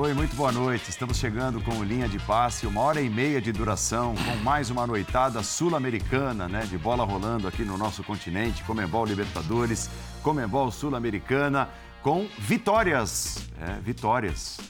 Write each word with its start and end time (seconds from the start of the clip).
Oi, 0.00 0.14
muito 0.14 0.36
boa 0.36 0.52
noite. 0.52 0.90
Estamos 0.90 1.16
chegando 1.16 1.60
com 1.60 1.82
linha 1.82 2.08
de 2.08 2.20
passe, 2.20 2.68
uma 2.68 2.82
hora 2.82 3.00
e 3.00 3.10
meia 3.10 3.40
de 3.40 3.50
duração, 3.50 4.14
com 4.14 4.36
mais 4.44 4.70
uma 4.70 4.86
noitada 4.86 5.42
sul-americana, 5.42 6.46
né? 6.46 6.60
De 6.60 6.78
bola 6.78 7.04
rolando 7.04 7.48
aqui 7.48 7.64
no 7.64 7.76
nosso 7.76 8.04
continente, 8.04 8.62
Comembol 8.62 9.04
Libertadores, 9.04 9.90
Comembol 10.22 10.70
Sul-Americana, 10.70 11.68
com 12.00 12.28
vitórias, 12.38 13.48
é, 13.60 13.80
vitórias, 13.80 14.60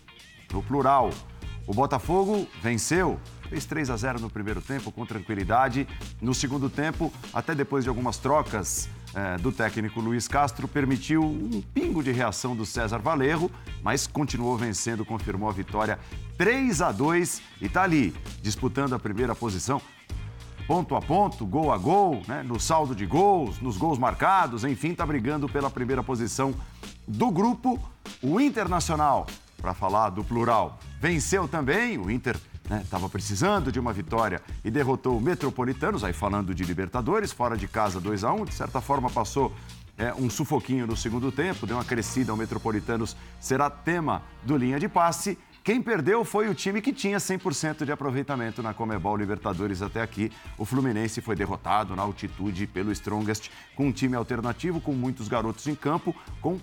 no 0.50 0.62
plural. 0.62 1.11
O 1.67 1.75
Botafogo 1.75 2.49
venceu, 2.63 3.21
fez 3.50 3.67
3 3.67 3.90
a 3.90 3.99
0 3.99 4.21
no 4.21 4.31
primeiro 4.31 4.63
tempo 4.63 4.90
com 4.90 5.04
tranquilidade. 5.04 5.86
No 6.22 6.32
segundo 6.32 6.71
tempo, 6.71 7.13
até 7.35 7.54
depois 7.54 7.85
de 7.85 7.90
algumas 7.90 8.17
trocas 8.17 8.89
é, 9.14 9.36
do 9.39 9.50
técnico 9.50 10.00
Luiz 10.00 10.29
Castro, 10.29 10.68
permitiu 10.68 11.22
um 11.22 11.62
pingo 11.75 12.03
de 12.03 12.12
reação 12.12 12.54
do 12.54 12.66
César 12.66 12.99
Valerro, 12.99 13.50
mas 13.82 14.07
continuou 14.07 14.57
vencendo, 14.57 15.04
confirmou 15.04 15.49
a 15.49 15.53
vitória 15.53 15.99
3 16.36 16.82
a 16.82 16.93
2 16.93 17.43
e 17.61 17.66
está 17.66 17.82
ali, 17.82 18.14
disputando 18.43 18.94
a 18.94 18.99
primeira 18.99 19.35
posição 19.35 19.80
ponto 20.66 20.94
a 20.94 21.00
ponto, 21.00 21.46
gol 21.46 21.72
a 21.72 21.79
gol, 21.79 22.21
né? 22.29 22.43
no 22.43 22.61
saldo 22.61 22.94
de 22.94 23.07
gols, 23.07 23.58
nos 23.58 23.79
gols 23.79 23.99
marcados, 23.99 24.64
enfim, 24.64 24.90
está 24.90 25.07
brigando 25.07 25.49
pela 25.49 25.71
primeira 25.71 26.02
posição 26.02 26.54
do 27.07 27.30
grupo. 27.30 27.80
O 28.22 28.38
Internacional 28.38 29.27
para 29.61 29.75
falar 29.75 30.11
do 30.11 30.22
plural. 30.22 30.79
Venceu 31.00 31.49
também, 31.49 31.99
o 31.99 32.11
Inter 32.11 32.36
estava 32.77 33.05
né, 33.05 33.11
precisando 33.11 33.72
de 33.72 33.81
uma 33.81 33.92
vitória 33.92 34.42
e 34.64 34.70
derrotou 34.70 35.17
o 35.17 35.20
Metropolitanos, 35.20 36.05
aí 36.05 36.12
falando 36.12 36.55
de 36.55 36.64
Libertadores, 36.64 37.33
fora 37.33 37.56
de 37.56 37.66
casa 37.66 38.00
2 38.00 38.24
a 38.24 38.33
1 38.33 38.44
de 38.44 38.55
certa 38.55 38.80
forma 38.80 39.08
passou 39.08 39.52
é, 39.97 40.14
um 40.14 40.30
sufoquinho 40.30 40.86
no 40.86 40.96
segundo 40.96 41.33
tempo, 41.33 41.66
deu 41.66 41.77
uma 41.77 41.84
crescida 41.84 42.30
ao 42.30 42.36
Metropolitanos, 42.36 43.16
será 43.41 43.69
tema 43.69 44.22
do 44.44 44.56
linha 44.56 44.78
de 44.78 44.89
passe. 44.89 45.36
Quem 45.64 45.83
perdeu 45.83 46.24
foi 46.24 46.48
o 46.48 46.55
time 46.55 46.80
que 46.80 46.92
tinha 46.92 47.19
100% 47.19 47.84
de 47.84 47.92
aproveitamento 47.92 48.62
na 48.62 48.72
Comebol 48.72 49.16
Libertadores 49.16 49.83
até 49.83 50.00
aqui. 50.00 50.33
O 50.56 50.64
Fluminense 50.64 51.20
foi 51.20 51.36
derrotado 51.36 51.94
na 51.94 52.02
altitude 52.02 52.66
pelo 52.66 52.92
Strongest, 52.92 53.50
com 53.77 53.89
um 53.89 53.92
time 53.92 54.16
alternativo, 54.16 54.80
com 54.80 54.92
muitos 54.92 55.28
garotos 55.28 55.66
em 55.66 55.74
campo, 55.74 56.14
com 56.41 56.58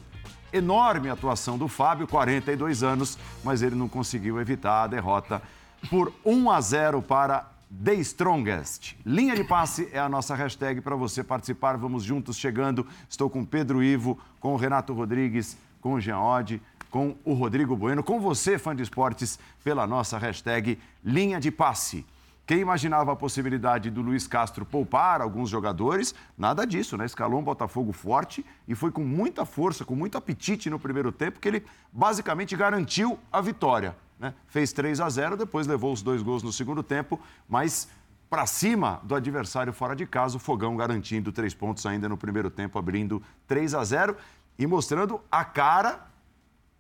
enorme 0.52 1.10
atuação 1.10 1.58
do 1.58 1.68
Fábio, 1.68 2.08
42 2.08 2.82
anos, 2.82 3.18
mas 3.44 3.62
ele 3.62 3.76
não 3.76 3.90
conseguiu 3.90 4.40
evitar 4.40 4.84
a 4.84 4.88
derrota 4.88 5.42
por 5.90 6.12
1 6.26 6.50
a 6.52 6.62
0 6.62 7.02
para 7.02 7.52
The 7.84 7.96
Strongest. 7.96 8.96
Linha 9.06 9.36
de 9.36 9.44
passe 9.44 9.90
é 9.92 10.00
a 10.00 10.10
nossa 10.10 10.36
hashtag 10.36 10.82
para 10.82 10.96
você 10.96 11.24
participar. 11.24 11.78
Vamos 11.78 12.04
juntos 12.04 12.38
chegando. 12.38 12.86
Estou 13.10 13.30
com 13.30 13.44
Pedro 13.44 13.84
Ivo, 13.84 14.20
com 14.40 14.54
o 14.54 14.58
Renato 14.58 14.94
Rodrigues, 14.94 15.58
com 15.82 15.94
o 15.94 16.02
Jean 16.02 16.20
Oddi, 16.20 16.62
com 16.90 17.16
o 17.26 17.34
Rodrigo 17.34 17.76
Bueno, 17.76 18.04
com 18.04 18.20
você, 18.20 18.58
fã 18.58 18.76
de 18.76 18.84
esportes, 18.84 19.38
pela 19.64 19.86
nossa 19.86 20.18
hashtag 20.18 20.80
Linha 21.04 21.40
de 21.40 21.52
Passe. 21.52 22.06
Quem 22.48 22.60
imaginava 22.60 23.12
a 23.12 23.16
possibilidade 23.16 23.90
do 23.90 24.04
Luiz 24.04 24.28
Castro 24.28 24.66
poupar 24.66 25.20
alguns 25.20 25.50
jogadores, 25.50 26.14
nada 26.38 26.66
disso, 26.66 26.96
né? 26.96 27.06
Escalou 27.06 27.40
um 27.40 27.44
Botafogo 27.44 27.92
forte 27.92 28.46
e 28.68 28.76
foi 28.76 28.92
com 28.92 29.04
muita 29.04 29.46
força, 29.46 29.84
com 29.84 29.96
muito 29.96 30.16
apetite 30.16 30.70
no 30.70 30.80
primeiro 30.80 31.12
tempo, 31.12 31.40
que 31.40 31.48
ele 31.48 31.66
basicamente 31.92 32.56
garantiu 32.56 33.18
a 33.32 33.42
vitória. 33.42 33.96
Né? 34.20 34.34
Fez 34.48 34.72
3 34.72 35.00
a 35.00 35.10
0, 35.10 35.38
depois 35.38 35.68
levou 35.68 35.92
os 35.92 36.02
dois 36.02 36.22
gols 36.22 36.44
no 36.44 36.52
segundo 36.52 36.82
tempo, 36.82 37.20
mas 37.48 37.90
para 38.30 38.46
cima 38.46 39.00
do 39.04 39.16
adversário 39.16 39.72
fora 39.72 39.96
de 39.96 40.06
casa, 40.06 40.38
o 40.38 40.40
Fogão 40.40 40.76
garantindo 40.76 41.32
três 41.32 41.54
pontos 41.54 41.86
ainda 41.86 42.10
no 42.10 42.18
primeiro 42.18 42.50
tempo, 42.50 42.78
abrindo 42.78 43.22
3 43.48 43.74
a 43.74 43.84
0 43.84 44.18
e 44.58 44.66
mostrando 44.66 45.22
a 45.32 45.44
cara 45.46 46.08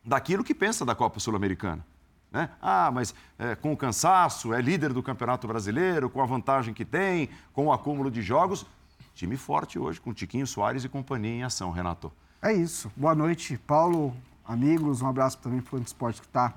daquilo 0.03 0.43
que 0.43 0.53
pensa 0.53 0.85
da 0.85 0.95
Copa 0.95 1.19
Sul-Americana. 1.19 1.85
Né? 2.31 2.49
Ah, 2.61 2.91
mas 2.91 3.15
é, 3.39 3.55
com 3.55 3.71
o 3.71 3.77
cansaço, 3.77 4.53
é 4.53 4.61
líder 4.61 4.91
do 4.91 5.01
Campeonato 5.01 5.47
Brasileiro, 5.47 6.09
com 6.09 6.21
a 6.21 6.25
vantagem 6.25 6.73
que 6.73 6.83
tem, 6.83 7.29
com 7.53 7.67
o 7.67 7.71
acúmulo 7.71 8.11
de 8.11 8.21
jogos. 8.21 8.65
Time 9.13 9.37
forte 9.37 9.79
hoje, 9.79 10.01
com 10.01 10.13
Tiquinho 10.13 10.45
Soares 10.45 10.83
e 10.83 10.89
companhia 10.89 11.31
em 11.31 11.43
ação, 11.43 11.71
Renato. 11.71 12.11
É 12.41 12.51
isso. 12.51 12.91
Boa 12.95 13.15
noite, 13.15 13.57
Paulo, 13.57 14.13
amigos. 14.45 15.01
Um 15.01 15.07
abraço 15.07 15.37
também 15.37 15.61
para 15.61 15.77
o 15.77 15.81
esporte 15.81 16.19
que 16.19 16.27
está 16.27 16.53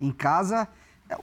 em 0.00 0.10
casa. 0.10 0.68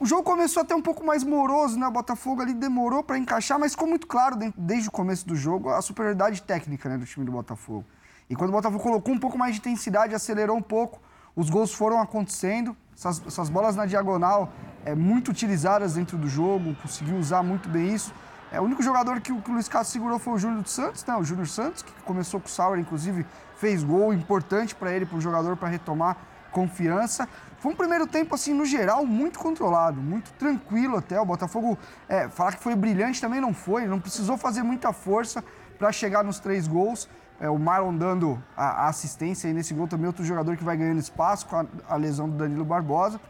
O 0.00 0.06
jogo 0.06 0.22
começou 0.22 0.62
até 0.62 0.74
um 0.74 0.82
pouco 0.82 1.04
mais 1.04 1.24
moroso, 1.24 1.78
né? 1.78 1.86
O 1.86 1.90
Botafogo 1.90 2.42
ali 2.42 2.52
demorou 2.52 3.02
para 3.02 3.16
encaixar, 3.16 3.58
mas 3.58 3.72
ficou 3.72 3.88
muito 3.88 4.06
claro 4.06 4.36
desde 4.56 4.88
o 4.88 4.92
começo 4.92 5.26
do 5.26 5.34
jogo 5.34 5.70
a 5.70 5.80
superioridade 5.80 6.42
técnica 6.42 6.88
né, 6.88 6.98
do 6.98 7.06
time 7.06 7.24
do 7.24 7.32
Botafogo. 7.32 7.84
E 8.28 8.36
quando 8.36 8.50
o 8.50 8.52
Botafogo 8.52 8.82
colocou 8.82 9.14
um 9.14 9.18
pouco 9.18 9.38
mais 9.38 9.54
de 9.54 9.60
intensidade, 9.60 10.14
acelerou 10.14 10.56
um 10.56 10.62
pouco, 10.62 11.00
os 11.34 11.48
gols 11.48 11.72
foram 11.72 12.00
acontecendo 12.00 12.76
essas, 12.94 13.22
essas 13.26 13.48
bolas 13.48 13.76
na 13.76 13.86
diagonal 13.86 14.52
é, 14.84 14.94
muito 14.94 15.30
utilizadas 15.30 15.94
dentro 15.94 16.18
do 16.18 16.28
jogo, 16.28 16.74
conseguiu 16.82 17.16
usar 17.16 17.42
muito 17.42 17.68
bem 17.68 17.94
isso. 17.94 18.12
É, 18.50 18.60
o 18.60 18.64
único 18.64 18.82
jogador 18.82 19.20
que, 19.20 19.32
que 19.32 19.50
o 19.50 19.54
Luiz 19.54 19.68
Castro 19.68 19.92
segurou 19.92 20.18
foi 20.18 20.34
o 20.34 20.38
Júnior 20.38 20.62
dos 20.62 20.72
Santos, 20.72 21.04
né? 21.04 21.14
o 21.16 21.22
Júnior 21.22 21.46
Santos, 21.46 21.82
que 21.82 21.92
começou 22.02 22.40
com 22.40 22.46
o 22.46 22.50
Sauer, 22.50 22.80
inclusive 22.80 23.24
fez 23.56 23.84
gol 23.84 24.12
importante 24.12 24.74
para 24.74 24.92
ele, 24.92 25.06
para 25.06 25.16
o 25.16 25.20
jogador, 25.20 25.56
para 25.56 25.68
retomar 25.68 26.16
confiança. 26.50 27.28
Foi 27.58 27.72
um 27.72 27.76
primeiro 27.76 28.06
tempo, 28.06 28.34
assim, 28.36 28.54
no 28.54 28.64
geral, 28.64 29.04
muito 29.04 29.38
controlado, 29.38 30.00
muito 30.00 30.32
tranquilo 30.34 30.96
até. 30.96 31.20
O 31.20 31.24
Botafogo, 31.24 31.76
é, 32.08 32.28
falar 32.28 32.52
que 32.52 32.62
foi 32.62 32.76
brilhante 32.76 33.20
também 33.20 33.40
não 33.40 33.52
foi, 33.52 33.84
não 33.86 33.98
precisou 33.98 34.36
fazer 34.36 34.62
muita 34.62 34.92
força 34.92 35.42
para 35.76 35.90
chegar 35.90 36.22
nos 36.22 36.38
três 36.38 36.68
gols. 36.68 37.08
É, 37.40 37.50
o 37.50 37.58
Marlon 37.58 37.96
dando 37.96 38.40
a, 38.56 38.84
a 38.84 38.88
assistência 38.88 39.48
e 39.48 39.52
nesse 39.52 39.74
gol 39.74 39.88
também 39.88 40.06
outro 40.06 40.24
jogador 40.24 40.56
que 40.56 40.62
vai 40.62 40.76
ganhando 40.76 41.00
espaço 41.00 41.46
com 41.46 41.56
a, 41.56 41.66
a, 41.88 41.96
lesão 41.96 42.28
do 42.28 42.36
Danilo 42.36 42.64
Barbosa. 42.64 43.20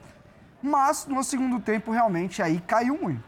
Mas 0.63 1.07
no 1.07 1.25
segundo 1.25 1.59
tempo 1.59 1.91
realmente 1.91 2.43
aí 2.43 2.61
caiu 2.61 2.99
muito. 3.01 3.25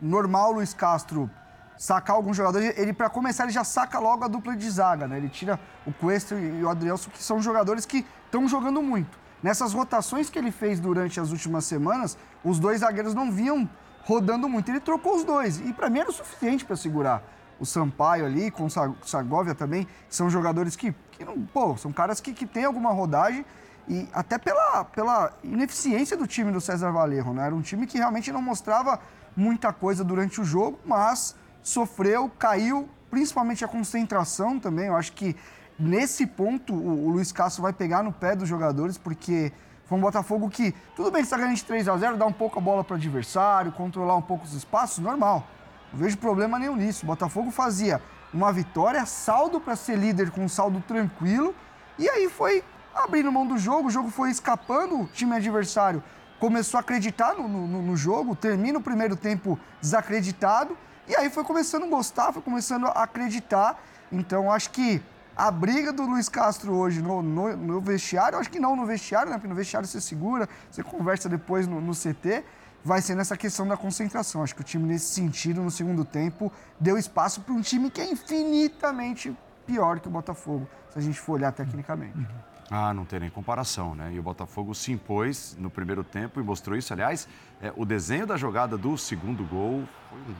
Normal 0.00 0.52
Luiz 0.52 0.72
Castro 0.72 1.28
sacar 1.76 2.14
alguns 2.14 2.36
jogadores, 2.36 2.76
ele 2.76 2.92
para 2.92 3.08
começar 3.08 3.44
ele 3.44 3.52
já 3.52 3.64
saca 3.64 3.98
logo 3.98 4.24
a 4.24 4.28
dupla 4.28 4.56
de 4.56 4.68
zaga, 4.68 5.08
né? 5.08 5.16
Ele 5.16 5.28
tira 5.28 5.58
o 5.86 5.92
Cuesta 5.92 6.34
e 6.34 6.62
o 6.62 6.68
Adrielson 6.68 7.10
que 7.10 7.22
são 7.22 7.40
jogadores 7.40 7.84
que 7.84 8.04
estão 8.26 8.48
jogando 8.48 8.80
muito. 8.80 9.27
Nessas 9.42 9.72
rotações 9.72 10.28
que 10.28 10.38
ele 10.38 10.50
fez 10.50 10.80
durante 10.80 11.20
as 11.20 11.30
últimas 11.30 11.64
semanas, 11.64 12.18
os 12.44 12.58
dois 12.58 12.80
zagueiros 12.80 13.14
não 13.14 13.30
vinham 13.30 13.68
rodando 14.04 14.48
muito. 14.48 14.70
Ele 14.70 14.80
trocou 14.80 15.16
os 15.16 15.24
dois 15.24 15.60
e 15.60 15.72
para 15.72 15.88
mim 15.88 16.00
era 16.00 16.10
o 16.10 16.12
suficiente 16.12 16.64
para 16.64 16.76
segurar 16.76 17.22
o 17.60 17.66
Sampaio 17.66 18.24
ali, 18.24 18.50
com 18.50 18.66
o 18.66 18.70
Sagovia 19.02 19.54
também, 19.54 19.86
são 20.08 20.30
jogadores 20.30 20.76
que, 20.76 20.94
que 21.10 21.24
não, 21.24 21.40
pô, 21.40 21.76
são 21.76 21.92
caras 21.92 22.20
que, 22.20 22.32
que 22.32 22.46
têm 22.46 22.64
alguma 22.64 22.90
rodagem 22.90 23.44
e 23.88 24.08
até 24.12 24.38
pela, 24.38 24.84
pela 24.84 25.32
ineficiência 25.42 26.16
do 26.16 26.26
time 26.26 26.52
do 26.52 26.60
César 26.60 26.90
Valerro, 26.92 27.32
né? 27.32 27.46
Era 27.46 27.54
um 27.54 27.62
time 27.62 27.86
que 27.86 27.98
realmente 27.98 28.30
não 28.30 28.42
mostrava 28.42 29.00
muita 29.34 29.72
coisa 29.72 30.04
durante 30.04 30.40
o 30.40 30.44
jogo, 30.44 30.78
mas 30.84 31.34
sofreu, 31.62 32.30
caiu, 32.38 32.88
principalmente 33.10 33.64
a 33.64 33.68
concentração 33.68 34.58
também. 34.60 34.86
Eu 34.86 34.96
acho 34.96 35.12
que 35.12 35.34
nesse 35.78 36.26
ponto 36.26 36.74
o, 36.74 37.06
o 37.06 37.10
Luiz 37.10 37.30
Castro 37.32 37.62
vai 37.62 37.72
pegar 37.72 38.02
no 38.02 38.12
pé 38.12 38.34
dos 38.34 38.48
jogadores, 38.48 38.98
porque 38.98 39.52
foi 39.86 39.96
um 39.96 40.00
Botafogo 40.00 40.50
que, 40.50 40.74
tudo 40.94 41.10
bem 41.10 41.22
que 41.22 41.26
está 41.26 41.36
ganhando 41.36 41.56
de 41.56 41.64
3 41.64 41.88
a 41.88 41.96
0 41.96 42.16
dá 42.16 42.26
um 42.26 42.32
pouco 42.32 42.58
a 42.58 42.62
bola 42.62 42.84
para 42.84 42.94
o 42.94 42.96
adversário, 42.96 43.72
controlar 43.72 44.16
um 44.16 44.22
pouco 44.22 44.44
os 44.44 44.52
espaços, 44.52 44.98
normal. 44.98 45.46
Não 45.92 45.98
vejo 45.98 46.18
problema 46.18 46.58
nenhum 46.58 46.76
nisso. 46.76 47.04
O 47.04 47.06
Botafogo 47.06 47.50
fazia 47.50 48.02
uma 48.32 48.52
vitória, 48.52 49.06
saldo 49.06 49.60
para 49.60 49.74
ser 49.76 49.96
líder 49.96 50.30
com 50.30 50.44
um 50.44 50.48
saldo 50.48 50.82
tranquilo, 50.86 51.54
e 51.98 52.08
aí 52.08 52.28
foi 52.28 52.62
abrindo 52.94 53.32
mão 53.32 53.46
do 53.46 53.56
jogo, 53.56 53.88
o 53.88 53.90
jogo 53.90 54.10
foi 54.10 54.30
escapando, 54.30 55.00
o 55.00 55.06
time 55.06 55.34
adversário 55.34 56.02
começou 56.38 56.78
a 56.78 56.80
acreditar 56.80 57.34
no, 57.34 57.48
no, 57.48 57.82
no 57.82 57.96
jogo, 57.96 58.36
termina 58.36 58.78
o 58.78 58.82
primeiro 58.82 59.16
tempo 59.16 59.58
desacreditado, 59.80 60.76
e 61.08 61.16
aí 61.16 61.30
foi 61.30 61.42
começando 61.42 61.84
a 61.84 61.88
gostar, 61.88 62.32
foi 62.32 62.42
começando 62.42 62.86
a 62.86 63.02
acreditar. 63.02 63.82
Então 64.12 64.52
acho 64.52 64.70
que 64.70 65.02
a 65.38 65.52
briga 65.52 65.92
do 65.92 66.02
Luiz 66.02 66.28
Castro 66.28 66.74
hoje 66.74 67.00
no, 67.00 67.22
no, 67.22 67.56
no 67.56 67.80
vestiário, 67.80 68.36
acho 68.36 68.50
que 68.50 68.58
não 68.58 68.74
no 68.74 68.84
vestiário, 68.84 69.30
né? 69.30 69.36
Porque 69.36 69.46
no 69.46 69.54
vestiário 69.54 69.86
você 69.86 70.00
segura, 70.00 70.48
você 70.68 70.82
conversa 70.82 71.28
depois 71.28 71.68
no, 71.68 71.80
no 71.80 71.92
CT 71.92 72.44
vai 72.84 73.00
ser 73.00 73.14
nessa 73.14 73.36
questão 73.36 73.66
da 73.66 73.76
concentração. 73.76 74.42
Acho 74.42 74.54
que 74.54 74.62
o 74.62 74.64
time, 74.64 74.84
nesse 74.84 75.14
sentido, 75.14 75.62
no 75.62 75.70
segundo 75.70 76.04
tempo, 76.04 76.52
deu 76.80 76.98
espaço 76.98 77.40
para 77.42 77.54
um 77.54 77.60
time 77.60 77.88
que 77.88 78.00
é 78.00 78.10
infinitamente 78.10 79.36
pior 79.64 80.00
que 80.00 80.08
o 80.08 80.10
Botafogo, 80.10 80.68
se 80.90 80.98
a 80.98 81.02
gente 81.02 81.20
for 81.20 81.34
olhar 81.34 81.52
tecnicamente. 81.52 82.18
Uhum. 82.18 82.26
Ah, 82.70 82.92
não 82.92 83.04
tem 83.04 83.20
nem 83.20 83.30
comparação, 83.30 83.94
né? 83.94 84.12
E 84.12 84.18
o 84.18 84.22
Botafogo 84.22 84.74
se 84.74 84.90
impôs 84.90 85.56
no 85.58 85.70
primeiro 85.70 86.02
tempo 86.02 86.40
e 86.40 86.42
mostrou 86.42 86.76
isso. 86.76 86.92
Aliás, 86.92 87.28
é, 87.62 87.72
o 87.76 87.84
desenho 87.84 88.26
da 88.26 88.36
jogada 88.36 88.76
do 88.76 88.98
segundo 88.98 89.44
gol 89.44 89.88
foi 90.10 90.18
um 90.18 90.34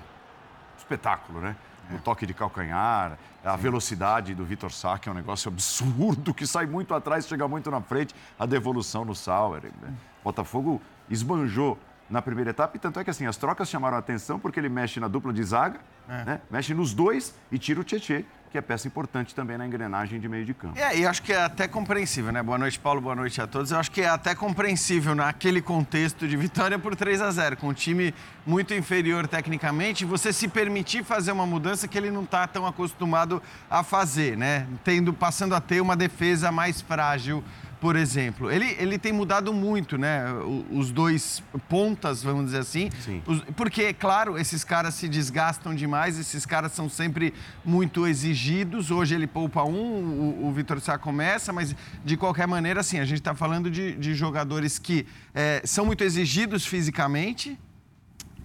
espetáculo, 0.76 1.40
né? 1.40 1.56
É. 1.90 1.94
O 1.94 1.98
toque 2.00 2.26
de 2.26 2.34
calcanhar, 2.34 3.18
a 3.48 3.56
velocidade 3.56 4.34
do 4.34 4.44
Vitor 4.44 4.70
Sá, 4.70 4.98
que 4.98 5.08
é 5.08 5.12
um 5.12 5.14
negócio 5.14 5.48
absurdo, 5.48 6.34
que 6.34 6.46
sai 6.46 6.66
muito 6.66 6.94
atrás, 6.94 7.26
chega 7.26 7.48
muito 7.48 7.70
na 7.70 7.80
frente, 7.80 8.14
a 8.38 8.46
devolução 8.46 9.04
no 9.04 9.14
Sauer. 9.14 9.64
Né? 9.80 9.92
Botafogo 10.22 10.80
esbanjou 11.08 11.78
na 12.10 12.22
primeira 12.22 12.50
etapa, 12.50 12.76
e 12.76 12.80
tanto 12.80 12.98
é 12.98 13.04
que 13.04 13.10
assim, 13.10 13.26
as 13.26 13.36
trocas 13.36 13.68
chamaram 13.68 13.96
a 13.96 14.00
atenção 14.00 14.38
porque 14.38 14.58
ele 14.58 14.68
mexe 14.68 14.98
na 14.98 15.08
dupla 15.08 15.32
de 15.32 15.42
zaga, 15.42 15.80
é. 16.08 16.24
né? 16.24 16.40
mexe 16.50 16.72
nos 16.72 16.94
dois 16.94 17.34
e 17.52 17.58
tira 17.58 17.80
o 17.80 17.84
Tietê. 17.84 18.24
Que 18.50 18.58
é 18.58 18.60
peça 18.60 18.88
importante 18.88 19.34
também 19.34 19.58
na 19.58 19.66
engrenagem 19.66 20.18
de 20.18 20.28
meio 20.28 20.44
de 20.44 20.54
campo. 20.54 20.78
É, 20.78 20.98
e 20.98 21.06
acho 21.06 21.22
que 21.22 21.32
é 21.32 21.42
até 21.42 21.68
compreensível, 21.68 22.32
né? 22.32 22.42
Boa 22.42 22.58
noite, 22.58 22.78
Paulo, 22.78 23.00
boa 23.00 23.14
noite 23.14 23.40
a 23.40 23.46
todos. 23.46 23.70
Eu 23.70 23.78
acho 23.78 23.90
que 23.90 24.00
é 24.00 24.08
até 24.08 24.34
compreensível 24.34 25.14
naquele 25.14 25.60
contexto 25.60 26.26
de 26.26 26.36
vitória 26.36 26.78
por 26.78 26.96
3 26.96 27.20
a 27.20 27.30
0 27.30 27.56
com 27.56 27.68
um 27.68 27.74
time 27.74 28.14
muito 28.46 28.72
inferior 28.72 29.28
tecnicamente, 29.28 30.04
você 30.04 30.32
se 30.32 30.48
permitir 30.48 31.04
fazer 31.04 31.32
uma 31.32 31.46
mudança 31.46 31.86
que 31.86 31.98
ele 31.98 32.10
não 32.10 32.22
está 32.22 32.46
tão 32.46 32.66
acostumado 32.66 33.42
a 33.70 33.82
fazer, 33.82 34.36
né? 34.36 34.66
Tendo, 34.82 35.12
passando 35.12 35.54
a 35.54 35.60
ter 35.60 35.80
uma 35.80 35.94
defesa 35.94 36.50
mais 36.50 36.80
frágil 36.80 37.44
por 37.80 37.96
exemplo. 37.96 38.50
Ele, 38.50 38.76
ele 38.78 38.98
tem 38.98 39.12
mudado 39.12 39.52
muito, 39.52 39.96
né? 39.96 40.24
Os 40.70 40.90
dois 40.90 41.42
pontas, 41.68 42.22
vamos 42.22 42.46
dizer 42.46 42.58
assim. 42.58 42.90
Sim. 43.04 43.22
Os, 43.26 43.40
porque, 43.56 43.92
claro, 43.92 44.38
esses 44.38 44.64
caras 44.64 44.94
se 44.94 45.08
desgastam 45.08 45.74
demais, 45.74 46.18
esses 46.18 46.44
caras 46.44 46.72
são 46.72 46.88
sempre 46.88 47.32
muito 47.64 48.06
exigidos. 48.06 48.90
Hoje 48.90 49.14
ele 49.14 49.26
poupa 49.26 49.62
um, 49.62 50.40
o, 50.42 50.46
o 50.46 50.52
Vitor 50.52 50.80
Sá 50.80 50.98
começa, 50.98 51.52
mas 51.52 51.74
de 52.04 52.16
qualquer 52.16 52.46
maneira, 52.46 52.80
assim, 52.80 52.98
a 52.98 53.04
gente 53.04 53.18
está 53.18 53.34
falando 53.34 53.70
de, 53.70 53.94
de 53.94 54.14
jogadores 54.14 54.78
que 54.78 55.06
é, 55.34 55.62
são 55.64 55.86
muito 55.86 56.02
exigidos 56.02 56.66
fisicamente, 56.66 57.58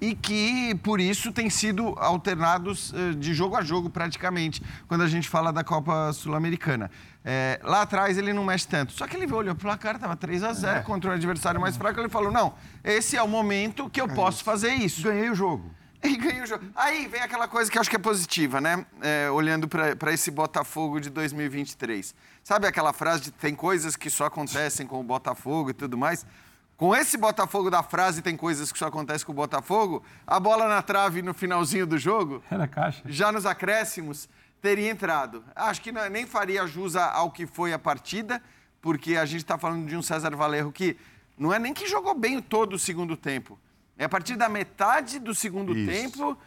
e 0.03 0.15
que, 0.15 0.75
por 0.83 0.99
isso, 0.99 1.31
têm 1.31 1.49
sido 1.49 1.95
alternados 1.97 2.93
eh, 2.93 3.13
de 3.13 3.33
jogo 3.33 3.55
a 3.55 3.61
jogo, 3.61 3.89
praticamente, 3.89 4.61
quando 4.85 5.01
a 5.01 5.07
gente 5.07 5.29
fala 5.29 5.53
da 5.53 5.63
Copa 5.63 6.11
Sul-Americana. 6.11 6.91
É, 7.23 7.57
lá 7.63 7.83
atrás 7.83 8.17
ele 8.17 8.33
não 8.33 8.43
mexe 8.43 8.67
tanto. 8.67 8.91
Só 8.91 9.07
que 9.07 9.15
ele 9.15 9.31
olhou 9.31 9.55
pro 9.55 9.63
placar, 9.63 9.95
estava 9.95 10.13
3 10.17 10.43
a 10.43 10.51
0 10.51 10.79
é. 10.79 10.81
contra 10.81 11.09
um 11.09 11.13
adversário 11.13 11.61
mais 11.61 11.77
fraco. 11.77 11.97
Ele 12.01 12.09
falou: 12.09 12.33
não, 12.33 12.53
esse 12.83 13.15
é 13.15 13.23
o 13.23 13.29
momento 13.29 13.89
que 13.89 14.01
eu 14.01 14.07
é 14.07 14.13
posso 14.13 14.39
isso. 14.39 14.43
fazer 14.43 14.73
isso. 14.73 15.03
Ganhei 15.03 15.29
o 15.29 15.35
jogo. 15.35 15.71
E 16.03 16.17
ganhei 16.17 16.41
o 16.41 16.45
jogo. 16.45 16.65
Aí 16.75 17.07
vem 17.07 17.21
aquela 17.21 17.47
coisa 17.47 17.71
que 17.71 17.77
eu 17.77 17.79
acho 17.79 17.89
que 17.89 17.95
é 17.95 17.99
positiva, 17.99 18.59
né? 18.59 18.85
É, 19.01 19.31
olhando 19.31 19.69
para 19.69 20.11
esse 20.11 20.29
Botafogo 20.29 20.99
de 20.99 21.09
2023. 21.09 22.13
Sabe 22.43 22.67
aquela 22.67 22.91
frase 22.91 23.23
de 23.23 23.31
tem 23.31 23.55
coisas 23.55 23.95
que 23.95 24.09
só 24.09 24.25
acontecem 24.25 24.85
com 24.85 24.99
o 24.99 25.03
Botafogo 25.03 25.69
e 25.69 25.73
tudo 25.73 25.97
mais? 25.97 26.25
Com 26.75 26.95
esse 26.95 27.17
Botafogo 27.17 27.69
da 27.69 27.83
frase 27.83 28.21
tem 28.21 28.35
coisas 28.35 28.71
que 28.71 28.79
só 28.79 28.87
acontecem 28.87 29.25
com 29.25 29.31
o 29.31 29.35
Botafogo, 29.35 30.03
a 30.25 30.39
bola 30.39 30.67
na 30.67 30.81
trave 30.81 31.21
no 31.21 31.33
finalzinho 31.33 31.85
do 31.85 31.97
jogo. 31.97 32.43
Era 32.49 32.67
caixa. 32.67 33.01
Já 33.05 33.31
nos 33.31 33.45
acréscimos 33.45 34.27
teria 34.61 34.89
entrado. 34.89 35.43
Acho 35.55 35.81
que 35.81 35.91
não, 35.91 36.09
nem 36.09 36.25
faria 36.25 36.65
jus 36.65 36.95
ao 36.95 37.29
que 37.29 37.45
foi 37.45 37.73
a 37.73 37.79
partida, 37.79 38.41
porque 38.81 39.17
a 39.17 39.25
gente 39.25 39.41
está 39.41 39.57
falando 39.57 39.85
de 39.85 39.95
um 39.95 40.01
César 40.01 40.33
Valerro 40.35 40.71
que 40.71 40.97
não 41.37 41.53
é 41.53 41.59
nem 41.59 41.73
que 41.73 41.85
jogou 41.85 42.15
bem 42.15 42.41
todo 42.41 42.73
o 42.73 42.79
segundo 42.79 43.17
tempo. 43.17 43.59
É 43.97 44.05
a 44.05 44.09
partir 44.09 44.35
da 44.35 44.47
metade 44.47 45.19
do 45.19 45.35
segundo 45.35 45.75
Isso. 45.75 45.91
tempo 45.91 46.37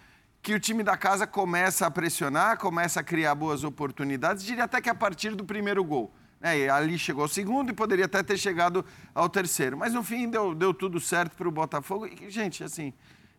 que 0.42 0.54
o 0.54 0.60
time 0.60 0.82
da 0.82 0.96
casa 0.96 1.26
começa 1.26 1.86
a 1.86 1.90
pressionar, 1.90 2.58
começa 2.58 3.00
a 3.00 3.02
criar 3.02 3.34
boas 3.34 3.64
oportunidades, 3.64 4.44
diria 4.44 4.64
até 4.64 4.80
que 4.80 4.88
a 4.88 4.94
partir 4.94 5.34
do 5.34 5.44
primeiro 5.44 5.84
gol. 5.84 6.12
É, 6.46 6.68
ali 6.68 6.98
chegou 6.98 7.22
ao 7.22 7.28
segundo 7.28 7.70
e 7.70 7.72
poderia 7.72 8.04
até 8.04 8.22
ter 8.22 8.38
chegado 8.38 8.84
ao 9.14 9.28
terceiro. 9.28 9.76
Mas 9.76 9.92
no 9.92 10.02
fim 10.02 10.28
deu, 10.28 10.54
deu 10.54 10.72
tudo 10.72 11.00
certo 11.00 11.36
para 11.36 11.48
o 11.48 11.50
Botafogo. 11.50 12.06
E, 12.06 12.30
gente, 12.30 12.62
assim, 12.62 12.92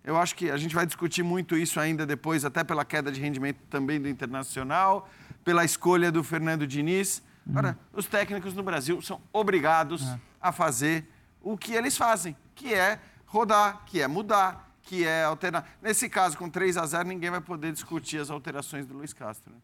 eu 0.03 0.17
acho 0.17 0.35
que 0.35 0.49
a 0.49 0.57
gente 0.57 0.75
vai 0.75 0.85
discutir 0.85 1.23
muito 1.23 1.55
isso 1.55 1.79
ainda 1.79 2.05
depois, 2.05 2.43
até 2.43 2.63
pela 2.63 2.83
queda 2.83 3.11
de 3.11 3.21
rendimento 3.21 3.59
também 3.69 3.99
do 3.99 4.07
Internacional, 4.09 5.09
pela 5.43 5.63
escolha 5.63 6.11
do 6.11 6.23
Fernando 6.23 6.67
Diniz. 6.67 7.23
Agora, 7.49 7.69
uhum. 7.69 7.99
os 7.99 8.05
técnicos 8.05 8.53
no 8.53 8.63
Brasil 8.63 9.01
são 9.01 9.21
obrigados 9.31 10.05
é. 10.05 10.19
a 10.41 10.51
fazer 10.51 11.07
o 11.41 11.57
que 11.57 11.73
eles 11.73 11.95
fazem, 11.95 12.35
que 12.53 12.73
é 12.73 12.99
rodar, 13.25 13.83
que 13.85 14.01
é 14.01 14.07
mudar, 14.07 14.69
que 14.81 15.05
é 15.05 15.23
alternar. 15.23 15.69
Nesse 15.81 16.09
caso, 16.09 16.37
com 16.37 16.49
3 16.49 16.77
a 16.77 16.85
0 16.85 17.07
ninguém 17.07 17.29
vai 17.29 17.41
poder 17.41 17.71
discutir 17.71 18.19
as 18.19 18.29
alterações 18.29 18.85
do 18.85 18.93
Luiz 18.95 19.13
Castro. 19.13 19.53
Né? 19.53 19.59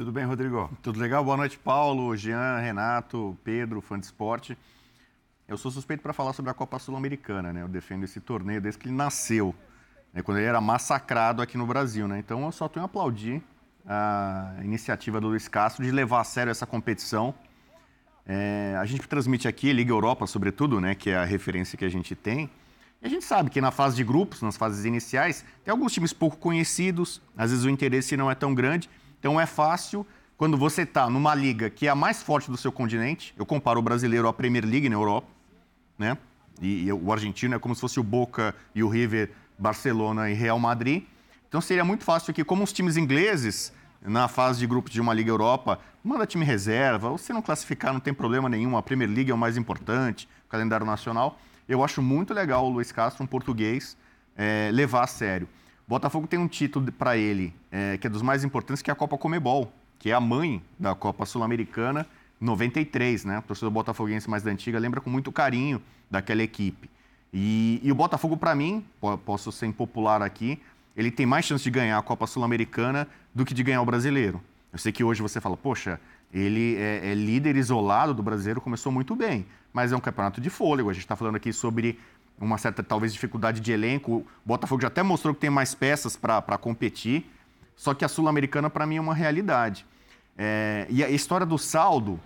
Tudo 0.00 0.12
bem, 0.12 0.24
Rodrigo? 0.24 0.70
Tudo 0.82 0.98
legal? 0.98 1.22
Boa 1.22 1.36
noite, 1.36 1.58
Paulo, 1.58 2.16
Jean, 2.16 2.56
Renato, 2.58 3.36
Pedro, 3.44 3.82
fã 3.82 3.98
de 4.00 4.06
esporte. 4.06 4.56
Eu 5.46 5.58
sou 5.58 5.70
suspeito 5.70 6.02
para 6.02 6.14
falar 6.14 6.32
sobre 6.32 6.50
a 6.50 6.54
Copa 6.54 6.78
Sul-Americana, 6.78 7.52
né? 7.52 7.60
Eu 7.60 7.68
defendo 7.68 8.04
esse 8.04 8.18
torneio 8.18 8.62
desde 8.62 8.80
que 8.80 8.88
ele 8.88 8.94
nasceu, 8.94 9.54
né? 10.14 10.22
quando 10.22 10.38
ele 10.38 10.46
era 10.46 10.58
massacrado 10.58 11.42
aqui 11.42 11.58
no 11.58 11.66
Brasil, 11.66 12.08
né? 12.08 12.18
Então 12.18 12.46
eu 12.46 12.50
só 12.50 12.66
tenho 12.66 12.82
a 12.82 12.86
aplaudir 12.86 13.42
a 13.86 14.54
iniciativa 14.64 15.20
do 15.20 15.28
Luiz 15.28 15.48
Castro 15.48 15.84
de 15.84 15.90
levar 15.90 16.22
a 16.22 16.24
sério 16.24 16.50
essa 16.50 16.64
competição. 16.64 17.34
É, 18.26 18.76
a 18.80 18.86
gente 18.86 19.06
transmite 19.06 19.46
aqui, 19.46 19.70
Liga 19.70 19.92
Europa, 19.92 20.26
sobretudo, 20.26 20.80
né? 20.80 20.94
Que 20.94 21.10
é 21.10 21.18
a 21.18 21.26
referência 21.26 21.76
que 21.76 21.84
a 21.84 21.90
gente 21.90 22.14
tem. 22.14 22.48
E 23.02 23.06
a 23.06 23.08
gente 23.10 23.26
sabe 23.26 23.50
que 23.50 23.60
na 23.60 23.70
fase 23.70 23.96
de 23.96 24.04
grupos, 24.04 24.40
nas 24.40 24.56
fases 24.56 24.86
iniciais, 24.86 25.44
tem 25.62 25.70
alguns 25.70 25.92
times 25.92 26.14
pouco 26.14 26.38
conhecidos, 26.38 27.20
às 27.36 27.50
vezes 27.50 27.66
o 27.66 27.68
interesse 27.68 28.16
não 28.16 28.30
é 28.30 28.34
tão 28.34 28.54
grande, 28.54 28.88
então 29.20 29.40
é 29.40 29.46
fácil 29.46 30.04
quando 30.36 30.56
você 30.56 30.82
está 30.82 31.08
numa 31.08 31.34
liga 31.34 31.70
que 31.70 31.86
é 31.86 31.90
a 31.90 31.94
mais 31.94 32.20
forte 32.22 32.50
do 32.50 32.56
seu 32.56 32.72
continente. 32.72 33.32
Eu 33.36 33.46
comparo 33.46 33.78
o 33.78 33.82
brasileiro 33.82 34.26
à 34.26 34.32
Premier 34.32 34.64
League 34.64 34.88
na 34.88 34.96
Europa 34.96 35.40
né? 36.00 36.16
E, 36.62 36.86
e, 36.86 36.92
o 36.92 37.12
argentino 37.12 37.54
é 37.54 37.58
como 37.58 37.74
se 37.74 37.80
fosse 37.80 38.00
o 38.00 38.02
Boca 38.02 38.54
e 38.74 38.82
o 38.82 38.88
River, 38.88 39.30
Barcelona 39.58 40.30
e 40.30 40.34
Real 40.34 40.58
Madrid. 40.58 41.04
Então 41.46 41.60
seria 41.60 41.84
muito 41.84 42.04
fácil 42.04 42.32
que, 42.32 42.42
como 42.42 42.64
os 42.64 42.72
times 42.72 42.96
ingleses, 42.96 43.72
na 44.00 44.26
fase 44.26 44.60
de 44.60 44.66
grupos 44.66 44.90
de 44.90 45.00
uma 45.00 45.12
Liga 45.12 45.30
Europa, 45.30 45.78
manda 46.02 46.26
time 46.26 46.44
reserva, 46.44 47.10
ou 47.10 47.18
se 47.18 47.32
não 47.32 47.42
classificar 47.42 47.92
não 47.92 48.00
tem 48.00 48.14
problema 48.14 48.48
nenhum, 48.48 48.76
a 48.76 48.82
Premier 48.82 49.10
League 49.10 49.30
é 49.30 49.34
o 49.34 49.38
mais 49.38 49.58
importante, 49.58 50.26
o 50.46 50.48
calendário 50.48 50.86
nacional. 50.86 51.38
Eu 51.68 51.84
acho 51.84 52.00
muito 52.00 52.32
legal 52.32 52.64
o 52.66 52.70
Luiz 52.70 52.90
Castro, 52.90 53.22
um 53.22 53.26
português, 53.26 53.96
é, 54.34 54.70
levar 54.72 55.04
a 55.04 55.06
sério. 55.06 55.46
Botafogo 55.90 56.28
tem 56.28 56.38
um 56.38 56.46
título 56.46 56.92
para 56.92 57.16
ele, 57.16 57.52
é, 57.68 57.98
que 57.98 58.06
é 58.06 58.10
dos 58.10 58.22
mais 58.22 58.44
importantes, 58.44 58.80
que 58.80 58.90
é 58.90 58.92
a 58.92 58.94
Copa 58.94 59.18
Comebol, 59.18 59.72
que 59.98 60.08
é 60.08 60.14
a 60.14 60.20
mãe 60.20 60.62
da 60.78 60.94
Copa 60.94 61.26
Sul-Americana 61.26 62.06
93, 62.40 63.24
né? 63.24 63.40
O 63.40 63.42
torcedor 63.42 63.72
botafoguense 63.72 64.30
mais 64.30 64.44
da 64.44 64.52
antiga 64.52 64.78
lembra 64.78 65.00
com 65.00 65.10
muito 65.10 65.32
carinho 65.32 65.82
daquela 66.08 66.44
equipe. 66.44 66.88
E, 67.34 67.80
e 67.82 67.90
o 67.90 67.94
Botafogo, 67.96 68.36
para 68.36 68.54
mim, 68.54 68.84
posso 69.26 69.50
ser 69.50 69.66
impopular 69.66 70.22
aqui, 70.22 70.62
ele 70.96 71.10
tem 71.10 71.26
mais 71.26 71.44
chance 71.44 71.64
de 71.64 71.70
ganhar 71.72 71.98
a 71.98 72.02
Copa 72.02 72.24
Sul-Americana 72.24 73.08
do 73.34 73.44
que 73.44 73.52
de 73.52 73.64
ganhar 73.64 73.82
o 73.82 73.84
brasileiro. 73.84 74.40
Eu 74.72 74.78
sei 74.78 74.92
que 74.92 75.02
hoje 75.02 75.20
você 75.20 75.40
fala, 75.40 75.56
poxa, 75.56 75.98
ele 76.32 76.76
é, 76.76 77.10
é, 77.10 77.14
líder 77.14 77.56
isolado 77.56 78.14
do 78.14 78.22
brasileiro, 78.22 78.60
começou 78.60 78.92
muito 78.92 79.16
bem, 79.16 79.44
mas 79.72 79.90
é 79.90 79.96
um 79.96 80.00
campeonato 80.00 80.40
de 80.40 80.50
fôlego. 80.50 80.88
A 80.88 80.92
gente 80.92 81.02
está 81.02 81.16
falando 81.16 81.34
aqui 81.34 81.52
sobre 81.52 81.98
uma 82.40 82.58
certa, 82.58 82.82
talvez, 82.82 83.12
dificuldade 83.12 83.60
de 83.60 83.70
elenco. 83.70 84.12
O 84.12 84.26
Botafogo 84.44 84.80
já 84.80 84.88
até 84.88 85.02
mostrou 85.02 85.34
que 85.34 85.40
tem 85.40 85.50
mais 85.50 85.74
peças 85.74 86.16
para 86.16 86.56
competir, 86.58 87.30
só 87.76 87.94
que 87.94 88.04
a 88.04 88.08
Sul-Americana, 88.08 88.70
para 88.70 88.86
mim, 88.86 88.96
é 88.96 89.00
uma 89.00 89.14
realidade. 89.14 89.86
É, 90.36 90.86
e 90.88 91.04
a 91.04 91.10
história 91.10 91.44
do 91.44 91.58
saldo, 91.58 92.18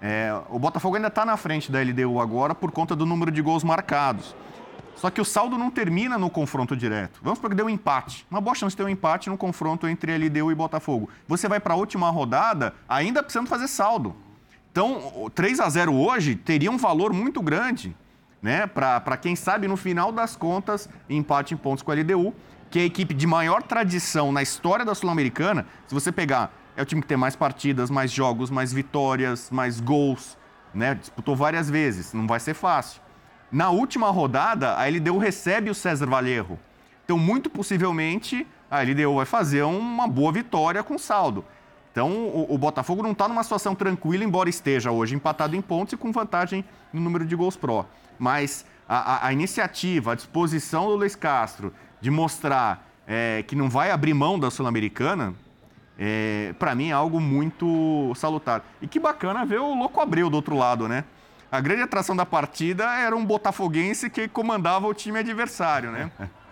é, 0.00 0.30
o 0.50 0.58
Botafogo 0.58 0.96
ainda 0.96 1.08
está 1.08 1.24
na 1.24 1.36
frente 1.36 1.72
da 1.72 1.80
LDU 1.80 2.20
agora 2.20 2.54
por 2.54 2.70
conta 2.70 2.94
do 2.94 3.06
número 3.06 3.30
de 3.30 3.40
gols 3.40 3.64
marcados. 3.64 4.34
Só 4.96 5.10
que 5.10 5.20
o 5.20 5.24
saldo 5.24 5.58
não 5.58 5.70
termina 5.70 6.16
no 6.18 6.30
confronto 6.30 6.76
direto. 6.76 7.18
Vamos 7.22 7.38
para 7.38 7.50
que 7.50 7.56
deu 7.56 7.66
um 7.66 7.70
empate. 7.70 8.26
Uma 8.30 8.40
boa 8.40 8.54
chance 8.54 8.72
de 8.72 8.76
ter 8.76 8.84
um 8.84 8.88
empate 8.88 9.30
no 9.30 9.36
confronto 9.36 9.88
entre 9.88 10.16
LDU 10.16 10.52
e 10.52 10.54
Botafogo. 10.54 11.08
Você 11.26 11.48
vai 11.48 11.58
para 11.58 11.74
a 11.74 11.76
última 11.76 12.10
rodada 12.10 12.74
ainda 12.88 13.22
precisando 13.22 13.48
fazer 13.48 13.68
saldo. 13.68 14.14
Então, 14.70 15.30
3 15.34 15.60
a 15.60 15.68
0 15.68 15.94
hoje 15.94 16.36
teria 16.36 16.70
um 16.70 16.78
valor 16.78 17.12
muito 17.12 17.42
grande, 17.42 17.96
né? 18.42 18.66
Para 18.66 19.16
quem 19.16 19.36
sabe, 19.36 19.68
no 19.68 19.76
final 19.76 20.10
das 20.10 20.34
contas, 20.34 20.88
empate 21.08 21.54
em 21.54 21.56
pontos 21.56 21.82
com 21.82 21.92
a 21.92 21.94
LDU, 21.94 22.34
que 22.70 22.80
é 22.80 22.82
a 22.82 22.86
equipe 22.86 23.14
de 23.14 23.26
maior 23.26 23.62
tradição 23.62 24.32
na 24.32 24.42
história 24.42 24.84
da 24.84 24.94
Sul-Americana. 24.94 25.66
Se 25.86 25.94
você 25.94 26.10
pegar 26.10 26.52
é 26.76 26.82
o 26.82 26.86
time 26.86 27.02
que 27.02 27.08
tem 27.08 27.16
mais 27.16 27.36
partidas, 27.36 27.90
mais 27.90 28.10
jogos, 28.10 28.50
mais 28.50 28.72
vitórias, 28.72 29.50
mais 29.50 29.78
gols, 29.78 30.38
né? 30.74 30.94
Disputou 30.94 31.36
várias 31.36 31.68
vezes, 31.68 32.12
não 32.12 32.26
vai 32.26 32.40
ser 32.40 32.54
fácil. 32.54 33.00
Na 33.50 33.68
última 33.68 34.10
rodada, 34.10 34.74
a 34.76 34.88
LDU 34.88 35.18
recebe 35.18 35.68
o 35.68 35.74
César 35.74 36.06
Valerro. 36.06 36.58
Então, 37.04 37.18
muito 37.18 37.50
possivelmente, 37.50 38.46
a 38.70 38.80
LDU 38.82 39.16
vai 39.16 39.26
fazer 39.26 39.62
uma 39.64 40.08
boa 40.08 40.32
vitória 40.32 40.82
com 40.82 40.96
saldo. 40.98 41.44
Então, 41.90 42.10
o, 42.10 42.54
o 42.54 42.56
Botafogo 42.56 43.02
não 43.02 43.12
está 43.12 43.28
numa 43.28 43.42
situação 43.42 43.74
tranquila, 43.74 44.24
embora 44.24 44.48
esteja 44.48 44.90
hoje 44.90 45.14
empatado 45.14 45.54
em 45.54 45.60
pontos 45.60 45.92
e 45.92 45.96
com 45.98 46.10
vantagem 46.10 46.64
no 46.90 47.02
número 47.02 47.26
de 47.26 47.36
gols 47.36 47.54
pró. 47.54 47.84
Mas 48.18 48.64
a, 48.88 49.14
a, 49.14 49.26
a 49.28 49.32
iniciativa, 49.32 50.12
a 50.12 50.14
disposição 50.14 50.86
do 50.86 50.96
Luiz 50.96 51.14
Castro 51.14 51.72
de 52.00 52.10
mostrar 52.10 52.88
é, 53.06 53.44
que 53.46 53.56
não 53.56 53.68
vai 53.68 53.90
abrir 53.90 54.14
mão 54.14 54.38
da 54.38 54.50
Sul-Americana, 54.50 55.34
é, 55.98 56.54
para 56.58 56.74
mim 56.74 56.88
é 56.88 56.92
algo 56.92 57.20
muito 57.20 58.12
salutar. 58.14 58.64
E 58.80 58.86
que 58.86 58.98
bacana 58.98 59.44
ver 59.44 59.60
o 59.60 59.74
Louco 59.74 60.00
Abreu 60.00 60.28
do 60.28 60.34
outro 60.36 60.56
lado, 60.56 60.88
né? 60.88 61.04
A 61.50 61.60
grande 61.60 61.82
atração 61.82 62.16
da 62.16 62.24
partida 62.24 62.84
era 62.94 63.14
um 63.14 63.24
botafoguense 63.24 64.08
que 64.08 64.26
comandava 64.26 64.86
o 64.86 64.94
time 64.94 65.18
adversário, 65.18 65.90
né? 65.90 66.10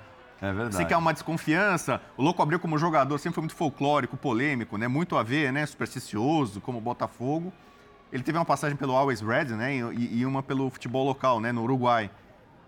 É 0.43 0.53
verdade. 0.53 0.77
Sei 0.77 0.87
que 0.87 0.95
há 0.95 0.97
uma 0.97 1.13
desconfiança. 1.13 2.01
O 2.17 2.23
Louco 2.23 2.41
Abreu, 2.41 2.59
como 2.59 2.79
jogador, 2.79 3.19
sempre 3.19 3.35
foi 3.35 3.43
muito 3.43 3.55
folclórico, 3.55 4.17
polêmico, 4.17 4.79
né? 4.79 4.89
Muito 4.89 5.19
a 5.19 5.23
ver, 5.23 5.53
né? 5.53 5.67
Supersticioso, 5.67 6.63
como 6.63 6.81
Botafogo. 6.81 7.53
Ele 8.13 8.23
teve 8.23 8.37
uma 8.37 8.45
passagem 8.45 8.77
pelo 8.77 8.95
Always 8.95 9.21
Red, 9.21 9.47
né? 9.47 9.75
E, 9.75 10.21
e 10.21 10.27
uma 10.27 10.43
pelo 10.43 10.69
futebol 10.71 11.05
local, 11.05 11.41
né? 11.41 11.53
No 11.53 11.63
Uruguai. 11.63 12.11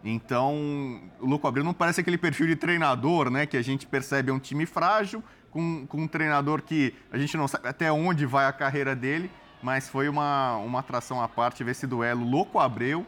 Então, 0.04 1.00
o 1.20 1.26
Louco 1.26 1.46
Abreu 1.46 1.64
não 1.64 1.74
parece 1.74 2.00
aquele 2.00 2.18
perfil 2.18 2.46
de 2.46 2.56
treinador, 2.56 3.30
né? 3.30 3.46
Que 3.46 3.56
a 3.56 3.62
gente 3.62 3.86
percebe 3.86 4.30
é 4.30 4.34
um 4.34 4.38
time 4.38 4.66
frágil, 4.66 5.22
com, 5.50 5.86
com 5.86 6.02
um 6.02 6.08
treinador 6.08 6.62
que 6.62 6.94
a 7.12 7.18
gente 7.18 7.36
não 7.36 7.46
sabe 7.46 7.68
até 7.68 7.90
onde 7.92 8.26
vai 8.26 8.46
a 8.46 8.52
carreira 8.52 8.96
dele, 8.96 9.30
mas 9.62 9.88
foi 9.88 10.08
uma, 10.08 10.56
uma 10.56 10.80
atração 10.80 11.22
à 11.22 11.28
parte 11.28 11.62
ver 11.62 11.72
esse 11.72 11.86
duelo 11.86 12.24
Louco 12.24 12.58
Abreu 12.58 13.06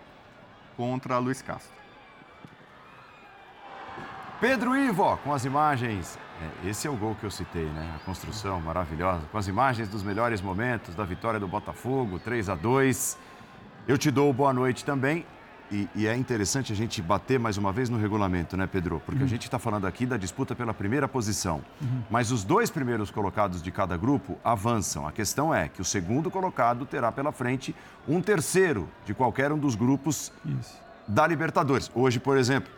contra 0.76 1.18
Luiz 1.18 1.42
Castro. 1.42 1.74
Pedro 4.40 4.76
Ivo, 4.76 5.16
com 5.18 5.32
as 5.32 5.44
imagens. 5.44 6.18
É, 6.40 6.68
esse 6.68 6.86
é 6.86 6.90
o 6.90 6.96
gol 6.96 7.14
que 7.14 7.24
eu 7.24 7.30
citei, 7.30 7.64
né? 7.64 7.94
A 7.96 8.04
construção 8.04 8.60
maravilhosa. 8.60 9.22
Com 9.30 9.38
as 9.38 9.46
imagens 9.46 9.88
dos 9.88 10.02
melhores 10.02 10.40
momentos 10.40 10.94
da 10.94 11.04
vitória 11.04 11.38
do 11.38 11.46
Botafogo, 11.46 12.18
3 12.18 12.48
a 12.48 12.54
2 12.54 13.16
Eu 13.86 13.96
te 13.96 14.10
dou 14.10 14.32
boa 14.32 14.52
noite 14.52 14.84
também. 14.84 15.24
E, 15.72 15.88
e, 15.94 16.06
é 16.06 16.14
interessante 16.14 16.72
a 16.72 16.76
gente 16.76 17.00
bater 17.00 17.38
mais 17.38 17.56
uma 17.56 17.72
vez 17.72 17.88
no 17.88 17.96
regulamento, 17.96 18.56
né, 18.56 18.66
Pedro? 18.66 19.00
Porque 19.04 19.20
uhum. 19.20 19.24
a 19.24 19.28
gente 19.28 19.44
está 19.44 19.58
falando 19.58 19.86
aqui 19.86 20.04
da 20.04 20.16
disputa 20.16 20.54
pela 20.54 20.74
primeira 20.74 21.08
posição. 21.08 21.64
Uhum. 21.80 22.02
Mas 22.10 22.30
os 22.30 22.44
dois 22.44 22.70
primeiros 22.70 23.10
colocados 23.10 23.62
de 23.62 23.70
cada 23.70 23.96
grupo 23.96 24.38
avançam. 24.44 25.06
A 25.06 25.12
questão 25.12 25.54
é 25.54 25.68
que 25.68 25.80
o 25.80 25.84
segundo 25.84 26.30
colocado 26.30 26.84
terá 26.84 27.10
pela 27.10 27.32
frente 27.32 27.74
um 28.06 28.20
terceiro 28.20 28.88
de 29.06 29.14
qualquer 29.14 29.50
um 29.52 29.58
dos 29.58 29.74
grupos 29.74 30.30
Isso. 30.44 30.78
da 31.08 31.26
Libertadores. 31.26 31.90
Hoje, 31.94 32.20
por 32.20 32.36
exemplo, 32.36 32.70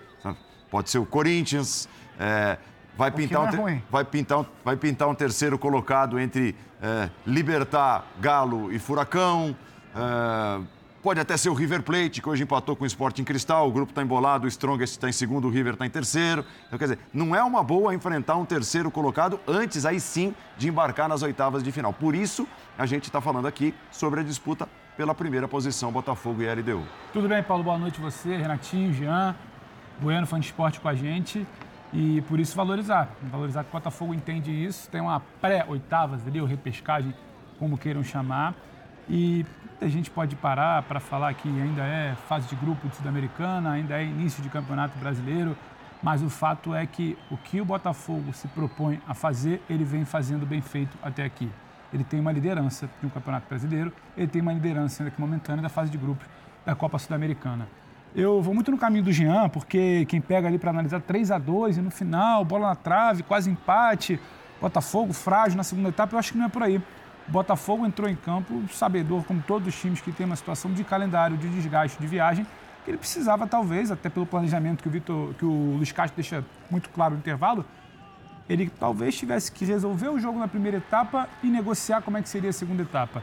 pode 0.71 0.89
ser 0.89 0.99
o 0.99 1.07
Corinthians. 1.07 1.89
É, 2.19 2.57
vai, 2.97 3.11
pintar 3.11 3.43
um 3.43 3.69
é 3.69 3.83
vai, 3.91 4.05
pintar 4.05 4.39
um, 4.41 4.47
vai 4.65 4.77
pintar 4.77 5.09
um 5.09 5.15
terceiro 5.15 5.59
colocado 5.59 6.19
entre 6.19 6.57
é, 6.83 7.11
Libertar, 7.27 8.07
Galo 8.21 8.73
e 8.73 8.79
Furacão. 8.79 9.57
É, 9.95 10.77
Pode 11.07 11.21
até 11.21 11.37
ser 11.37 11.51
o 11.51 11.55
River 11.55 11.85
Plate, 11.85 12.21
que 12.21 12.29
hoje 12.29 12.43
empatou 12.43 12.75
com 12.75 12.83
o 12.83 12.87
Sporting 12.87 13.23
Cristal, 13.23 13.69
o 13.69 13.71
grupo 13.71 13.93
está 13.93 14.03
embolado, 14.03 14.45
o 14.45 14.49
Strongest 14.49 14.95
está 14.95 15.09
em 15.09 15.13
segundo, 15.13 15.47
o 15.47 15.51
River 15.53 15.75
está 15.75 15.87
em 15.87 15.89
terceiro. 15.89 16.45
Então, 16.67 16.77
quer 16.77 16.87
dizer, 16.87 16.99
não 17.15 17.33
é 17.33 17.41
uma 17.45 17.63
boa 17.63 17.95
enfrentar 17.95 18.35
um 18.35 18.45
terceiro 18.45 18.91
colocado 18.91 19.39
antes, 19.47 19.87
aí 19.87 20.01
sim, 20.01 20.35
de 20.59 20.69
embarcar 20.69 21.09
nas 21.09 21.23
oitavas 21.23 21.63
de 21.63 21.71
final. 21.71 21.93
Por 21.93 22.17
isso, 22.17 22.49
a 22.77 22.87
gente 22.87 23.05
está 23.05 23.21
falando 23.21 23.47
aqui 23.47 23.73
sobre 23.89 24.19
a 24.19 24.23
disputa 24.25 24.69
pela 24.97 25.15
primeira 25.15 25.47
posição, 25.47 25.93
Botafogo 25.93 26.43
e 26.43 26.53
LDU. 26.53 26.83
Tudo 27.13 27.29
bem, 27.29 27.41
Paulo? 27.41 27.63
Boa 27.63 27.79
noite 27.79 28.01
você, 28.01 28.37
Renatinho, 28.37 28.93
Jean, 28.93 29.37
Bueno, 30.01 30.27
fã 30.27 30.41
de 30.41 30.47
esporte 30.47 30.81
com 30.81 30.89
a 30.89 30.95
gente. 30.95 31.47
E 31.99 32.21
por 32.29 32.39
isso 32.39 32.55
valorizar. 32.55 33.09
Valorizar 33.23 33.65
que 33.65 33.71
o 33.71 33.73
Botafogo 33.73 34.13
entende 34.13 34.53
isso. 34.53 34.91
Tem 34.91 35.01
uma 35.01 35.19
pré-oitavas 35.41 36.27
ali, 36.27 36.39
ou 36.39 36.47
repescagem, 36.47 37.15
como 37.59 37.79
queiram 37.79 38.05
chamar. 38.05 38.55
E 39.09 39.47
a 39.81 39.89
gente 39.89 40.11
pode 40.11 40.37
parar 40.37 40.83
para 40.83 41.01
falar 41.01 41.33
que 41.33 41.49
ainda 41.49 41.83
é 41.83 42.15
fase 42.29 42.49
de 42.49 42.57
grupo 42.57 42.87
de 42.87 42.97
Sul-Americana, 42.97 43.71
ainda 43.71 43.99
é 43.99 44.05
início 44.05 44.43
de 44.43 44.51
campeonato 44.51 44.99
brasileiro, 44.99 45.57
mas 46.03 46.23
o 46.23 46.29
fato 46.29 46.75
é 46.75 46.85
que 46.85 47.17
o 47.31 47.37
que 47.39 47.63
o 47.63 47.65
Botafogo 47.65 48.31
se 48.35 48.47
propõe 48.49 49.01
a 49.09 49.15
fazer, 49.15 49.63
ele 49.71 49.85
vem 49.85 50.05
fazendo 50.05 50.45
bem 50.45 50.61
feito 50.61 50.99
até 51.03 51.25
aqui. 51.25 51.51
Ele 51.95 52.05
tem 52.05 52.21
uma 52.21 52.33
liderança 52.33 52.91
de 53.01 53.07
um 53.07 53.09
campeonato 53.09 53.49
brasileiro, 53.49 53.91
ele 54.15 54.27
tem 54.27 54.43
uma 54.43 54.53
liderança 54.53 55.03
ainda 55.03 55.15
que 55.15 55.21
momentânea 55.21 55.63
da 55.63 55.71
fase 55.71 55.91
de 55.91 55.97
grupos 55.97 56.27
da 56.65 56.75
Copa 56.75 56.99
Sul-Americana. 56.99 57.67
Eu 58.17 58.41
vou 58.41 58.55
muito 58.55 58.71
no 58.71 58.79
caminho 58.79 59.05
do 59.05 59.13
Jean, 59.13 59.47
porque 59.51 60.07
quem 60.07 60.23
pega 60.23 60.49
ali 60.49 60.59
para 60.59 60.71
analisar 60.71 61.03
3 61.03 61.31
a 61.31 61.37
2 61.37 61.77
e 61.77 61.83
no 61.83 61.91
final, 61.91 62.43
bola 62.47 62.69
na 62.69 62.75
trave, 62.75 63.23
quase 63.23 63.51
empate, 63.51 64.19
Botafogo 64.59 65.13
frágil 65.13 65.59
na 65.59 65.63
segunda 65.63 65.91
etapa, 65.91 66.15
eu 66.15 66.19
acho 66.19 66.33
que 66.33 66.39
não 66.39 66.47
é 66.47 66.49
por 66.49 66.63
aí. 66.63 66.81
Botafogo 67.29 67.85
entrou 67.85 68.09
em 68.09 68.17
campo 68.17 68.63
sabedor, 68.73 69.23
como 69.25 69.43
todos 69.43 69.69
os 69.69 69.79
times 69.79 70.01
que 70.01 70.11
têm 70.13 70.25
uma 70.25 70.35
situação 70.35 70.73
de 70.73 70.83
calendário, 70.83 71.37
de 71.37 71.47
desgaste, 71.47 72.01
de 72.01 72.07
viagem, 72.07 72.47
que 72.87 72.91
ele 72.91 72.97
precisava, 72.97 73.47
talvez, 73.47 73.91
até 73.91 74.09
pelo 74.09 74.25
planejamento 74.25 74.83
que 74.83 74.89
o, 74.89 74.91
Vitor, 74.91 75.35
que 75.35 75.45
o 75.45 75.75
Luiz 75.77 75.93
Castro 75.93 76.17
deixa 76.17 76.43
muito 76.71 76.89
claro 76.89 77.13
no 77.13 77.19
intervalo, 77.19 77.67
ele 78.49 78.71
talvez 78.71 79.15
tivesse 79.15 79.53
que 79.53 79.67
resolver 79.67 80.09
o 80.09 80.19
jogo 80.19 80.39
na 80.39 80.49
primeira 80.49 80.79
etapa 80.79 81.29
e 81.43 81.49
negociar 81.49 82.01
como 82.01 82.17
é 82.17 82.23
que 82.23 82.31
seria 82.31 82.49
a 82.49 82.55
segunda 82.55 82.83
etapa. 82.83 83.23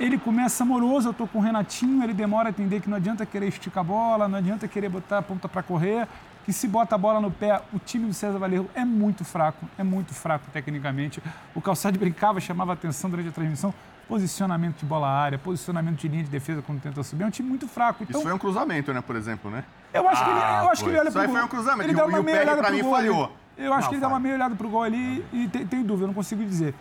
Ele 0.00 0.16
começa 0.16 0.62
amoroso, 0.62 1.08
eu 1.08 1.10
estou 1.10 1.28
com 1.28 1.40
o 1.40 1.42
Renatinho, 1.42 2.02
ele 2.02 2.14
demora 2.14 2.48
a 2.48 2.50
entender 2.50 2.80
que 2.80 2.88
não 2.88 2.96
adianta 2.96 3.26
querer 3.26 3.48
esticar 3.48 3.82
a 3.82 3.84
bola, 3.84 4.26
não 4.26 4.38
adianta 4.38 4.66
querer 4.66 4.88
botar 4.88 5.18
a 5.18 5.22
ponta 5.22 5.46
para 5.46 5.62
correr, 5.62 6.08
que 6.42 6.54
se 6.54 6.66
bota 6.66 6.94
a 6.94 6.98
bola 6.98 7.20
no 7.20 7.30
pé, 7.30 7.60
o 7.70 7.78
time 7.78 8.06
do 8.06 8.14
César 8.14 8.38
Valerro 8.38 8.70
é 8.74 8.82
muito 8.82 9.26
fraco, 9.26 9.68
é 9.76 9.84
muito 9.84 10.14
fraco 10.14 10.46
tecnicamente. 10.50 11.22
O 11.54 11.60
Calçado 11.60 11.98
brincava, 11.98 12.40
chamava 12.40 12.72
atenção 12.72 13.10
durante 13.10 13.28
a 13.28 13.32
transmissão, 13.32 13.74
posicionamento 14.08 14.78
de 14.78 14.86
bola 14.86 15.06
área, 15.06 15.36
posicionamento 15.38 15.98
de 15.98 16.08
linha 16.08 16.24
de 16.24 16.30
defesa 16.30 16.62
quando 16.62 16.80
tenta 16.80 17.02
subir, 17.02 17.24
é 17.24 17.26
um 17.26 17.30
time 17.30 17.50
muito 17.50 17.68
fraco. 17.68 18.02
Então, 18.02 18.20
Isso 18.20 18.26
foi 18.26 18.32
um 18.34 18.38
cruzamento, 18.38 18.94
né, 18.94 19.02
por 19.02 19.16
exemplo, 19.16 19.50
né? 19.50 19.64
Eu 19.92 20.08
acho 20.08 20.22
ah, 20.22 20.24
que 20.24 20.30
ele, 20.30 20.38
eu 20.38 20.70
acho 20.70 20.82
que 20.82 20.88
ele 20.88 20.98
olha 20.98 21.12
pro 21.12 21.22
Isso 21.22 21.30
foi 21.30 21.42
um 21.42 21.48
cruzamento, 21.48 21.90
ele 21.90 21.94
dá 21.94 22.06
uma 22.06 22.16
e 22.16 22.20
o 22.20 22.24
Pérez, 22.24 22.56
pra 22.56 22.70
mim, 22.70 22.82
falhou. 22.82 23.36
Eu 23.58 23.74
acho 23.74 23.82
não, 23.82 23.88
que 23.90 23.94
ele 23.96 24.00
dá 24.00 24.08
uma 24.08 24.18
meia 24.18 24.34
olhada 24.36 24.54
pro 24.56 24.70
gol 24.70 24.82
ali 24.82 25.22
e 25.30 25.46
tem, 25.48 25.66
tem 25.66 25.82
dúvida, 25.82 26.04
eu 26.04 26.08
não 26.08 26.14
consigo 26.14 26.42
dizer. 26.42 26.74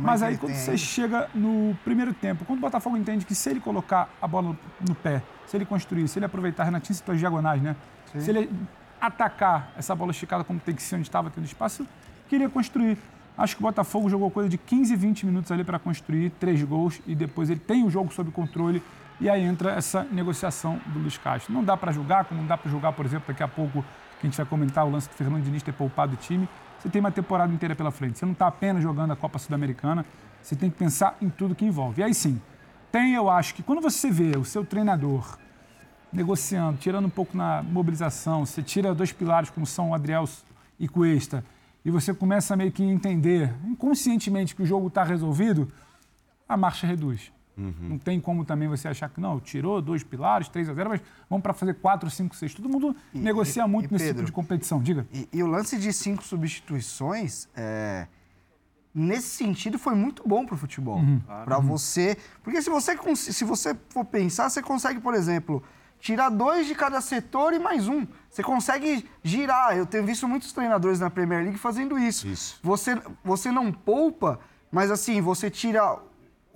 Mas 0.00 0.22
aí, 0.22 0.36
quando 0.36 0.54
você 0.54 0.76
chega 0.76 1.28
no 1.34 1.76
primeiro 1.84 2.12
tempo, 2.14 2.44
quando 2.44 2.58
o 2.58 2.62
Botafogo 2.62 2.96
entende 2.96 3.24
que 3.24 3.34
se 3.34 3.50
ele 3.50 3.60
colocar 3.60 4.08
a 4.20 4.26
bola 4.26 4.48
no, 4.48 4.58
no 4.88 4.94
pé, 4.94 5.22
se 5.46 5.56
ele 5.56 5.64
construir, 5.64 6.08
se 6.08 6.18
ele 6.18 6.26
aproveitar, 6.26 6.64
Renatinho 6.64 6.94
citou 6.94 7.12
as 7.12 7.18
diagonais, 7.18 7.62
né? 7.62 7.76
Sim. 8.12 8.20
Se 8.20 8.30
ele 8.30 8.50
atacar 9.00 9.72
essa 9.76 9.94
bola 9.94 10.10
esticada 10.10 10.42
como 10.42 10.58
tem 10.58 10.74
que 10.74 10.82
ser, 10.82 10.96
onde 10.96 11.06
estava 11.06 11.30
tendo 11.30 11.44
espaço, 11.44 11.86
queria 12.28 12.48
construir. 12.48 12.98
Acho 13.36 13.54
que 13.54 13.62
o 13.62 13.66
Botafogo 13.66 14.08
jogou 14.08 14.30
coisa 14.30 14.48
de 14.48 14.56
15, 14.56 14.96
20 14.96 15.26
minutos 15.26 15.52
ali 15.52 15.62
para 15.62 15.78
construir 15.78 16.30
três 16.30 16.62
gols 16.62 17.00
e 17.06 17.14
depois 17.14 17.50
ele 17.50 17.60
tem 17.60 17.84
o 17.84 17.90
jogo 17.90 18.12
sob 18.12 18.30
controle 18.30 18.82
e 19.20 19.28
aí 19.28 19.42
entra 19.42 19.72
essa 19.72 20.04
negociação 20.04 20.80
do 20.86 20.98
Luiz 20.98 21.18
Castro. 21.18 21.52
Não 21.52 21.62
dá 21.62 21.76
para 21.76 21.92
julgar, 21.92 22.24
como 22.24 22.40
não 22.40 22.48
dá 22.48 22.56
para 22.56 22.70
julgar, 22.70 22.92
por 22.92 23.04
exemplo, 23.04 23.26
daqui 23.28 23.42
a 23.42 23.48
pouco 23.48 23.84
que 24.20 24.26
a 24.26 24.30
gente 24.30 24.36
vai 24.36 24.46
comentar 24.46 24.86
o 24.86 24.90
lance 24.90 25.08
do 25.08 25.14
Fernando 25.14 25.42
Diniz 25.42 25.62
ter 25.62 25.72
poupado 25.72 26.14
o 26.14 26.16
time. 26.16 26.48
Você 26.86 26.90
tem 26.90 27.00
uma 27.00 27.10
temporada 27.10 27.52
inteira 27.52 27.74
pela 27.74 27.90
frente. 27.90 28.16
Você 28.16 28.24
não 28.24 28.32
está 28.32 28.46
apenas 28.46 28.80
jogando 28.80 29.10
a 29.10 29.16
Copa 29.16 29.40
Sul-Americana, 29.40 30.06
você 30.40 30.54
tem 30.54 30.70
que 30.70 30.76
pensar 30.76 31.16
em 31.20 31.28
tudo 31.28 31.52
que 31.52 31.64
envolve. 31.64 32.00
E 32.00 32.04
aí 32.04 32.14
sim, 32.14 32.40
tem, 32.92 33.14
eu 33.14 33.28
acho 33.28 33.56
que 33.56 33.62
quando 33.64 33.82
você 33.82 34.08
vê 34.08 34.38
o 34.38 34.44
seu 34.44 34.64
treinador 34.64 35.36
negociando, 36.12 36.78
tirando 36.78 37.06
um 37.06 37.10
pouco 37.10 37.36
na 37.36 37.60
mobilização, 37.60 38.46
você 38.46 38.62
tira 38.62 38.94
dois 38.94 39.12
pilares 39.12 39.50
como 39.50 39.66
são 39.66 39.92
Adriel 39.92 40.28
e 40.78 40.86
Cuesta, 40.86 41.44
e 41.84 41.90
você 41.90 42.14
começa 42.14 42.56
meio 42.56 42.70
que 42.70 42.84
entender 42.84 43.52
inconscientemente 43.64 44.54
que 44.54 44.62
o 44.62 44.66
jogo 44.66 44.86
está 44.86 45.02
resolvido, 45.02 45.68
a 46.48 46.56
marcha 46.56 46.86
reduz. 46.86 47.32
Uhum. 47.56 47.74
Não 47.80 47.98
tem 47.98 48.20
como 48.20 48.44
também 48.44 48.68
você 48.68 48.86
achar 48.86 49.08
que 49.08 49.20
não, 49.20 49.40
tirou 49.40 49.80
dois 49.80 50.04
pilares, 50.04 50.48
3 50.48 50.68
a 50.68 50.74
0, 50.74 50.90
mas 50.90 51.00
vamos 51.28 51.42
para 51.42 51.54
fazer 51.54 51.74
4, 51.74 52.10
5, 52.10 52.36
6. 52.36 52.54
Todo 52.54 52.68
mundo 52.68 52.94
e, 53.14 53.18
negocia 53.18 53.64
e, 53.64 53.68
muito 53.68 53.88
e 53.88 53.92
nesse 53.92 54.04
Pedro, 54.04 54.24
tipo 54.24 54.26
de 54.26 54.32
competição. 54.32 54.82
Diga. 54.82 55.06
E, 55.12 55.28
e, 55.32 55.42
o 55.42 55.46
lance 55.46 55.78
de 55.78 55.92
cinco 55.92 56.22
substituições, 56.22 57.48
é, 57.56 58.06
nesse 58.94 59.28
sentido, 59.28 59.78
foi 59.78 59.94
muito 59.94 60.22
bom 60.26 60.44
para 60.44 60.54
o 60.54 60.58
futebol. 60.58 60.98
Uhum. 60.98 61.20
Para 61.20 61.58
uhum. 61.58 61.66
você. 61.66 62.18
Porque 62.42 62.60
se 62.60 62.68
você, 62.68 62.96
se 63.16 63.44
você 63.44 63.74
for 63.88 64.04
pensar, 64.04 64.50
você 64.50 64.60
consegue, 64.60 65.00
por 65.00 65.14
exemplo, 65.14 65.62
tirar 65.98 66.28
dois 66.28 66.66
de 66.66 66.74
cada 66.74 67.00
setor 67.00 67.54
e 67.54 67.58
mais 67.58 67.88
um. 67.88 68.06
Você 68.28 68.42
consegue 68.42 69.08
girar. 69.22 69.76
Eu 69.76 69.86
tenho 69.86 70.04
visto 70.04 70.28
muitos 70.28 70.52
treinadores 70.52 71.00
na 71.00 71.08
Premier 71.08 71.42
League 71.42 71.58
fazendo 71.58 71.98
isso. 71.98 72.26
isso. 72.26 72.58
Você, 72.62 73.00
você 73.24 73.50
não 73.50 73.72
poupa, 73.72 74.38
mas 74.70 74.90
assim, 74.90 75.20
você 75.20 75.50
tira. 75.50 75.98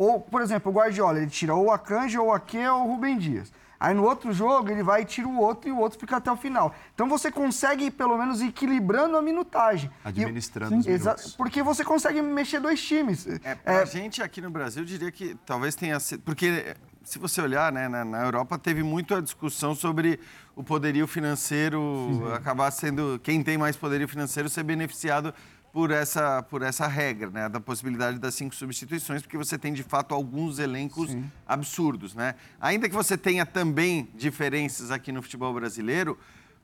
Ou, 0.00 0.18
por 0.18 0.40
exemplo, 0.40 0.72
o 0.72 0.74
Guardiola, 0.74 1.18
ele 1.18 1.26
tira 1.26 1.54
ou 1.54 1.70
a 1.70 1.78
Canja, 1.78 2.22
ou 2.22 2.32
a 2.32 2.38
Ake, 2.38 2.56
ou 2.56 2.84
o 2.84 2.92
Rubem 2.92 3.18
Dias. 3.18 3.52
Aí 3.78 3.94
no 3.94 4.02
outro 4.02 4.32
jogo 4.32 4.70
ele 4.70 4.82
vai 4.82 5.02
e 5.02 5.04
tira 5.04 5.28
o 5.28 5.38
outro 5.38 5.68
e 5.68 5.72
o 5.72 5.78
outro 5.78 6.00
fica 6.00 6.16
até 6.16 6.32
o 6.32 6.36
final. 6.38 6.74
Então 6.94 7.06
você 7.06 7.30
consegue 7.30 7.90
pelo 7.90 8.16
menos 8.16 8.40
equilibrando 8.40 9.14
a 9.18 9.20
minutagem. 9.20 9.90
Administrando 10.02 10.74
e, 10.74 10.78
os 10.78 10.86
minutos. 10.86 11.34
Porque 11.34 11.62
você 11.62 11.84
consegue 11.84 12.22
mexer 12.22 12.60
dois 12.60 12.82
times. 12.82 13.26
É, 13.44 13.54
pra 13.54 13.82
é, 13.82 13.86
gente 13.86 14.22
aqui 14.22 14.40
no 14.40 14.50
Brasil, 14.50 14.82
eu 14.82 14.86
diria 14.86 15.12
que 15.12 15.36
talvez 15.44 15.74
tenha 15.74 16.00
sido... 16.00 16.22
Porque 16.22 16.74
se 17.04 17.18
você 17.18 17.42
olhar, 17.42 17.70
né, 17.70 17.86
na, 17.86 18.02
na, 18.02 18.22
Europa 18.22 18.58
teve 18.58 18.82
muito 18.82 19.14
a 19.14 19.20
discussão 19.20 19.74
sobre 19.74 20.18
o 20.56 20.64
poderio 20.64 21.06
financeiro 21.06 22.08
Sim. 22.10 22.32
acabar 22.32 22.70
sendo 22.70 23.20
quem 23.22 23.42
tem 23.42 23.58
mais 23.58 23.76
poderio 23.76 24.08
financeiro 24.08 24.48
ser 24.48 24.62
beneficiado 24.62 25.34
por 25.72 25.90
essa 25.90 26.42
por 26.42 26.62
essa 26.62 26.86
regra, 26.86 27.30
né, 27.30 27.48
da 27.48 27.60
possibilidade 27.60 28.18
das 28.18 28.34
cinco 28.34 28.54
substituições, 28.54 29.22
porque 29.22 29.36
você 29.36 29.56
tem 29.56 29.72
de 29.72 29.82
fato 29.82 30.14
alguns 30.14 30.58
elencos 30.58 31.10
Sim. 31.10 31.30
absurdos, 31.46 32.14
né? 32.14 32.34
Ainda 32.60 32.88
que 32.88 32.94
você 32.94 33.16
tenha 33.16 33.46
também 33.46 34.08
diferenças 34.14 34.90
aqui 34.90 35.12
no 35.12 35.22
futebol 35.22 35.52
brasileiro, 35.54 36.18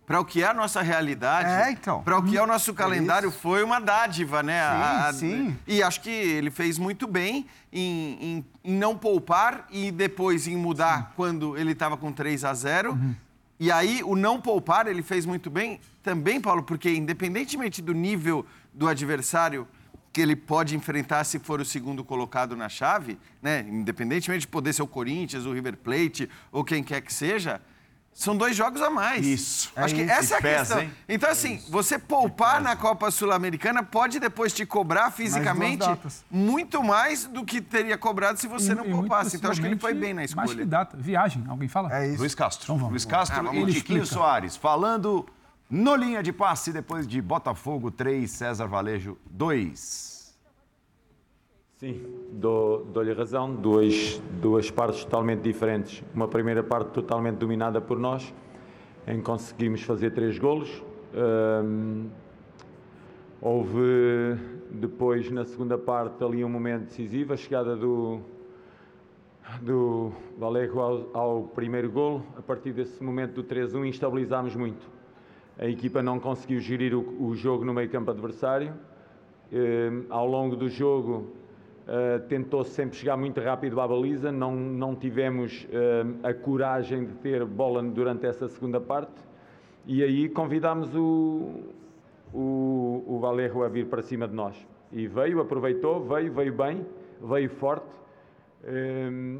para 0.07 0.21
o 0.21 0.25
que 0.25 0.43
é 0.43 0.47
a 0.47 0.55
nossa 0.55 0.83
realidade, 0.83 1.51
é, 1.51 1.73
então. 1.73 2.03
para 2.03 2.17
o 2.17 2.23
que 2.23 2.37
é 2.37 2.43
o 2.43 2.47
nosso 2.47 2.73
calendário, 2.73 3.29
é 3.29 3.33
foi 3.33 3.65
uma 3.65 3.81
dádiva, 3.81 4.43
né? 4.43 4.61
Sim, 4.61 4.77
a, 4.77 5.09
a, 5.09 5.13
sim. 5.13 5.59
E 5.67 5.83
acho 5.83 6.01
que 6.01 6.11
ele 6.11 6.51
fez 6.51 6.79
muito 6.79 7.09
bem 7.09 7.47
em, 7.73 8.19
em, 8.21 8.45
em 8.65 8.75
não 8.79 8.97
poupar 8.97 9.67
e 9.71 9.91
depois 9.91 10.47
em 10.47 10.57
mudar 10.57 10.99
sim. 10.99 11.07
quando 11.17 11.57
ele 11.57 11.73
estava 11.73 11.97
com 11.97 12.13
3 12.13 12.45
a 12.45 12.55
0 12.55 12.93
uhum. 12.93 13.15
E 13.59 13.73
aí, 13.73 14.03
o 14.05 14.15
não 14.15 14.39
poupar, 14.39 14.87
ele 14.87 15.03
fez 15.03 15.25
muito 15.25 15.49
bem 15.49 15.81
também, 16.03 16.41
Paulo, 16.41 16.63
porque 16.63 16.91
independentemente 16.91 17.81
do 17.81 17.95
nível 17.95 18.45
do 18.77 18.87
adversário 18.89 19.67
que 20.13 20.21
ele 20.21 20.37
pode 20.37 20.77
enfrentar 20.77 21.25
se 21.25 21.39
for 21.39 21.61
o 21.61 21.65
segundo 21.65 22.05
colocado 22.05 22.55
na 22.57 22.69
chave, 22.69 23.19
né? 23.43 23.67
Independentemente 23.69 24.43
de 24.43 24.49
poder 24.49 24.73
ser 24.73 24.83
o 24.83 24.87
Corinthians, 24.87 25.45
o 25.47 25.53
River 25.53 25.77
Plate 25.77 26.29
ou 26.53 26.63
quem 26.65 26.83
quer 26.85 27.01
que 27.01 27.13
seja, 27.13 27.61
São 28.19 28.35
dois 28.35 28.57
jogos 28.57 28.81
a 28.81 28.89
mais. 28.89 29.27
Isso. 29.27 29.71
Acho 29.77 29.95
É 29.95 29.99
que 29.99 30.03
isso. 30.05 30.11
essa 30.11 30.35
é 30.37 30.39
a 30.39 30.41
Pesa, 30.41 30.59
questão. 30.59 30.81
hein? 30.81 30.91
Então, 31.07 31.29
assim, 31.31 31.63
você 31.69 31.99
poupar 31.99 32.63
na 32.63 32.75
Copa 32.75 33.11
Sul-Americana 33.11 33.83
pode 33.83 34.19
depois 34.19 34.55
te 34.55 34.65
cobrar 34.65 35.11
fisicamente 35.11 35.85
muito 36.31 36.83
mais 36.83 37.27
do 37.27 37.45
que 37.45 37.61
teria 37.61 37.99
cobrado 37.99 38.41
se 38.41 38.47
você 38.49 38.73
E- 38.73 38.75
não 38.75 38.87
e 38.87 38.91
poupasse. 38.91 39.37
Então, 39.37 39.51
acho 39.51 39.61
que 39.61 39.67
ele 39.67 39.77
foi 39.79 39.93
bem 39.93 40.15
na 40.15 40.23
possivelmente 40.23 40.35
Mais 40.35 40.47
que 40.49 40.53
escolha. 40.55 40.67
data. 40.67 40.97
Viagem, 40.97 41.45
alguém 41.47 41.69
fala? 41.69 41.95
É 41.95 42.09
isso. 42.09 42.19
Luiz 42.21 42.35
Castro. 42.35 42.65
Então 42.65 42.77
vamos. 42.77 42.91
Luiz 42.93 43.05
Castro 43.05 43.39
Ah, 43.39 43.43
vamos 43.43 43.69
e. 43.69 43.73
Tiquinho. 43.75 44.07
Soares 44.07 44.57
falando 44.57 45.27
no 45.69 45.97
linha 45.97 46.23
de 46.23 46.33
passe 46.33 46.73
depois 46.73 47.07
de 47.07 47.21
Botafogo 47.21 47.91
3, 47.91 48.31
César 48.31 48.67
Valejo 48.67 49.17
2. 49.31 50.17
Sim, 51.79 52.03
dou- 52.33 52.85
dou-lhe 52.87 53.13
razão. 53.13 53.55
Duas, 53.55 54.21
duas 54.41 54.71
partes 54.71 55.05
totalmente 55.05 55.43
diferentes. 55.43 56.03
Uma 56.15 56.27
primeira 56.29 56.63
parte 56.63 56.91
totalmente 56.91 57.37
dominada 57.37 57.81
por 57.81 57.99
nós, 57.99 58.33
em 59.07 59.21
conseguimos 59.21 59.83
fazer 59.83 60.11
três 60.13 60.39
golos. 60.39 60.83
Ahm, 61.15 62.07
houve 63.41 64.37
depois, 64.71 65.31
na 65.31 65.45
segunda 65.45 65.77
parte, 65.77 66.23
ali 66.25 66.43
um 66.45 66.49
momento 66.49 66.85
decisivo, 66.87 67.35
a 67.35 67.37
chegada 67.37 67.77
do, 67.77 68.21
do 69.61 70.13
Vallejo 70.39 70.81
ao, 70.81 71.11
ao 71.13 71.43
primeiro 71.43 71.91
golo. 71.91 72.25
A 72.39 72.43
partir 72.43 72.73
desse 72.73 73.03
momento 73.05 73.43
do 73.43 73.45
3-1, 73.45 73.87
instabilizámos 73.87 74.55
muito. 74.57 74.96
A 75.59 75.67
equipa 75.67 76.03
não 76.03 76.21
conseguiu 76.21 76.61
gerir 76.61 76.95
o, 76.95 77.29
o 77.29 77.35
jogo 77.35 77.65
no 77.65 77.73
meio 77.73 77.89
campo 77.89 78.11
adversário. 78.11 78.75
Eh, 79.53 79.91
ao 80.11 80.27
longo 80.27 80.57
do 80.57 80.69
jogo 80.69 81.33
eh, 81.87 82.19
tentou 82.29 82.65
sempre 82.65 82.97
chegar 82.97 83.17
muito 83.17 83.41
rápido 83.41 83.81
à 83.81 83.87
baliza, 83.87 84.33
não, 84.33 84.55
não 84.55 84.95
tivemos 84.97 85.67
eh, 85.71 86.05
a 86.23 86.35
coragem 86.35 87.05
de 87.05 87.13
ter 87.15 87.45
bola 87.45 87.83
durante 87.83 88.27
essa 88.27 88.49
segunda 88.49 88.81
parte 88.81 89.15
e 89.87 90.03
aí 90.03 90.29
convidámos 90.29 90.93
o, 90.97 91.63
o, 92.35 93.05
o 93.07 93.19
Valerro 93.21 93.63
a 93.63 93.69
vir 93.69 93.87
para 93.87 94.03
cima 94.03 94.27
de 94.27 94.35
nós. 94.35 94.57
E 94.93 95.07
veio, 95.07 95.41
aproveitou, 95.41 96.05
veio, 96.05 96.33
veio 96.33 96.53
bem, 96.53 96.85
veio 97.23 97.49
forte 97.49 97.87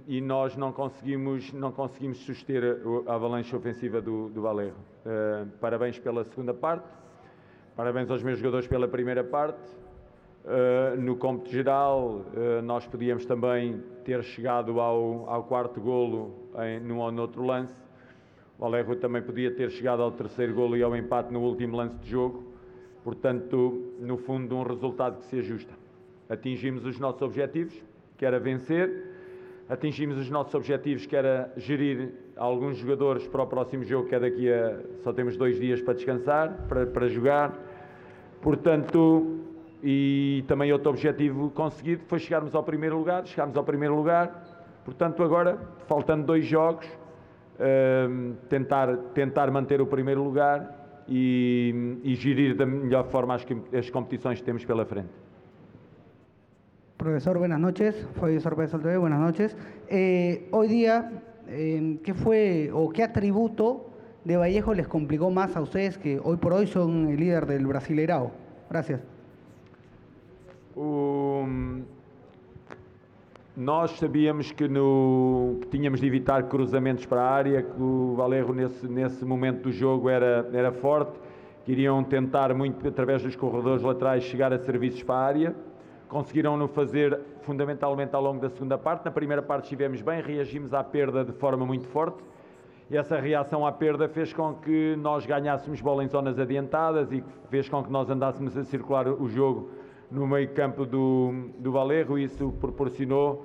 e 0.07 0.21
nós 0.21 0.57
não 0.57 0.73
conseguimos, 0.73 1.53
não 1.53 1.73
conseguimos 1.73 2.19
suster 2.19 2.79
a, 3.07 3.15
avalanche 3.15 3.55
ofensiva 3.57 4.01
do, 4.01 4.29
do 4.29 4.43
Valerro. 4.43 4.77
Eh, 5.05 5.47
parabéns 5.61 5.99
pela 5.99 6.23
segunda 6.25 6.55
parte, 6.55 6.89
parabéns 7.75 8.11
aos 8.11 8.23
meus 8.23 8.39
jogadores 8.39 8.69
pela 8.69 8.87
primeira 8.87 9.25
parte. 9.25 9.61
Uh, 10.45 11.01
no 11.01 11.17
cômputo 11.17 11.51
geral, 11.51 12.25
nós 12.63 12.87
podíamos 12.87 13.27
também 13.27 13.83
ter 14.05 14.23
chegado 14.23 14.81
ao, 14.81 15.29
ao 15.29 15.43
quarto 15.43 15.81
golo 15.81 16.33
em, 16.61 16.79
num 16.79 16.99
ou 17.01 17.11
noutro 17.11 17.45
lance. 17.45 17.75
O 18.57 18.65
Alejo 18.65 18.95
também 18.97 19.21
podia 19.21 19.51
ter 19.51 19.71
chegado 19.71 20.03
ao 20.03 20.13
terceiro 20.13 20.55
golo 20.55 20.77
e 20.77 20.85
ao 20.85 20.95
empate 20.97 21.33
no 21.33 21.41
último 21.41 21.77
lance 21.77 21.97
de 21.97 22.09
jogo. 22.09 22.45
Portanto, 23.03 23.93
no 23.99 24.17
fundo, 24.17 24.57
um 24.57 24.63
resultado 24.63 25.19
que 25.19 25.27
se 25.27 25.39
ajusta. 25.41 25.75
Atingimos 26.29 26.85
os 26.85 26.99
nossos 26.99 27.23
objetivos, 27.23 27.75
que 28.17 28.25
era 28.25 28.39
vencer. 28.39 29.15
Atingimos 29.69 30.17
os 30.19 30.31
nossos 30.31 30.55
objetivos, 30.55 31.07
que 31.07 31.17
era 31.17 31.53
gerir 31.57 32.13
alguns 32.37 32.77
jogadores 32.77 33.27
para 33.27 33.43
o 33.43 33.47
próximo 33.47 33.85
jogo, 33.85 34.09
que 34.09 34.15
é 34.15 34.21
daqui 34.21 34.53
a... 34.53 34.81
Só 35.03 35.13
temos 35.13 35.37
dois 35.37 35.59
dias 35.59 35.81
para 35.83 35.95
descansar, 35.95 36.67
para, 36.69 36.87
para 36.87 37.09
jogar. 37.09 37.53
Portanto, 38.41 39.41
e 39.83 40.45
também 40.47 40.73
outro 40.73 40.91
objetivo 40.91 41.51
conseguido 41.51 42.03
foi 42.07 42.19
chegarmos 42.19 42.55
ao 42.55 42.63
primeiro 42.63 42.97
lugar, 42.97 43.27
chegarmos 43.27 43.57
ao 43.57 43.65
primeiro 43.65 43.95
lugar, 43.95 44.81
portanto 44.85 45.23
agora, 45.23 45.59
faltando 45.87 46.25
dois 46.25 46.45
jogos, 46.45 46.87
hum, 48.09 48.35
tentar, 48.49 48.97
tentar 49.15 49.51
manter 49.51 49.81
o 49.81 49.87
primeiro 49.87 50.23
lugar 50.23 51.05
e, 51.09 51.99
e 52.03 52.15
gerir 52.15 52.57
da 52.57 52.67
melhor 52.67 53.05
forma 53.09 53.35
as, 53.35 53.47
as 53.77 53.91
competições 53.91 54.39
que 54.39 54.45
temos 54.45 54.65
pela 54.65 54.85
frente. 54.85 55.26
Profesor, 56.97 57.39
buenas 57.39 57.61
noches. 57.61 58.07
Soy 58.19 58.41
Sorpresa 58.41 58.79
TV, 58.79 58.97
buenas 58.97 59.21
noches. 59.21 59.57
Eh, 59.89 60.49
hoy 60.51 60.69
día, 60.69 61.23
eh, 61.49 61.99
¿qué 62.03 62.15
fue 62.15 62.71
o 62.73 62.89
qué 62.91 63.03
atributo 63.03 63.87
de 64.25 64.37
Vallejo 64.37 64.73
les 64.75 64.89
complicó 64.89 65.31
más 65.31 65.55
a 65.57 65.61
ustedes 65.61 65.99
que 65.99 66.19
hoy 66.23 66.37
por 66.39 66.53
hoy 66.55 66.67
son 66.67 67.09
el 67.11 67.21
líder 67.21 67.47
del 67.47 67.67
Brasileirao? 67.67 68.31
Gracias. 68.71 69.01
O- 70.75 71.47
nós 73.57 73.91
sabíamos 73.99 74.53
que, 74.53 74.69
no- 74.69 75.57
que 75.63 75.67
tínhamos 75.69 76.01
de 76.01 76.07
evitar 76.07 76.49
cruzamentos 76.49 77.07
para 77.07 77.23
a 77.23 77.37
área, 77.37 77.63
que 77.63 77.81
o 77.83 78.15
Valerro 78.17 78.53
nesse, 78.55 78.87
nesse 78.87 79.25
momento 79.25 79.69
do 79.69 79.73
jogo 79.73 80.11
era, 80.11 80.47
era 80.53 80.73
forte, 80.73 81.19
que 81.65 81.73
iriam 81.73 82.03
tentar 82.05 82.55
muito 82.55 82.87
através 82.89 83.23
dos 83.23 83.35
corredores 83.37 83.83
laterais 83.83 84.25
chegar 84.25 84.53
a 84.53 84.59
serviços 84.59 85.03
para 85.03 85.17
a 85.17 85.27
área. 85.27 85.55
Conseguiram-no 86.09 86.69
fazer 86.69 87.19
fundamentalmente 87.43 88.15
ao 88.15 88.23
longo 88.23 88.41
da 88.41 88.49
segunda 88.49 88.79
parte. 88.79 89.05
Na 89.05 89.11
primeira 89.11 89.43
parte 89.43 89.65
estivemos 89.65 90.01
bem, 90.01 90.23
reagimos 90.23 90.73
à 90.73 90.83
perda 90.85 91.25
de 91.25 91.33
forma 91.33 91.67
muito 91.67 91.87
forte. 91.89 92.23
E 92.89 92.97
essa 92.97 93.19
reação 93.19 93.67
à 93.67 93.73
perda 93.73 94.09
fez 94.09 94.33
com 94.33 94.55
que 94.55 94.95
nós 94.97 95.27
ganhássemos 95.27 95.81
bola 95.81 96.05
em 96.05 96.09
zonas 96.09 96.39
adiantadas 96.39 97.11
e 97.11 97.25
fez 97.51 97.69
com 97.69 97.83
que 97.83 97.91
nós 97.91 98.09
andássemos 98.09 98.57
a 98.57 98.63
circular 98.63 99.09
o 99.09 99.29
jogo 99.29 99.71
no 100.09 100.25
meio 100.27 100.49
campo 100.51 100.87
do, 100.87 101.51
do 101.59 101.73
Valerro 101.73 102.17
e 102.17 102.25
isso 102.25 102.53
proporcionou 102.61 103.45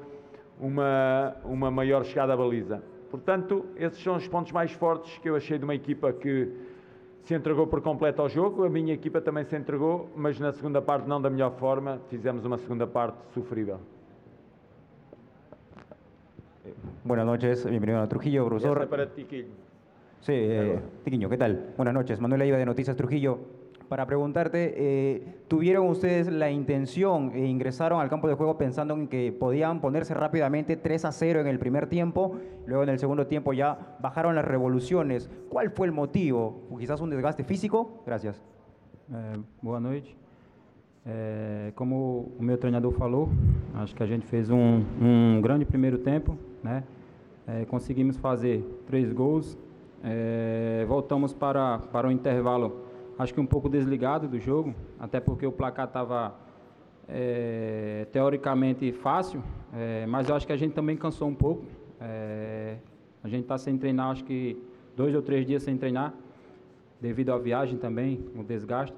uma, 0.60 1.36
uma 1.44 1.72
maior 1.72 2.06
chegada 2.06 2.34
à 2.34 2.38
baliza. 2.38 2.84
Portanto, 3.10 3.66
esses 3.76 4.02
são 4.02 4.16
os 4.16 4.28
pontos 4.28 4.52
mais 4.52 4.72
fortes 4.72 5.18
que 5.18 5.28
eu 5.28 5.36
achei 5.36 5.58
de 5.58 5.64
uma 5.64 5.74
equipa 5.74 6.14
que 6.14 6.54
se 7.24 7.34
entregou 7.36 7.68
por 7.68 7.82
completo 7.82 8.22
ao 8.22 8.30
jogo. 8.30 8.64
A 8.64 8.70
minha 8.70 8.94
equipa 8.94 9.22
também 9.22 9.44
se 9.46 9.56
entregou, 9.56 10.10
mas 10.16 10.40
na 10.40 10.52
segunda 10.52 10.82
parte 10.82 11.08
não 11.08 11.22
da 11.22 11.30
melhor 11.30 11.52
forma. 11.58 12.00
Fizemos 12.10 12.44
uma 12.46 12.58
segunda 12.58 12.88
parte 12.88 13.18
sofrível. 13.34 13.80
Buenas 17.04 17.26
noches, 17.26 17.66
bienvenido 17.66 18.00
a 18.00 18.08
Trujillo, 18.08 18.46
profesor. 18.46 18.88
para 18.88 19.08
ti, 19.08 19.24
Quilho. 19.26 19.48
Sí, 20.22 20.34
eh, 20.34 20.80
Tiquiño, 21.04 21.28
¿qué 21.30 21.38
tal? 21.38 21.74
Buenas 21.76 21.96
noches, 21.96 22.20
Manuel 22.20 22.42
Aiva 22.42 22.58
de 22.58 22.66
Noticias 22.66 22.96
Trujillo. 22.96 23.40
Para 23.92 24.06
preguntarte, 24.06 24.74
eh, 24.78 25.44
¿tuvieron 25.50 25.86
ustedes 25.90 26.32
la 26.32 26.50
intención 26.50 27.34
e 27.36 27.46
ingresaron 27.46 28.00
al 28.00 28.08
campo 28.08 28.30
de 28.30 28.36
juego 28.36 28.58
pensando 28.58 28.94
en 28.94 29.10
que 29.10 29.34
podían 29.38 29.82
ponerse 29.82 30.14
rápidamente 30.14 30.78
3 30.78 31.04
a 31.04 31.12
0 31.12 31.42
en 31.42 31.48
el 31.48 31.60
primer 31.60 31.88
tiempo? 31.88 32.38
Luego 32.66 32.84
en 32.84 32.90
el 32.90 33.00
segundo 33.00 33.28
tiempo 33.28 33.52
ya 33.52 33.98
bajaron 34.00 34.34
las 34.34 34.46
revoluciones. 34.46 35.30
¿Cuál 35.50 35.72
fue 35.72 35.88
el 35.88 35.92
motivo? 35.92 36.62
¿O 36.72 36.78
¿Quizás 36.78 37.02
un 37.02 37.10
desgaste 37.10 37.44
físico? 37.44 38.02
Gracias. 38.06 38.42
É, 39.12 39.38
boa 39.62 39.82
noite. 39.82 40.16
Como 41.76 42.32
o 42.40 42.42
meu 42.42 42.58
treinador 42.58 42.94
falou, 42.94 43.28
acho 43.76 43.94
que 43.94 44.04
a 44.04 44.08
gente 44.08 44.26
fez 44.26 44.50
um, 44.50 44.86
um 45.02 45.42
grande 45.42 45.66
primeiro 45.66 45.98
tempo, 45.98 46.38
conseguimos 47.68 48.16
fazer 48.16 48.64
três 48.88 49.12
gols. 49.12 49.58
Voltamos 50.88 51.34
para, 51.34 51.80
para 51.92 52.08
o 52.08 52.12
intervalo, 52.12 52.91
acho 53.22 53.34
que 53.34 53.40
um 53.40 53.46
pouco 53.46 53.70
desligado 53.70 54.28
do 54.28 54.40
jogo, 54.40 54.74
até 55.00 55.20
porque 55.20 55.46
o 55.46 55.52
placar 55.52 55.86
estava 55.86 56.34
é, 57.08 58.08
teoricamente 58.12 58.92
fácil, 58.92 59.44
é, 59.74 60.06
mas 60.08 60.28
eu 60.28 60.36
acho 60.36 60.48
que 60.48 60.54
a 60.54 60.58
gente 60.58 60.74
também 60.74 60.98
cansou 60.98 61.28
um 61.28 61.36
pouco. 61.36 61.66
É, 62.00 62.78
a 63.24 63.28
gente 63.28 63.44
está 63.44 63.58
sem 63.60 63.78
treinar, 63.78 64.10
acho 64.10 64.24
que 64.24 64.58
dois 64.96 65.14
ou 65.14 65.22
três 65.22 65.46
dias 65.46 65.62
sem 65.62 65.78
treinar 65.78 66.14
devido 67.00 67.32
à 67.32 67.38
viagem 67.38 67.78
também, 67.78 68.26
o 68.36 68.44
desgaste. 68.44 68.96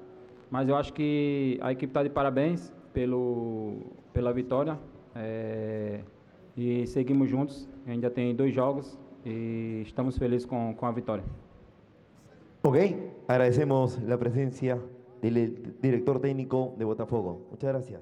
Mas 0.50 0.68
eu 0.68 0.76
acho 0.76 0.92
que 0.94 1.58
a 1.60 1.72
equipe 1.72 1.90
está 1.90 2.02
de 2.02 2.08
parabéns 2.08 2.72
pelo, 2.92 3.92
pela 4.12 4.32
vitória. 4.32 4.78
e 6.56 6.86
seguimos 6.86 7.28
juntos. 7.28 7.68
Ainda 7.86 8.08
tem 8.10 8.34
dois 8.34 8.54
jogos 8.54 8.98
e 9.24 9.82
estamos 9.84 10.16
felizes 10.16 10.46
com, 10.46 10.74
com 10.74 10.86
a 10.86 10.92
vitória. 10.92 11.24
Ok, 12.66 12.76
agradecemos 13.28 13.98
la 14.06 14.16
presencia 14.16 14.78
del 15.20 15.74
director 15.82 16.18
técnico 16.18 16.74
de 16.78 16.84
Botafogo. 16.86 17.46
Muchas 17.50 17.68
gracias. 17.72 18.00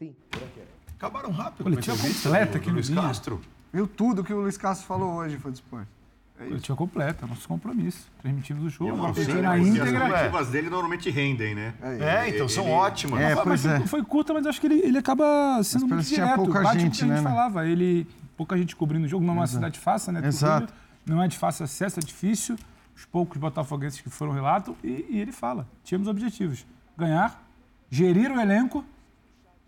Sí, 0.00 0.14
gracias. 0.30 0.66
Acabaram 0.96 1.30
rápido. 1.30 1.62
Coletiva 1.64 1.96
com 1.96 2.02
a 2.02 2.08
entrevista 2.08 2.28
completa 2.28 2.52
do 2.52 2.56
aqui 2.58 2.68
no 2.68 2.74
Luiz. 2.74 2.90
Castro. 2.90 3.40
Viu 3.72 3.86
tudo 3.86 4.24
que 4.24 4.32
o 4.32 4.40
Luiz 4.40 4.56
Castro 4.56 4.86
falou 4.86 5.14
hoje, 5.14 5.36
foi 5.38 5.52
do 5.52 5.54
esporte. 5.54 5.88
Coletiva 6.36 6.76
completa, 6.76 7.26
nosso 7.26 7.46
compromisso. 7.48 8.10
Transmitimos 8.20 8.64
o 8.64 8.68
jogo, 8.68 9.06
É 9.06 9.10
assistindo 9.10 9.36
pena, 9.36 9.42
na 9.42 9.56
porque 9.56 9.68
as 9.70 9.76
íntegra. 9.88 10.00
coletivas 10.08 10.48
dele 10.50 10.70
normalmente 10.70 11.10
rendem, 11.10 11.54
né? 11.54 11.74
É, 12.00 12.28
então 12.30 12.48
são 12.48 12.64
Ele- 12.64 12.72
ótimas. 12.72 13.20
É, 13.20 13.34
Mas 13.44 13.66
é. 13.66 13.80
foi 13.86 14.02
curta, 14.04 14.32
mas 14.32 14.46
acho 14.46 14.60
que 14.60 14.66
ele, 14.68 14.80
ele 14.80 14.98
acaba 14.98 15.60
sendo 15.64 15.86
muito 15.88 16.02
que 16.02 16.14
tinha 16.14 16.24
direto. 16.26 16.36
pouca 16.44 16.62
Bate 16.62 16.76
o 16.76 16.78
que 16.78 16.84
gente, 16.84 17.04
a 17.04 17.06
gente 17.06 17.08
né, 17.16 17.16
né? 17.16 17.22
falava. 17.28 17.66
Ele, 17.66 18.06
pouca 18.36 18.56
gente 18.56 18.74
cobrindo 18.76 19.04
o 19.06 19.08
jogo, 19.08 19.24
não 19.24 19.34
é 19.34 19.36
uma 19.38 19.46
cidade 19.48 19.78
fácil, 19.80 20.12
né? 20.12 20.26
Exato. 20.26 20.72
Não 21.04 21.20
é 21.22 21.26
de 21.28 21.36
fácil 21.36 21.64
acesso, 21.64 21.98
é 21.98 22.02
difícil. 22.02 22.56
Os 22.98 23.04
poucos 23.04 23.38
botafoguenses 23.38 24.00
que 24.00 24.10
foram 24.10 24.32
relato. 24.32 24.76
E, 24.82 25.06
e 25.08 25.20
ele 25.20 25.30
fala, 25.30 25.68
tínhamos 25.84 26.08
objetivos. 26.08 26.66
Ganhar, 26.96 27.40
gerir 27.88 28.28
o 28.32 28.40
elenco 28.40 28.84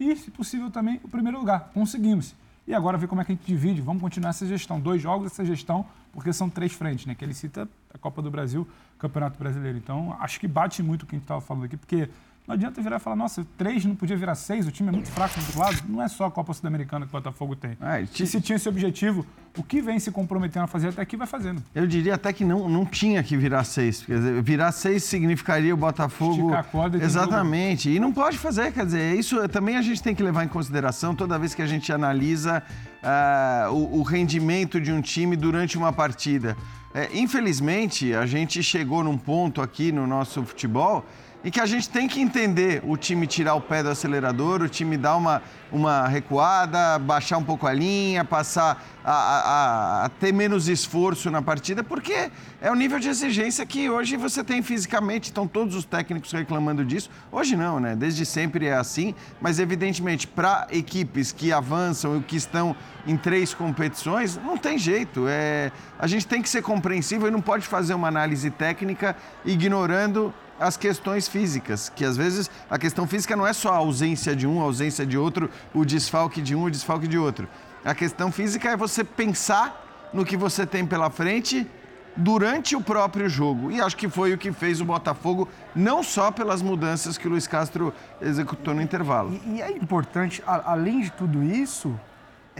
e, 0.00 0.16
se 0.16 0.32
possível, 0.32 0.68
também 0.68 1.00
o 1.04 1.08
primeiro 1.08 1.38
lugar. 1.38 1.70
Conseguimos. 1.72 2.34
E 2.66 2.74
agora 2.74 2.98
ver 2.98 3.06
como 3.06 3.20
é 3.20 3.24
que 3.24 3.30
a 3.30 3.34
gente 3.36 3.46
divide. 3.46 3.80
Vamos 3.80 4.02
continuar 4.02 4.30
essa 4.30 4.44
gestão. 4.44 4.80
Dois 4.80 5.00
jogos, 5.00 5.30
essa 5.30 5.44
gestão 5.44 5.86
porque 6.12 6.32
são 6.32 6.50
três 6.50 6.72
frentes, 6.72 7.06
né? 7.06 7.14
Que 7.14 7.24
ele 7.24 7.32
cita 7.32 7.68
a 7.94 7.98
Copa 7.98 8.20
do 8.20 8.32
Brasil, 8.32 8.66
Campeonato 8.98 9.38
Brasileiro. 9.38 9.78
Então, 9.78 10.16
acho 10.18 10.40
que 10.40 10.48
bate 10.48 10.82
muito 10.82 11.04
o 11.04 11.06
que 11.06 11.14
a 11.14 11.18
gente 11.18 11.24
estava 11.24 11.40
falando 11.40 11.66
aqui, 11.66 11.76
porque 11.76 12.08
não 12.50 12.54
adianta 12.56 12.82
virar 12.82 12.96
e 12.96 12.98
falar, 12.98 13.14
nossa, 13.14 13.46
três 13.56 13.84
não 13.84 13.94
podia 13.94 14.16
virar 14.16 14.34
seis, 14.34 14.66
o 14.66 14.72
time 14.72 14.88
é 14.88 14.92
muito 14.92 15.08
fraco 15.08 15.38
do 15.38 15.46
outro 15.46 15.60
lado. 15.60 15.76
Não 15.88 16.02
é 16.02 16.08
só 16.08 16.24
a 16.24 16.30
Copa 16.32 16.52
Sul-Americana 16.52 17.06
que 17.06 17.10
o 17.10 17.12
Botafogo 17.12 17.54
tem. 17.54 17.78
É, 17.80 18.00
e 18.00 18.04
e 18.04 18.06
ti- 18.08 18.26
se 18.26 18.40
tinha 18.40 18.56
esse 18.56 18.68
objetivo, 18.68 19.24
o 19.56 19.62
que 19.62 19.80
vem 19.80 20.00
se 20.00 20.10
comprometendo 20.10 20.64
a 20.64 20.66
fazer 20.66 20.88
até 20.88 21.00
aqui 21.00 21.16
vai 21.16 21.28
fazendo. 21.28 21.62
Eu 21.72 21.86
diria 21.86 22.16
até 22.16 22.32
que 22.32 22.44
não, 22.44 22.68
não 22.68 22.84
tinha 22.84 23.22
que 23.22 23.36
virar 23.36 23.62
seis. 23.62 24.02
Quer 24.02 24.14
dizer, 24.16 24.42
virar 24.42 24.72
seis 24.72 25.04
significaria 25.04 25.72
o 25.72 25.76
Botafogo. 25.76 26.32
Esticar 26.40 26.58
a 26.58 26.64
corda 26.64 26.98
e 26.98 27.02
Exatamente. 27.02 27.88
E 27.88 28.00
não 28.00 28.12
pode 28.12 28.36
fazer, 28.36 28.72
quer 28.72 28.84
dizer, 28.84 29.16
isso 29.16 29.48
também 29.48 29.76
a 29.76 29.82
gente 29.82 30.02
tem 30.02 30.12
que 30.12 30.22
levar 30.22 30.42
em 30.44 30.48
consideração 30.48 31.14
toda 31.14 31.38
vez 31.38 31.54
que 31.54 31.62
a 31.62 31.66
gente 31.66 31.92
analisa 31.92 32.64
ah, 33.00 33.68
o, 33.70 34.00
o 34.00 34.02
rendimento 34.02 34.80
de 34.80 34.90
um 34.90 35.00
time 35.00 35.36
durante 35.36 35.78
uma 35.78 35.92
partida. 35.92 36.56
É, 36.92 37.16
infelizmente, 37.16 38.12
a 38.12 38.26
gente 38.26 38.60
chegou 38.64 39.04
num 39.04 39.16
ponto 39.16 39.62
aqui 39.62 39.92
no 39.92 40.04
nosso 40.08 40.42
futebol 40.42 41.06
em 41.42 41.50
que 41.50 41.58
a 41.60 41.64
gente 41.66 41.88
tem 41.88 42.06
que 42.06 42.20
entender 42.20 42.82
o 42.86 42.96
time 42.96 43.26
tirar 43.26 43.54
o 43.54 43.60
pé 43.60 43.82
do 43.82 43.88
acelerador, 43.88 44.60
o 44.60 44.68
time 44.68 44.96
dar 44.98 45.16
uma, 45.16 45.40
uma 45.72 46.06
recuada, 46.06 46.98
baixar 46.98 47.38
um 47.38 47.42
pouco 47.44 47.66
a 47.66 47.72
linha, 47.72 48.22
passar 48.24 48.84
a- 49.02 49.10
a- 49.12 50.04
a 50.04 50.08
ter 50.10 50.32
menos 50.34 50.68
esforço 50.68 51.30
na 51.30 51.40
partida, 51.40 51.82
porque 51.82 52.30
é 52.60 52.70
o 52.70 52.74
nível 52.74 52.98
de 52.98 53.08
exigência 53.08 53.64
que 53.64 53.88
hoje 53.88 54.18
você 54.18 54.44
tem 54.44 54.60
fisicamente. 54.60 55.24
Estão 55.30 55.48
todos 55.48 55.74
os 55.74 55.86
técnicos 55.86 56.30
reclamando 56.30 56.84
disso. 56.84 57.08
Hoje 57.32 57.56
não, 57.56 57.80
né? 57.80 57.96
Desde 57.96 58.26
sempre 58.26 58.66
é 58.66 58.74
assim, 58.74 59.14
mas 59.40 59.58
evidentemente 59.58 60.26
para 60.26 60.66
equipes 60.70 61.32
que 61.32 61.52
avançam 61.54 62.18
e 62.18 62.20
que 62.22 62.36
estão 62.36 62.76
em 63.06 63.16
três 63.16 63.54
competições, 63.54 64.36
não 64.44 64.58
tem 64.58 64.76
jeito. 64.76 65.24
É, 65.26 65.72
a 65.98 66.06
gente 66.06 66.26
tem 66.26 66.42
que 66.42 66.50
ser 66.50 66.60
compreensível 66.60 67.28
e 67.28 67.30
não 67.30 67.40
pode 67.40 67.66
fazer 67.66 67.94
uma 67.94 68.08
análise 68.08 68.50
técnica 68.50 69.16
ignorando 69.42 70.34
as 70.60 70.76
questões 70.76 71.26
físicas, 71.26 71.88
que 71.88 72.04
às 72.04 72.16
vezes 72.16 72.50
a 72.68 72.78
questão 72.78 73.06
física 73.06 73.34
não 73.34 73.46
é 73.46 73.52
só 73.52 73.72
a 73.72 73.78
ausência 73.78 74.36
de 74.36 74.46
um, 74.46 74.60
a 74.60 74.64
ausência 74.64 75.06
de 75.06 75.16
outro, 75.16 75.50
o 75.74 75.84
desfalque 75.84 76.42
de 76.42 76.54
um, 76.54 76.64
o 76.64 76.70
desfalque 76.70 77.08
de 77.08 77.18
outro. 77.18 77.48
A 77.82 77.94
questão 77.94 78.30
física 78.30 78.68
é 78.68 78.76
você 78.76 79.02
pensar 79.02 80.10
no 80.12 80.24
que 80.24 80.36
você 80.36 80.66
tem 80.66 80.84
pela 80.84 81.08
frente 81.08 81.66
durante 82.14 82.76
o 82.76 82.80
próprio 82.80 83.28
jogo. 83.28 83.70
E 83.70 83.80
acho 83.80 83.96
que 83.96 84.08
foi 84.08 84.34
o 84.34 84.38
que 84.38 84.52
fez 84.52 84.80
o 84.80 84.84
Botafogo, 84.84 85.48
não 85.74 86.02
só 86.02 86.30
pelas 86.30 86.60
mudanças 86.60 87.16
que 87.16 87.26
o 87.26 87.30
Luiz 87.30 87.46
Castro 87.46 87.94
executou 88.20 88.74
no 88.74 88.82
intervalo. 88.82 89.32
E, 89.46 89.56
e 89.56 89.62
é 89.62 89.70
importante, 89.70 90.42
além 90.46 91.00
de 91.00 91.10
tudo 91.10 91.42
isso, 91.42 91.98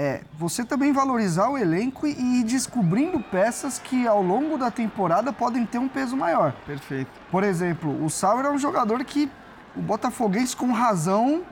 é 0.03 0.23
você 0.39 0.65
também 0.65 0.93
valorizar 0.93 1.51
o 1.51 1.59
elenco 1.59 2.07
e, 2.07 2.41
ir 2.41 2.45
descobrindo 2.45 3.21
peças 3.21 3.79
que 3.79 4.07
ao 4.07 4.23
longo 4.23 4.57
da 4.57 4.71
temporada 4.71 5.31
podem 5.31 5.67
ter 5.67 5.77
um 5.79 5.89
peso 5.89 6.17
maior. 6.17 6.53
Perfeito. 6.67 7.11
Por 7.31 7.45
exemplo, 7.45 8.03
o 8.03 8.09
Sauer 8.09 8.47
é 8.47 8.51
um 8.51 8.57
jogador 8.59 9.05
que 9.05 9.31
o 9.77 9.83
Botafoguense, 9.83 10.57
com 10.57 10.73
razão, 10.73 11.43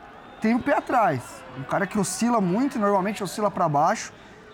tem 0.41 0.55
o 0.55 0.61
pé 0.61 0.79
atrás. 0.79 1.21
Um 1.59 1.63
cara 1.65 1.87
que 1.87 1.99
oscila 1.99 2.41
muito, 2.41 2.79
normalmente 2.79 3.23
oscila 3.23 3.51
para 3.51 3.69
baixo, 3.69 4.13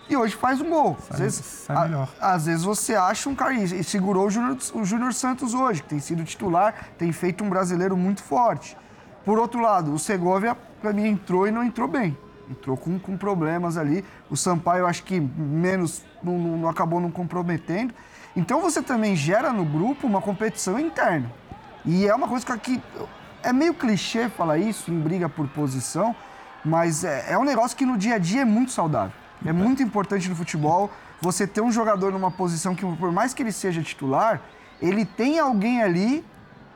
e 0.09 0.15
hoje 0.17 0.35
faz 0.35 0.59
um 0.59 0.69
gol. 0.69 0.97
Às 0.99 1.05
Sai- 1.07 1.17
vezes, 1.19 1.45
sai 1.45 1.75
a- 1.77 1.81
melhor. 1.87 2.09
às 2.19 2.45
vezes 2.47 2.63
você 2.65 2.95
acha 2.95 3.29
um 3.29 3.33
cara, 3.35 3.53
e 3.53 3.83
segurou 3.83 4.27
o 4.27 4.83
Júnior 4.85 5.13
Santos 5.13 5.53
hoje, 5.53 5.81
que 5.81 5.87
tem 5.89 5.99
sido 5.99 6.23
titular, 6.25 6.73
tem 6.97 7.11
feito 7.13 7.43
um 7.45 7.49
brasileiro 7.49 7.95
muito 7.95 8.21
forte. 8.21 8.75
Por 9.23 9.39
outro 9.39 9.61
lado, 9.61 9.93
o 9.93 9.97
Segovia, 9.97 10.53
para 10.81 10.91
mim, 10.91 11.07
entrou 11.07 11.47
e 11.47 11.51
não 11.51 11.63
entrou 11.63 11.87
bem. 11.87 12.15
Entrou 12.49 12.77
com, 12.77 12.99
com 12.99 13.17
problemas 13.17 13.77
ali. 13.77 14.03
O 14.29 14.37
Sampaio, 14.37 14.81
eu 14.81 14.87
acho 14.87 15.03
que 15.03 15.19
menos, 15.19 16.03
não, 16.23 16.37
não- 16.37 16.57
não 16.57 16.69
acabou 16.69 16.99
não 16.99 17.09
comprometendo. 17.11 17.93
Então 18.35 18.61
você 18.61 18.81
também 18.81 19.15
gera 19.15 19.51
no 19.51 19.65
grupo 19.65 20.05
uma 20.05 20.21
competição 20.21 20.79
interna. 20.79 21.31
E 21.85 22.07
é 22.07 22.13
uma 22.13 22.27
coisa 22.27 22.45
que 22.57 22.81
é 23.41 23.53
meio 23.53 23.73
clichê 23.73 24.27
falar 24.29 24.57
isso 24.57 24.91
em 24.91 24.99
briga 24.99 25.29
por 25.29 25.47
posição, 25.47 26.15
mas 26.63 27.03
é, 27.03 27.33
é 27.33 27.37
um 27.37 27.43
negócio 27.43 27.77
que 27.77 27.85
no 27.85 27.97
dia 27.97 28.15
a 28.15 28.17
dia 28.17 28.41
é 28.41 28.45
muito 28.45 28.71
saudável. 28.71 29.11
É 29.45 29.53
muito 29.53 29.83
importante 29.83 30.27
no 30.29 30.35
futebol 30.35 30.89
você 31.21 31.45
ter 31.47 31.61
um 31.61 31.71
jogador 31.71 32.11
numa 32.11 32.31
posição 32.31 32.73
que, 32.75 32.85
por 32.97 33.11
mais 33.11 33.33
que 33.33 33.43
ele 33.43 33.51
seja 33.51 33.81
titular, 33.81 34.41
ele 34.81 35.05
tem 35.05 35.39
alguém 35.39 35.81
ali 35.81 36.25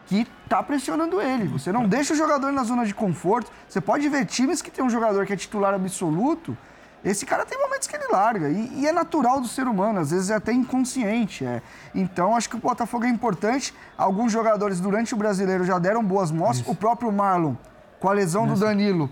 que 0.10 0.28
tá 0.50 0.64
pressionando 0.64 1.22
ele. 1.22 1.48
Você 1.48 1.72
não 1.72 1.88
deixa 1.88 2.14
o 2.14 2.18
jogador 2.18 2.52
na 2.52 2.64
zona 2.64 2.84
de 2.84 2.96
conforto. 2.96 3.52
Você 3.68 3.80
pode 3.80 4.10
ver 4.10 4.26
times 4.26 4.60
que 4.60 4.72
tem 4.72 4.84
um 4.84 4.90
jogador 4.90 5.24
que 5.24 5.32
é 5.32 5.38
titular 5.38 5.72
absoluto, 5.72 6.58
esse 7.06 7.26
cara 7.26 7.46
tem 7.46 7.58
momentos 7.58 7.88
que 7.88 7.96
ele 7.96 8.08
larga. 8.12 8.50
E, 8.50 8.82
e 8.82 8.88
é 8.88 8.92
natural 8.92 9.40
do 9.40 9.48
ser 9.48 9.68
humano, 9.68 10.00
às 10.00 10.10
vezes 10.10 10.32
é 10.32 10.36
até 10.36 10.52
inconsciente. 10.52 11.46
é. 11.46 11.62
Então, 11.94 12.36
acho 12.36 12.50
que 12.50 12.56
o 12.56 12.60
Botafogo 12.60 13.06
é 13.06 13.10
importante. 13.10 13.72
Alguns 13.96 14.32
jogadores 14.32 14.80
durante 14.82 15.14
o 15.14 15.18
brasileiro 15.18 15.64
já 15.64 15.78
deram 15.78 16.04
boas 16.04 16.32
mostras. 16.32 16.68
O 16.68 16.74
próprio 16.74 17.12
Marlon, 17.12 17.54
com 18.00 18.10
a 18.10 18.14
lesão 18.14 18.48
do 18.48 18.56
Danilo, 18.56 19.12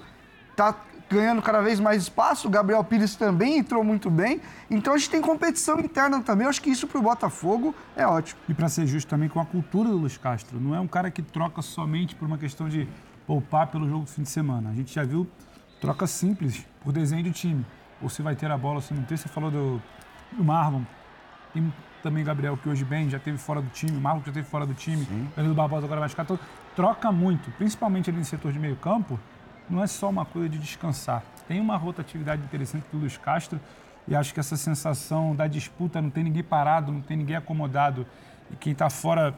tá 0.56 0.76
ganhando 1.10 1.42
cada 1.42 1.62
vez 1.62 1.80
mais 1.80 2.04
espaço. 2.04 2.48
O 2.48 2.52
Gabriel 2.52 2.84
Pires 2.84 3.16
também 3.16 3.58
entrou 3.58 3.84
muito 3.84 4.10
bem. 4.10 4.42
Então, 4.70 4.94
a 4.94 4.98
gente 4.98 5.10
tem 5.10 5.22
competição 5.22 5.80
interna 5.80 6.22
também. 6.22 6.46
Eu 6.46 6.50
acho 6.50 6.62
que 6.62 6.70
isso 6.70 6.88
pro 6.88 7.02
Botafogo 7.02 7.74
é 7.96 8.06
ótimo. 8.06 8.40
E 8.48 8.54
para 8.54 8.70
ser 8.70 8.86
justo 8.88 9.10
também 9.10 9.30
com 9.30 9.40
a 9.40 9.46
cultura 9.46 9.90
do 9.90 9.98
Luiz 9.98 10.18
Castro, 10.18 10.60
não 10.60 10.76
é 10.76 10.80
um 10.80 10.88
cara 10.88 11.10
que 11.10 11.22
troca 11.22 11.62
somente 11.62 12.16
por 12.16 12.26
uma 12.26 12.38
questão 12.38 12.68
de 12.68 12.88
poupar 13.26 13.68
pelo 13.68 13.88
jogo 13.88 14.06
do 14.06 14.10
fim 14.10 14.24
de 14.24 14.30
semana. 14.30 14.70
A 14.70 14.74
gente 14.74 14.94
já 14.94 15.04
viu 15.04 15.28
troca 15.82 16.08
simples 16.08 16.66
por 16.84 16.92
desenho 16.92 17.24
de 17.24 17.32
time. 17.32 17.66
Ou 18.02 18.10
se 18.10 18.22
vai 18.22 18.36
ter 18.36 18.50
a 18.52 18.58
bola, 18.58 18.76
ou 18.76 18.82
se 18.82 18.94
não 18.94 19.04
ter. 19.04 19.18
Você 19.18 19.28
falou 19.28 19.50
do, 19.50 19.82
do 20.32 20.44
Marlon. 20.44 20.82
Tem 21.54 21.74
também 22.04 22.24
Gabriel, 22.24 22.56
que 22.56 22.70
hoje 22.70 22.86
bem, 22.86 23.10
já 23.10 23.20
teve 23.20 23.38
fora 23.38 23.62
do 23.62 23.70
time. 23.70 23.98
O 23.98 24.02
Marlon 24.02 24.22
que 24.22 24.28
já 24.28 24.34
teve 24.34 24.48
fora 24.48 24.66
do 24.66 24.74
time. 24.74 25.04
O 25.04 25.36
Danilo 25.36 25.56
Barbosa 25.56 25.86
agora 25.86 26.00
vai 26.00 26.10
ficar 26.10 26.26
todo. 26.26 26.40
Troca 26.76 27.12
muito, 27.12 27.50
principalmente 27.52 28.10
ali 28.10 28.20
no 28.20 28.26
setor 28.26 28.52
de 28.52 28.60
meio 28.60 28.76
campo. 28.76 29.20
Não 29.70 29.84
é 29.84 29.88
só 29.88 30.10
uma 30.10 30.26
coisa 30.26 30.50
de 30.50 30.58
descansar. 30.58 31.22
Tem 31.48 31.60
uma 31.60 31.78
rotatividade 31.78 32.42
interessante 32.44 32.86
do 32.92 32.98
Luiz 33.00 33.18
Castro. 33.18 33.60
E 34.08 34.16
acho 34.16 34.34
que 34.34 34.40
essa 34.40 34.56
sensação 34.56 35.36
da 35.36 35.48
disputa, 35.48 36.02
não 36.02 36.10
tem 36.10 36.24
ninguém 36.24 36.44
parado, 36.44 36.92
não 36.92 37.02
tem 37.02 37.18
ninguém 37.18 37.36
acomodado. 37.36 38.06
E 38.50 38.56
quem 38.56 38.72
está 38.72 38.90
fora 38.90 39.34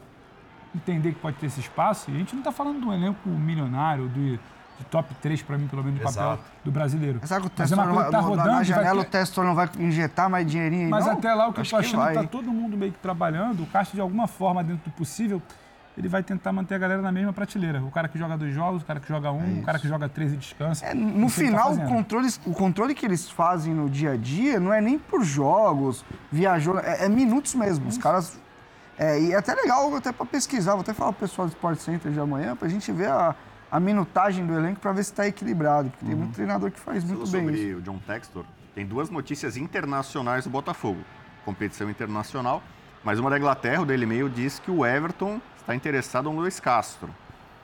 entender 0.74 1.12
que 1.12 1.18
pode 1.18 1.36
ter 1.38 1.46
esse 1.46 1.58
espaço. 1.60 2.10
E 2.10 2.14
a 2.14 2.18
gente 2.18 2.32
não 2.34 2.40
está 2.40 2.52
falando 2.52 2.80
de 2.80 2.86
um 2.86 2.92
elenco 2.92 3.28
milionário, 3.28 4.08
de, 4.10 4.36
de 4.78 4.84
top 4.88 5.12
3, 5.16 5.42
para 5.42 5.58
mim, 5.58 5.66
pelo 5.66 5.82
menos, 5.82 5.98
no 6.00 6.06
papel 6.12 6.38
do 6.64 6.70
brasileiro. 6.70 7.18
Sabe 7.24 7.40
que 7.42 7.46
o 7.48 7.52
Mas 7.58 7.72
é 7.72 7.74
Testor 7.74 7.78
uma 7.78 7.86
não 7.86 7.94
coisa 7.94 8.10
vai, 8.10 8.20
que 8.20 8.24
tá 8.24 8.28
rodando. 8.28 8.48
na 8.48 8.54
vai 8.56 8.64
janela 8.64 9.02
ter- 9.02 9.08
o 9.08 9.10
Testor 9.10 9.44
não 9.44 9.54
vai 9.56 9.70
injetar 9.80 10.30
mais 10.30 10.46
dinheirinho 10.48 10.84
aí, 10.84 10.88
Mas 10.90 11.06
não? 11.06 11.12
até 11.14 11.34
lá 11.34 11.48
o 11.48 11.52
que 11.52 11.58
eu 11.58 11.62
Acho 11.62 11.70
tô 11.70 11.76
achando 11.78 11.90
que 11.90 11.96
vai. 11.96 12.14
tá 12.14 12.24
todo 12.24 12.52
mundo 12.52 12.76
meio 12.76 12.92
que 12.92 12.98
trabalhando. 12.98 13.64
O 13.64 13.66
Castro, 13.66 13.96
de 13.96 14.00
alguma 14.00 14.28
forma, 14.28 14.62
dentro 14.62 14.88
do 14.88 14.94
possível, 14.94 15.42
ele 15.96 16.08
vai 16.08 16.22
tentar 16.22 16.52
manter 16.52 16.76
a 16.76 16.78
galera 16.78 17.02
na 17.02 17.12
mesma 17.12 17.32
prateleira. 17.32 17.82
O 17.82 17.90
cara 17.90 18.08
que 18.08 18.18
joga 18.18 18.36
dois 18.36 18.54
jogos, 18.54 18.82
o 18.82 18.84
cara 18.86 19.00
que 19.00 19.08
joga 19.08 19.32
um, 19.32 19.60
o 19.60 19.62
cara 19.62 19.78
que 19.78 19.88
joga 19.88 20.08
três 20.08 20.32
e 20.32 20.36
descansa. 20.36 20.86
É, 20.86 20.94
no 20.94 21.26
tá 21.26 21.32
final, 21.32 21.72
o 21.72 21.76
fazendo. 21.76 21.88
controle, 21.88 22.28
o 22.46 22.52
controle 22.52 22.94
que 22.94 23.04
eles 23.04 23.28
fazem 23.28 23.74
no 23.74 23.90
dia 23.90 24.12
a 24.12 24.16
dia 24.16 24.60
não 24.60 24.72
é 24.72 24.80
nem 24.80 24.98
por 24.98 25.24
jogos, 25.24 26.04
viajou, 26.30 26.78
é, 26.78 27.04
é 27.04 27.08
minutos 27.08 27.54
mesmo. 27.54 27.88
Os 27.88 27.98
caras. 27.98 28.38
é, 28.98 29.20
e 29.20 29.32
é 29.32 29.36
até 29.36 29.54
legal, 29.54 29.94
até 29.94 30.12
para 30.12 30.26
pesquisar, 30.26 30.72
vou 30.72 30.82
até 30.82 30.94
falar 30.94 31.12
pro 31.12 31.26
pessoal 31.26 31.48
do 31.48 31.50
Sport 31.50 31.78
Center 31.78 32.12
de 32.12 32.20
amanhã, 32.20 32.54
pra 32.54 32.68
gente 32.68 32.90
ver 32.92 33.08
a, 33.10 33.34
a 33.70 33.80
minutagem 33.80 34.46
do 34.46 34.54
elenco 34.54 34.80
para 34.80 34.92
ver 34.92 35.04
se 35.04 35.10
está 35.10 35.26
equilibrado. 35.26 35.90
Porque 35.90 36.06
tem 36.06 36.14
muito 36.14 36.34
treinador 36.34 36.70
que 36.70 36.80
faz 36.80 37.02
muito 37.02 37.30
bem 37.30 37.42
sobre 37.42 37.56
isso. 37.56 37.78
o 37.78 37.82
John 37.82 37.98
Textor, 38.06 38.44
tem 38.74 38.86
duas 38.86 39.10
notícias 39.10 39.56
internacionais 39.56 40.44
do 40.44 40.50
Botafogo. 40.50 41.00
Competição 41.44 41.90
internacional, 41.90 42.62
mas 43.02 43.18
uma 43.18 43.28
da 43.28 43.36
Inglaterra, 43.36 43.82
o 43.82 43.86
Daily 43.86 44.06
Mail, 44.06 44.28
diz 44.28 44.58
que 44.58 44.70
o 44.70 44.86
Everton 44.86 45.40
está 45.62 45.74
interessado 45.74 46.24
no 46.30 46.36
Luiz 46.40 46.58
Castro. 46.60 47.10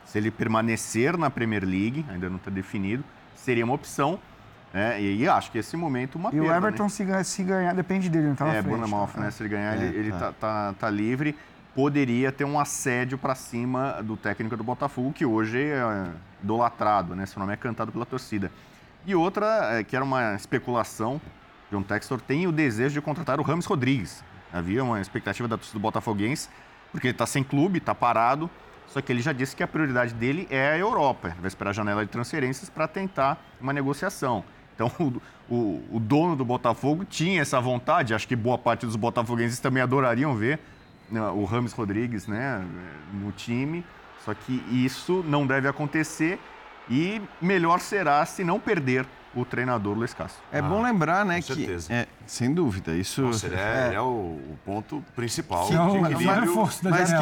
Se 0.05 0.19
ele 0.19 0.31
permanecer 0.31 1.17
na 1.19 1.29
Premier 1.31 1.65
League, 1.65 2.05
ainda 2.09 2.29
não 2.29 2.37
está 2.37 2.51
definido, 2.51 3.03
seria 3.35 3.65
uma 3.65 3.75
opção. 3.75 4.19
né? 4.73 5.01
E, 5.01 5.29
acho 5.29 5.51
que 5.51 5.59
esse 5.59 5.77
momento 5.77 6.17
uma 6.17 6.31
E 6.33 6.39
o 6.41 6.45
perda, 6.45 6.57
Everton, 6.59 6.83
né? 6.85 6.89
se, 6.89 7.05
ganhar, 7.05 7.25
se 7.25 7.43
ganhar, 7.43 7.75
depende 7.75 8.09
dele, 8.09 8.29
não 8.29 8.35
tá 8.35 8.45
na 8.45 8.55
É, 8.55 8.63
frente. 8.63 8.69
Bournemouth, 8.77 9.09
tá? 9.13 9.21
né? 9.21 9.31
Se 9.31 9.43
ele 9.43 9.49
ganhar, 9.51 9.75
É, 9.77 9.85
ele, 9.87 9.97
ele 9.99 10.11
tá. 10.13 10.19
tá, 10.19 10.33
tá, 10.33 10.75
tá 10.79 10.91
livre. 10.91 11.37
Poderia 11.75 12.33
ter 12.33 12.45
um 12.45 12.59
assédio 12.59 13.19
para 13.19 13.35
cima 13.35 14.01
do 14.03 14.17
técnico 14.17 14.57
do 14.57 14.65
Botafogo, 14.65 15.13
que 15.13 15.27
hoje 15.27 15.61
é 15.63 16.07
idolatrado, 16.43 17.15
né? 17.15 17.27
Seu 17.27 17.39
nome 17.41 17.53
é 17.53 17.57
cantado 17.57 17.93
pela 17.93 18.07
torcida. 18.07 18.51
E 19.05 19.15
outra, 19.15 19.79
é, 19.79 19.85
que 19.85 19.95
era 19.95 20.05
uma 20.05 20.35
especulação, 20.35 21.21
John 21.71 21.83
Textor 21.83 22.21
tem 22.21 22.47
o 22.47 22.53
desejo 22.53 22.95
de 22.95 23.01
contratar 23.01 23.39
o 23.41 23.43
Rames 23.43 23.67
Rodrigues. 23.67 24.23
Havia 24.53 24.83
uma 24.83 25.01
expectativa 25.01 25.47
da 25.49 25.57
torcida 25.57 25.79
do 25.79 25.83
Botafoguense, 25.83 26.49
porque 26.93 27.09
ele 27.09 27.13
está 27.15 27.27
sem 27.27 27.43
clube, 27.43 27.79
está 27.79 27.95
parado, 27.95 28.49
só 28.87 29.01
que 29.01 29.13
ele 29.13 29.21
já 29.21 29.33
disse 29.33 29.55
que 29.57 29.63
a 29.63 29.67
prioridade 29.69 30.15
dele 30.15 30.47
é 30.51 30.71
a 30.73 30.79
Europa. 30.79 31.29
Ele 31.29 31.41
vai 31.41 31.49
esperar 31.49 31.71
a 31.71 31.73
janela 31.75 32.05
de 32.05 32.11
transferências 32.11 32.71
para 32.71 32.87
tentar 32.89 33.45
uma 33.61 33.73
negociação. 33.73 34.45
Então, 34.75 34.91
o, 35.01 35.55
o- 35.55 35.85
o 35.97 36.01
dono 36.01 36.37
do 36.37 36.45
Botafogo 36.45 37.05
tinha 37.05 37.41
essa 37.43 37.61
vontade, 37.61 38.15
acho 38.15 38.27
que 38.29 38.37
boa 38.37 38.57
parte 38.59 38.87
dos 38.87 38.97
botafoguenses 38.97 39.59
também 39.59 39.83
adorariam 39.83 40.35
ver 40.35 40.59
né, 41.11 41.21
o 41.31 41.45
Rames 41.45 41.73
Rodrigues 41.73 42.27
né, 42.27 42.65
no 43.13 43.33
time, 43.33 43.85
só 44.25 44.35
que 44.35 44.63
isso 44.71 45.25
não 45.27 45.47
deve 45.47 45.69
acontecer 45.69 46.39
e 46.91 47.21
melhor 47.41 47.81
será 47.81 48.25
se 48.27 48.43
não 48.45 48.59
perder 48.61 49.05
o 49.37 49.45
treinador 49.45 49.95
Luiz 49.97 50.13
Castro. 50.15 50.43
É 50.51 50.61
bom 50.63 50.83
lembrar, 50.83 51.25
né, 51.25 51.37
com 51.37 51.47
que... 51.49 51.55
certeza. 51.55 51.93
É, 51.93 52.07
sem 52.27 52.53
dúvida, 52.53 52.97
isso... 52.97 53.23
Nossa, 53.23 53.47
ele 53.47 53.55
é, 53.57 53.87
ele 53.89 53.97
é 53.97 54.01
o, 54.01 54.05
o 54.05 54.59
ponto 54.65 55.05
principal 55.15 55.71
Não, 55.71 55.93
de 55.93 55.99
mas 56.01 56.11
é 56.11 56.15
equilíbrio. 56.15 56.67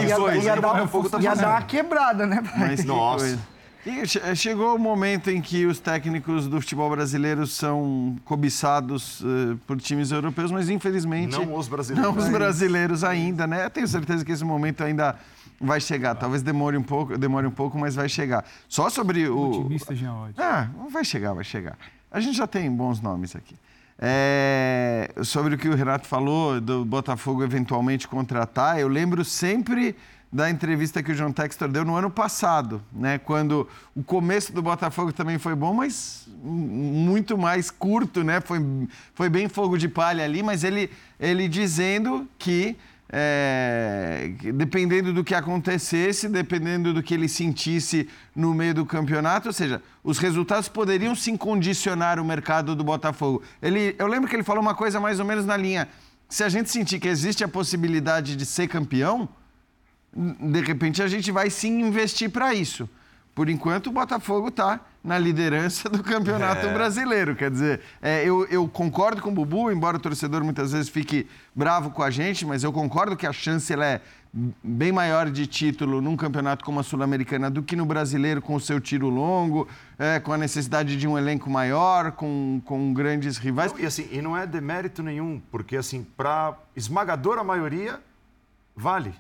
que 0.01 0.07
Ia, 0.07 0.35
ia 0.45 0.55
hein? 0.55 0.61
dar, 0.61 0.75
Botafogo 0.75 1.11
tá 1.11 1.21
ia 1.21 1.35
dar 1.35 1.49
uma 1.51 1.63
quebrada, 1.63 2.27
né? 2.27 2.41
pai? 2.41 2.59
Mas 2.69 2.81
que 2.81 2.87
Nossa. 2.87 3.39
E 3.87 4.07
che- 4.07 4.35
chegou 4.35 4.75
o 4.77 4.79
momento 4.79 5.29
em 5.31 5.43
que 5.43 5.67
os 5.67 5.79
técnicos 5.79 6.47
do 6.49 6.59
futebol 6.59 6.89
brasileiro 6.89 7.47
são 7.47 8.17
cobiçados 8.25 9.21
eh, 9.23 9.57
por 9.67 9.79
times 9.79 10.11
europeus, 10.11 10.51
mas 10.51 10.71
infelizmente 10.71 11.33
Não 11.39 11.55
os 11.55 11.69
brasileiros. 11.69 12.15
não 12.15 12.19
os 12.23 12.29
brasileiros 12.31 13.05
ainda, 13.05 13.47
né? 13.47 13.67
Eu 13.67 13.69
tenho 13.69 13.87
certeza 13.87 14.25
que 14.25 14.33
esse 14.33 14.43
momento 14.43 14.83
ainda 14.83 15.17
vai 15.61 15.83
chegar. 15.83 16.15
Talvez 16.15 16.43
demore 16.43 16.79
um 16.79 16.83
pouco, 16.83 17.19
demore 17.19 17.47
um 17.47 17.51
pouco, 17.51 17.77
mas 17.79 17.95
vai 17.95 18.09
chegar. 18.09 18.43
Só 18.71 18.89
sobre 18.89 19.29
o 19.29 19.51
Otimista, 19.61 19.95
Jean 19.95 20.15
Oddi. 20.15 20.35
ah, 20.41 20.69
vai 20.91 21.05
chegar, 21.05 21.35
vai 21.35 21.45
chegar. 21.45 21.77
A 22.15 22.21
gente 22.21 22.37
já 22.37 22.47
tem 22.47 22.71
bons 22.71 23.01
nomes 23.01 23.35
aqui. 23.35 23.57
É, 23.99 25.13
sobre 25.25 25.57
o 25.57 25.59
que 25.59 25.69
o 25.69 25.75
Renato 25.75 26.07
falou 26.07 26.61
do 26.61 26.85
Botafogo 26.85 27.43
eventualmente 27.43 28.07
contratar, 28.07 28.79
eu 28.79 28.87
lembro 28.87 29.25
sempre 29.25 29.97
da 30.33 30.49
entrevista 30.49 31.03
que 31.03 31.11
o 31.11 31.15
John 31.17 31.33
Textor 31.33 31.67
deu 31.67 31.85
no 31.85 31.97
ano 31.97 32.09
passado, 32.09 32.81
né? 32.93 33.19
Quando 33.19 33.69
o 33.97 34.05
começo 34.05 34.53
do 34.53 34.63
Botafogo 34.63 35.13
também 35.13 35.41
foi 35.41 35.57
bom, 35.57 35.75
mas 35.75 36.29
muito 36.41 37.37
mais 37.37 37.69
curto, 37.69 38.23
né? 38.23 38.41
Foi, 38.41 38.65
foi 39.13 39.29
bem 39.29 39.49
fogo 39.49 39.77
de 39.77 39.89
palha 39.89 40.23
ali, 40.23 40.41
mas 40.41 40.63
ele, 40.63 40.91
ele 41.19 41.49
dizendo 41.49 42.29
que 42.39 42.77
é, 43.09 44.33
dependendo 44.55 45.13
do 45.13 45.23
que 45.23 45.35
acontecesse, 45.35 46.29
dependendo 46.29 46.93
do 46.93 47.03
que 47.03 47.15
ele 47.15 47.29
sentisse 47.29 48.09
no 48.35 48.55
meio 48.55 48.75
do 48.75 48.87
campeonato, 48.87 49.49
ou 49.49 49.53
seja, 49.53 49.83
os 50.03 50.19
resultados 50.19 50.69
poderiam 50.69 51.15
sim 51.15 51.37
condicionar 51.37 52.19
o 52.19 52.25
mercado 52.25 52.75
do 52.75 52.83
Botafogo. 52.83 53.43
Ele, 53.63 53.95
eu 53.99 54.07
lembro 54.07 54.29
que 54.29 54.35
ele 54.35 54.43
falou 54.43 54.63
uma 54.63 54.75
coisa 54.75 54.99
mais 54.99 55.21
ou 55.21 55.27
menos 55.27 55.45
na 55.45 55.57
linha: 55.57 55.89
se 56.29 56.43
a 56.43 56.49
gente 56.49 56.71
sentir 56.71 56.99
que 56.99 57.09
existe 57.09 57.45
a 57.45 57.49
possibilidade 57.49 58.37
de 58.37 58.47
ser 58.47 58.69
campeão, 58.69 59.29
de 60.13 60.61
repente 60.61 61.03
a 61.03 61.07
gente 61.07 61.31
vai 61.31 61.51
sim 61.51 61.81
investir 61.81 62.31
para 62.31 62.55
isso. 62.55 62.89
Por 63.35 63.49
enquanto, 63.49 63.89
o 63.89 63.93
Botafogo 63.93 64.49
está 64.49 64.81
na 65.03 65.19
liderança 65.19 65.89
do 65.91 66.03
Campeonato 66.03 66.69
Brasileiro. 66.69 67.35
Quer 67.35 67.51
dizer, 67.51 67.81
é, 68.01 68.23
eu, 68.25 68.47
eu 68.47 68.69
concordo 68.69 69.21
com 69.21 69.31
o 69.31 69.33
Bubu, 69.33 69.73
embora 69.73 69.97
o 69.97 70.01
torcedor 70.01 70.45
muitas 70.45 70.71
vezes 70.71 70.89
fique 70.89 71.27
bravo 71.55 71.91
com 71.91 72.03
a 72.03 72.11
gente, 72.11 72.47
mas 72.47 72.63
eu 72.63 72.73
concordo 72.73 73.17
que 73.17 73.27
a 73.27 73.33
chance 73.33 73.73
ela 73.73 73.85
é 73.85 74.01
bem 74.63 74.93
maior 74.93 75.31
de 75.31 75.47
título 75.47 76.01
num 76.01 76.17
campeonato 76.17 76.65
como 76.65 76.79
a 76.79 76.83
Sul-Americana 76.83 77.51
do 77.51 77.63
que 77.63 77.75
no 77.75 77.85
brasileiro, 77.85 78.41
com 78.41 78.55
o 78.55 78.61
seu 78.61 78.81
tiro 78.81 79.09
longo, 79.09 79.69
é, 79.99 80.21
com 80.21 80.33
a 80.33 80.39
necessidade 80.39 80.97
de 80.97 81.07
um 81.09 81.19
elenco 81.19 81.51
maior, 81.51 82.13
com, 82.13 82.63
com 82.65 82.95
grandes 82.95 83.37
rivais. 83.37 83.73
Não, 83.73 83.81
e 83.81 83.87
assim, 83.87 84.09
e 84.13 84.23
não 84.23 84.37
é 84.37 84.47
demérito 84.47 85.03
nenhum, 85.03 85.41
porque 85.51 85.77
assim, 85.77 86.07
para 86.17 86.55
esmagadora 86.77 87.43
maioria, 87.43 88.01
vale 88.77 89.13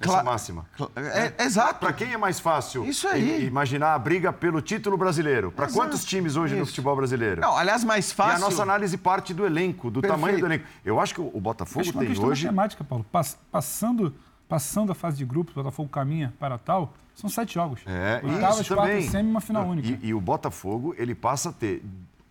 essa 0.00 0.08
Claro. 0.10 0.26
máxima. 0.26 0.66
É, 0.96 1.44
exato. 1.44 1.80
Para 1.80 1.92
quem 1.92 2.12
é 2.12 2.16
mais 2.16 2.40
fácil 2.40 2.84
Isso 2.84 3.06
aí. 3.06 3.46
imaginar 3.46 3.94
a 3.94 3.98
briga 3.98 4.32
pelo 4.32 4.60
título 4.62 4.96
brasileiro? 4.96 5.52
Para 5.52 5.68
quantos 5.70 6.04
times 6.04 6.34
hoje 6.36 6.54
no 6.54 6.62
Isso. 6.62 6.70
futebol 6.72 6.96
brasileiro? 6.96 7.40
Não, 7.40 7.56
aliás, 7.56 7.84
mais 7.84 8.10
E 8.10 8.14
fácil. 8.14 8.36
a 8.36 8.38
nossa 8.38 8.62
análise 8.62 8.96
parte 8.96 9.34
do 9.34 9.44
elenco, 9.44 9.90
do 9.90 10.00
Perfeito. 10.00 10.20
tamanho 10.20 10.40
do 10.40 10.46
elenco. 10.46 10.64
Eu 10.84 10.98
acho 10.98 11.14
que 11.14 11.20
o 11.20 11.40
Botafogo 11.40 11.80
Acho 11.80 11.90
é 11.90 11.92
uma 11.92 12.00
tem 12.00 12.08
questão 12.08 12.28
hoje. 12.28 12.44
matemática, 12.46 12.82
Paulo. 12.84 13.04
Pass- 13.12 13.38
passando, 13.50 14.14
passando 14.48 14.90
a 14.92 14.94
fase 14.94 15.18
de 15.18 15.24
grupos, 15.24 15.52
o 15.54 15.62
Botafogo 15.62 15.88
caminha 15.88 16.32
para 16.40 16.56
tal, 16.58 16.94
são 17.14 17.28
sete 17.28 17.54
jogos. 17.54 17.80
É, 17.86 18.20
Oitavas, 18.24 18.60
isso 18.60 18.74
quartas, 18.74 18.94
também. 18.96 19.10
semi 19.10 19.28
e 19.28 19.30
uma 19.30 19.40
final 19.42 19.66
única. 19.66 19.88
E, 20.02 20.08
e 20.08 20.14
o 20.14 20.20
Botafogo, 20.20 20.94
ele 20.96 21.14
passa 21.14 21.50
a 21.50 21.52
ter 21.52 21.82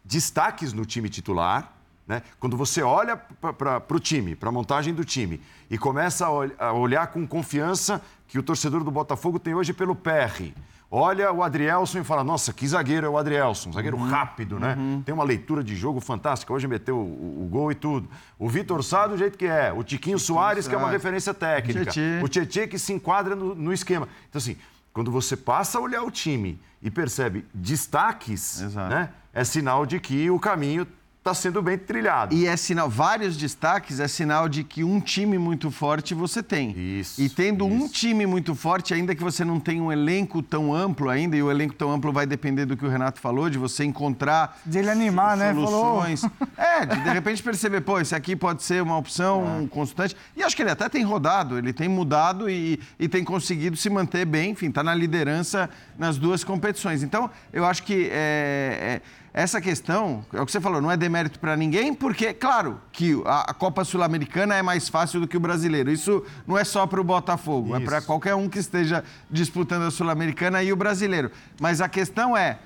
destaques 0.04 0.74
no 0.74 0.84
time 0.86 1.08
titular, 1.10 1.72
né? 2.12 2.22
Quando 2.40 2.58
você 2.58 2.82
olha 2.82 3.16
para 3.18 3.82
o 3.96 4.00
time, 4.00 4.36
para 4.36 4.50
a 4.50 4.52
montagem 4.52 4.94
do 4.94 5.06
time, 5.06 5.40
e 5.70 5.78
começa 5.78 6.26
a, 6.26 6.30
ol- 6.30 6.52
a 6.60 6.74
olhar 6.74 7.08
com 7.08 7.26
confiança 7.26 8.02
que 8.28 8.38
o 8.38 8.44
torcedor 8.44 8.84
do 8.84 8.92
Botafogo 8.92 9.40
tem 9.40 9.56
hoje 9.56 9.72
pelo 9.72 9.96
PR. 9.96 10.52
Olha 10.94 11.32
o 11.32 11.42
Adrielson 11.42 12.00
e 12.00 12.04
fala, 12.04 12.22
nossa, 12.22 12.52
que 12.52 12.68
zagueiro 12.68 13.08
é 13.08 13.10
o 13.10 13.18
Adrielson, 13.18 13.72
zagueiro 13.72 13.96
Uhum. 13.96 14.10
rápido, 14.10 14.60
né? 14.60 14.78
Tem 15.06 15.14
uma 15.16 15.24
leitura 15.24 15.64
de 15.64 15.74
jogo 15.74 16.02
fantástica, 16.02 16.52
hoje 16.52 16.68
meteu 16.68 16.98
o, 16.98 17.44
o 17.46 17.48
gol 17.50 17.72
e 17.72 17.76
tudo. 17.76 18.10
O 18.38 18.50
Vitor 18.50 18.84
Sá 18.84 19.08
do 19.08 19.18
jeito 19.18 19.38
que 19.38 19.46
é, 19.46 19.72
o 19.72 19.84
Tiquinho 19.86 20.20
Soares, 20.20 20.68
que 20.68 20.76
é 20.76 20.78
uma 20.78 20.90
referência 20.90 21.34
técnica, 21.34 21.86
Tietê. 21.86 22.22
o 22.22 22.28
Tietê 22.28 22.68
que 22.68 22.78
se 22.78 22.92
enquadra 22.92 23.38
no, 23.38 23.56
no 23.56 23.72
esquema. 23.72 24.06
Então, 24.30 24.38
assim, 24.40 24.58
quando 24.92 25.10
você 25.10 25.38
passa 25.38 25.78
a 25.78 25.82
olhar 25.82 26.04
o 26.04 26.12
time 26.12 26.60
e 26.82 26.92
percebe 26.92 27.46
destaques, 27.54 28.62
Exato. 28.62 28.90
né, 28.94 29.10
é 29.34 29.46
sinal 29.46 29.86
de 29.86 29.98
que 29.98 30.30
o 30.30 30.38
caminho 30.40 30.86
está 31.22 31.36
sendo 31.36 31.62
bem 31.62 31.78
trilhado. 31.78 32.34
E 32.34 32.48
é 32.48 32.58
sinal, 32.58 32.90
vários 32.90 33.38
destaques 33.38 34.00
é 34.00 34.08
sinal 34.08 34.50
de 34.50 34.64
que 34.64 34.84
um 34.84 35.00
time 35.00 35.38
muito 35.38 35.70
forte 35.70 36.16
você 36.16 36.42
tem. 36.42 36.72
Isso, 37.00 37.22
E 37.22 37.30
tendo 37.30 37.64
um 37.64 37.86
isso. 37.86 37.94
time 37.94 38.26
muito 38.26 38.56
forte, 38.56 38.92
ainda 38.92 39.14
que 39.14 39.24
você 39.24 39.46
não 39.46 39.60
tenha 39.60 39.84
um 39.84 39.92
elenco 39.92 40.42
tão 40.42 40.74
amplo 40.74 41.12
ainda, 41.12 41.38
e 41.38 41.44
o 41.44 41.52
elenco 41.52 41.76
tão 41.76 41.92
amplo 41.92 42.12
vai 42.12 42.26
depender 42.26 42.66
do 42.66 42.76
que 42.76 42.84
o 42.84 42.90
Renato 42.90 43.20
falou, 43.20 43.52
de 43.52 43.60
você 43.60 43.84
encontrar 43.84 44.60
De 44.66 44.80
ele 44.80 44.90
animar, 44.90 45.38
né? 45.38 45.54
Falou. 45.54 45.70
soluções. 45.70 46.22
É, 46.58 46.86
de, 46.86 46.96
de 47.04 47.10
repente 47.10 47.42
perceber, 47.42 47.82
pô, 47.82 48.00
esse 48.00 48.14
aqui 48.14 48.36
pode 48.36 48.62
ser 48.62 48.84
uma 48.84 48.96
opção 48.98 49.68
constante. 49.72 50.16
E 50.36 50.44
acho 50.44 50.56
que 50.56 50.62
ele 50.62 50.70
até 50.70 50.88
tem 50.88 51.04
rodado, 51.04 51.58
ele 51.58 51.74
tem 51.74 51.88
mudado 51.88 52.50
e, 52.50 52.80
e 53.00 53.08
tem 53.08 53.24
conseguido 53.24 53.76
se 53.76 53.90
manter 53.90 54.26
bem, 54.26 54.52
enfim, 54.52 54.68
está 54.68 54.84
na 54.84 54.94
liderança 54.94 55.70
nas 55.98 56.18
duas 56.18 56.44
competições. 56.44 57.02
Então, 57.02 57.30
eu 57.52 57.66
acho 57.66 57.82
que 57.84 58.10
é, 58.12 59.00
é, 59.00 59.02
essa 59.34 59.62
questão, 59.62 60.26
é 60.34 60.42
o 60.42 60.46
que 60.46 60.52
você 60.52 60.60
falou, 60.60 60.82
não 60.82 60.92
é 60.92 60.98
demérito 60.98 61.40
para 61.40 61.56
ninguém, 61.56 61.94
porque, 61.94 62.34
claro, 62.34 62.82
que 62.92 63.22
a, 63.26 63.52
a 63.52 63.54
Copa 63.54 63.86
Sul-Americana 63.86 64.56
é 64.56 64.62
mais 64.62 64.90
fácil 64.90 65.22
do 65.22 65.28
que 65.28 65.38
o 65.38 65.40
brasileiro. 65.40 65.90
Isso 65.90 66.24
não 66.46 66.58
é 66.58 66.66
só 66.66 66.86
para 66.86 67.00
o 67.00 67.04
Botafogo, 67.04 67.74
é 67.74 67.78
Isso. 67.78 67.86
para 67.86 68.02
qualquer 68.02 68.36
um 68.36 68.50
que 68.50 68.60
esteja 68.60 69.06
disputando 69.30 69.84
a 69.84 69.92
Sul-Americana 69.92 70.62
e 70.62 70.74
o 70.74 70.76
brasileiro. 70.76 71.32
Mas 71.60 71.80
a 71.80 71.88
questão 71.88 72.36
é. 72.36 72.60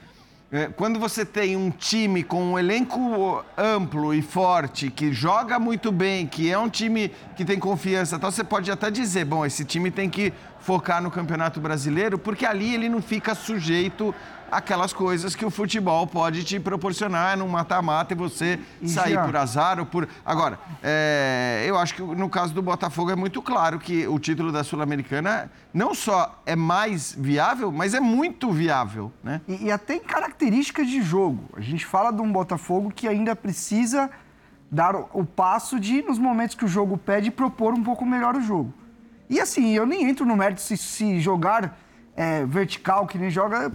É, 0.51 0.67
Quando 0.67 0.99
você 0.99 1.25
tem 1.25 1.57
um 1.57 1.69
time 1.69 2.23
com 2.23 2.53
um 2.53 2.57
elenco 2.57 3.43
amplo 3.57 4.13
e 4.13 4.21
forte, 4.21 4.89
que 4.89 5.11
joga 5.11 5.59
muito 5.59 5.91
bem, 5.91 6.25
que 6.25 6.51
é 6.51 6.57
um 6.57 6.69
time 6.69 7.11
que 7.35 7.43
tem 7.43 7.59
confiança, 7.59 8.15
então 8.15 8.29
você 8.31 8.43
pode 8.43 8.71
até 8.71 8.89
dizer, 8.89 9.25
bom, 9.25 9.45
esse 9.45 9.65
time 9.65 9.89
tem 9.89 10.09
que 10.09 10.31
focar 10.59 11.01
no 11.01 11.11
Campeonato 11.11 11.59
Brasileiro, 11.59 12.17
porque 12.17 12.45
ali 12.45 12.73
ele 12.73 12.89
não 12.89 13.01
fica 13.01 13.35
sujeito 13.35 14.15
àquelas 14.51 14.93
coisas 14.93 15.35
que 15.35 15.45
o 15.45 15.49
futebol 15.49 16.05
pode 16.07 16.43
te 16.43 16.59
proporcionar 16.59 17.37
num 17.37 17.47
mata-mata 17.47 18.13
e 18.13 18.17
você 18.17 18.59
E 18.81 18.87
sair 18.89 19.13
já- 19.13 19.25
por 19.25 19.35
azar 19.35 19.79
ou 19.79 19.85
por... 19.85 20.07
Agora, 20.25 20.59
é, 20.83 21.63
eu 21.67 21.77
acho 21.77 21.95
que 21.95 22.01
no 22.01 22.29
caso 22.29 22.53
do 22.53 22.61
Botafogo 22.61 23.11
é 23.11 23.15
muito 23.15 23.41
claro 23.41 23.79
que 23.79 24.07
o 24.07 24.17
título 24.19 24.51
da 24.51 24.63
Sul-Americana 24.63 25.51
não 25.73 25.93
só 25.93 26.41
é 26.45 26.55
mais 26.55 27.15
viável, 27.17 27.71
mas 27.71 27.93
é 27.93 27.99
muito 27.99 28.51
viável, 28.51 29.11
né? 29.23 29.41
E, 29.47 29.65
e 29.65 29.71
até 29.71 29.95
em 29.95 29.99
características 29.99 30.87
de 30.87 31.01
jogo. 31.01 31.43
A 31.55 31.61
gente 31.61 31.85
fala 31.85 32.11
de 32.11 32.21
um 32.21 32.31
Botafogo 32.31 32.91
que 32.95 33.07
ainda 33.07 33.35
precisa 33.35 34.09
dar 34.71 34.95
o, 34.95 35.09
o 35.13 35.25
passo 35.25 35.79
de, 35.79 36.01
nos 36.01 36.17
momentos 36.19 36.55
que 36.55 36.65
o 36.65 36.67
jogo 36.67 36.97
pede, 36.97 37.29
propor 37.31 37.73
um 37.73 37.83
pouco 37.83 38.05
melhor 38.05 38.35
o 38.35 38.41
jogo. 38.41 38.73
E 39.29 39.39
assim, 39.39 39.73
eu 39.73 39.85
nem 39.85 40.07
entro 40.07 40.25
no 40.25 40.35
mérito 40.35 40.61
se, 40.61 40.77
se 40.77 41.19
jogar 41.19 41.77
é, 42.15 42.45
vertical, 42.45 43.05
que 43.05 43.17
nem 43.17 43.29
joga. 43.29 43.71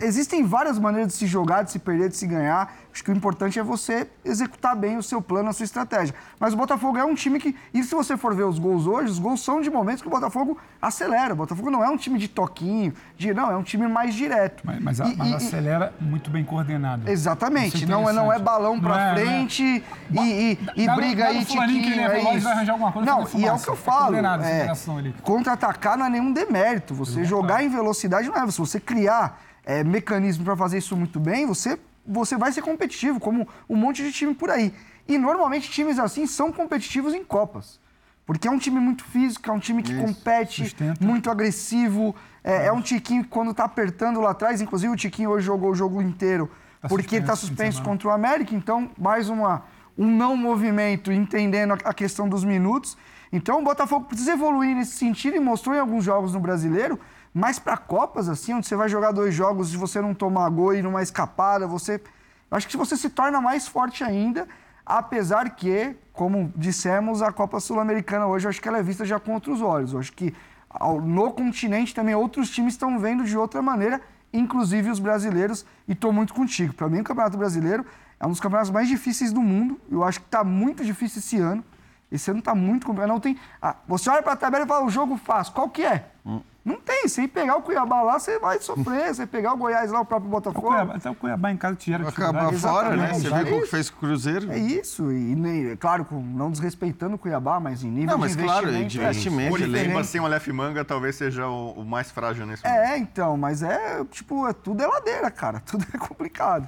Existem 0.00 0.44
várias 0.44 0.78
maneiras 0.78 1.12
de 1.12 1.18
se 1.18 1.26
jogar, 1.26 1.62
de 1.62 1.70
se 1.70 1.78
perder, 1.78 2.08
de 2.08 2.16
se 2.16 2.26
ganhar. 2.26 2.74
Acho 2.94 3.02
que 3.02 3.10
o 3.10 3.16
importante 3.16 3.58
é 3.58 3.62
você 3.62 4.08
executar 4.24 4.76
bem 4.76 4.96
o 4.96 5.02
seu 5.02 5.20
plano, 5.20 5.48
a 5.48 5.52
sua 5.52 5.64
estratégia. 5.64 6.14
Mas 6.38 6.54
o 6.54 6.56
Botafogo 6.56 6.96
é 6.96 7.04
um 7.04 7.12
time 7.12 7.40
que. 7.40 7.56
E 7.74 7.82
se 7.82 7.92
você 7.92 8.16
for 8.16 8.32
ver 8.36 8.44
os 8.44 8.56
gols 8.56 8.86
hoje, 8.86 9.10
os 9.10 9.18
gols 9.18 9.42
são 9.42 9.60
de 9.60 9.68
momentos 9.68 10.00
que 10.00 10.06
o 10.06 10.10
Botafogo 10.12 10.56
acelera. 10.80 11.32
O 11.34 11.36
Botafogo 11.36 11.72
não 11.72 11.82
é 11.82 11.88
um 11.88 11.96
time 11.96 12.20
de 12.20 12.28
toquinho, 12.28 12.94
de, 13.18 13.34
não, 13.34 13.50
é 13.50 13.56
um 13.56 13.64
time 13.64 13.88
mais 13.88 14.14
direto. 14.14 14.62
Mas, 14.64 14.80
mas, 14.80 15.00
a- 15.00 15.08
E- 15.08 15.16
mas 15.16 15.28
e- 15.28 15.34
acelera 15.34 15.92
muito 16.00 16.30
bem 16.30 16.44
coordenado. 16.44 17.10
Exatamente, 17.10 17.82
é 17.82 17.86
não 17.88 18.08
é, 18.08 18.12
não 18.12 18.32
é 18.32 18.38
balão 18.38 18.78
pra 18.80 18.90
Não 18.90 19.00
é, 19.00 19.10
é. 19.10 19.14
frente 19.16 19.84
e, 20.12 20.16
e, 20.20 20.58
e 20.76 20.86
dá 20.86 20.94
briga 20.94 21.24
dá 21.24 21.30
aí, 21.30 21.44
Tiquinho, 21.44 22.00
é 22.00 22.08
vai 22.38 22.52
arranjar 22.52 22.72
alguma 22.74 22.92
coisa 22.92 23.10
Não, 23.10 23.26
fazer 23.26 23.38
e 23.38 23.46
é 23.48 23.52
o 23.52 23.58
que 23.58 23.68
eu 23.70 23.76
falo. 23.76 24.14
é. 24.16 24.72
Contra-atacar 25.20 25.98
não 25.98 26.06
é 26.06 26.10
nenhum 26.10 26.32
demérito. 26.32 26.94
Você 26.94 27.24
jogar 27.24 27.64
em 27.64 27.68
velocidade 27.68 28.28
não 28.28 28.36
é. 28.36 28.50
Se 28.52 28.58
você 28.58 28.78
criar 28.78 29.40
é, 29.64 29.82
mecanismo 29.82 30.44
para 30.44 30.56
fazer 30.56 30.78
isso 30.78 30.96
muito 30.96 31.18
bem, 31.18 31.44
você, 31.46 31.76
você 32.06 32.36
vai 32.36 32.52
ser 32.52 32.62
competitivo, 32.62 33.18
como 33.18 33.48
um 33.68 33.76
monte 33.76 34.02
de 34.02 34.12
time 34.12 34.34
por 34.34 34.50
aí. 34.50 34.72
E 35.06 35.18
normalmente 35.18 35.70
times 35.70 35.98
assim 35.98 36.26
são 36.26 36.52
competitivos 36.52 37.14
em 37.14 37.24
Copas. 37.24 37.80
Porque 38.26 38.48
é 38.48 38.50
um 38.50 38.58
time 38.58 38.80
muito 38.80 39.04
físico, 39.04 39.50
é 39.50 39.52
um 39.52 39.58
time 39.58 39.82
que 39.82 39.94
compete, 39.94 40.64
sustenta. 40.64 41.04
muito 41.04 41.30
agressivo. 41.30 42.14
É, 42.42 42.66
é 42.66 42.72
um 42.72 42.80
Tiquinho 42.80 43.22
que 43.22 43.28
quando 43.28 43.52
tá 43.52 43.64
apertando 43.64 44.20
lá 44.20 44.30
atrás, 44.30 44.60
inclusive 44.60 44.92
o 44.92 44.96
Tiquinho 44.96 45.30
hoje 45.30 45.46
jogou 45.46 45.70
o 45.70 45.74
jogo 45.74 46.00
inteiro, 46.00 46.50
Tá 46.80 46.88
porque 46.88 47.16
ele 47.16 47.24
tá 47.24 47.36
suspenso 47.36 47.78
suspenso 47.78 47.82
contra 47.82 48.08
o 48.08 48.10
América, 48.10 48.54
então 48.54 48.90
mais 48.98 49.28
uma, 49.28 49.62
um 49.96 50.06
não 50.06 50.36
movimento, 50.36 51.12
entendendo 51.12 51.72
a, 51.72 51.78
a 51.90 51.94
questão 51.94 52.28
dos 52.28 52.44
minutos. 52.44 52.96
Então 53.32 53.60
o 53.60 53.64
Botafogo 53.64 54.06
precisa 54.06 54.32
evoluir 54.32 54.74
nesse 54.74 54.92
sentido 54.92 55.36
e 55.36 55.40
mostrou 55.40 55.74
em 55.74 55.78
alguns 55.78 56.04
jogos 56.04 56.32
no 56.32 56.40
Brasileiro, 56.40 56.98
mas 57.34 57.58
para 57.58 57.76
Copas, 57.76 58.28
assim, 58.28 58.54
onde 58.54 58.68
você 58.68 58.76
vai 58.76 58.88
jogar 58.88 59.10
dois 59.10 59.34
jogos 59.34 59.74
e 59.74 59.76
você 59.76 60.00
não 60.00 60.14
tomar 60.14 60.48
gol 60.50 60.72
e 60.72 60.80
numa 60.80 61.02
escapada, 61.02 61.66
você. 61.66 62.00
Eu 62.48 62.56
acho 62.56 62.68
que 62.68 62.76
você 62.76 62.96
se 62.96 63.10
torna 63.10 63.40
mais 63.40 63.66
forte 63.66 64.04
ainda, 64.04 64.46
apesar 64.86 65.50
que, 65.50 65.96
como 66.12 66.52
dissemos, 66.54 67.22
a 67.22 67.32
Copa 67.32 67.58
Sul-Americana 67.58 68.26
hoje, 68.26 68.46
eu 68.46 68.50
acho 68.50 68.62
que 68.62 68.68
ela 68.68 68.78
é 68.78 68.82
vista 68.82 69.04
já 69.04 69.18
com 69.18 69.34
outros 69.34 69.60
olhos. 69.60 69.92
Eu 69.92 69.98
acho 69.98 70.12
que 70.12 70.32
no 71.02 71.32
continente 71.32 71.92
também 71.92 72.14
outros 72.14 72.50
times 72.50 72.74
estão 72.74 73.00
vendo 73.00 73.24
de 73.24 73.36
outra 73.36 73.60
maneira, 73.60 74.00
inclusive 74.32 74.88
os 74.88 75.00
brasileiros, 75.00 75.66
e 75.88 75.92
estou 75.92 76.12
muito 76.12 76.32
contigo. 76.32 76.72
Para 76.72 76.88
mim, 76.88 77.00
o 77.00 77.04
Campeonato 77.04 77.36
Brasileiro 77.36 77.84
é 78.20 78.26
um 78.26 78.30
dos 78.30 78.38
campeonatos 78.38 78.70
mais 78.70 78.88
difíceis 78.88 79.32
do 79.32 79.42
mundo. 79.42 79.80
Eu 79.90 80.04
acho 80.04 80.20
que 80.20 80.26
está 80.26 80.44
muito 80.44 80.84
difícil 80.84 81.18
esse 81.18 81.38
ano. 81.38 81.64
Esse 82.12 82.30
ano 82.30 82.38
está 82.38 82.54
muito 82.54 82.86
complicado. 82.86 83.08
Não 83.08 83.18
tem. 83.18 83.36
ah, 83.60 83.74
você 83.88 84.08
olha 84.08 84.22
para 84.22 84.34
a 84.34 84.36
tabela 84.36 84.64
e 84.64 84.68
fala, 84.68 84.84
o 84.84 84.90
jogo 84.90 85.16
fácil. 85.16 85.52
Qual 85.52 85.68
que 85.68 85.82
é? 85.82 86.10
Não 86.64 86.80
tem. 86.80 87.06
Sem 87.08 87.28
pegar 87.28 87.56
o 87.56 87.62
Cuiabá 87.62 88.00
lá, 88.00 88.18
você 88.18 88.38
vai 88.38 88.58
sofrer. 88.58 89.12
Você 89.14 89.26
pegar 89.26 89.52
o 89.52 89.56
Goiás 89.58 89.90
lá, 89.92 90.00
o 90.00 90.04
próprio 90.06 90.28
O 90.28 90.30
Botafogo. 90.30 90.68
Cuiabá, 90.68 90.94
até 90.94 91.10
o 91.10 91.14
Cuiabá 91.14 91.52
em 91.52 91.56
casa 91.58 91.76
te 91.76 91.90
gera 91.90 92.08
Acabar 92.08 92.50
fora, 92.54 92.96
né? 92.96 93.12
Você 93.12 93.28
viu 93.44 93.58
o 93.58 93.60
que 93.62 93.66
fez 93.66 93.90
com 93.90 93.96
o 93.96 94.00
Cruzeiro? 94.00 94.50
É 94.50 94.58
isso. 94.58 95.12
E, 95.12 95.34
nem- 95.36 95.76
claro, 95.76 96.06
não 96.10 96.50
desrespeitando 96.50 97.16
o 97.16 97.18
Cuiabá, 97.18 97.60
mas 97.60 97.84
em 97.84 97.90
nível 97.90 98.12
Não, 98.12 98.18
mas 98.18 98.34
de 98.34 98.42
claro, 98.42 98.68
investimento. 98.70 98.88
de 98.88 99.00
é 99.00 99.02
investimento, 99.04 99.54
O. 99.54 99.56
Lima 99.58 100.04
sem 100.04 100.20
o 100.20 100.24
Aleph 100.24 100.48
Manga 100.48 100.82
talvez 100.84 101.16
seja 101.16 101.46
o, 101.46 101.72
o 101.72 101.84
mais 101.84 102.10
frágil 102.10 102.46
nesse 102.46 102.64
momento. 102.64 102.80
É, 102.80 102.96
então, 102.96 103.36
mas 103.36 103.62
é, 103.62 104.02
tipo, 104.10 104.48
é, 104.48 104.54
tudo 104.54 104.82
é 104.82 104.86
ladeira, 104.86 105.30
cara. 105.30 105.60
Tudo 105.66 105.84
é 105.92 105.98
complicado. 105.98 106.66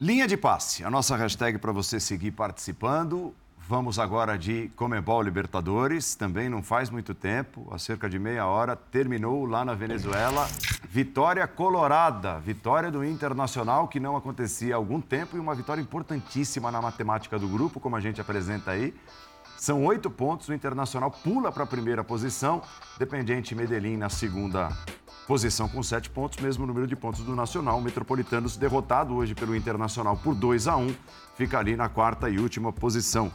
Linha 0.00 0.28
de 0.28 0.36
passe, 0.36 0.84
a 0.84 0.90
nossa 0.90 1.16
hashtag 1.16 1.58
para 1.58 1.72
você 1.72 1.98
seguir 1.98 2.30
participando. 2.32 3.34
Vamos 3.68 3.98
agora 3.98 4.38
de 4.38 4.70
Comebol 4.74 5.20
Libertadores, 5.20 6.14
também 6.14 6.48
não 6.48 6.62
faz 6.62 6.88
muito 6.88 7.14
tempo, 7.14 7.68
há 7.70 7.78
cerca 7.78 8.08
de 8.08 8.18
meia 8.18 8.46
hora, 8.46 8.74
terminou 8.74 9.44
lá 9.44 9.62
na 9.62 9.74
Venezuela. 9.74 10.48
Vitória 10.88 11.46
colorada, 11.46 12.38
vitória 12.38 12.90
do 12.90 13.04
Internacional, 13.04 13.86
que 13.86 14.00
não 14.00 14.16
acontecia 14.16 14.74
há 14.74 14.78
algum 14.78 15.02
tempo, 15.02 15.36
e 15.36 15.38
uma 15.38 15.54
vitória 15.54 15.82
importantíssima 15.82 16.72
na 16.72 16.80
matemática 16.80 17.38
do 17.38 17.46
grupo, 17.46 17.78
como 17.78 17.94
a 17.94 18.00
gente 18.00 18.22
apresenta 18.22 18.70
aí. 18.70 18.94
São 19.58 19.84
oito 19.84 20.08
pontos, 20.08 20.48
o 20.48 20.54
Internacional 20.54 21.10
pula 21.10 21.52
para 21.52 21.64
a 21.64 21.66
primeira 21.66 22.02
posição, 22.02 22.62
Dependiente 22.98 23.54
Medellín 23.54 23.98
na 23.98 24.08
segunda 24.08 24.70
posição 25.26 25.68
com 25.68 25.82
sete 25.82 26.08
pontos, 26.08 26.38
mesmo 26.38 26.66
número 26.66 26.86
de 26.86 26.96
pontos 26.96 27.20
do 27.20 27.36
Nacional. 27.36 27.76
O 27.76 27.82
Metropolitanos 27.82 28.56
derrotado 28.56 29.14
hoje 29.14 29.34
pelo 29.34 29.54
Internacional 29.54 30.16
por 30.16 30.34
2 30.34 30.66
a 30.68 30.76
1 30.78 30.94
fica 31.36 31.58
ali 31.58 31.76
na 31.76 31.90
quarta 31.90 32.30
e 32.30 32.38
última 32.38 32.72
posição. 32.72 33.30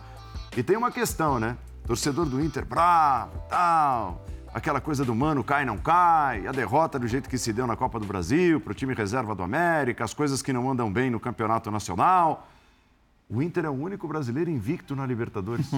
E 0.56 0.62
tem 0.62 0.78
uma 0.78 0.92
questão, 0.92 1.40
né? 1.40 1.58
Torcedor 1.86 2.28
do 2.28 2.40
Inter, 2.40 2.64
bravo, 2.64 3.38
tal, 3.50 4.24
aquela 4.54 4.80
coisa 4.80 5.04
do 5.04 5.16
mano 5.16 5.44
cai, 5.44 5.66
não 5.66 5.78
cai, 5.78 6.46
a 6.46 6.52
derrota 6.52 7.00
do 7.00 7.08
jeito 7.08 7.28
que 7.28 7.40
se 7.40 7.52
deu 7.52 7.66
na 7.66 7.76
Copa 7.76 8.00
do 8.00 8.06
Brasil, 8.06 8.62
para 8.62 8.72
o 8.72 8.76
time 8.76 8.94
reserva 8.94 9.34
do 9.34 9.42
América, 9.42 10.04
as 10.04 10.14
coisas 10.14 10.44
que 10.44 10.54
não 10.54 10.70
andam 10.70 10.94
bem 10.94 11.10
no 11.10 11.20
Campeonato 11.20 11.72
Nacional. 11.72 12.48
O 13.28 13.42
Inter 13.42 13.66
é 13.66 13.70
o 13.70 13.74
único 13.74 14.08
brasileiro 14.08 14.52
invicto 14.52 14.96
na 14.96 15.08
Libertadores. 15.08 15.72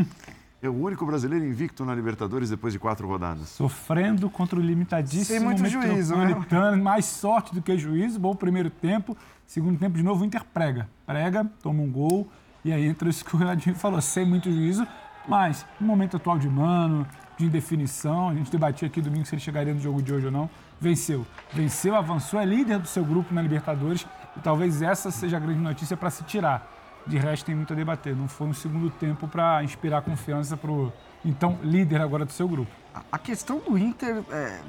é 0.60 0.68
o 0.68 0.74
único 0.74 1.06
brasileiro 1.06 1.46
invicto 1.46 1.82
na 1.86 1.94
Libertadores 1.94 2.50
depois 2.50 2.74
de 2.74 2.78
quatro 2.78 3.08
rodadas. 3.08 3.48
Sofrendo 3.48 4.28
contra 4.28 4.58
o 4.58 4.62
limitadíssimo 4.62 5.24
Sem 5.24 5.40
muito 5.40 5.66
juízo, 5.66 6.14
né? 6.14 6.76
Mais 6.76 7.06
sorte 7.06 7.54
do 7.54 7.62
que 7.62 7.78
juízo. 7.78 8.20
Bom 8.20 8.36
primeiro 8.36 8.68
tempo, 8.68 9.16
segundo 9.46 9.78
tempo 9.78 9.96
de 9.96 10.02
novo 10.02 10.22
o 10.22 10.26
Inter 10.26 10.44
prega. 10.44 10.86
Prega, 11.06 11.50
toma 11.62 11.82
um 11.82 11.90
gol 11.90 12.28
e 12.64 12.72
aí 12.72 12.86
entra 12.86 13.08
isso 13.08 13.24
que 13.24 13.34
o 13.34 13.38
Renaldinho 13.38 13.76
falou, 13.76 14.00
sem 14.00 14.24
muito 14.26 14.50
juízo, 14.50 14.86
mas 15.26 15.64
no 15.80 15.86
momento 15.86 16.16
atual 16.16 16.38
de 16.38 16.48
mano, 16.48 17.06
de 17.36 17.44
indefinição, 17.46 18.30
a 18.30 18.34
gente 18.34 18.50
debatia 18.50 18.88
aqui 18.88 19.00
domingo 19.00 19.24
se 19.26 19.34
ele 19.34 19.42
chegaria 19.42 19.72
no 19.72 19.80
jogo 19.80 20.02
de 20.02 20.12
hoje 20.12 20.26
ou 20.26 20.32
não, 20.32 20.50
venceu. 20.80 21.26
Venceu, 21.52 21.94
avançou, 21.94 22.40
é 22.40 22.44
líder 22.44 22.78
do 22.78 22.88
seu 22.88 23.04
grupo 23.04 23.32
na 23.32 23.40
Libertadores 23.42 24.06
e 24.36 24.40
talvez 24.40 24.82
essa 24.82 25.10
seja 25.10 25.36
a 25.36 25.40
grande 25.40 25.60
notícia 25.60 25.96
para 25.96 26.10
se 26.10 26.24
tirar. 26.24 26.74
De 27.06 27.16
resto, 27.16 27.46
tem 27.46 27.54
muito 27.54 27.72
a 27.72 27.76
debater. 27.76 28.14
Não 28.14 28.28
foi 28.28 28.48
um 28.48 28.52
segundo 28.52 28.90
tempo 28.90 29.26
para 29.28 29.62
inspirar 29.64 30.02
confiança 30.02 30.56
para 30.56 30.70
o 30.70 30.92
então 31.24 31.58
líder 31.62 32.00
agora 32.02 32.24
do 32.24 32.32
seu 32.32 32.46
grupo. 32.48 32.70
A- 33.12 33.18
questão 33.18 33.60
do 33.60 33.78
Inter, 33.78 34.22
é, 34.30 34.60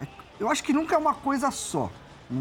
é- 0.00 0.06
eu 0.38 0.50
acho 0.50 0.62
que 0.62 0.72
nunca 0.72 0.94
é 0.94 0.98
uma 0.98 1.14
coisa 1.14 1.50
só, 1.50 1.90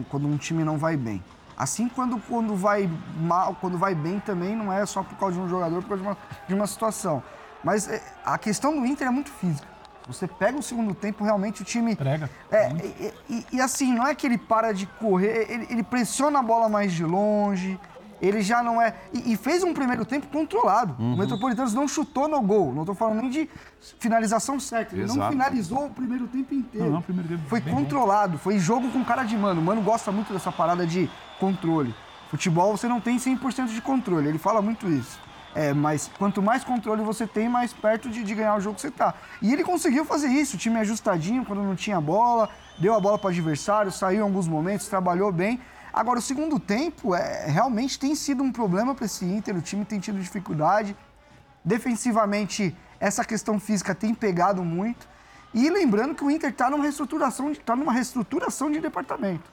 quando 0.10 0.27
um 0.27 0.38
time 0.38 0.63
não 0.63 0.77
vai 0.77 0.95
bem. 0.95 1.23
Assim, 1.62 1.88
quando, 1.88 2.17
quando 2.28 2.56
vai 2.56 2.89
mal, 3.19 3.56
quando 3.62 3.78
vai 3.78 3.93
bem 3.93 4.19
também, 4.19 4.56
não 4.56 4.74
é 4.74 4.84
só 4.84 5.04
por 5.04 5.15
causa 5.19 5.36
de 5.36 5.41
um 5.41 5.47
jogador, 5.47 5.80
por 5.84 5.89
causa 5.89 6.02
de 6.02 6.10
uma, 6.10 6.17
de 6.47 6.54
uma 6.56 6.65
situação. 6.65 7.21
Mas 7.63 7.88
é, 7.88 8.02
a 8.26 8.36
questão 8.39 8.80
do 8.80 8.84
Inter 8.84 9.08
é 9.08 9.12
muito 9.12 9.30
física. 9.30 9.67
Você 10.08 10.28
pega 10.28 10.58
o 10.58 10.63
segundo 10.63 10.95
tempo, 10.95 11.24
realmente 11.24 11.62
o 11.62 11.63
time. 11.63 11.95
Prega. 11.95 12.28
É, 12.50 12.71
e, 12.74 13.13
e- 13.30 13.45
e 13.54 13.62
assim, 13.62 13.93
não 13.93 14.08
é 14.08 14.15
que 14.15 14.26
ele 14.26 14.39
para 14.39 14.71
de 14.74 14.88
correr, 14.88 15.45
ele, 15.52 15.67
ele 15.69 15.84
pressiona 15.84 16.39
a 16.39 16.41
bola 16.41 16.67
mais 16.67 16.91
de 16.93 17.04
longe, 17.06 17.80
ele 18.19 18.41
já 18.41 18.63
não 18.63 18.82
é. 18.82 18.95
E, 19.13 19.34
e 19.34 19.38
fez 19.38 19.63
um 19.63 19.71
primeiro 19.71 20.04
tempo 20.04 20.26
controlado. 20.30 20.95
O 21.00 21.15
Metropolitanos 21.15 21.76
não 21.76 21.88
chutou 21.88 22.28
no 22.28 22.41
gol, 22.41 22.74
não 22.74 22.82
estou 22.82 22.95
falando 22.95 23.21
nem 23.21 23.30
de 23.30 23.47
finalização 24.00 24.60
certa. 24.60 24.95
Ele 24.95 25.06
não 25.06 25.13
finalizou 25.30 25.86
o 25.86 25.89
primeiro 25.91 26.26
tempo 26.28 26.56
inteiro. 26.56 26.86
Não, 26.88 26.93
não, 26.93 27.00
o 27.02 27.04
primeiro 27.04 27.30
tempo 27.30 27.43
Foi 27.47 27.62
bem 27.62 27.71
controlado, 27.76 28.39
foi 28.39 28.58
jogo 28.58 28.89
com 28.89 29.04
cara 29.06 29.21
de 29.24 29.38
mano. 29.38 29.62
O 29.62 29.63
mano 29.63 29.82
gosta 29.84 30.12
muito 30.12 30.34
dessa 30.34 30.52
parada 30.52 30.86
de 30.88 31.08
controle. 31.45 31.93
Futebol 32.30 32.77
você 32.77 32.88
não 32.88 33.01
tem 33.01 33.17
100% 33.17 33.73
de 33.73 33.82
controle, 33.82 34.27
ele 34.30 34.38
fala 34.38 34.62
muito 34.62 34.88
isso. 34.88 35.19
É, 35.54 35.73
mas 35.73 36.10
quanto 36.17 36.41
mais 36.41 36.63
controle 36.63 37.01
você 37.04 37.27
tem, 37.27 37.49
mais 37.49 37.73
perto 37.73 38.10
de, 38.10 38.23
de 38.23 38.34
ganhar 38.34 38.56
o 38.56 38.62
jogo 38.62 38.80
você 38.80 38.89
tá. 38.89 39.13
E 39.41 39.51
ele 39.51 39.63
conseguiu 39.63 40.06
fazer 40.06 40.30
isso, 40.30 40.56
o 40.56 40.60
time 40.60 40.77
ajustadinho 40.80 41.43
quando 41.43 41.62
não 41.62 41.75
tinha 41.75 41.99
bola, 41.99 42.47
deu 42.80 42.93
a 42.95 42.99
bola 43.01 43.17
para 43.17 43.27
o 43.27 43.32
adversário, 43.32 43.91
saiu 43.91 44.19
em 44.19 44.23
alguns 44.23 44.47
momentos, 44.47 44.88
trabalhou 44.88 45.30
bem. 45.30 45.60
Agora, 45.91 46.19
o 46.19 46.21
segundo 46.21 46.58
tempo 46.58 47.13
é, 47.13 47.47
realmente 47.47 47.99
tem 47.99 48.15
sido 48.15 48.41
um 48.41 48.51
problema 48.51 48.95
para 48.95 49.06
esse 49.06 49.25
Inter, 49.25 49.58
o 49.58 49.62
time 49.62 49.84
tem 49.84 49.99
tido 49.99 50.17
dificuldade. 50.19 50.95
Defensivamente, 51.65 52.73
essa 52.97 53.25
questão 53.25 53.60
física 53.60 53.93
tem 53.93 54.13
pegado 54.13 54.63
muito. 54.63 55.06
E 55.54 55.69
lembrando 55.69 56.15
que 56.15 56.23
o 56.23 56.32
Inter 56.32 56.49
está 56.51 56.69
numa 56.69 56.84
reestruturação, 56.84 57.51
de- 57.51 57.60
tá 57.60 57.75
numa 57.75 57.91
reestruturação 57.91 58.71
de 58.71 58.80
departamento. 58.80 59.51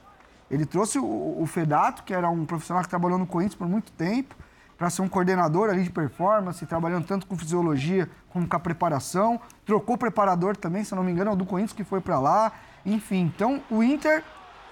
Ele 0.49 0.65
trouxe 0.65 0.97
o, 0.99 1.41
o 1.41 1.45
Fedato, 1.45 2.03
que 2.03 2.13
era 2.13 2.29
um 2.29 2.45
profissional 2.45 2.83
que 2.83 2.89
trabalhou 2.89 3.17
no 3.17 3.25
Corinthians 3.27 3.55
por 3.55 3.67
muito 3.67 3.91
tempo, 3.91 4.35
para 4.77 4.89
ser 4.89 5.01
um 5.01 5.09
coordenador 5.09 5.69
ali 5.69 5.83
de 5.83 5.89
performance, 5.89 6.65
trabalhando 6.65 7.05
tanto 7.05 7.27
com 7.27 7.37
fisiologia 7.37 8.09
como 8.29 8.47
com 8.47 8.55
a 8.55 8.59
preparação. 8.59 9.39
Trocou 9.65 9.97
preparador 9.97 10.55
também, 10.55 10.83
se 10.83 10.95
não 10.95 11.03
me 11.03 11.11
engano, 11.11 11.31
é 11.31 11.33
o 11.33 11.35
do 11.35 11.45
Corinthians 11.45 11.73
que 11.73 11.83
foi 11.83 11.99
para 12.01 12.19
lá. 12.19 12.51
Enfim, 12.85 13.31
então 13.35 13.61
o 13.69 13.83
Inter 13.83 14.23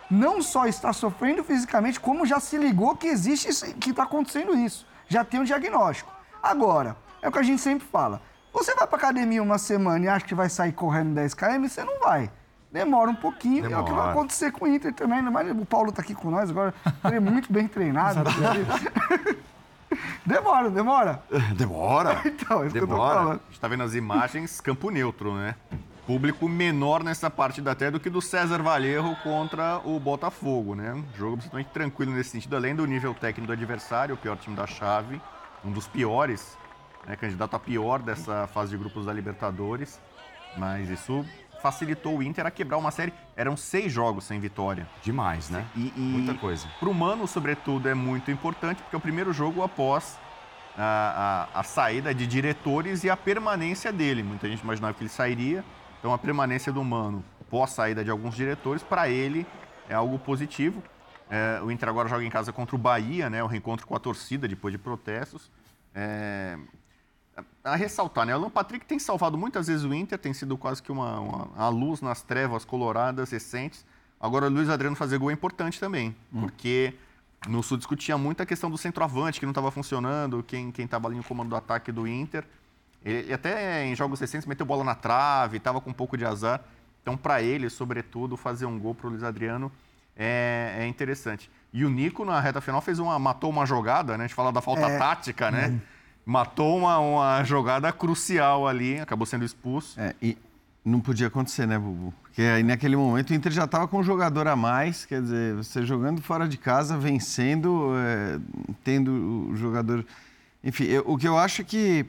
não 0.09 0.41
só 0.41 0.65
está 0.65 0.93
sofrendo 0.93 1.43
fisicamente, 1.43 1.99
como 1.99 2.25
já 2.25 2.39
se 2.39 2.57
ligou 2.57 2.95
que 2.95 3.07
existe, 3.07 3.49
isso- 3.49 3.65
que 3.75 3.89
está 3.89 4.03
acontecendo 4.03 4.55
isso. 4.55 4.87
Já 5.09 5.23
tem 5.25 5.41
um 5.41 5.43
diagnóstico. 5.43 6.09
Agora, 6.41 6.95
é 7.21 7.27
o 7.27 7.31
que 7.31 7.39
a 7.39 7.43
gente 7.43 7.61
sempre 7.61 7.85
fala. 7.85 8.21
Você 8.53 8.73
vai 8.73 8.87
para 8.87 8.97
academia 8.97 9.43
uma 9.43 9.57
semana 9.57 10.05
e 10.05 10.07
acha 10.07 10.25
que 10.25 10.33
vai 10.33 10.49
sair 10.49 10.71
correndo 10.71 11.13
10 11.13 11.33
km, 11.33 11.67
você 11.67 11.83
não 11.83 11.99
vai. 11.99 12.31
Demora 12.71 13.10
um 13.10 13.15
pouquinho, 13.15 13.65
é 13.65 13.67
o 13.67 13.69
que 13.69 13.75
vai 13.75 13.84
Demora. 13.86 14.12
acontecer 14.12 14.51
com 14.51 14.65
o 14.65 14.67
Inter 14.67 14.93
também. 14.93 15.21
mais 15.21 15.49
O 15.51 15.65
Paulo 15.65 15.89
está 15.89 16.01
aqui 16.01 16.13
com 16.13 16.30
nós 16.30 16.49
agora, 16.49 16.73
ele 17.06 17.15
é 17.15 17.19
muito 17.19 17.51
bem 17.51 17.67
treinado. 17.67 18.19
demora, 20.25 20.69
demora. 20.69 21.23
Demora. 21.56 22.21
Então, 22.25 22.63
é 22.63 22.67
isso 22.67 22.73
que 22.73 22.80
eu 22.80 22.88
tô 22.88 22.93
Demora. 22.93 23.15
falando. 23.15 23.39
A 23.39 23.43
gente 23.45 23.53
está 23.53 23.67
vendo 23.67 23.84
as 23.84 23.95
imagens, 23.95 24.62
campo 24.62 24.89
neutro, 24.89 25.34
né? 25.34 25.56
Público 26.06 26.47
menor 26.47 27.03
nessa 27.03 27.30
partida 27.30 27.71
até 27.71 27.91
do 27.91 27.99
que 27.99 28.10
do 28.10 28.21
César 28.21 28.62
Vallejo 28.62 29.15
contra 29.23 29.82
o 29.84 29.99
Botafogo, 29.99 30.73
né? 30.75 30.93
Um 30.93 31.03
jogo 31.17 31.34
absolutamente 31.34 31.69
tranquilo 31.71 32.12
nesse 32.13 32.30
sentido, 32.32 32.56
além 32.56 32.75
do 32.75 32.86
nível 32.86 33.13
técnico 33.13 33.47
do 33.47 33.53
adversário, 33.53 34.15
o 34.15 34.17
pior 34.17 34.38
time 34.38 34.56
da 34.56 34.65
chave, 34.65 35.21
um 35.65 35.71
dos 35.71 35.86
piores, 35.88 36.58
né? 37.06 37.15
candidato 37.17 37.56
a 37.56 37.60
pior 37.60 38.01
dessa 38.01 38.47
fase 38.47 38.71
de 38.71 38.77
grupos 38.77 39.06
da 39.06 39.12
Libertadores. 39.12 39.99
Mas 40.58 40.89
isso 40.89 41.25
facilitou 41.61 42.17
o 42.17 42.23
Inter 42.23 42.45
a 42.45 42.51
quebrar 42.51 42.77
uma 42.77 42.91
série. 42.91 43.13
Eram 43.35 43.55
seis 43.57 43.91
jogos 43.91 44.23
sem 44.25 44.39
vitória. 44.39 44.87
Demais, 45.03 45.49
né? 45.49 45.65
E, 45.75 45.93
e 45.95 45.99
Muita 45.99 46.33
coisa. 46.33 46.67
Para 46.79 46.89
o 46.89 46.93
Mano, 46.93 47.27
sobretudo, 47.27 47.87
é 47.89 47.93
muito 47.93 48.29
importante, 48.31 48.81
porque 48.81 48.95
é 48.95 48.99
o 48.99 49.01
primeiro 49.01 49.31
jogo 49.33 49.63
após 49.63 50.17
a, 50.77 51.47
a- 51.53 51.60
a 51.60 51.63
saída 51.63 52.13
de 52.13 52.27
diretores 52.27 53.03
e 53.03 53.10
a 53.10 53.17
permanência 53.17 53.91
dele. 53.91 54.21
Muita 54.23 54.47
gente 54.47 54.62
imaginava 54.62 54.93
que 54.93 55.01
ele 55.03 55.10
sairia, 55.10 55.63
então 55.99 56.13
a 56.13 56.17
permanência 56.17 56.71
do 56.71 56.83
Mano 56.83 57.23
pós 57.49 57.71
saída 57.71 58.03
de 58.03 58.12
alguns 58.12 58.35
diretores, 58.35 58.83
para 58.83 59.08
ele 59.10 59.45
é 59.89 59.93
algo 59.95 60.19
positivo. 60.19 60.83
É, 61.29 61.60
o 61.63 61.71
Inter 61.71 61.89
agora 61.89 62.08
joga 62.08 62.23
em 62.23 62.29
casa 62.29 62.53
contra 62.53 62.75
o 62.75 62.79
Bahia, 62.79 63.29
né, 63.29 63.43
o 63.43 63.47
reencontro 63.47 63.85
com 63.87 63.95
a 63.95 63.99
torcida 63.99 64.47
depois 64.47 64.71
de 64.71 64.77
protestos. 64.77 65.49
É, 65.95 66.58
a 67.63 67.75
ressaltar, 67.75 68.25
né? 68.25 68.33
O 68.33 68.40
Alan 68.40 68.50
Patrick 68.50 68.85
tem 68.85 68.98
salvado 69.00 69.38
muitas 69.38 69.67
vezes 69.67 69.83
o 69.83 69.94
Inter, 69.94 70.17
tem 70.17 70.33
sido 70.33 70.58
quase 70.58 70.81
que 70.81 70.92
uma, 70.92 71.19
uma, 71.19 71.50
a 71.56 71.69
luz 71.69 72.02
nas 72.02 72.21
trevas 72.21 72.65
coloradas 72.65 73.31
recentes. 73.31 73.85
Agora, 74.19 74.48
o 74.48 74.50
Luiz 74.50 74.69
Adriano 74.69 74.96
fazer 74.96 75.17
gol 75.17 75.29
é 75.29 75.33
importante 75.33 75.79
também, 75.79 76.15
porque 76.31 76.96
no 77.48 77.62
Sul 77.62 77.77
discutia 77.77 78.17
muito 78.17 78.42
a 78.42 78.46
questão 78.46 78.69
do 78.69 78.77
centroavante, 78.77 79.40
que 79.40 79.46
não 79.46 79.52
estava 79.52 79.69
funcionando, 79.69 80.42
quem 80.42 80.73
estava 80.77 81.08
ali 81.08 81.17
no 81.17 81.23
comando 81.23 81.50
do 81.50 81.56
ataque 81.56 81.92
do 81.92 82.08
Inter. 82.08 82.44
Ele 83.06 83.31
até 83.31 83.85
em 83.85 83.96
jogos 83.96 84.19
recentes 84.19 84.48
meteu 84.48 84.65
bola 84.65 84.83
na 84.83 84.96
trave, 84.96 85.58
estava 85.58 85.79
com 85.79 85.92
um 85.92 85.94
pouco 85.94 86.17
de 86.17 86.25
azar. 86.25 86.62
Então, 87.02 87.15
para 87.15 87.42
ele, 87.42 87.69
sobretudo, 87.69 88.35
fazer 88.35 88.65
um 88.65 88.77
gol 88.79 88.96
para 88.96 89.08
o 89.08 89.10
Luiz 89.12 89.23
Adriano 89.23 89.71
é, 90.15 90.77
é 90.79 90.88
interessante. 90.88 91.50
E 91.71 91.85
o 91.85 91.90
Nico, 91.90 92.25
na 92.25 92.40
reta 92.40 92.60
final, 92.60 92.81
fez 92.81 92.98
uma, 92.98 93.19
matou 93.19 93.50
uma 93.50 93.65
jogada, 93.65 94.17
né? 94.17 94.23
A 94.23 94.27
gente 94.27 94.35
fala 94.35 94.52
da 94.52 94.62
falta 94.62 94.88
É. 94.88 94.98
tática, 94.98 95.52
né? 95.52 95.79
Matou 96.30 96.78
uma, 96.78 97.00
uma 97.00 97.44
jogada 97.46 97.90
crucial 97.94 98.67
ali, 98.67 99.00
acabou 99.00 99.25
sendo 99.25 99.46
expulso. 99.46 99.98
É, 99.98 100.13
e 100.21 100.38
não 100.84 101.00
podia 101.00 101.28
acontecer, 101.28 101.65
né, 101.65 101.80
Bubu? 101.80 102.13
Porque 102.21 102.42
aí 102.42 102.63
naquele 102.63 102.98
momento 102.98 103.30
o 103.30 103.34
Inter 103.34 103.50
já 103.50 103.63
estava 103.63 103.88
com 103.88 104.00
um 104.00 104.04
jogador 104.04 104.46
a 104.46 104.54
mais, 104.56 105.06
quer 105.06 105.21
dizer, 105.21 105.56
você 105.56 105.86
jogando 105.86 106.21
fora 106.21 106.46
de 106.46 106.58
casa, 106.58 106.98
vencendo, 106.98 107.94
é, 107.96 108.40
tendo 108.84 109.50
o 109.52 109.56
jogador. 109.56 110.06
Enfim, 110.62 110.84
eu- 110.84 111.04
o 111.08 111.17
que 111.17 111.25
eu 111.25 111.38
acho 111.38 111.62
é 111.62 111.63
que, 111.63 112.06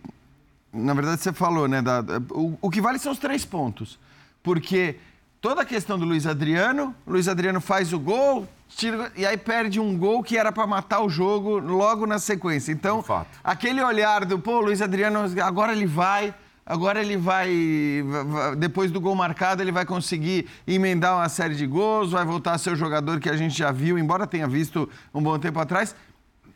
na 0.72 0.94
verdade, 0.94 1.20
você 1.22 1.32
falou, 1.32 1.68
né? 1.68 1.80
da- 1.80 2.02
o, 2.32 2.58
o 2.60 2.70
que 2.70 2.80
vale 2.80 2.98
são 2.98 3.12
os 3.12 3.18
três 3.20 3.44
pontos. 3.44 4.00
Porque 4.42 4.96
toda 5.40 5.62
a 5.62 5.64
questão 5.64 5.98
do 5.98 6.04
Luiz 6.04 6.26
Adriano, 6.26 6.94
o 7.06 7.12
Luiz 7.12 7.28
Adriano 7.28 7.60
faz 7.60 7.92
o 7.92 7.98
gol, 7.98 8.46
tira, 8.68 9.12
e 9.16 9.24
aí 9.24 9.36
perde 9.36 9.78
um 9.80 9.96
gol 9.96 10.22
que 10.22 10.36
era 10.36 10.50
para 10.52 10.66
matar 10.66 11.00
o 11.00 11.08
jogo 11.08 11.58
logo 11.58 12.06
na 12.06 12.18
sequência. 12.18 12.72
Então, 12.72 13.02
aquele 13.42 13.82
olhar 13.82 14.24
do, 14.24 14.38
pô, 14.38 14.60
Luiz 14.60 14.82
Adriano, 14.82 15.20
agora 15.42 15.72
ele 15.72 15.86
vai. 15.86 16.34
Agora 16.70 17.00
ele 17.00 17.16
vai, 17.16 18.04
va- 18.06 18.22
va- 18.24 18.54
depois 18.54 18.90
do 18.90 19.00
gol 19.00 19.14
marcado, 19.14 19.62
ele 19.62 19.72
vai 19.72 19.86
conseguir 19.86 20.46
emendar 20.66 21.16
uma 21.16 21.26
série 21.30 21.54
de 21.54 21.66
gols, 21.66 22.10
vai 22.12 22.26
voltar 22.26 22.52
a 22.52 22.58
ser 22.58 22.72
o 22.72 22.76
jogador 22.76 23.18
que 23.20 23.30
a 23.30 23.34
gente 23.38 23.56
já 23.56 23.72
viu, 23.72 23.98
embora 23.98 24.26
tenha 24.26 24.46
visto 24.46 24.86
um 25.14 25.22
bom 25.22 25.38
tempo 25.38 25.58
atrás. 25.58 25.96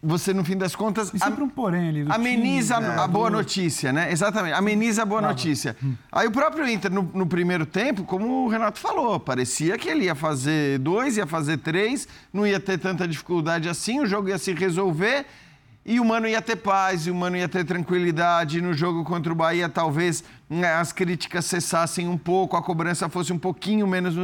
Você, 0.05 0.35
no 0.35 0.45
fim 0.45 0.57
das 0.57 0.75
contas, 0.75 1.13
E 1.15 1.19
sempre 1.21 1.45
um 1.45 1.49
porém 1.49 1.89
ali. 1.89 2.05
ameniza 2.09 2.75
time, 2.75 2.89
né, 2.89 2.97
a 2.99 3.07
boa 3.07 3.31
notícia, 3.31 3.93
né? 3.93 4.11
Exatamente, 4.11 4.53
ameniza 4.55 5.03
a 5.03 5.05
boa 5.07 5.23
notícia. 5.23 5.77
Aí 6.11 6.27
o 6.27 6.33
próprio 6.33 6.69
Inter, 6.69 6.91
no, 6.93 7.03
no 7.15 7.25
primeiro 7.25 7.65
tempo, 7.65 8.03
como 8.03 8.45
o 8.45 8.49
Renato 8.49 8.81
falou, 8.81 9.21
parecia 9.21 9.79
que 9.79 9.89
ele 9.89 10.07
ia 10.07 10.15
fazer 10.17 10.81
dois, 10.81 11.17
ia 11.17 11.27
fazer 11.27 11.59
três, 11.59 12.09
não 12.33 12.45
ia 12.45 12.59
ter 12.59 12.79
tanta 12.81 13.07
dificuldade 13.07 13.69
assim, 13.69 14.01
o 14.01 14.07
jogo 14.07 14.29
ia 14.29 14.39
se 14.39 14.53
resolver 14.53 15.25
e 15.87 16.01
o 16.01 16.05
Mano 16.05 16.27
ia 16.27 16.43
ter 16.43 16.57
paz, 16.57 17.07
e 17.07 17.11
o 17.11 17.15
Mano 17.15 17.37
ia 17.37 17.49
ter 17.49 17.65
tranquilidade. 17.65 18.61
No 18.61 18.75
jogo 18.75 19.05
contra 19.05 19.33
o 19.33 19.37
Bahia, 19.37 19.69
talvez 19.69 20.25
né, 20.51 20.75
as 20.75 20.93
críticas 20.93 21.45
cessassem 21.45 22.09
um 22.09 22.19
pouco, 22.19 22.57
a 22.57 22.63
cobrança 22.63 23.09
fosse 23.09 23.33
um 23.33 23.39
pouquinho 23.39 23.87
menos, 23.87 24.15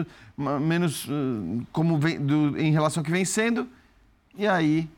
menos 0.61 1.05
uh, 1.07 1.63
como 1.73 1.99
vem, 1.99 2.19
do- 2.21 2.59
em 2.59 2.73
relação 2.73 3.01
ao 3.01 3.05
que 3.05 3.11
vem 3.13 3.25
sendo. 3.25 3.69
E 4.37 4.47
aí, 4.47 4.89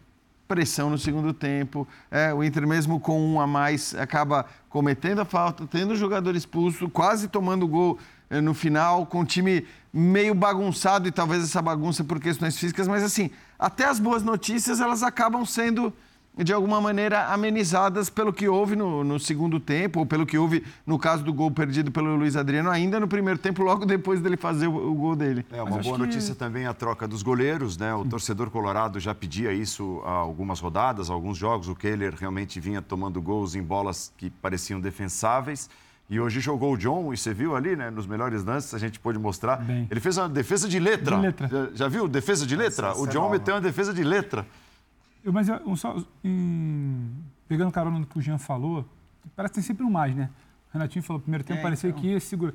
pressão 0.50 0.90
no 0.90 0.98
segundo 0.98 1.32
tempo. 1.32 1.86
É, 2.10 2.34
o 2.34 2.42
Inter, 2.42 2.66
mesmo 2.66 2.98
com 2.98 3.24
um 3.24 3.40
a 3.40 3.46
mais, 3.46 3.94
acaba 3.94 4.44
cometendo 4.68 5.20
a 5.20 5.24
falta, 5.24 5.64
tendo 5.64 5.92
o 5.92 5.96
jogador 5.96 6.34
expulso, 6.34 6.90
quase 6.90 7.28
tomando 7.28 7.68
gol 7.68 7.96
eh, 8.28 8.40
no 8.40 8.52
final, 8.52 9.06
com 9.06 9.20
o 9.20 9.24
time 9.24 9.64
meio 9.92 10.34
bagunçado 10.34 11.06
e 11.06 11.12
talvez 11.12 11.44
essa 11.44 11.62
bagunça 11.62 12.02
por 12.02 12.18
questões 12.18 12.58
físicas, 12.58 12.88
mas 12.88 13.04
assim, 13.04 13.30
até 13.56 13.84
as 13.84 14.00
boas 14.00 14.24
notícias 14.24 14.80
elas 14.80 15.04
acabam 15.04 15.46
sendo 15.46 15.92
de 16.44 16.52
alguma 16.52 16.80
maneira 16.80 17.26
amenizadas 17.26 18.08
pelo 18.08 18.32
que 18.32 18.48
houve 18.48 18.74
no, 18.76 19.04
no 19.04 19.18
segundo 19.18 19.60
tempo, 19.60 20.00
ou 20.00 20.06
pelo 20.06 20.24
que 20.24 20.38
houve 20.38 20.64
no 20.86 20.98
caso 20.98 21.22
do 21.22 21.32
gol 21.32 21.50
perdido 21.50 21.90
pelo 21.90 22.16
Luiz 22.16 22.36
Adriano, 22.36 22.70
ainda 22.70 22.98
no 22.98 23.06
primeiro 23.06 23.38
tempo, 23.38 23.62
logo 23.62 23.84
depois 23.84 24.20
dele 24.20 24.36
fazer 24.36 24.66
o, 24.66 24.90
o 24.90 24.94
gol 24.94 25.14
dele. 25.14 25.44
É 25.52 25.62
uma 25.62 25.78
boa 25.78 25.98
notícia 25.98 26.34
também 26.34 26.66
a 26.66 26.72
troca 26.72 27.06
dos 27.06 27.22
goleiros, 27.22 27.76
né? 27.76 27.94
O 27.94 28.04
torcedor 28.04 28.50
colorado 28.50 28.98
já 28.98 29.14
pedia 29.14 29.52
isso 29.52 30.02
há 30.04 30.12
algumas 30.12 30.60
rodadas, 30.60 31.10
alguns 31.10 31.36
jogos. 31.36 31.68
O 31.68 31.74
Kehler 31.74 32.14
realmente 32.14 32.58
vinha 32.60 32.80
tomando 32.80 33.20
gols 33.20 33.54
em 33.54 33.62
bolas 33.62 34.12
que 34.16 34.30
pareciam 34.30 34.80
defensáveis. 34.80 35.68
E 36.08 36.18
hoje 36.18 36.40
jogou 36.40 36.74
o 36.74 36.76
John, 36.76 37.14
e 37.14 37.16
você 37.16 37.32
viu 37.32 37.54
ali, 37.54 37.76
né? 37.76 37.88
Nos 37.88 38.04
melhores 38.04 38.42
lances, 38.42 38.74
a 38.74 38.78
gente 38.78 38.98
pôde 38.98 39.16
mostrar. 39.16 39.58
Bem. 39.58 39.86
Ele 39.88 40.00
fez 40.00 40.18
uma 40.18 40.28
defesa 40.28 40.68
de 40.68 40.80
letra. 40.80 41.14
De 41.14 41.22
letra. 41.22 41.48
Já, 41.48 41.68
já 41.72 41.88
viu? 41.88 42.08
Defesa 42.08 42.44
de 42.44 42.56
letra? 42.56 42.98
o 42.98 43.06
John 43.06 43.30
meteu 43.30 43.54
uma 43.54 43.60
defesa 43.60 43.94
de 43.94 44.02
letra. 44.02 44.44
Eu, 45.24 45.32
mas 45.32 45.48
eu, 45.48 45.76
só, 45.76 45.96
em- 46.24 47.10
pegando 47.48 47.70
carona 47.70 47.98
no 47.98 48.06
que 48.06 48.18
o 48.18 48.22
Jean 48.22 48.38
falou, 48.38 48.86
parece 49.36 49.52
que 49.52 49.60
tem 49.60 49.64
sempre 49.64 49.84
um 49.84 49.90
mais, 49.90 50.14
né? 50.14 50.30
O 50.70 50.72
Renatinho 50.74 51.02
falou, 51.02 51.20
primeiro 51.20 51.44
tempo 51.44 51.60
É, 51.60 51.62
parecia 51.62 51.90
então. 51.90 52.00
que 52.00 52.08
ia 52.08 52.20
segurar. 52.20 52.54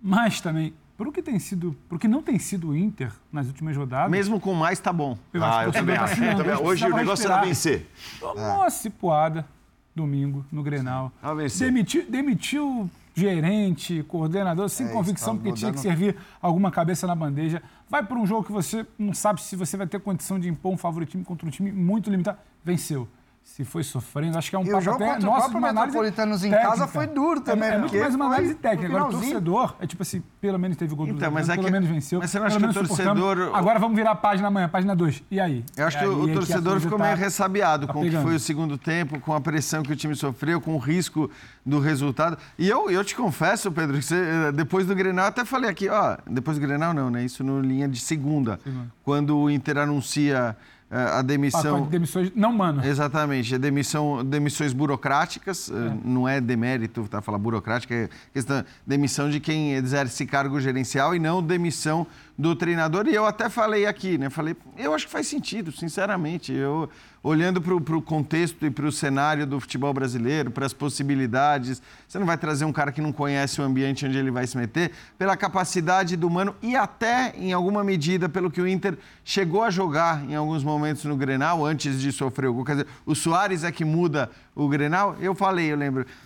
Mas 0.00 0.40
também, 0.40 0.74
por 0.96 1.10
que 1.12 1.22
tem 1.22 1.38
sido, 1.38 1.74
por 1.88 1.98
que 1.98 2.06
não 2.06 2.22
tem 2.22 2.38
sido 2.38 2.68
o 2.70 2.76
Inter 2.76 3.10
nas 3.32 3.46
últimas 3.46 3.76
rodadas? 3.76 4.10
Mesmo 4.10 4.38
com 4.38 4.54
mais, 4.54 4.78
tá 4.78 4.92
bom. 4.92 5.18
Eu 5.32 5.42
acho 5.42 5.58
que 5.58 5.62
o 5.68 5.72
torcedor 5.72 5.96
tá 5.96 6.04
assinando. 6.04 6.36
também. 6.38 6.52
Eles 6.52 6.66
Hoje 6.66 6.84
o 6.84 6.94
negócio 6.94 7.24
era 7.26 7.40
respirar. 7.40 7.44
vencer. 7.44 7.90
Tomou 8.20 8.56
uma 8.56 8.70
cipuada 8.70 9.46
domingo 9.94 10.44
no 10.52 10.62
Grenal. 10.62 11.10
Ah, 11.22 11.32
vencer. 11.34 11.66
Demitiu, 11.68 12.04
demitiu 12.10 12.90
gerente, 13.14 14.02
coordenador, 14.04 14.68
sem 14.68 14.86
É, 14.86 14.90
convicção, 14.90 15.36
tá 15.36 15.42
porque 15.42 15.58
tinha 15.58 15.72
que 15.72 15.80
servir 15.80 16.16
alguma 16.42 16.70
cabeça 16.70 17.06
na 17.06 17.14
bandeja. 17.14 17.62
Vai 17.88 18.04
para 18.04 18.18
um 18.18 18.26
jogo 18.26 18.44
que 18.44 18.52
você 18.52 18.84
não 18.98 19.14
sabe 19.14 19.40
se 19.40 19.54
você 19.54 19.76
vai 19.76 19.86
ter 19.86 20.00
condição 20.00 20.38
de 20.38 20.48
impor 20.48 20.72
um 20.72 20.76
favoritismo 20.76 21.24
contra 21.24 21.46
um 21.46 21.50
time 21.50 21.70
muito 21.70 22.10
limitado. 22.10 22.38
Venceu. 22.64 23.08
Se 23.46 23.62
foi 23.62 23.84
sofrendo, 23.84 24.38
acho 24.38 24.48
que 24.50 24.56
é 24.56 24.58
um 24.58 24.64
E 24.64 24.70
o 24.70 24.72
papo 24.72 24.90
até 24.90 25.18
nosso 25.20 25.50
uma 25.56 25.68
análise 25.68 25.96
Metropolitanos 25.98 26.42
em 26.44 26.50
técnica. 26.50 26.70
casa 26.70 26.88
foi 26.88 27.06
duro 27.06 27.40
também, 27.42 27.68
É, 27.68 27.74
é 27.74 27.78
muito 27.78 27.94
mais 27.96 28.14
uma 28.14 28.24
análise 28.24 28.54
técnica. 28.54 28.88
Agora, 28.88 29.04
o 29.04 29.10
torcedor 29.10 29.76
é 29.80 29.86
tipo 29.86 30.02
assim, 30.02 30.22
pelo 30.40 30.58
menos 30.58 30.76
teve 30.78 30.92
gol 30.94 31.06
do 31.06 31.12
Então, 31.12 31.30
mas 31.30 31.48
é 31.48 31.52
Adriano, 31.52 31.62
que- 31.62 31.70
pelo 31.70 31.72
menos 31.72 31.88
venceu. 31.88 32.18
mas 32.20 32.30
você 32.30 32.38
não 32.40 32.46
acha 32.46 32.58
pelo 32.58 32.72
que 32.72 32.78
o 32.78 32.82
torcedor- 32.88 33.54
Agora 33.54 33.78
vamos 33.78 33.94
virar 33.94 34.12
a 34.12 34.14
página 34.16 34.48
amanhã, 34.48 34.68
página 34.68 34.96
2. 34.96 35.22
E 35.30 35.38
aí? 35.38 35.62
Eu 35.76 35.86
acho 35.86 35.96
E 35.98 36.00
que 36.00 36.06
o, 36.06 36.10
é 36.10 36.30
o 36.32 36.34
torcedor 36.34 36.80
ficou 36.80 36.98
tá- 36.98 37.04
meio 37.04 37.16
ressabiado 37.16 37.86
tá 37.86 37.92
com 37.92 38.00
o 38.00 38.02
que 38.10 38.16
foi 38.16 38.34
o 38.34 38.40
segundo 38.40 38.76
tempo, 38.78 39.20
com 39.20 39.34
a 39.34 39.40
pressão 39.40 39.82
que 39.84 39.92
o 39.92 39.96
time 39.96 40.16
sofreu, 40.16 40.58
com 40.60 40.74
o 40.74 40.78
risco 40.78 41.30
do 41.64 41.78
resultado. 41.78 42.36
E 42.58 42.68
eu, 42.68 42.90
eu 42.90 43.04
te 43.04 43.14
confesso, 43.14 43.70
Pedro, 43.70 43.98
que 43.98 44.04
você, 44.04 44.50
depois 44.52 44.86
do 44.86 44.94
Grenal, 44.96 45.26
eu 45.26 45.28
até 45.28 45.44
falei 45.44 45.68
aqui, 45.70 45.88
ó, 45.88 46.16
depois 46.26 46.56
do 46.58 46.60
Grenal 46.66 46.92
não, 46.94 47.08
né? 47.10 47.22
Isso 47.24 47.44
no 47.44 47.60
linha 47.60 47.86
de 47.86 48.00
segunda. 48.00 48.58
Segunda. 48.64 48.88
Quando 49.04 49.36
o 49.38 49.50
Inter 49.50 49.76
anuncia 49.78 50.56
a 50.94 51.22
demissão. 51.22 51.82
De 51.82 51.88
demissões, 51.88 52.32
não, 52.34 52.52
mano. 52.52 52.84
Exatamente, 52.84 53.54
é 53.54 53.58
demissão, 53.58 54.24
demissões 54.24 54.72
burocráticas, 54.72 55.68
eh, 55.68 55.96
não 56.04 56.28
é 56.28 56.40
demérito, 56.40 57.08
tá 57.08 57.20
falar 57.20 57.38
burocrática, 57.38 57.94
é 57.94 58.08
questão, 58.32 58.64
demissão 58.86 59.28
de 59.28 59.40
quem 59.40 59.72
exerce 59.72 60.24
cargo 60.24 60.60
gerencial 60.60 61.14
e 61.14 61.18
não 61.18 61.42
demissão 61.42 62.06
do 62.36 62.54
treinador. 62.56 63.06
E 63.06 63.14
eu 63.14 63.24
até 63.24 63.48
falei 63.48 63.86
aqui, 63.86 64.18
né? 64.18 64.28
Falei, 64.28 64.56
eu 64.76 64.94
acho 64.94 65.06
que 65.06 65.12
faz 65.12 65.26
sentido, 65.26 65.70
sinceramente. 65.70 66.52
Eu 66.52 66.88
olhando 67.22 67.60
para 67.60 67.74
o 67.74 68.02
contexto 68.02 68.66
e 68.66 68.70
para 68.70 68.84
o 68.84 68.92
cenário 68.92 69.46
do 69.46 69.58
futebol 69.58 69.94
brasileiro, 69.94 70.50
para 70.50 70.66
as 70.66 70.74
possibilidades, 70.74 71.80
você 72.06 72.18
não 72.18 72.26
vai 72.26 72.36
trazer 72.36 72.66
um 72.66 72.72
cara 72.72 72.92
que 72.92 73.00
não 73.00 73.12
conhece 73.12 73.62
o 73.62 73.64
ambiente 73.64 74.04
onde 74.04 74.18
ele 74.18 74.30
vai 74.30 74.46
se 74.46 74.58
meter, 74.58 74.92
pela 75.16 75.34
capacidade 75.34 76.16
do 76.16 76.28
Mano 76.28 76.54
e 76.60 76.76
até, 76.76 77.32
em 77.38 77.52
alguma 77.52 77.82
medida, 77.82 78.28
pelo 78.28 78.50
que 78.50 78.60
o 78.60 78.68
Inter 78.68 78.98
chegou 79.24 79.62
a 79.62 79.70
jogar 79.70 80.22
em 80.28 80.34
alguns 80.34 80.62
momentos 80.62 81.04
no 81.04 81.16
Grenal, 81.16 81.64
antes 81.64 81.98
de 81.98 82.12
sofrer 82.12 82.48
o 82.48 82.54
gol. 82.54 82.64
Quer 82.64 82.72
dizer, 82.72 82.86
o 83.06 83.14
Soares 83.14 83.64
é 83.64 83.72
que 83.72 83.86
muda 83.86 84.30
o 84.54 84.68
Grenal. 84.68 85.16
Eu 85.18 85.34
falei, 85.34 85.72
eu 85.72 85.76
lembro, 85.76 86.04
"Ah, 86.06 86.23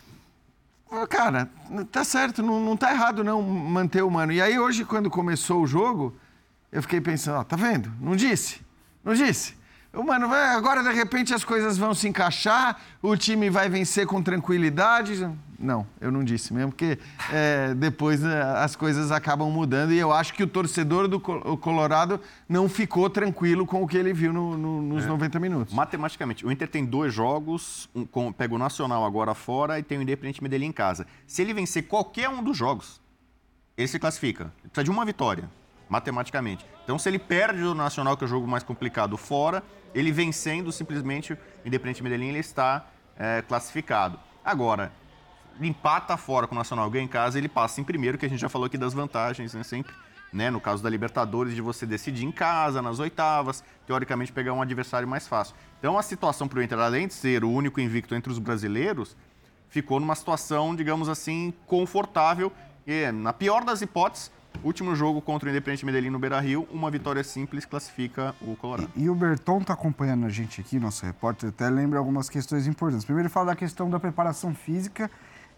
Cara, 1.11 1.51
tá 1.93 2.03
certo, 2.03 2.43
não, 2.43 2.61
não 2.61 2.77
tá 2.77 2.91
errado 2.91 3.23
não 3.23 3.43
manter 3.43 4.03
o 4.03 4.11
Mano. 4.11 4.33
E 4.33 4.41
aí 4.41 4.59
hoje, 4.59 4.85
quando 4.85 5.11
começou 5.11 5.63
o 5.63 5.67
jogo, 5.67 6.17
eu 6.73 6.81
fiquei 6.81 7.01
pensando, 7.01 7.39
ó, 7.39 7.45
tá 7.45 7.57
vendo? 7.57 7.93
Não 8.01 8.17
disse, 8.17 8.61
não 9.05 9.13
disse. 9.13 9.58
Mano, 9.93 10.29
vai, 10.29 10.55
agora 10.55 10.83
de 10.83 10.93
repente 10.93 11.35
as 11.35 11.43
coisas 11.45 11.77
vão 11.77 11.93
se 11.95 12.07
encaixar, 12.07 12.79
o 13.03 13.17
time 13.17 13.51
vai 13.51 13.69
vencer 13.69 14.07
com 14.07 14.23
tranquilidade. 14.23 15.29
Não, 15.59 15.85
eu 16.01 16.13
não 16.13 16.23
disse 16.23 16.55
mesmo, 16.55 16.71
porque 16.71 16.99
é, 17.33 17.75
depois 17.75 18.21
né, 18.21 18.41
as 18.59 18.77
coisas 18.77 19.11
acabam 19.11 19.51
mudando 19.51 19.93
e 19.93 19.99
eu 19.99 20.13
acho 20.13 20.33
que 20.35 20.43
o 20.43 20.47
torcedor 20.47 21.09
do 21.09 21.19
Colorado 21.19 22.21
não 22.49 22.69
ficou 22.69 23.11
tranquilo 23.11 23.67
com 23.67 23.83
o 23.83 23.89
que 23.89 23.97
ele 23.97 24.13
viu 24.13 24.33
no- 24.33 24.57
no- 24.57 24.83
nos 24.83 25.05
90 25.05 25.41
minutos. 25.41 25.75
Matematicamente, 25.75 26.47
o 26.47 26.53
Inter 26.53 26.69
tem 26.69 26.85
dois 26.85 27.13
jogos, 27.13 27.89
um, 27.93 28.05
com, 28.07 28.31
pega 28.31 28.55
o 28.55 28.59
Nacional 28.59 29.05
agora 29.05 29.35
fora 29.35 29.81
e 29.81 29.83
tem 29.83 29.99
o 29.99 30.03
Independente 30.03 30.41
Medellín 30.43 30.67
em 30.67 30.73
casa. 30.73 31.07
Se 31.27 31.43
ele 31.43 31.53
vencer 31.53 31.89
qualquer 31.89 32.29
um 32.29 32.41
dos 32.43 32.57
jogos, 32.57 33.01
ele 33.77 33.89
se 33.89 33.99
classifica. 33.99 34.45
Ele 34.63 34.69
precisa 34.71 34.85
de 34.85 34.91
uma 34.91 35.05
vitória, 35.05 35.51
matematicamente. 35.89 36.65
Então, 36.85 36.99
se 37.01 37.09
ele 37.09 37.19
perde 37.19 37.65
o 37.65 37.75
Nacional, 37.75 38.17
que 38.17 38.23
é 38.23 38.27
o 38.27 38.31
jogo 38.31 38.47
mais 38.47 38.63
complicado, 38.63 39.17
fora, 39.17 39.63
ele 39.99 40.13
vencendo 40.13 40.71
simplesmente 40.73 41.33
o 41.33 41.39
Independente 41.65 42.03
Medellín, 42.03 42.29
ele 42.29 42.39
está 42.39 42.87
é, 43.19 43.43
classificado. 43.43 44.19
Agora, 44.45 44.93
empata 45.61 46.17
fora 46.17 46.47
com 46.47 46.55
o 46.55 46.59
Nacional, 46.59 46.89
ganha 46.91 47.05
em 47.05 47.09
casa, 47.09 47.39
ele 47.39 47.49
passa 47.49 47.81
em 47.81 47.85
primeiro, 47.85 48.17
que 48.17 48.27
a 48.27 48.29
gente 48.29 48.41
já 48.41 48.49
falou 48.49 48.67
aqui 48.67 48.79
das 48.79 48.95
vantagens, 48.95 49.55
né? 49.55 49.63
Sempre, 49.63 49.93
né? 50.33 50.51
No 50.51 50.61
caso 50.61 50.83
da 50.83 50.89
Libertadores, 50.89 51.55
de 51.55 51.61
você 51.61 51.85
decidir 51.85 52.25
em 52.25 52.33
casa, 52.33 52.81
nas 52.81 52.99
oitavas, 52.99 53.65
teoricamente 53.87 54.33
pegar 54.33 54.53
um 54.53 54.63
adversário 54.63 55.09
mais 55.09 55.27
fácil. 55.27 55.55
Então 55.79 55.99
a 55.99 56.03
situação 56.03 56.47
para 56.47 56.61
o 56.61 56.63
Inter, 56.63 56.79
além 56.79 57.09
de 57.09 57.15
ser 57.15 57.45
o 57.45 57.51
único 57.51 57.81
invicto 57.81 58.15
entre 58.15 58.31
os 58.31 58.39
brasileiros, 58.39 59.17
ficou 59.69 60.01
numa 60.01 60.15
situação, 60.15 60.75
digamos 60.75 61.09
assim, 61.09 61.53
confortável. 61.67 62.53
E, 62.87 63.11
na 63.13 63.33
pior 63.33 63.65
das 63.65 63.83
hipóteses, 63.83 64.31
último 64.63 64.95
jogo 64.95 65.21
contra 65.21 65.49
o 65.49 65.51
Independente 65.51 65.85
Medellín 65.85 66.11
no 66.11 66.19
Beira-Rio, 66.19 66.67
uma 66.73 66.91
vitória 66.91 67.23
simples 67.23 67.65
classifica 67.65 68.35
o 68.41 68.57
Colorado. 68.57 68.91
E 68.97 69.09
o 69.09 69.15
Berton 69.15 69.59
está 69.59 69.73
acompanhando 69.75 70.27
a 70.27 70.29
gente 70.29 70.61
aqui, 70.61 70.79
nosso 70.79 71.05
repórter, 71.05 71.51
até 71.51 71.69
lembra 71.69 71.99
algumas 71.99 72.29
questões 72.29 72.67
importantes. 72.67 73.05
Primeiro, 73.05 73.27
ele 73.27 73.33
fala 73.33 73.47
da 73.47 73.57
questão 73.57 73.89
da 73.89 73.99
preparação 74.01 74.55
física. 74.55 75.11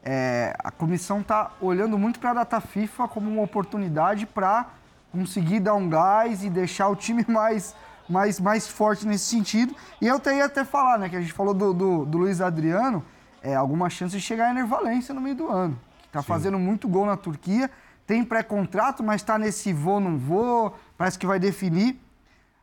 É, 0.03 0.55
a 0.59 0.71
comissão 0.71 1.21
está 1.21 1.53
olhando 1.61 1.99
muito 1.99 2.19
para 2.19 2.31
a 2.31 2.35
data 2.35 2.61
FIFA 2.61 3.09
como 3.09 3.31
uma 3.31 3.43
oportunidade 3.43 4.27
para 4.27 4.71
conseguir 5.13 5.61
dar 5.61 5.75
um 5.75 5.89
gás 5.89 6.43
e 6.43 6.51
deixar 6.51 6.89
o 6.89 6.97
time 6.97 7.25
mais, 7.29 7.75
mais, 8.09 8.41
mais 8.41 8.69
forte 8.69 9.07
nesse 9.07 9.25
sentido. 9.25 9.75
E 10.01 10.07
eu 10.07 10.17
até 10.17 10.37
ia 10.37 10.45
até 10.45 10.65
falar, 10.65 10.99
né, 10.99 11.09
que 11.09 11.17
a 11.17 11.21
gente 11.21 11.33
falou 11.33 11.53
do, 11.53 11.73
do, 11.73 12.05
do 12.05 12.19
Luiz 12.19 12.41
Adriano, 12.41 13.05
é, 13.43 13.55
alguma 13.55 13.89
chance 13.89 14.17
de 14.17 14.23
chegar 14.23 14.47
a 14.47 14.51
Ener 14.51 14.67
Valência 14.67 15.15
no 15.15 15.21
meio 15.21 15.35
do 15.35 15.49
ano. 15.49 15.79
Que 16.03 16.09
tá 16.09 16.23
fazendo 16.23 16.59
muito 16.59 16.89
gol 16.89 17.07
na 17.07 17.17
Turquia, 17.17 17.71
tem 18.11 18.25
pré-contrato, 18.25 19.05
mas 19.05 19.21
está 19.21 19.39
nesse 19.39 19.73
vou, 19.73 20.01
não 20.01 20.19
vou, 20.19 20.77
parece 20.99 21.17
que 21.17 21.25
vai 21.25 21.39
definir. 21.39 21.97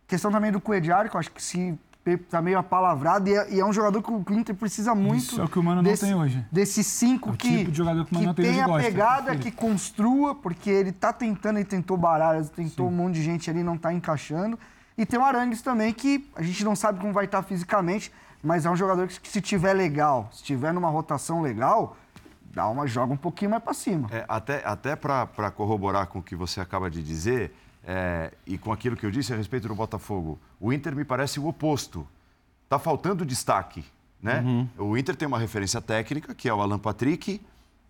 Questão 0.05 0.29
também 0.29 0.51
do 0.51 0.59
Coediário, 0.59 1.09
que 1.09 1.15
eu 1.15 1.19
acho 1.21 1.31
que 1.31 1.41
se 1.41 1.79
tá 2.29 2.41
meio 2.41 2.57
apalavrado 2.57 3.29
e 3.29 3.33
é, 3.33 3.53
e 3.53 3.59
é 3.61 3.65
um 3.65 3.71
jogador 3.71 4.01
que 4.01 4.11
o 4.11 4.25
Inter 4.33 4.53
precisa 4.55 4.93
muito. 4.93 5.19
Isso 5.19 5.39
é 5.39 5.45
o 5.45 5.47
que 5.47 5.57
o 5.57 5.63
Mano 5.63 5.81
não 5.81 5.95
tem 5.95 6.13
hoje. 6.13 6.45
Desses 6.51 6.85
cinco 6.85 7.29
É 7.29 7.37
que, 7.37 7.57
tipo 7.59 7.71
de 7.71 7.77
jogador 7.77 8.03
que 8.05 8.11
o 8.11 8.15
Mano 8.15 8.33
que 8.33 8.41
tem 8.41 8.61
a 8.61 8.67
gosta, 8.67 8.83
pegada, 8.83 9.35
que 9.37 9.49
construa, 9.49 10.35
porque 10.35 10.69
ele 10.69 10.91
tá 10.91 11.13
tentando, 11.13 11.59
ele 11.59 11.65
tentou 11.65 11.95
Baralhas, 11.95 12.49
tentou 12.49 12.89
um 12.89 12.91
monte 12.91 13.15
de 13.15 13.23
gente 13.23 13.49
ali, 13.49 13.63
não 13.63 13.77
tá 13.77 13.93
encaixando. 13.93 14.59
E 14.97 15.05
tem 15.05 15.17
o 15.17 15.23
Arangues 15.23 15.61
também, 15.61 15.93
que 15.93 16.29
a 16.35 16.41
gente 16.41 16.61
não 16.65 16.75
sabe 16.75 16.99
como 16.99 17.13
vai 17.13 17.23
estar 17.23 17.41
fisicamente, 17.41 18.11
mas 18.43 18.65
é 18.65 18.69
um 18.69 18.75
jogador 18.75 19.07
que, 19.07 19.17
que 19.17 19.29
se 19.29 19.39
tiver 19.39 19.71
legal, 19.71 20.29
se 20.33 20.43
tiver 20.43 20.73
numa 20.73 20.89
rotação 20.89 21.41
legal, 21.41 21.95
dá 22.53 22.67
uma, 22.67 22.87
joga 22.87 23.13
um 23.13 23.17
pouquinho 23.17 23.51
mais 23.51 23.63
pra 23.63 23.73
cima. 23.73 24.07
É, 24.11 24.25
até 24.27 24.65
até 24.65 24.95
para 24.95 25.51
corroborar 25.51 26.07
com 26.07 26.19
o 26.19 26.23
que 26.23 26.35
você 26.35 26.59
acaba 26.59 26.89
de 26.89 27.01
dizer, 27.03 27.53
é, 27.83 28.31
e 28.45 28.57
com 28.57 28.71
aquilo 28.71 28.95
que 28.95 29.05
eu 29.05 29.11
disse 29.11 29.33
a 29.33 29.35
respeito 29.37 29.67
do 29.67 29.75
Botafogo, 29.75 30.39
o 30.59 30.73
Inter 30.73 30.95
me 30.95 31.05
parece 31.05 31.39
o 31.39 31.47
oposto. 31.47 32.07
Está 32.63 32.77
faltando 32.77 33.25
destaque. 33.25 33.85
Né? 34.21 34.39
Uhum. 34.41 34.67
O 34.89 34.97
Inter 34.97 35.15
tem 35.15 35.27
uma 35.27 35.37
referência 35.39 35.79
técnica, 35.79 36.33
que 36.33 36.49
é 36.49 36.53
o 36.53 36.59
Alan 36.61 36.79
Patrick, 36.79 37.39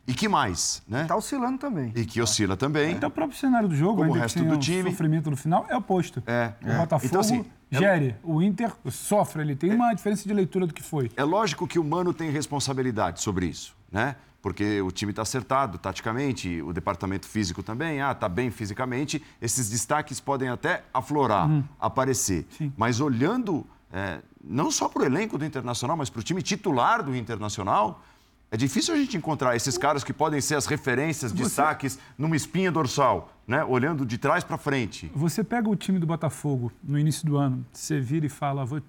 e 0.06 0.14
que 0.14 0.28
mais? 0.28 0.84
Né? 0.88 1.06
Tá 1.06 1.16
oscilando 1.16 1.58
também. 1.58 1.92
E 1.96 2.06
que 2.06 2.22
oscila 2.22 2.56
também. 2.56 2.96
Até 2.96 3.08
o 3.08 3.10
próprio 3.12 3.38
cenário 3.38 3.68
do 3.68 3.76
jogo, 3.76 3.98
Como 4.02 4.12
o 4.12 4.14
resto 4.14 4.44
do 4.44 4.58
time. 4.58 4.92
sofrimento 4.92 5.30
no 5.30 5.38
final, 5.38 5.66
é 5.70 5.76
oposto. 5.76 6.22
É. 6.28 6.54
O 6.64 6.70
É. 6.70 6.78
Botafogo 6.80 7.08
Então, 7.08 7.22
assim, 7.22 7.46
é- 7.72 7.78
gere, 7.80 8.16
o 8.24 8.42
Inter 8.42 8.72
sofre, 8.90 9.42
ele 9.42 9.56
tem 9.56 9.74
uma 9.74 9.94
diferença 9.94 10.28
de 10.28 10.34
leitura 10.34 10.68
do 10.68 10.74
que 10.74 10.84
foi. 10.84 11.10
É 11.16 11.24
lógico 11.24 11.66
que 11.68 11.80
o 11.80 11.84
Mano 11.84 12.14
tem 12.14 12.30
responsabilidade 12.30 13.22
sobre 13.22 13.48
isso, 13.48 13.76
né? 13.92 14.16
Porque 14.42 14.82
o 14.82 14.92
time 14.92 15.12
está 15.12 15.24
acertado 15.24 15.78
taticamente, 15.78 16.62
o 16.62 16.72
departamento 16.72 17.28
físico 17.28 17.64
também, 17.64 18.02
ah, 18.02 18.14
tá 18.14 18.30
bem 18.30 18.52
fisicamente, 18.52 19.22
esses 19.42 19.70
destaques 19.70 20.20
podem 20.20 20.48
até 20.50 20.84
aflorar, 20.94 21.50
aparecer. 21.80 22.46
Mas 22.78 23.02
olhando 23.02 23.66
é, 23.92 24.22
não 24.44 24.70
só 24.72 24.88
para 24.88 25.04
o 25.04 25.06
elenco 25.06 25.38
do 25.38 25.46
Internacional, 25.46 25.98
mas 25.98 26.10
para 26.10 26.20
o 26.20 26.24
time 26.24 26.42
titular 26.42 27.04
do 27.04 27.16
Internacional, 27.16 28.04
é 28.50 28.56
difícil 28.56 28.94
a 28.94 28.98
gente 28.98 29.18
encontrar 29.18 29.56
esses 29.56 29.78
caras 29.78 30.04
que 30.04 30.14
podem 30.14 30.40
ser 30.40 30.56
as 30.56 30.66
referências, 30.66 31.32
destaques 31.32 32.00
numa 32.18 32.36
espinha 32.36 32.72
dorsal, 32.72 33.34
né? 33.46 33.64
Olhando 33.66 34.06
de 34.06 34.18
trás 34.18 34.44
para 34.44 34.58
frente. 34.58 35.12
Você 35.14 35.44
pega 35.44 35.70
o 35.70 35.76
time 35.76 36.00
do 36.00 36.08
Botafogo 36.08 36.72
no 36.82 36.98
início 36.98 37.26
do 37.26 37.38
ano, 37.38 37.66
você 37.74 38.00
vira 38.00 38.26
e 38.26 38.30
fala, 38.30 38.64
vou, 38.64 38.82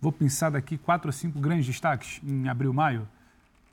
vou 0.00 0.12
pensar 0.12 0.50
daqui 0.50 0.78
quatro 0.78 1.08
ou 1.08 1.12
cinco 1.12 1.38
grandes 1.38 1.66
destaques 1.66 2.22
em 2.24 2.48
abril, 2.48 2.72
maio. 2.72 3.06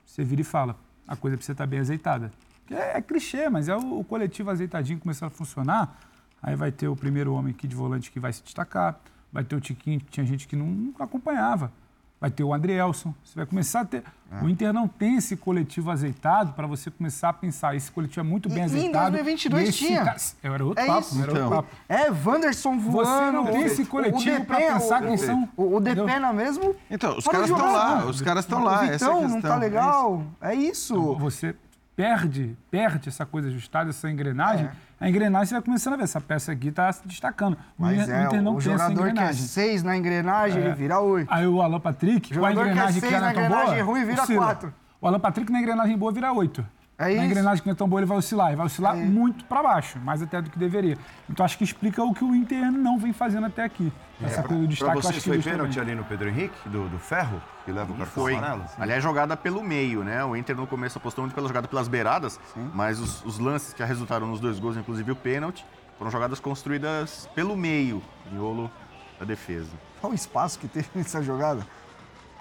Você 0.04 0.22
vira 0.22 0.42
e 0.42 0.44
fala, 0.44 0.76
a 1.10 1.16
coisa 1.16 1.36
precisa 1.36 1.52
estar 1.52 1.66
bem 1.66 1.80
azeitada. 1.80 2.30
É, 2.70 2.98
é 2.98 3.02
clichê, 3.02 3.48
mas 3.48 3.68
é 3.68 3.76
o, 3.76 3.98
o 3.98 4.04
coletivo 4.04 4.48
azeitadinho 4.48 5.00
começando 5.00 5.26
a 5.26 5.30
funcionar. 5.30 5.98
Aí 6.40 6.54
vai 6.54 6.70
ter 6.70 6.86
o 6.86 6.94
primeiro 6.94 7.34
homem 7.34 7.52
aqui 7.52 7.66
de 7.66 7.74
volante 7.74 8.12
que 8.12 8.20
vai 8.20 8.32
se 8.32 8.44
destacar, 8.44 9.00
vai 9.32 9.42
ter 9.42 9.56
o 9.56 9.60
Tiquinho, 9.60 9.98
que 9.98 10.06
tinha 10.06 10.24
gente 10.24 10.46
que 10.46 10.54
não 10.54 10.94
acompanhava. 11.00 11.72
Vai 12.20 12.30
ter 12.30 12.44
o 12.44 12.52
Adrielson. 12.52 13.14
Você 13.24 13.34
vai 13.34 13.46
começar 13.46 13.80
a 13.80 13.84
ter. 13.86 14.02
O 14.42 14.48
Inter 14.48 14.72
não 14.74 14.86
tem 14.86 15.16
esse 15.16 15.36
coletivo 15.36 15.90
azeitado 15.90 16.52
para 16.52 16.66
você 16.66 16.90
começar 16.90 17.30
a 17.30 17.32
pensar. 17.32 17.74
Esse 17.74 17.90
coletivo 17.90 18.20
é 18.20 18.22
muito 18.22 18.48
bem 18.48 18.58
E- 18.58 18.60
e 18.60 18.62
em 18.62 18.64
azeitado. 18.66 19.10
2022 19.12 19.66
e 19.66 19.68
esse 19.70 19.78
tinha. 19.78 20.16
Era 20.42 20.64
outro 20.64 20.84
É 20.84 20.86
papo, 20.86 21.00
isso. 21.00 21.14
era 21.22 21.22
outro 21.32 21.36
Então. 21.46 21.50
papo. 21.50 21.68
É, 21.88 22.10
Wanderson 22.10 22.78
voando. 22.78 23.08
Você 23.08 23.30
não 23.32 23.46
tem 23.46 23.62
esse 23.62 23.82
o- 23.82 23.86
coletivo 23.86 24.38
Depena- 24.38 24.74
pensar 24.74 25.02
o- 25.02 25.06
quem 25.06 25.16
são- 25.16 25.48
O, 25.56 25.76
o? 25.76 25.80
Depena 25.80 26.32
mesmo. 26.32 26.76
Então, 26.90 27.16
os 27.16 27.24
caras 27.26 27.48
estão 27.50 27.72
lá, 27.72 28.04
os 28.04 28.20
caras 28.20 28.44
estão 28.44 28.62
lá, 28.62 28.84
é 28.86 28.90
Vitão 28.92 29.26
não 29.28 29.40
tá 29.40 29.56
legal. 29.56 30.22
É 30.42 30.54
isso. 30.54 31.14
Você 31.16 31.56
perde, 31.96 32.56
perde 32.70 33.08
essa 33.08 33.24
coisa 33.26 33.48
ajustada, 33.48 33.90
essa 33.90 34.10
engrenagem. 34.10 34.68
A 35.00 35.08
engrenagem 35.08 35.46
você 35.46 35.54
vai 35.54 35.62
começando 35.62 35.94
a 35.94 35.96
ver. 35.96 36.02
Essa 36.04 36.20
peça 36.20 36.52
aqui 36.52 36.68
está 36.68 36.92
se 36.92 37.06
destacando. 37.08 37.54
O 37.78 37.82
Mas 37.82 38.02
Inter- 38.02 38.14
é, 38.14 38.22
o 38.22 38.26
Inter 38.26 38.42
não 38.42 38.54
o 38.56 38.58
tem 38.62 38.72
essa 38.74 38.88
jogador 38.90 39.12
que 39.14 39.20
é 39.20 39.32
seis 39.32 39.82
na 39.82 39.96
engrenagem, 39.96 40.60
É. 40.62 40.66
ele 40.66 40.74
vira 40.74 41.00
oito. 41.00 41.32
Aí 41.32 41.46
o 41.46 41.62
Alan 41.62 41.80
Patrick, 41.80 42.28
com 42.28 42.34
a 42.44 42.48
Jogador 42.50 42.62
que 42.64 42.68
é 42.68 42.72
engrenagem 42.72 42.94
que, 42.94 43.00
seis 43.08 43.12
não 43.12 43.20
na 43.20 43.26
é 43.28 43.30
engrenagem 43.32 43.74
boa, 43.74 43.84
ruim, 43.84 44.04
vira 44.04 44.22
oscila. 44.22 44.44
quatro. 44.44 44.74
O 45.00 45.06
Alan 45.08 45.20
Patrick 45.20 45.50
na 45.50 45.58
engrenagem 45.58 45.96
boa 45.96 46.12
vira 46.12 46.30
oito. 46.32 46.66
É 47.00 47.04
na 47.04 47.10
isso. 47.12 47.24
engrenagem 47.24 47.62
que 47.62 47.66
não 47.66 47.72
é 47.72 47.76
tão 47.76 47.88
boa, 47.88 48.00
ele 48.00 48.06
vai 48.06 48.18
oscilar. 48.18 48.52
E 48.52 48.56
vai 48.56 48.66
oscilar 48.66 48.94
muito 48.94 49.42
para 49.46 49.62
baixo, 49.62 49.98
mais 50.00 50.20
até 50.20 50.42
do 50.42 50.50
que 50.50 50.58
deveria. 50.58 50.98
Então 51.30 51.44
acho 51.46 51.56
que 51.56 51.64
explica 51.64 52.04
o 52.04 52.12
que 52.12 52.22
o 52.22 52.34
Inter 52.34 52.70
não 52.70 52.98
vem 52.98 53.10
fazendo 53.14 53.46
até 53.46 53.64
aqui. 53.64 53.90
Essa 54.22 54.42
coisa 54.42 54.62
do 54.62 54.68
destaque, 54.68 54.96
eu 54.96 55.02
vocês 55.02 55.16
acho 55.16 55.24
que 55.24 55.42
foi 55.42 55.52
pênalti 55.52 55.80
ali 55.80 55.94
no 55.94 56.04
Pedro 56.04 56.28
Henrique, 56.28 56.68
do, 56.68 56.90
do 56.90 56.98
Ferro, 56.98 57.40
que 57.64 57.72
leva 57.72 57.90
o 57.90 57.96
cartão 57.96 58.22
Foi. 58.22 58.34
amarelo? 58.34 58.66
Aliás, 58.78 59.02
jogada 59.02 59.34
pelo 59.34 59.64
meio, 59.64 60.04
né? 60.04 60.22
O 60.22 60.36
Inter 60.36 60.54
no 60.54 60.66
começo 60.66 60.98
apostou 60.98 61.24
muito 61.24 61.34
pela 61.34 61.48
jogada 61.48 61.66
pelas 61.66 61.88
beiradas, 61.88 62.38
mas 62.74 63.00
os, 63.00 63.24
os 63.24 63.38
lances 63.38 63.72
que 63.72 63.82
resultaram 63.82 64.26
nos 64.26 64.38
dois 64.38 64.58
gols, 64.58 64.76
inclusive 64.76 65.10
o 65.10 65.16
pênalti, 65.16 65.64
foram 65.96 66.10
jogadas 66.10 66.38
construídas 66.38 67.30
pelo 67.34 67.56
meio, 67.56 68.02
miolo 68.30 68.70
da 69.18 69.24
defesa. 69.24 69.70
Olha 70.02 70.12
o 70.12 70.14
espaço 70.14 70.58
que 70.58 70.68
teve 70.68 70.88
nessa 70.94 71.22
jogada. 71.22 71.66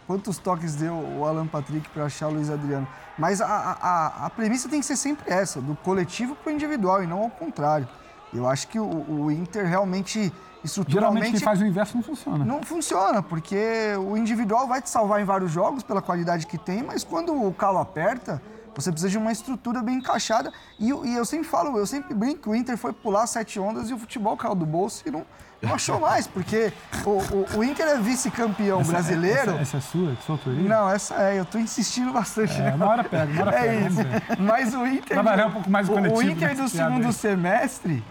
Quantos 0.10 0.40
toques 0.40 0.74
deu 0.74 0.96
o 0.96 1.24
Alan 1.24 1.46
Patrick 1.46 1.88
para 1.90 2.06
achar 2.06 2.30
o 2.30 2.32
Luiz 2.32 2.50
Adriano? 2.50 2.88
Mas 3.16 3.40
a, 3.42 3.46
a, 3.46 4.26
a 4.26 4.30
premissa 4.32 4.68
tem 4.68 4.80
que 4.80 4.86
ser 4.88 4.96
sempre 4.96 5.32
essa, 5.32 5.62
do 5.62 5.76
coletivo 5.76 6.34
para 6.34 6.50
o 6.50 6.52
individual 6.52 7.04
e 7.04 7.06
não 7.06 7.22
ao 7.22 7.30
contrário. 7.30 7.88
Eu 8.34 8.48
acho 8.48 8.70
que 8.70 8.80
o, 8.80 8.88
o 9.08 9.32
Inter 9.32 9.68
realmente, 9.68 10.34
estruturalmente... 10.64 10.94
Geralmente 10.94 11.32
quem 11.34 11.40
faz 11.40 11.62
o 11.62 11.64
inverso 11.64 11.96
não 11.96 12.02
funciona. 12.02 12.44
Não 12.44 12.64
funciona, 12.64 13.22
porque 13.22 13.94
o 14.00 14.18
individual 14.18 14.68
vai 14.68 14.82
te 14.82 14.90
salvar 14.90 15.22
em 15.22 15.26
vários 15.26 15.52
jogos 15.52 15.84
pela 15.84 16.02
qualidade 16.02 16.48
que 16.48 16.58
tem, 16.58 16.82
mas 16.82 17.04
quando 17.04 17.32
o 17.32 17.54
calo 17.54 17.78
aperta, 17.78 18.42
você 18.76 18.92
precisa 18.92 19.10
de 19.10 19.18
uma 19.18 19.32
estrutura 19.32 19.82
bem 19.82 19.96
encaixada. 19.98 20.52
E, 20.80 20.90
eu- 20.90 21.06
e 21.06 21.14
eu 21.16 21.26
sempre 21.26 21.48
falo, 21.48 21.78
eu 21.78 21.86
sempre 21.86 22.14
brinco, 22.14 22.52
o 22.52 22.56
Inter 22.56 22.78
foi 22.78 22.94
pular 22.94 23.26
sete 23.28 23.60
ondas 23.60 23.90
e 23.90 23.94
o 23.94 23.98
futebol 23.98 24.36
caiu 24.38 24.56
do 24.56 24.66
bolso 24.66 25.04
e 25.06 25.12
não, 25.12 25.26
não 25.62 25.74
achou 25.74 26.00
mais, 26.02 26.28
porque 26.28 26.72
o, 27.06 27.10
o- 27.10 27.58
o 27.60 27.64
Inter 27.64 27.88
é 27.88 27.98
vice-campeão 27.98 28.82
Essa- 28.82 28.92
brasileiro. 28.92 29.52
Essa, 29.52 29.62
essa 29.62 29.78
é 29.78 29.82
sua, 29.82 30.12
de 30.14 30.24
sua 30.24 30.36
autoria? 30.36 30.68
Não, 30.70 30.90
essa 30.90 31.16
é, 31.16 31.40
eu 31.40 31.46
tô 31.46 31.58
insistindo 31.58 32.12
bastante. 32.14 32.54
É, 32.54 32.64
né? 32.66 32.76
uma 32.76 32.88
hora 32.88 33.04
pega, 33.04 33.32
uma 33.34 33.42
hora 33.42 33.56
É 33.60 33.62
pega, 33.62 33.88
isso. 33.88 34.00
Mas 34.40 34.74
o 34.74 34.86
Inter. 34.86 35.04
Trabalhar 35.08 35.48
um 35.48 35.52
pouco 35.52 35.70
mais 35.70 35.88
o 35.90 35.92
o, 35.92 35.96
o 35.96 35.98
coletivo 35.98 36.22
Inter 36.32 36.50
do 36.50 36.56
piada 36.56 36.70
segundo 36.70 37.06
aí. 37.08 37.14
semestre 37.14 38.04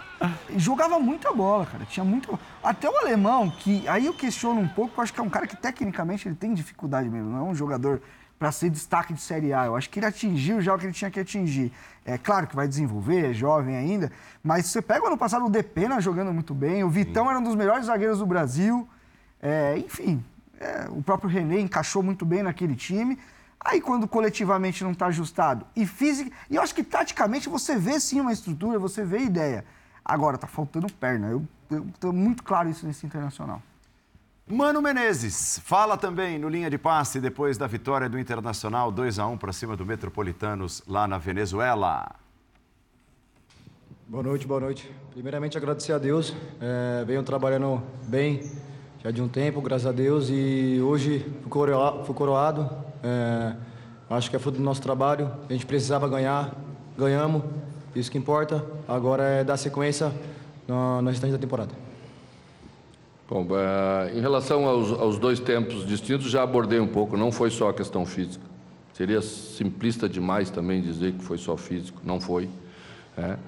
jogava 0.56 0.98
muita 0.98 1.32
bola, 1.32 1.64
cara. 1.66 1.84
Tinha 1.84 2.02
muito. 2.04 2.38
Até 2.62 2.88
o 2.88 2.96
alemão, 2.98 3.48
que 3.50 3.86
aí 3.88 4.06
eu 4.06 4.12
questiono 4.14 4.60
um 4.60 4.68
pouco, 4.68 4.94
eu 4.98 5.02
acho 5.02 5.12
que 5.14 5.20
é 5.20 5.22
um 5.22 5.28
cara 5.30 5.46
que 5.46 5.56
tecnicamente 5.56 6.26
ele 6.26 6.34
tem 6.34 6.52
dificuldade 6.54 7.08
mesmo, 7.08 7.30
não 7.30 7.38
é 7.38 7.42
um 7.50 7.54
jogador 7.54 8.02
para 8.38 8.52
ser 8.52 8.70
destaque 8.70 9.12
de 9.12 9.20
Série 9.20 9.52
A. 9.52 9.66
Eu 9.66 9.76
acho 9.76 9.90
que 9.90 9.98
ele 9.98 10.06
atingiu 10.06 10.60
já 10.60 10.74
o 10.74 10.78
que 10.78 10.86
ele 10.86 10.92
tinha 10.92 11.10
que 11.10 11.18
atingir. 11.18 11.72
É 12.04 12.16
claro 12.16 12.46
que 12.46 12.54
vai 12.54 12.68
desenvolver, 12.68 13.30
é 13.30 13.32
jovem 13.32 13.76
ainda, 13.76 14.10
mas 14.42 14.66
você 14.66 14.80
pega 14.80 15.04
o 15.04 15.08
ano 15.08 15.18
passado 15.18 15.44
o 15.44 15.50
Depena 15.50 16.00
jogando 16.00 16.32
muito 16.32 16.54
bem, 16.54 16.84
o 16.84 16.88
Vitão 16.88 17.28
era 17.28 17.38
um 17.38 17.42
dos 17.42 17.54
melhores 17.54 17.86
zagueiros 17.86 18.20
do 18.20 18.26
Brasil. 18.26 18.88
É, 19.42 19.76
enfim, 19.78 20.24
é, 20.60 20.86
o 20.90 21.02
próprio 21.02 21.28
René 21.28 21.60
encaixou 21.60 22.02
muito 22.02 22.24
bem 22.24 22.42
naquele 22.42 22.74
time. 22.74 23.18
Aí, 23.60 23.80
quando 23.80 24.06
coletivamente 24.06 24.84
não 24.84 24.92
está 24.92 25.06
ajustado 25.06 25.66
e 25.74 25.84
física. 25.84 26.30
E 26.48 26.56
eu 26.56 26.62
acho 26.62 26.74
que 26.74 26.84
taticamente 26.84 27.48
você 27.48 27.76
vê 27.76 27.98
sim 27.98 28.20
uma 28.20 28.32
estrutura, 28.32 28.78
você 28.78 29.04
vê 29.04 29.18
ideia. 29.18 29.64
Agora, 30.04 30.38
tá 30.38 30.46
faltando 30.46 30.90
perna. 30.92 31.28
Eu, 31.28 31.46
eu 31.70 31.86
tô 31.98 32.12
muito 32.12 32.42
claro 32.42 32.68
isso 32.68 32.86
nesse 32.86 33.04
internacional. 33.04 33.60
Mano 34.50 34.80
Menezes, 34.80 35.60
fala 35.64 35.96
também 35.96 36.38
no 36.38 36.48
linha 36.48 36.70
de 36.70 36.78
passe 36.78 37.20
depois 37.20 37.58
da 37.58 37.66
vitória 37.66 38.08
do 38.08 38.18
Internacional 38.18 38.90
2 38.90 39.18
a 39.18 39.26
1 39.26 39.36
para 39.36 39.52
cima 39.52 39.76
do 39.76 39.84
Metropolitanos 39.84 40.82
lá 40.88 41.06
na 41.06 41.18
Venezuela. 41.18 42.10
Boa 44.06 44.22
noite, 44.22 44.46
boa 44.46 44.58
noite. 44.60 44.90
Primeiramente, 45.12 45.58
agradecer 45.58 45.92
a 45.92 45.98
Deus. 45.98 46.34
É, 46.60 47.04
venho 47.04 47.22
trabalhando 47.22 47.82
bem 48.06 48.50
já 49.04 49.10
de 49.10 49.20
um 49.20 49.28
tempo, 49.28 49.60
graças 49.60 49.86
a 49.86 49.92
Deus, 49.92 50.28
e 50.30 50.80
hoje 50.82 51.20
fui 51.42 51.50
coroa- 51.50 52.02
fui 52.04 52.14
coroado. 52.14 52.70
É, 53.02 53.54
acho 54.08 54.30
que 54.30 54.36
é 54.36 54.38
fruto 54.38 54.56
do 54.56 54.64
nosso 54.64 54.80
trabalho. 54.80 55.30
A 55.46 55.52
gente 55.52 55.66
precisava 55.66 56.08
ganhar, 56.08 56.54
ganhamos, 56.96 57.42
isso 57.94 58.10
que 58.10 58.16
importa. 58.16 58.64
Agora 58.88 59.24
é 59.24 59.44
dar 59.44 59.58
sequência 59.58 60.10
no 60.66 61.02
restante 61.06 61.32
da 61.32 61.38
temporada. 61.38 61.87
Bom, 63.28 63.46
eh, 63.50 64.12
em 64.16 64.20
relação 64.22 64.64
aos, 64.64 64.90
aos 64.90 65.18
dois 65.18 65.38
tempos 65.38 65.86
distintos, 65.86 66.30
já 66.30 66.42
abordei 66.42 66.80
um 66.80 66.86
pouco, 66.86 67.14
não 67.14 67.30
foi 67.30 67.50
só 67.50 67.68
a 67.68 67.74
questão 67.74 68.06
física. 68.06 68.44
Seria 68.94 69.20
simplista 69.20 70.08
demais 70.08 70.48
também 70.48 70.80
dizer 70.80 71.12
que 71.12 71.22
foi 71.22 71.36
só 71.36 71.54
físico, 71.54 72.00
não 72.02 72.18
foi. 72.18 72.48
né? 73.14 73.38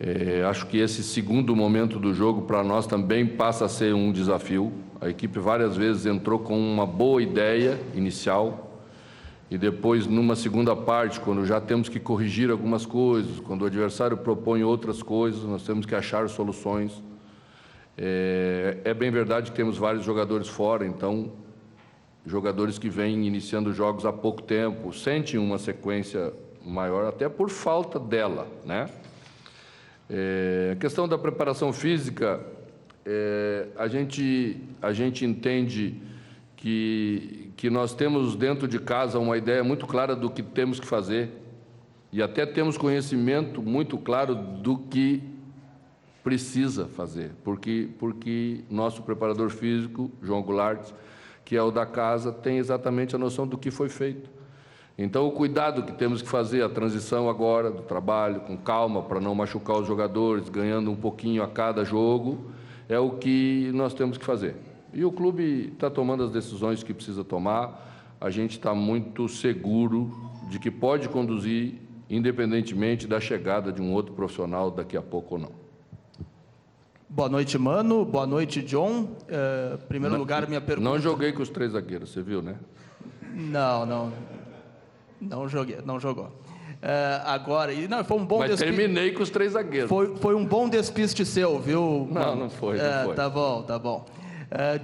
Eh, 0.00 0.42
acho 0.48 0.66
que 0.68 0.78
esse 0.78 1.02
segundo 1.02 1.54
momento 1.54 1.98
do 1.98 2.14
jogo 2.14 2.42
para 2.42 2.64
nós 2.64 2.86
também 2.86 3.26
passa 3.26 3.66
a 3.66 3.68
ser 3.68 3.94
um 3.94 4.10
desafio. 4.10 4.72
A 4.98 5.10
equipe 5.10 5.38
várias 5.38 5.76
vezes 5.76 6.06
entrou 6.06 6.38
com 6.38 6.58
uma 6.58 6.86
boa 6.86 7.22
ideia 7.22 7.78
inicial 7.94 8.80
e 9.50 9.58
depois, 9.58 10.06
numa 10.06 10.34
segunda 10.34 10.74
parte, 10.74 11.20
quando 11.20 11.44
já 11.44 11.60
temos 11.60 11.90
que 11.90 12.00
corrigir 12.00 12.50
algumas 12.50 12.86
coisas, 12.86 13.38
quando 13.40 13.62
o 13.62 13.66
adversário 13.66 14.16
propõe 14.16 14.64
outras 14.64 15.02
coisas, 15.02 15.42
nós 15.44 15.62
temos 15.62 15.84
que 15.84 15.94
achar 15.94 16.26
soluções. 16.30 17.09
É, 17.96 18.78
é 18.84 18.94
bem 18.94 19.10
verdade 19.10 19.50
que 19.50 19.56
temos 19.56 19.76
vários 19.76 20.04
jogadores 20.04 20.48
fora, 20.48 20.86
então, 20.86 21.32
jogadores 22.24 22.78
que 22.78 22.88
vêm 22.88 23.26
iniciando 23.26 23.72
jogos 23.72 24.06
há 24.06 24.12
pouco 24.12 24.42
tempo, 24.42 24.92
sentem 24.92 25.38
uma 25.38 25.58
sequência 25.58 26.32
maior, 26.64 27.06
até 27.06 27.28
por 27.28 27.50
falta 27.50 27.98
dela, 27.98 28.46
né? 28.64 28.88
É, 30.08 30.72
a 30.72 30.76
questão 30.76 31.06
da 31.06 31.16
preparação 31.16 31.72
física, 31.72 32.40
é, 33.06 33.68
a, 33.76 33.86
gente, 33.86 34.56
a 34.82 34.92
gente 34.92 35.24
entende 35.24 36.02
que, 36.56 37.52
que 37.56 37.70
nós 37.70 37.94
temos 37.94 38.34
dentro 38.34 38.66
de 38.66 38.78
casa 38.78 39.18
uma 39.18 39.38
ideia 39.38 39.62
muito 39.62 39.86
clara 39.86 40.16
do 40.16 40.28
que 40.28 40.42
temos 40.42 40.80
que 40.80 40.86
fazer 40.86 41.30
e 42.12 42.22
até 42.22 42.44
temos 42.44 42.76
conhecimento 42.76 43.62
muito 43.62 43.96
claro 43.96 44.34
do 44.34 44.76
que 44.76 45.22
precisa 46.22 46.86
fazer, 46.86 47.32
porque, 47.42 47.88
porque 47.98 48.62
nosso 48.70 49.02
preparador 49.02 49.50
físico, 49.50 50.10
João 50.22 50.42
Goulart, 50.42 50.90
que 51.44 51.56
é 51.56 51.62
o 51.62 51.70
da 51.70 51.86
casa, 51.86 52.30
tem 52.30 52.58
exatamente 52.58 53.16
a 53.16 53.18
noção 53.18 53.46
do 53.46 53.56
que 53.56 53.70
foi 53.70 53.88
feito. 53.88 54.30
Então, 54.98 55.26
o 55.26 55.32
cuidado 55.32 55.82
que 55.82 55.92
temos 55.92 56.20
que 56.20 56.28
fazer, 56.28 56.62
a 56.62 56.68
transição 56.68 57.28
agora 57.30 57.70
do 57.70 57.82
trabalho, 57.82 58.40
com 58.42 58.56
calma, 58.56 59.02
para 59.02 59.18
não 59.18 59.34
machucar 59.34 59.78
os 59.78 59.86
jogadores, 59.86 60.50
ganhando 60.50 60.90
um 60.90 60.96
pouquinho 60.96 61.42
a 61.42 61.48
cada 61.48 61.84
jogo, 61.84 62.50
é 62.86 62.98
o 62.98 63.12
que 63.12 63.70
nós 63.72 63.94
temos 63.94 64.18
que 64.18 64.24
fazer. 64.24 64.56
E 64.92 65.04
o 65.04 65.10
clube 65.10 65.72
está 65.72 65.88
tomando 65.88 66.24
as 66.24 66.30
decisões 66.30 66.82
que 66.82 66.92
precisa 66.92 67.24
tomar. 67.24 68.16
A 68.20 68.28
gente 68.28 68.52
está 68.58 68.74
muito 68.74 69.26
seguro 69.26 70.10
de 70.50 70.58
que 70.58 70.70
pode 70.70 71.08
conduzir, 71.08 71.76
independentemente 72.10 73.06
da 73.06 73.20
chegada 73.20 73.72
de 73.72 73.80
um 73.80 73.94
outro 73.94 74.12
profissional 74.12 74.70
daqui 74.70 74.96
a 74.96 75.02
pouco 75.02 75.36
ou 75.36 75.40
não. 75.40 75.59
Boa 77.12 77.28
noite, 77.28 77.58
Mano. 77.58 78.04
Boa 78.04 78.24
noite, 78.24 78.62
John. 78.62 79.02
Uh, 79.02 79.74
em 79.74 79.86
primeiro 79.88 80.12
não, 80.14 80.20
lugar, 80.20 80.46
minha 80.46 80.60
pergunta. 80.60 80.88
Não 80.88 80.96
joguei 80.96 81.32
com 81.32 81.42
os 81.42 81.48
três 81.48 81.72
zagueiros, 81.72 82.12
você 82.12 82.22
viu, 82.22 82.40
né? 82.40 82.54
Não, 83.34 83.84
não. 83.84 84.12
Não 85.20 85.48
joguei, 85.48 85.78
não 85.84 85.98
jogou. 85.98 86.26
Uh, 86.26 87.26
agora, 87.26 87.72
e 87.72 87.88
não, 87.88 88.04
foi 88.04 88.16
um 88.16 88.24
bom 88.24 88.38
Mas 88.38 88.50
despiste. 88.50 88.76
terminei 88.76 89.10
com 89.10 89.24
os 89.24 89.28
três 89.28 89.52
zagueiros. 89.52 89.88
Foi, 89.88 90.16
foi 90.18 90.36
um 90.36 90.46
bom 90.46 90.68
despiste 90.68 91.26
seu, 91.26 91.58
viu? 91.58 92.08
Não, 92.12 92.36
não 92.36 92.48
foi, 92.48 92.78
não 92.78 92.84
uh, 92.84 93.04
foi. 93.06 93.14
Tá 93.16 93.28
bom, 93.28 93.62
tá 93.62 93.76
bom. 93.76 94.06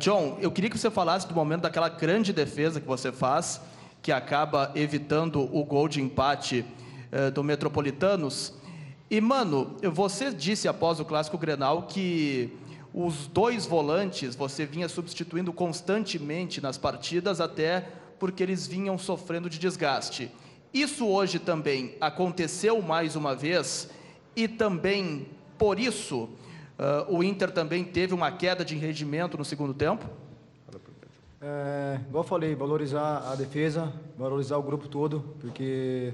John, 0.00 0.36
eu 0.40 0.50
queria 0.50 0.68
que 0.68 0.78
você 0.78 0.90
falasse 0.90 1.28
do 1.28 1.34
momento 1.34 1.62
daquela 1.62 1.88
grande 1.88 2.32
defesa 2.32 2.80
que 2.80 2.86
você 2.88 3.12
faz, 3.12 3.60
que 4.02 4.10
acaba 4.10 4.72
evitando 4.74 5.42
o 5.56 5.64
gol 5.64 5.88
de 5.88 6.00
empate 6.00 6.64
do 7.34 7.42
Metropolitanos. 7.42 8.52
E, 9.10 9.20
mano, 9.20 9.76
você 9.92 10.32
disse 10.32 10.66
após 10.68 10.98
o 10.98 11.04
Clássico 11.04 11.38
Grenal 11.38 11.82
que 11.82 12.52
os 12.92 13.26
dois 13.26 13.66
volantes 13.66 14.34
você 14.34 14.66
vinha 14.66 14.88
substituindo 14.88 15.52
constantemente 15.52 16.60
nas 16.60 16.76
partidas, 16.76 17.40
até 17.40 17.86
porque 18.18 18.42
eles 18.42 18.66
vinham 18.66 18.98
sofrendo 18.98 19.48
de 19.48 19.58
desgaste. 19.58 20.30
Isso 20.72 21.06
hoje 21.06 21.38
também 21.38 21.94
aconteceu 22.00 22.82
mais 22.82 23.16
uma 23.16 23.34
vez, 23.34 23.88
e 24.34 24.48
também 24.48 25.26
por 25.58 25.78
isso 25.78 26.28
Uh, 26.76 27.16
o 27.16 27.24
Inter 27.24 27.50
também 27.50 27.82
teve 27.82 28.12
uma 28.12 28.30
queda 28.30 28.62
de 28.62 28.76
rendimento 28.76 29.38
no 29.38 29.44
segundo 29.46 29.72
tempo? 29.72 30.04
É, 31.40 31.98
igual 32.06 32.22
eu 32.22 32.28
falei, 32.28 32.54
valorizar 32.54 33.30
a 33.30 33.34
defesa, 33.34 33.90
valorizar 34.16 34.58
o 34.58 34.62
grupo 34.62 34.86
todo, 34.86 35.24
porque 35.40 36.12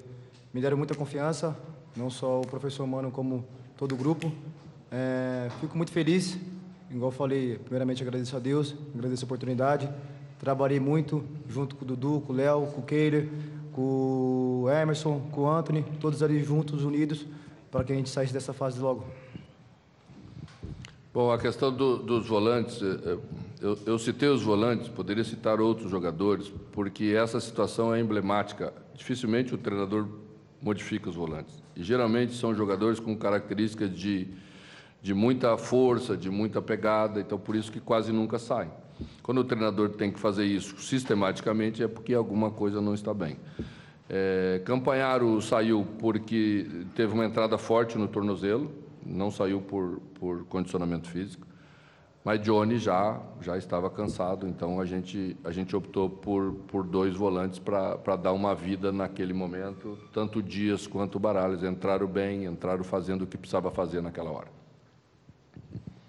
me 0.54 0.60
deram 0.60 0.76
muita 0.76 0.94
confiança, 0.94 1.56
não 1.96 2.10
só 2.10 2.40
o 2.40 2.46
professor 2.46 2.86
Mano, 2.86 3.10
como 3.10 3.44
todo 3.76 3.92
o 3.92 3.96
grupo. 3.96 4.32
É, 4.90 5.48
fico 5.60 5.76
muito 5.76 5.92
feliz, 5.92 6.38
igual 6.90 7.10
falei, 7.10 7.58
primeiramente 7.58 8.02
agradeço 8.02 8.36
a 8.36 8.38
Deus, 8.38 8.74
agradeço 8.94 9.24
a 9.24 9.26
oportunidade. 9.26 9.88
Trabalhei 10.38 10.80
muito 10.80 11.24
junto 11.48 11.76
com 11.76 11.84
o 11.84 11.88
Dudu, 11.88 12.22
com 12.26 12.32
o 12.32 12.36
Léo, 12.36 12.66
com 12.66 12.80
o 12.80 12.84
Keiler, 12.84 13.28
com 13.72 14.62
o 14.64 14.70
Emerson, 14.70 15.20
com 15.30 15.42
o 15.42 15.50
Anthony, 15.50 15.84
todos 16.00 16.22
ali 16.22 16.42
juntos, 16.42 16.84
unidos, 16.84 17.24
para 17.70 17.84
que 17.84 17.92
a 17.92 17.96
gente 17.96 18.10
saísse 18.10 18.32
dessa 18.32 18.52
fase 18.52 18.80
logo. 18.80 19.04
Bom, 21.14 21.30
a 21.30 21.38
questão 21.38 21.70
do, 21.70 21.98
dos 21.98 22.26
volantes, 22.26 22.80
eh, 22.80 22.86
eh, 23.04 23.18
eu, 23.60 23.78
eu, 23.84 23.98
citei 23.98 24.30
os 24.30 24.42
volantes, 24.42 24.88
poderia 24.88 25.22
citar 25.22 25.60
outros 25.60 25.90
jogadores, 25.90 26.50
porque 26.72 27.14
essa 27.16 27.38
situação 27.38 27.94
é 27.94 28.00
emblemática. 28.00 28.72
Dificilmente 28.94 29.54
o 29.54 29.58
treinador 29.58 30.08
modifica 30.60 31.10
os 31.10 31.14
volantes. 31.14 31.61
Geralmente 31.76 32.34
são 32.34 32.54
jogadores 32.54 33.00
com 33.00 33.16
características 33.16 33.94
de, 33.94 34.28
de 35.00 35.14
muita 35.14 35.56
força, 35.56 36.16
de 36.16 36.30
muita 36.30 36.60
pegada, 36.60 37.20
então 37.20 37.38
por 37.38 37.56
isso 37.56 37.72
que 37.72 37.80
quase 37.80 38.12
nunca 38.12 38.38
saem. 38.38 38.70
Quando 39.22 39.38
o 39.38 39.44
treinador 39.44 39.90
tem 39.90 40.10
que 40.10 40.20
fazer 40.20 40.44
isso 40.44 40.80
sistematicamente, 40.80 41.82
é 41.82 41.88
porque 41.88 42.14
alguma 42.14 42.50
coisa 42.50 42.80
não 42.80 42.94
está 42.94 43.12
bem. 43.12 43.36
É, 44.08 44.60
Campanharo 44.64 45.40
saiu 45.40 45.86
porque 45.98 46.66
teve 46.94 47.14
uma 47.14 47.24
entrada 47.24 47.56
forte 47.56 47.96
no 47.96 48.06
tornozelo, 48.06 48.70
não 49.04 49.30
saiu 49.30 49.60
por, 49.60 50.00
por 50.20 50.44
condicionamento 50.44 51.08
físico, 51.08 51.46
mas 52.24 52.40
Johnny 52.40 52.78
já, 52.78 53.20
já 53.40 53.58
estava 53.58 53.90
cansado, 53.90 54.46
então 54.46 54.80
a 54.80 54.86
gente, 54.86 55.36
a 55.42 55.50
gente 55.50 55.74
optou 55.74 56.08
por, 56.08 56.52
por 56.68 56.84
dois 56.84 57.16
volantes 57.16 57.58
para 57.58 58.16
dar 58.16 58.32
uma 58.32 58.54
vida 58.54 58.92
naquele 58.92 59.32
momento. 59.32 59.98
Tanto 60.12 60.40
Dias 60.40 60.86
quanto 60.86 61.18
Baralhas 61.18 61.64
entraram 61.64 62.06
bem, 62.06 62.44
entraram 62.44 62.84
fazendo 62.84 63.22
o 63.22 63.26
que 63.26 63.36
precisava 63.36 63.70
fazer 63.72 64.00
naquela 64.00 64.30
hora. 64.30 64.48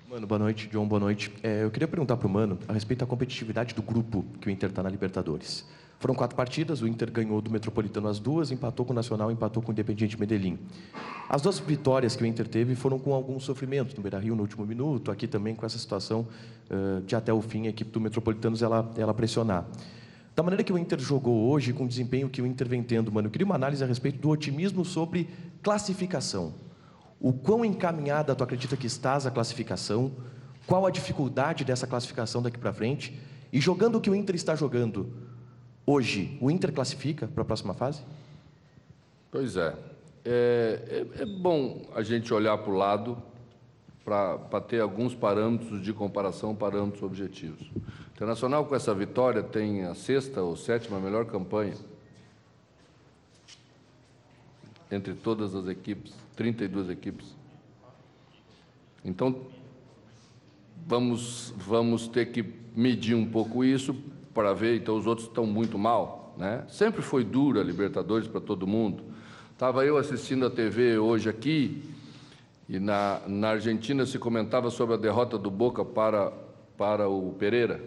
Mano, 0.07 0.28
boa 0.28 0.38
noite. 0.38 0.68
John, 0.68 0.88
boa 0.88 0.99
noite. 0.99 1.34
É, 1.41 1.64
eu 1.64 1.72
queria 1.72 1.88
perguntar 1.88 2.16
para 2.18 2.28
o 2.28 2.30
Mano 2.30 2.59
a 2.68 2.74
respeito 2.74 2.99
da 2.99 3.07
competitividade 3.07 3.74
do 3.74 3.82
grupo 3.82 4.24
que 4.39 4.47
o 4.47 4.51
Inter 4.51 4.70
está 4.70 4.84
na 4.84 4.89
Libertadores. 4.89 5.68
Foram 6.04 6.16
quatro 6.16 6.36
partidas, 6.36 6.82
o 6.82 6.86
Inter 6.86 7.10
ganhou 7.10 7.39
do 7.41 7.49
Metropolitano 7.49 8.10
as 8.10 8.20
duas, 8.20 8.51
empatou 8.51 8.86
com 8.86 8.91
o 8.91 8.93
Nacional, 8.93 9.32
empatou 9.32 9.64
com 9.64 9.70
o 9.70 9.72
Independiente 9.72 10.20
Medellín. 10.20 10.60
As 11.30 11.41
duas 11.41 11.60
vitórias 11.60 12.14
que 12.14 12.22
o 12.22 12.26
Inter 12.26 12.45
teve 12.45 12.76
foram 12.76 12.99
com 12.99 13.14
algum 13.14 13.39
sofrimento, 13.39 13.95
no 13.95 14.01
Beira-Rio 14.01 14.36
no 14.36 14.41
último 14.41 14.66
minuto, 14.66 15.12
aqui 15.12 15.28
também 15.28 15.56
com 15.56 15.66
essa 15.66 15.78
situação 15.78 16.28
de 17.06 17.16
até 17.16 17.32
o 17.32 17.41
fim 17.41 17.68
a 17.68 17.70
equipe 17.70 17.89
do 17.89 18.01
Metropolitanos 18.01 18.62
ela, 18.62 18.91
ela 18.97 19.14
pressionar. 19.14 19.66
Da 20.36 20.43
maneira 20.43 20.62
que 20.62 20.74
o 20.74 20.78
Inter 20.78 20.99
jogou 20.99 21.49
hoje, 21.49 21.72
com 21.72 21.86
o 21.86 21.88
desempenho 21.88 22.28
que 22.28 22.41
o 22.41 22.45
Inter 22.45 22.68
vem 22.68 22.84
tendo, 22.84 23.10
mano, 23.10 23.30
eu 23.30 23.32
queria 23.32 23.45
uma 23.45 23.56
análise 23.56 23.82
a 23.82 23.88
respeito 23.88 24.20
do 24.20 24.28
otimismo 24.28 24.84
sobre 24.84 25.30
classificação. 25.62 26.54
O 27.18 27.32
quão 27.32 27.64
encaminhada 27.64 28.36
tu 28.36 28.43
acredita 28.43 28.76
que 28.76 28.88
estás 28.88 29.26
a 29.26 29.32
classificação? 29.32 30.12
Qual 30.68 30.86
a 30.86 30.91
dificuldade 30.91 31.64
dessa 31.64 31.88
classificação 31.88 32.41
daqui 32.41 32.58
para 32.58 32.74
frente? 32.74 33.18
E 33.54 33.62
jogando 33.62 33.99
o 33.99 34.01
que 34.01 34.10
o 34.10 34.16
Inter 34.16 34.36
está 34.36 34.54
jogando, 34.54 35.32
Hoje, 35.86 36.38
o 36.40 36.50
Inter 36.50 36.72
classifica 36.72 37.28
para 37.28 37.42
a 37.42 37.46
próxima 37.46 37.74
fase? 37.74 38.02
Pois 39.30 39.58
é. 39.58 39.76
É, 40.24 41.06
é, 41.18 41.22
é 41.24 41.26
bom 41.26 41.82
a 41.94 42.02
gente 42.02 42.34
olhar 42.34 42.58
para 42.58 42.72
o 42.72 42.76
lado 42.76 43.22
para 44.06 44.62
ter 44.62 44.80
alguns 44.80 45.14
parâmetros 45.14 45.82
de 45.82 45.92
comparação, 45.92 46.56
parâmetros 46.56 47.04
objetivos. 47.04 47.70
O 47.70 47.82
Internacional, 48.16 48.66
com 48.66 48.76
essa 48.76 48.94
vitória, 48.94 49.44
tem 49.44 49.84
a 49.84 49.94
sexta 49.94 50.42
ou 50.42 50.56
sétima 50.56 51.00
melhor 51.00 51.26
campanha 51.26 51.76
entre 54.92 55.14
todas 55.14 55.56
as 55.56 55.68
equipes, 55.68 56.14
32 56.36 56.90
equipes. 56.90 57.36
Então, 59.04 59.42
vamos, 60.86 61.54
vamos 61.58 62.08
ter 62.08 62.32
que 62.32 62.46
medir 62.76 63.16
um 63.16 63.26
pouco 63.26 63.66
isso 63.66 63.96
para 64.34 64.54
ver, 64.54 64.78
então 64.78 64.98
os 64.98 65.06
outros 65.08 65.28
estão 65.28 65.46
muito 65.46 65.78
mal. 65.78 66.34
Né? 66.38 66.64
Sempre 66.68 67.02
foi 67.02 67.24
dura 67.24 67.62
a 67.62 67.64
Libertadores 67.64 68.28
para 68.28 68.42
todo 68.42 68.66
mundo. 68.66 69.04
Estava 69.52 69.86
eu 69.86 69.98
assistindo 69.98 70.46
a 70.46 70.50
TV 70.50 70.98
hoje 70.98 71.30
aqui, 71.30 71.84
e 72.68 72.80
na, 72.80 73.22
na 73.28 73.50
Argentina 73.50 74.06
se 74.06 74.18
comentava 74.18 74.70
sobre 74.70 74.96
a 74.96 74.98
derrota 74.98 75.38
do 75.38 75.52
Boca 75.52 75.86
para, 75.86 76.32
para 76.78 77.08
o 77.08 77.34
Pereira. 77.34 77.80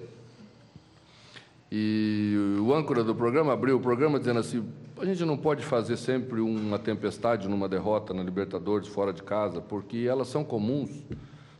E 1.70 2.36
o 2.60 2.72
âncora 2.72 3.02
do 3.02 3.14
programa 3.14 3.52
abriu 3.52 3.76
o 3.76 3.80
programa 3.80 4.18
dizendo 4.18 4.38
assim: 4.38 4.64
a 4.98 5.04
gente 5.04 5.24
não 5.24 5.36
pode 5.36 5.64
fazer 5.64 5.96
sempre 5.96 6.40
uma 6.40 6.78
tempestade 6.78 7.48
numa 7.48 7.68
derrota 7.68 8.14
na 8.14 8.22
Libertadores 8.22 8.86
fora 8.86 9.12
de 9.12 9.22
casa, 9.22 9.60
porque 9.60 10.06
elas 10.08 10.28
são 10.28 10.44
comuns. 10.44 10.90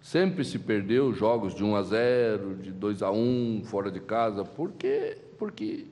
Sempre 0.07 0.45
se 0.45 0.57
perdeu 0.57 1.13
jogos 1.13 1.53
de 1.53 1.65
1 1.65 1.75
a 1.75 1.83
0, 1.83 2.55
de 2.63 2.71
2 2.71 3.03
a 3.03 3.11
1 3.11 3.63
fora 3.65 3.91
de 3.91 3.99
casa, 3.99 4.45
porque, 4.45 5.19
porque 5.37 5.87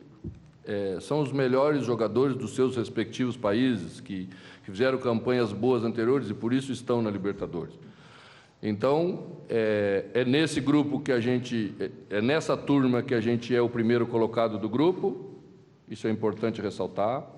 é, 0.65 0.99
são 1.01 1.19
os 1.19 1.33
melhores 1.33 1.85
jogadores 1.85 2.37
dos 2.37 2.55
seus 2.55 2.77
respectivos 2.77 3.37
países 3.37 3.99
que, 3.99 4.29
que, 4.65 4.71
fizeram 4.71 4.99
campanhas 4.99 5.53
boas 5.53 5.83
anteriores 5.83 6.31
e 6.31 6.35
por 6.35 6.53
isso 6.53 6.71
estão 6.71 7.03
na 7.03 7.11
Libertadores. 7.11 7.75
Então, 8.63 9.41
é, 9.49 10.05
é 10.15 10.25
nesse 10.25 10.61
grupo 10.61 11.01
que 11.01 11.11
a 11.11 11.19
gente, 11.19 11.75
é, 11.81 11.91
é 12.19 12.23
nessa 12.23 12.57
turma 12.57 13.03
que 13.03 13.17
a 13.17 13.21
gente 13.21 13.53
é 13.53 13.61
o 13.61 13.69
primeiro 13.69 14.07
colocado 14.07 14.59
do 14.59 14.69
grupo 14.69 15.41
Isso 15.89 16.07
é 16.07 16.11
importante 16.13 16.63
ressaltar. 16.63 17.34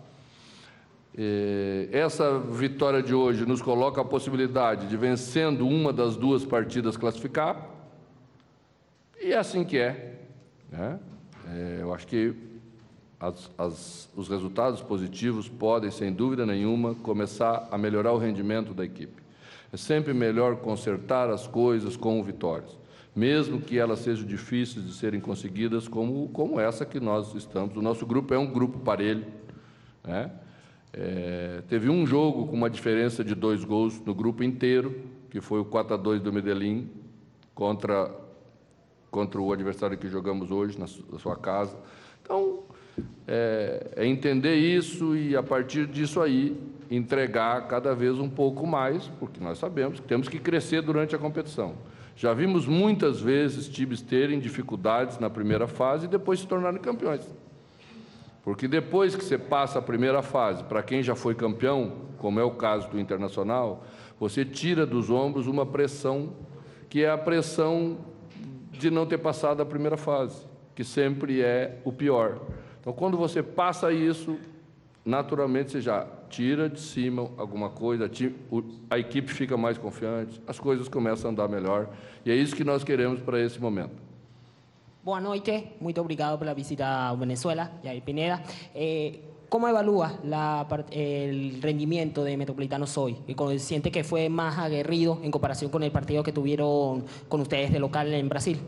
Essa 1.92 2.38
vitória 2.38 3.02
de 3.02 3.14
hoje 3.14 3.46
nos 3.46 3.62
coloca 3.62 4.02
a 4.02 4.04
possibilidade 4.04 4.86
de, 4.86 4.96
vencendo 4.98 5.66
uma 5.66 5.90
das 5.90 6.14
duas 6.14 6.44
partidas, 6.44 6.96
classificar. 6.96 7.70
E 9.18 9.32
é 9.32 9.38
assim 9.38 9.64
que 9.64 9.78
é. 9.78 10.20
Né? 10.70 10.98
É, 11.48 11.78
eu 11.80 11.94
acho 11.94 12.06
que 12.06 12.34
as, 13.18 13.50
as, 13.56 14.10
os 14.14 14.28
resultados 14.28 14.82
positivos 14.82 15.48
podem, 15.48 15.90
sem 15.90 16.12
dúvida 16.12 16.44
nenhuma, 16.44 16.94
começar 16.96 17.66
a 17.70 17.78
melhorar 17.78 18.12
o 18.12 18.18
rendimento 18.18 18.74
da 18.74 18.84
equipe. 18.84 19.22
É 19.72 19.76
sempre 19.78 20.12
melhor 20.12 20.56
consertar 20.56 21.30
as 21.30 21.46
coisas 21.46 21.96
com 21.96 22.22
vitórias, 22.22 22.76
mesmo 23.14 23.58
que 23.58 23.78
elas 23.78 24.00
sejam 24.00 24.26
difíceis 24.26 24.84
de 24.84 24.92
serem 24.92 25.18
conseguidas, 25.18 25.88
como, 25.88 26.28
como 26.28 26.60
essa 26.60 26.84
que 26.84 27.00
nós 27.00 27.34
estamos. 27.34 27.74
O 27.74 27.80
nosso 27.80 28.04
grupo 28.04 28.34
é 28.34 28.38
um 28.38 28.46
grupo 28.46 28.78
parelho. 28.80 29.24
Né? 30.04 30.30
É, 30.96 31.62
teve 31.68 31.90
um 31.90 32.06
jogo 32.06 32.46
com 32.46 32.56
uma 32.56 32.70
diferença 32.70 33.22
de 33.22 33.34
dois 33.34 33.62
gols 33.62 34.00
no 34.00 34.14
grupo 34.14 34.42
inteiro, 34.42 34.98
que 35.28 35.42
foi 35.42 35.60
o 35.60 35.64
4 35.64 35.92
a 35.92 35.96
2 35.98 36.22
do 36.22 36.32
Medellín 36.32 36.88
contra, 37.54 38.10
contra 39.10 39.38
o 39.40 39.52
adversário 39.52 39.98
que 39.98 40.08
jogamos 40.08 40.50
hoje 40.50 40.78
na 40.78 40.86
sua 40.86 41.36
casa. 41.36 41.76
Então, 42.22 42.60
é, 43.28 43.90
é 43.96 44.06
entender 44.06 44.56
isso 44.56 45.14
e, 45.14 45.36
a 45.36 45.42
partir 45.42 45.86
disso 45.86 46.18
aí, 46.22 46.56
entregar 46.90 47.68
cada 47.68 47.94
vez 47.94 48.18
um 48.18 48.28
pouco 48.28 48.66
mais, 48.66 49.06
porque 49.20 49.38
nós 49.38 49.58
sabemos 49.58 50.00
que 50.00 50.06
temos 50.06 50.28
que 50.28 50.38
crescer 50.38 50.80
durante 50.80 51.14
a 51.14 51.18
competição. 51.18 51.74
Já 52.16 52.32
vimos 52.32 52.66
muitas 52.66 53.20
vezes 53.20 53.68
times 53.68 54.00
terem 54.00 54.40
dificuldades 54.40 55.18
na 55.18 55.28
primeira 55.28 55.66
fase 55.66 56.06
e 56.06 56.08
depois 56.08 56.40
se 56.40 56.46
tornarem 56.46 56.80
campeões. 56.80 57.22
Porque 58.46 58.68
depois 58.68 59.16
que 59.16 59.24
você 59.24 59.36
passa 59.36 59.80
a 59.80 59.82
primeira 59.82 60.22
fase, 60.22 60.62
para 60.62 60.80
quem 60.80 61.02
já 61.02 61.16
foi 61.16 61.34
campeão, 61.34 61.94
como 62.16 62.38
é 62.38 62.44
o 62.44 62.52
caso 62.52 62.88
do 62.88 63.00
Internacional, 63.00 63.84
você 64.20 64.44
tira 64.44 64.86
dos 64.86 65.10
ombros 65.10 65.48
uma 65.48 65.66
pressão 65.66 66.32
que 66.88 67.02
é 67.02 67.10
a 67.10 67.18
pressão 67.18 67.98
de 68.70 68.88
não 68.88 69.04
ter 69.04 69.18
passado 69.18 69.60
a 69.60 69.66
primeira 69.66 69.96
fase, 69.96 70.46
que 70.76 70.84
sempre 70.84 71.42
é 71.42 71.80
o 71.84 71.90
pior. 71.90 72.40
Então, 72.80 72.92
quando 72.92 73.16
você 73.16 73.42
passa 73.42 73.90
isso, 73.90 74.38
naturalmente 75.04 75.72
você 75.72 75.80
já 75.80 76.06
tira 76.30 76.68
de 76.68 76.78
cima 76.78 77.28
alguma 77.36 77.68
coisa, 77.68 78.08
a 78.88 78.96
equipe 78.96 79.28
fica 79.28 79.56
mais 79.56 79.76
confiante, 79.76 80.40
as 80.46 80.60
coisas 80.60 80.86
começam 80.86 81.30
a 81.30 81.32
andar 81.32 81.48
melhor. 81.48 81.88
E 82.24 82.30
é 82.30 82.36
isso 82.36 82.54
que 82.54 82.62
nós 82.62 82.84
queremos 82.84 83.18
para 83.18 83.40
esse 83.40 83.60
momento. 83.60 84.05
Boa 85.06 85.20
noite, 85.20 85.76
muito 85.78 86.00
obrigado 86.00 86.36
pela 86.36 86.52
visita 86.52 87.10
a 87.10 87.14
Venezuela, 87.14 87.70
Jair 87.80 88.02
Pineda. 88.02 88.42
Eh, 88.74 89.20
¿Cómo 89.48 89.68
evalúa 89.68 90.18
la, 90.24 90.66
el 90.90 91.62
rendimiento 91.62 92.24
de 92.24 92.36
Metropolitanos 92.36 92.98
hoy? 92.98 93.16
¿Siente 93.58 93.92
que 93.92 94.02
fue 94.02 94.28
más 94.28 94.58
aguerrido 94.58 95.20
en 95.22 95.30
comparación 95.30 95.70
con 95.70 95.84
el 95.84 95.92
partido 95.92 96.24
que 96.24 96.32
tuvieron 96.32 97.04
con 97.28 97.40
ustedes 97.40 97.72
de 97.72 97.78
local 97.78 98.12
en 98.12 98.28
Brasil? 98.28 98.58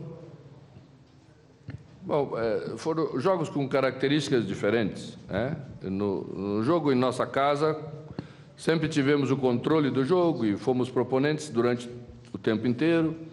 Bom, 2.05 2.31
é, 2.37 2.77
foram 2.77 3.19
jogos 3.19 3.49
com 3.49 3.67
características 3.67 4.47
diferentes. 4.47 5.17
Né? 5.27 5.57
No, 5.81 6.21
no, 6.23 6.63
jogo 6.63 6.93
em 6.93 6.95
nossa 6.95 7.27
casa, 7.27 7.77
sempre 8.55 8.87
tivemos 8.87 9.29
o 9.29 9.35
controle 9.35 9.91
do 9.91 10.05
jogo 10.05 10.45
e 10.45 10.55
fomos 10.55 10.89
proponentes 10.89 11.49
durante 11.49 11.89
o 12.31 12.37
tempo 12.37 12.65
inteiro. 12.65 13.27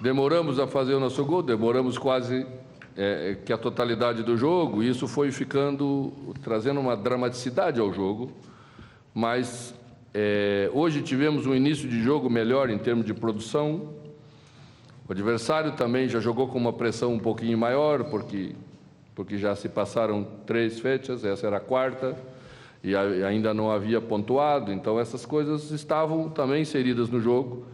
Demoramos 0.00 0.58
a 0.58 0.66
fazer 0.66 0.94
o 0.94 1.00
nosso 1.00 1.24
gol, 1.24 1.42
demoramos 1.42 1.96
quase 1.96 2.46
é, 2.96 3.36
que 3.44 3.52
a 3.52 3.58
totalidade 3.58 4.22
do 4.22 4.36
jogo, 4.36 4.82
e 4.82 4.88
isso 4.88 5.06
foi 5.06 5.30
ficando, 5.30 6.12
trazendo 6.42 6.80
uma 6.80 6.96
dramaticidade 6.96 7.80
ao 7.80 7.92
jogo. 7.92 8.32
Mas 9.14 9.74
é, 10.12 10.68
hoje 10.72 11.00
tivemos 11.00 11.46
um 11.46 11.54
início 11.54 11.88
de 11.88 12.02
jogo 12.02 12.28
melhor 12.28 12.70
em 12.70 12.78
termos 12.78 13.06
de 13.06 13.14
produção. 13.14 13.94
O 15.08 15.12
adversário 15.12 15.72
também 15.72 16.08
já 16.08 16.18
jogou 16.18 16.48
com 16.48 16.58
uma 16.58 16.72
pressão 16.72 17.12
um 17.12 17.18
pouquinho 17.18 17.56
maior, 17.56 18.04
porque, 18.04 18.54
porque 19.14 19.38
já 19.38 19.54
se 19.54 19.68
passaram 19.68 20.26
três 20.44 20.80
fechas, 20.80 21.24
essa 21.24 21.46
era 21.46 21.58
a 21.58 21.60
quarta, 21.60 22.16
e 22.82 22.94
ainda 22.94 23.54
não 23.54 23.70
havia 23.70 24.00
pontuado, 24.00 24.70
então 24.72 25.00
essas 25.00 25.24
coisas 25.24 25.70
estavam 25.70 26.28
também 26.28 26.62
inseridas 26.62 27.08
no 27.08 27.20
jogo. 27.20 27.64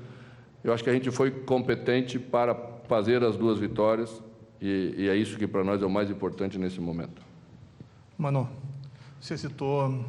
Eu 0.62 0.72
acho 0.72 0.84
que 0.84 0.90
a 0.90 0.92
gente 0.92 1.10
foi 1.10 1.30
competente 1.30 2.18
para 2.18 2.54
fazer 2.86 3.22
as 3.24 3.36
duas 3.36 3.58
vitórias 3.58 4.22
e, 4.60 4.94
e 4.96 5.08
é 5.08 5.16
isso 5.16 5.38
que 5.38 5.46
para 5.46 5.64
nós 5.64 5.82
é 5.82 5.86
o 5.86 5.90
mais 5.90 6.10
importante 6.10 6.58
nesse 6.58 6.80
momento. 6.80 7.22
Mano, 8.18 8.48
você 9.18 9.38
citou 9.38 10.04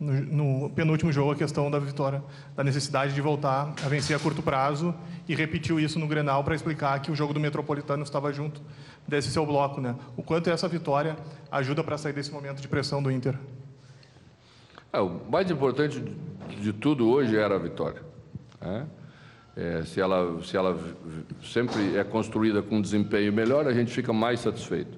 no, 0.00 0.12
no, 0.12 0.70
penúltimo 0.70 1.12
jogo 1.12 1.32
a 1.32 1.36
questão 1.36 1.70
da 1.70 1.78
vitória, 1.78 2.22
da 2.56 2.64
necessidade 2.64 3.14
de 3.14 3.20
voltar 3.20 3.72
a 3.84 3.88
vencer 3.88 4.16
a 4.16 4.18
curto 4.18 4.42
prazo 4.42 4.92
e 5.28 5.34
repetiu 5.34 5.78
isso 5.78 5.98
no 5.98 6.08
Grenal 6.08 6.42
para 6.42 6.54
explicar 6.54 7.00
que 7.00 7.12
o 7.12 7.14
jogo 7.14 7.32
do 7.32 7.38
Metropolitano 7.38 8.02
estava 8.02 8.32
junto 8.32 8.60
desse 9.06 9.30
seu 9.30 9.46
bloco, 9.46 9.80
né? 9.80 9.94
O 10.16 10.22
quanto 10.22 10.50
essa 10.50 10.66
vitória 10.66 11.16
ajuda 11.52 11.84
para 11.84 11.96
sair 11.96 12.12
desse 12.12 12.32
momento 12.32 12.60
de 12.60 12.66
pressão 12.66 13.00
do 13.02 13.10
Inter? 13.10 13.38
É, 14.92 14.98
o 15.00 15.20
mais 15.30 15.48
importante 15.50 16.02
de 16.60 16.72
tudo 16.72 17.08
hoje 17.08 17.36
era 17.36 17.54
a 17.54 17.58
vitória. 17.58 18.02
Né? 18.60 18.86
É, 19.60 19.84
se, 19.84 20.00
ela, 20.00 20.42
se 20.42 20.56
ela 20.56 20.74
sempre 21.42 21.94
é 21.94 22.02
construída 22.02 22.62
com 22.62 22.76
um 22.76 22.80
desempenho 22.80 23.30
melhor, 23.30 23.66
a 23.66 23.74
gente 23.74 23.92
fica 23.92 24.10
mais 24.10 24.40
satisfeito. 24.40 24.96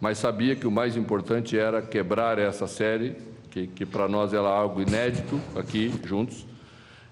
Mas 0.00 0.18
sabia 0.18 0.54
que 0.54 0.68
o 0.68 0.70
mais 0.70 0.96
importante 0.96 1.58
era 1.58 1.82
quebrar 1.82 2.38
essa 2.38 2.68
série, 2.68 3.16
que, 3.50 3.66
que 3.66 3.84
para 3.84 4.06
nós 4.06 4.32
era 4.32 4.46
algo 4.46 4.80
inédito 4.80 5.40
aqui, 5.56 5.92
juntos. 6.04 6.46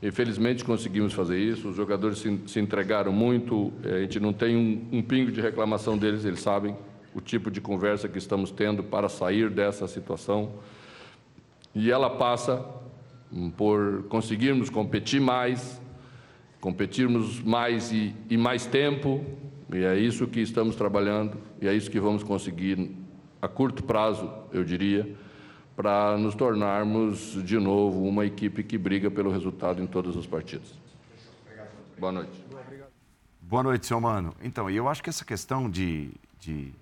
E 0.00 0.12
felizmente 0.12 0.64
conseguimos 0.64 1.12
fazer 1.12 1.40
isso. 1.40 1.70
Os 1.70 1.76
jogadores 1.76 2.18
se, 2.18 2.40
se 2.46 2.60
entregaram 2.60 3.12
muito, 3.12 3.72
é, 3.82 3.96
a 3.96 4.00
gente 4.02 4.20
não 4.20 4.32
tem 4.32 4.56
um, 4.56 4.98
um 4.98 5.02
pingo 5.02 5.32
de 5.32 5.40
reclamação 5.40 5.98
deles, 5.98 6.24
eles 6.24 6.40
sabem 6.40 6.76
o 7.12 7.20
tipo 7.20 7.50
de 7.50 7.60
conversa 7.60 8.08
que 8.08 8.18
estamos 8.18 8.52
tendo 8.52 8.80
para 8.80 9.08
sair 9.08 9.50
dessa 9.50 9.88
situação. 9.88 10.52
E 11.74 11.90
ela 11.90 12.10
passa 12.10 12.64
por 13.56 14.04
conseguirmos 14.04 14.70
competir 14.70 15.20
mais, 15.20 15.80
competirmos 16.62 17.40
mais 17.40 17.90
e, 17.90 18.14
e 18.30 18.36
mais 18.36 18.64
tempo, 18.64 19.22
e 19.74 19.82
é 19.82 19.98
isso 19.98 20.28
que 20.28 20.38
estamos 20.38 20.76
trabalhando, 20.76 21.36
e 21.60 21.66
é 21.66 21.74
isso 21.74 21.90
que 21.90 21.98
vamos 21.98 22.22
conseguir 22.22 22.96
a 23.42 23.48
curto 23.48 23.82
prazo, 23.82 24.32
eu 24.52 24.62
diria, 24.62 25.12
para 25.74 26.16
nos 26.16 26.36
tornarmos 26.36 27.42
de 27.42 27.58
novo 27.58 28.04
uma 28.04 28.24
equipe 28.24 28.62
que 28.62 28.78
briga 28.78 29.10
pelo 29.10 29.32
resultado 29.32 29.82
em 29.82 29.88
todas 29.88 30.16
as 30.16 30.24
partidas. 30.24 30.78
Boa 31.98 32.12
noite. 32.12 32.46
Boa 33.40 33.64
noite, 33.64 33.84
seu 33.84 34.00
mano. 34.00 34.32
Então, 34.40 34.70
eu 34.70 34.88
acho 34.88 35.02
que 35.02 35.10
essa 35.10 35.24
questão 35.24 35.68
de, 35.68 36.12
de 36.38 36.72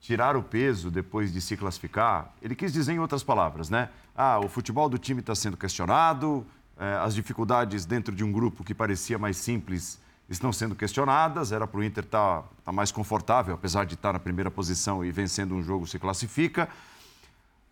tirar 0.00 0.36
o 0.36 0.44
peso 0.44 0.92
depois 0.92 1.32
de 1.32 1.40
se 1.40 1.56
classificar, 1.56 2.32
ele 2.40 2.54
quis 2.54 2.72
dizer 2.72 2.92
em 2.92 3.00
outras 3.00 3.24
palavras, 3.24 3.68
né? 3.68 3.88
Ah, 4.14 4.38
o 4.38 4.48
futebol 4.48 4.88
do 4.88 4.96
time 4.96 5.18
está 5.18 5.34
sendo 5.34 5.56
questionado, 5.56 6.46
é, 6.82 6.96
as 6.96 7.14
dificuldades 7.14 7.86
dentro 7.86 8.12
de 8.12 8.24
um 8.24 8.32
grupo 8.32 8.64
que 8.64 8.74
parecia 8.74 9.16
mais 9.16 9.36
simples 9.36 10.00
estão 10.28 10.52
sendo 10.52 10.74
questionadas. 10.74 11.52
Era 11.52 11.64
para 11.64 11.78
o 11.78 11.84
Inter 11.84 12.02
estar 12.02 12.42
tá, 12.42 12.48
tá 12.64 12.72
mais 12.72 12.90
confortável, 12.90 13.54
apesar 13.54 13.86
de 13.86 13.94
estar 13.94 14.12
na 14.12 14.18
primeira 14.18 14.50
posição 14.50 15.04
e 15.04 15.12
vencendo 15.12 15.54
um 15.54 15.62
jogo 15.62 15.86
se 15.86 15.96
classifica. 15.96 16.68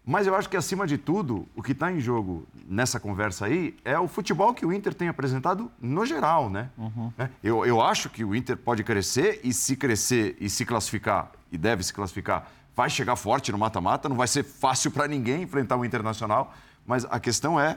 Mas 0.07 0.29
eu 0.29 0.35
acho 0.35 0.49
que, 0.49 0.57
acima 0.57 0.87
de 0.87 0.97
tudo, 0.97 1.47
o 1.57 1.63
que 1.63 1.73
está 1.73 1.91
em 1.91 1.99
jogo 1.99 2.47
nessa 2.69 3.01
conversa 3.01 3.47
aí 3.47 3.77
é 3.85 3.99
o 3.99 4.07
futebol 4.07 4.55
que 4.55 4.65
o 4.65 4.73
Inter 4.73 4.95
tem 4.95 5.09
apresentado 5.09 5.71
no 5.81 6.07
geral, 6.07 6.49
né? 6.49 6.71
Uhum. 6.79 7.13
É, 7.19 7.29
eu, 7.43 7.67
eu 7.67 7.81
acho 7.83 8.09
que 8.09 8.25
o 8.25 8.35
Inter 8.35 8.57
pode 8.57 8.85
crescer 8.85 9.41
e, 9.43 9.53
se 9.53 9.77
crescer 9.77 10.37
e 10.41 10.49
se 10.49 10.65
classificar, 10.65 11.33
e 11.51 11.59
deve 11.59 11.83
se 11.83 11.93
classificar, 11.93 12.49
vai 12.77 12.89
chegar 12.89 13.17
forte 13.17 13.51
no 13.51 13.59
mata-mata. 13.59 14.09
Não 14.09 14.17
vai 14.17 14.29
ser 14.29 14.45
fácil 14.45 14.93
para 14.93 15.09
ninguém 15.09 15.43
enfrentar 15.43 15.77
o 15.77 15.85
Internacional, 15.85 16.55
mas 16.87 17.05
a 17.11 17.21
questão 17.21 17.61
é 17.61 17.77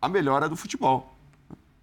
a 0.00 0.08
melhora 0.08 0.48
do 0.48 0.56
futebol. 0.56 1.16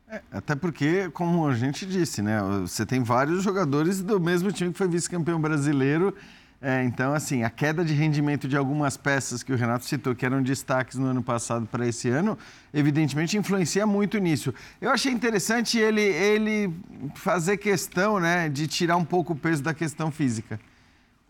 É, 0.09 0.21
até 0.31 0.55
porque, 0.55 1.09
como 1.09 1.45
a 1.47 1.53
gente 1.53 1.85
disse, 1.85 2.21
né? 2.21 2.41
Você 2.61 2.85
tem 2.85 3.03
vários 3.03 3.43
jogadores 3.43 4.01
do 4.01 4.19
mesmo 4.19 4.51
time 4.51 4.71
que 4.71 4.77
foi 4.77 4.87
vice-campeão 4.87 5.39
brasileiro. 5.39 6.15
É, 6.59 6.83
então, 6.83 7.13
assim, 7.13 7.43
a 7.43 7.49
queda 7.49 7.85
de 7.85 7.93
rendimento 7.93 8.47
de 8.47 8.57
algumas 8.57 8.97
peças 8.97 9.43
que 9.43 9.53
o 9.53 9.55
Renato 9.55 9.85
citou, 9.85 10.15
que 10.15 10.25
eram 10.25 10.41
destaques 10.41 10.97
no 10.97 11.05
ano 11.05 11.21
passado 11.21 11.67
para 11.67 11.85
esse 11.85 12.09
ano, 12.09 12.37
evidentemente 12.73 13.37
influencia 13.37 13.85
muito 13.85 14.17
nisso. 14.17 14.53
Eu 14.81 14.89
achei 14.89 15.11
interessante 15.11 15.77
ele, 15.77 16.01
ele 16.01 16.73
fazer 17.13 17.57
questão 17.57 18.19
né, 18.19 18.49
de 18.49 18.65
tirar 18.65 18.97
um 18.97 19.05
pouco 19.05 19.33
o 19.33 19.35
peso 19.35 19.61
da 19.61 19.73
questão 19.73 20.09
física. 20.09 20.59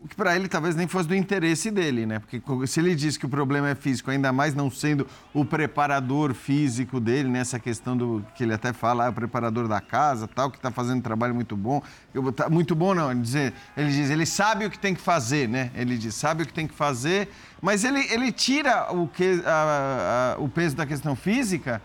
O 0.00 0.06
que 0.06 0.14
para 0.14 0.36
ele 0.36 0.46
talvez 0.46 0.76
nem 0.76 0.86
fosse 0.86 1.08
do 1.08 1.14
interesse 1.14 1.72
dele, 1.72 2.06
né? 2.06 2.20
Porque 2.20 2.40
se 2.68 2.78
ele 2.78 2.94
diz 2.94 3.16
que 3.16 3.26
o 3.26 3.28
problema 3.28 3.68
é 3.68 3.74
físico, 3.74 4.12
ainda 4.12 4.32
mais 4.32 4.54
não 4.54 4.70
sendo 4.70 5.04
o 5.34 5.44
preparador 5.44 6.34
físico 6.34 7.00
dele, 7.00 7.28
nessa 7.28 7.56
né? 7.56 7.62
questão 7.64 7.96
do 7.96 8.24
que 8.36 8.44
ele 8.44 8.54
até 8.54 8.72
fala, 8.72 9.06
ah, 9.06 9.10
o 9.10 9.12
preparador 9.12 9.66
da 9.66 9.80
casa, 9.80 10.28
tal, 10.28 10.52
que 10.52 10.56
está 10.56 10.70
fazendo 10.70 10.98
um 10.98 11.02
trabalho 11.02 11.34
muito 11.34 11.56
bom. 11.56 11.82
Eu, 12.14 12.30
tá, 12.32 12.48
muito 12.48 12.76
bom 12.76 12.94
não, 12.94 13.10
ele 13.10 13.22
diz, 13.22 13.34
ele 13.34 13.90
diz, 13.90 14.10
ele 14.10 14.24
sabe 14.24 14.66
o 14.66 14.70
que 14.70 14.78
tem 14.78 14.94
que 14.94 15.00
fazer, 15.00 15.48
né? 15.48 15.72
Ele 15.74 15.98
diz, 15.98 16.14
sabe 16.14 16.44
o 16.44 16.46
que 16.46 16.52
tem 16.52 16.68
que 16.68 16.74
fazer, 16.74 17.28
mas 17.60 17.82
ele, 17.82 18.00
ele 18.12 18.30
tira 18.30 18.92
o, 18.92 19.08
que, 19.08 19.42
a, 19.44 20.36
a, 20.36 20.40
o 20.40 20.48
peso 20.48 20.76
da 20.76 20.86
questão 20.86 21.16
física 21.16 21.82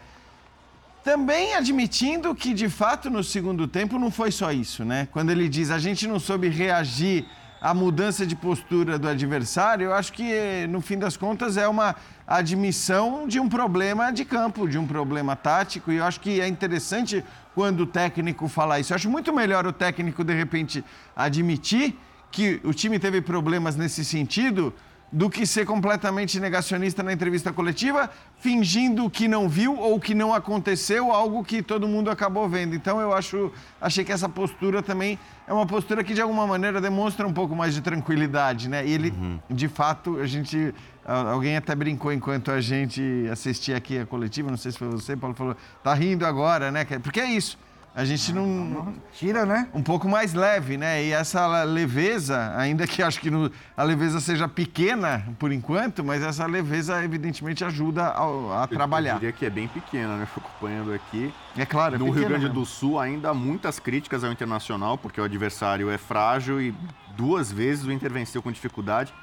também 1.03 1.55
admitindo 1.55 2.33
que, 2.33 2.53
de 2.53 2.69
fato, 2.69 3.09
no 3.09 3.23
segundo 3.23 3.67
tempo 3.67 3.97
não 3.97 4.11
foi 4.11 4.31
só 4.31 4.51
isso, 4.51 4.85
né? 4.85 5.07
Quando 5.11 5.31
ele 5.31 5.49
diz 5.49 5.71
a 5.71 5.79
gente 5.79 6.07
não 6.07 6.19
soube 6.19 6.47
reagir 6.47 7.25
à 7.63 7.73
mudança 7.73 8.27
de 8.27 8.35
postura 8.35 8.99
do 8.99 9.07
adversário, 9.07 9.85
eu 9.85 9.93
acho 9.93 10.11
que, 10.11 10.67
no 10.67 10.81
fim 10.81 10.99
das 10.99 11.15
contas, 11.15 11.55
é 11.55 11.65
uma 11.65 11.95
admissão 12.27 13.25
de 13.25 13.39
um 13.39 13.47
problema 13.47 14.11
de 14.11 14.25
campo, 14.25 14.67
de 14.67 14.77
um 14.77 14.85
problema 14.85 15.33
tático, 15.33 15.89
e 15.89 15.95
eu 15.95 16.03
acho 16.03 16.19
que 16.19 16.41
é 16.41 16.47
interessante 16.47 17.23
quando 17.55 17.79
o 17.81 17.85
técnico 17.85 18.49
fala 18.49 18.81
isso. 18.81 18.91
Eu 18.91 18.95
acho 18.95 19.09
muito 19.09 19.31
melhor 19.31 19.65
o 19.65 19.71
técnico, 19.71 20.25
de 20.25 20.33
repente, 20.33 20.83
admitir 21.15 21.97
que 22.29 22.59
o 22.65 22.73
time 22.73 22.99
teve 22.99 23.21
problemas 23.21 23.77
nesse 23.77 24.03
sentido 24.03 24.73
do 25.13 25.29
que 25.29 25.45
ser 25.45 25.63
completamente 25.63 26.39
negacionista 26.39 27.03
na 27.03 27.13
entrevista 27.13 27.53
coletiva, 27.53 28.09
fingindo 28.39 29.07
que 29.11 29.27
não 29.27 29.47
viu 29.47 29.77
ou 29.77 29.99
que 29.99 30.15
não 30.15 30.33
aconteceu 30.33 31.11
algo 31.11 31.43
que 31.43 31.61
todo 31.61 31.87
mundo 31.87 32.09
acabou 32.09 32.49
vendo. 32.49 32.73
Então 32.73 32.99
eu 32.99 33.13
acho, 33.13 33.51
achei 33.79 34.03
que 34.03 34.11
essa 34.11 34.27
postura 34.27 34.81
também 34.81 35.19
é 35.47 35.53
uma 35.53 35.67
postura 35.67 36.03
que 36.03 36.15
de 36.15 36.21
alguma 36.21 36.47
maneira 36.47 36.81
demonstra 36.81 37.27
um 37.27 37.33
pouco 37.33 37.55
mais 37.55 37.75
de 37.75 37.81
tranquilidade, 37.81 38.67
né? 38.67 38.83
E 38.83 38.91
ele, 38.91 39.11
uhum. 39.11 39.39
de 39.51 39.67
fato, 39.67 40.17
a 40.19 40.25
gente, 40.25 40.73
alguém 41.05 41.57
até 41.57 41.75
brincou 41.75 42.11
enquanto 42.11 42.49
a 42.49 42.59
gente 42.59 43.27
assistia 43.31 43.77
aqui 43.77 43.99
a 43.99 44.07
coletiva, 44.07 44.49
não 44.49 44.57
sei 44.57 44.71
se 44.71 44.79
foi 44.79 44.89
você, 44.89 45.15
Paulo 45.15 45.35
falou, 45.35 45.55
tá 45.83 45.93
rindo 45.93 46.25
agora, 46.25 46.71
né? 46.71 46.85
Porque 47.03 47.19
é 47.19 47.29
isso. 47.29 47.55
A 47.95 48.03
gente 48.05 48.33
não. 48.33 48.95
Tira, 49.13 49.45
né? 49.45 49.67
Um 49.71 49.83
pouco 49.83 50.09
mais 50.09 50.33
leve, 50.33 50.77
né? 50.77 51.03
E 51.03 51.11
essa 51.11 51.63
leveza, 51.63 52.51
ainda 52.57 52.87
que 52.87 53.01
acho 53.03 53.19
que 53.19 53.29
no, 53.29 53.51
a 53.77 53.83
leveza 53.83 54.19
seja 54.19 54.47
pequena 54.47 55.23
por 55.37 55.51
enquanto, 55.51 56.03
mas 56.03 56.23
essa 56.23 56.45
leveza 56.47 57.03
evidentemente 57.03 57.63
ajuda 57.63 58.05
a, 58.05 58.63
a 58.63 58.67
trabalhar. 58.67 59.13
Eu 59.13 59.19
diria 59.19 59.31
que 59.31 59.45
é 59.45 59.49
bem 59.49 59.67
pequena, 59.67 60.17
né? 60.17 60.25
Fui 60.25 60.41
acompanhando 60.43 60.91
aqui. 60.91 61.31
É 61.55 61.65
claro, 61.67 61.95
é 61.95 61.97
No 61.99 62.09
Rio 62.09 62.27
Grande 62.27 62.45
mesmo. 62.45 62.61
do 62.61 62.65
Sul, 62.65 62.99
ainda 62.99 63.29
há 63.29 63.33
muitas 63.33 63.77
críticas 63.77 64.23
ao 64.23 64.31
Internacional, 64.31 64.97
porque 64.97 65.21
o 65.21 65.23
adversário 65.23 65.91
é 65.91 65.97
frágil 65.97 66.59
e 66.59 66.73
duas 67.15 67.51
vezes 67.51 67.85
o 67.85 67.91
Inter 67.91 68.11
venceu 68.11 68.41
com 68.41 68.51
dificuldade. 68.51 69.13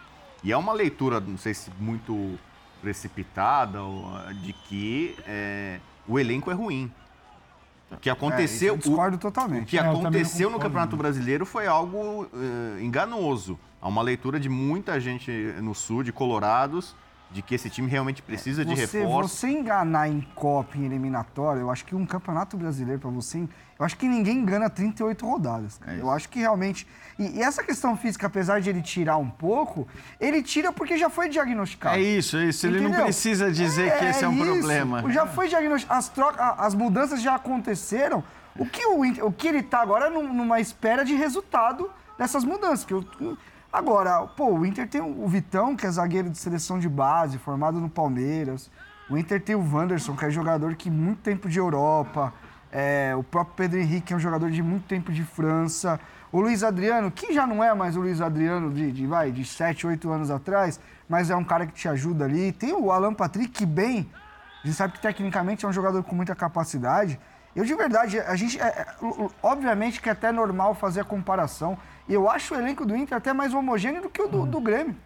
E 0.44 0.52
é 0.52 0.56
uma 0.56 0.72
leitura, 0.72 1.18
não 1.18 1.36
sei 1.36 1.54
se 1.54 1.70
muito 1.78 2.38
precipitada, 2.80 3.80
de 4.42 4.52
que 4.52 5.16
é, 5.26 5.80
o 6.06 6.18
elenco 6.18 6.50
é 6.50 6.54
ruim. 6.54 6.90
O 7.90 7.96
que 7.96 8.08
aconteceu. 8.08 8.74
É, 8.74 8.76
discordo 8.76 9.18
totalmente. 9.18 9.62
O 9.64 9.66
que 9.66 9.78
é, 9.78 9.80
aconteceu 9.80 10.48
no 10.50 10.58
Campeonato 10.58 10.96
Brasileiro 10.96 11.44
foi 11.44 11.66
algo 11.66 12.24
uh, 12.24 12.80
enganoso. 12.80 13.58
Há 13.80 13.88
uma 13.88 14.02
leitura 14.02 14.38
de 14.38 14.48
muita 14.48 15.00
gente 15.00 15.30
no 15.60 15.74
sul, 15.74 16.02
de 16.02 16.12
Colorados, 16.12 16.94
de 17.30 17.42
que 17.42 17.54
esse 17.54 17.70
time 17.70 17.88
realmente 17.88 18.22
precisa 18.22 18.64
você, 18.64 18.74
de 18.74 18.80
reforço. 18.80 19.36
Você 19.36 19.48
enganar 19.48 20.08
em 20.08 20.20
Copa, 20.34 20.76
em 20.76 20.84
eliminatória, 20.84 21.60
eu 21.60 21.70
acho 21.70 21.84
que 21.84 21.94
um 21.94 22.04
Campeonato 22.04 22.56
Brasileiro 22.56 23.00
para 23.00 23.10
você 23.10 23.46
eu 23.80 23.86
acho 23.86 23.96
que 23.96 24.06
ninguém 24.06 24.36
engana 24.36 24.68
38 24.68 25.26
rodadas. 25.26 25.80
É 25.86 26.00
eu 26.00 26.10
acho 26.10 26.28
que 26.28 26.38
realmente. 26.38 26.86
E, 27.18 27.38
e, 27.38 27.42
essa 27.42 27.62
questão 27.64 27.96
física, 27.96 28.26
apesar 28.26 28.60
de 28.60 28.68
ele 28.68 28.82
tirar 28.82 29.16
um 29.16 29.30
pouco, 29.30 29.88
ele 30.20 30.42
tira 30.42 30.70
porque 30.70 30.98
já 30.98 31.08
foi 31.08 31.30
diagnosticado. 31.30 31.96
É 31.96 32.02
isso, 32.02 32.36
é 32.36 32.44
isso. 32.44 32.66
Entendeu? 32.66 32.88
Ele 32.88 32.94
não 32.94 33.04
precisa 33.04 33.50
dizer 33.50 33.88
é, 33.88 33.90
que 33.92 34.04
esse 34.04 34.22
é, 34.22 34.28
um 34.28 34.34
isso. 34.34 34.44
problema. 34.44 35.10
Já 35.10 35.26
foi 35.26 35.48
diagnosticado. 35.48 35.98
As, 35.98 36.10
troca, 36.10 36.44
as 36.58 36.74
mudanças 36.74 37.22
já 37.22 37.36
aconteceram. 37.36 38.22
O 38.54 38.66
que, 38.66 38.84
o, 38.84 39.28
o 39.28 39.32
que 39.32 39.48
ele 39.48 39.60
está 39.60 39.80
agora 39.80 40.08
é 40.08 40.10
numa 40.10 40.60
espera 40.60 41.02
de 41.02 41.14
resultado 41.14 41.90
dessas 42.18 42.44
mudanças. 42.44 42.84
Que 42.84 42.92
eu, 42.92 43.02
agora, 43.72 44.26
pô, 44.26 44.52
o 44.52 44.66
Inter 44.66 44.88
tem 44.88 45.00
o 45.00 45.26
Vitão, 45.28 45.76
que 45.76 45.86
é 45.86 45.90
zagueiro 45.90 46.30
de 46.30 46.38
seleção 46.38 46.78
de 46.78 46.88
base, 46.88 47.38
formado 47.38 47.80
no 47.80 47.88
Palmeiras. 47.88 48.70
O 49.08 49.18
Inter 49.18 49.42
tem 49.42 49.56
o 49.56 49.74
Wanderson, 49.74 50.14
que 50.14 50.24
é 50.24 50.30
jogador 50.30 50.74
que 50.74 50.90
muito 50.90 51.20
tempo 51.20 51.48
de 51.48 51.58
Europa. 51.58 52.32
É, 52.72 53.14
o 53.16 53.22
próprio 53.22 53.56
Pedro 53.56 53.78
Henrique 53.80 54.12
é 54.12 54.16
um 54.16 54.20
jogador 54.20 54.50
de 54.50 54.62
muito 54.62 54.86
tempo 54.86 55.10
de 55.12 55.24
França. 55.24 55.98
O 56.30 56.40
Luiz 56.40 56.62
Adriano, 56.62 57.10
que 57.10 57.32
já 57.32 57.44
não 57.46 57.62
é 57.62 57.74
mais 57.74 57.96
o 57.96 58.00
Luiz 58.00 58.20
Adriano 58.20 58.72
de, 58.72 58.92
de, 58.92 59.06
vai, 59.06 59.32
de 59.32 59.44
7, 59.44 59.86
8 59.86 60.10
anos 60.10 60.30
atrás, 60.30 60.78
mas 61.08 61.28
é 61.28 61.34
um 61.34 61.42
cara 61.42 61.66
que 61.66 61.72
te 61.72 61.88
ajuda 61.88 62.24
ali. 62.24 62.52
Tem 62.52 62.72
o 62.72 62.92
Alan 62.92 63.12
Patrick, 63.12 63.48
que 63.48 63.66
bem, 63.66 64.08
a 64.62 64.66
gente 64.66 64.76
sabe 64.76 64.92
que 64.92 65.00
tecnicamente 65.00 65.64
é 65.64 65.68
um 65.68 65.72
jogador 65.72 66.02
com 66.04 66.14
muita 66.14 66.36
capacidade. 66.36 67.18
Eu, 67.54 67.64
de 67.64 67.74
verdade, 67.74 68.20
a 68.20 68.36
gente, 68.36 68.60
é, 68.60 68.66
é, 68.66 68.86
obviamente 69.42 70.00
que 70.00 70.08
é 70.08 70.12
até 70.12 70.30
normal 70.30 70.74
fazer 70.74 71.00
a 71.00 71.04
comparação. 71.04 71.76
E 72.10 72.14
eu 72.14 72.28
acho 72.28 72.54
o 72.54 72.58
elenco 72.58 72.84
do 72.84 72.96
Inter 72.96 73.16
até 73.16 73.32
mais 73.32 73.54
homogêneo 73.54 74.02
do 74.02 74.10
que 74.10 74.20
o 74.20 74.26
do, 74.26 74.44
do 74.44 74.60
Grêmio. 74.60 74.96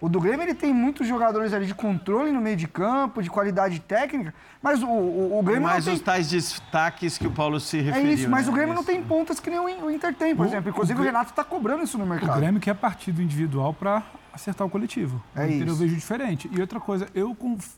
O 0.00 0.08
do 0.08 0.18
Grêmio 0.18 0.42
ele 0.42 0.54
tem 0.54 0.74
muitos 0.74 1.06
jogadores 1.06 1.52
ali 1.52 1.64
de 1.64 1.74
controle 1.74 2.32
no 2.32 2.40
meio 2.40 2.56
de 2.56 2.66
campo, 2.66 3.22
de 3.22 3.30
qualidade 3.30 3.78
técnica, 3.80 4.34
mas 4.60 4.82
o, 4.82 4.88
o, 4.88 5.38
o 5.38 5.42
Grêmio 5.44 5.62
mais 5.62 5.84
não 5.84 5.92
tem... 5.92 5.94
os 5.94 6.00
tais 6.00 6.28
destaques 6.28 7.16
que 7.16 7.26
o 7.26 7.30
Paulo 7.30 7.60
se 7.60 7.80
referiu. 7.80 8.10
É 8.10 8.14
isso, 8.14 8.28
mas 8.28 8.46
né? 8.46 8.52
o 8.52 8.54
Grêmio 8.54 8.72
é 8.72 8.74
não 8.74 8.82
tem 8.82 9.00
pontas 9.00 9.38
que 9.38 9.48
nem 9.48 9.60
o 9.60 9.90
Inter 9.90 10.12
tem, 10.12 10.34
por 10.34 10.44
o, 10.44 10.48
exemplo. 10.48 10.70
Inclusive 10.70 10.98
o, 10.98 11.02
o 11.02 11.04
Renato 11.04 11.30
está 11.30 11.44
cobrando 11.44 11.84
isso 11.84 11.96
no 11.96 12.04
mercado. 12.04 12.36
O 12.36 12.40
Grêmio 12.40 12.60
quer 12.60 12.74
partido 12.74 13.22
individual 13.22 13.72
para 13.72 14.02
acertar 14.32 14.66
o 14.66 14.70
coletivo. 14.70 15.22
É 15.36 15.44
Inter 15.44 15.58
isso. 15.58 15.68
eu 15.68 15.76
vejo 15.76 15.94
diferente. 15.94 16.50
E 16.50 16.60
outra 16.60 16.80
coisa, 16.80 17.06
eu, 17.14 17.36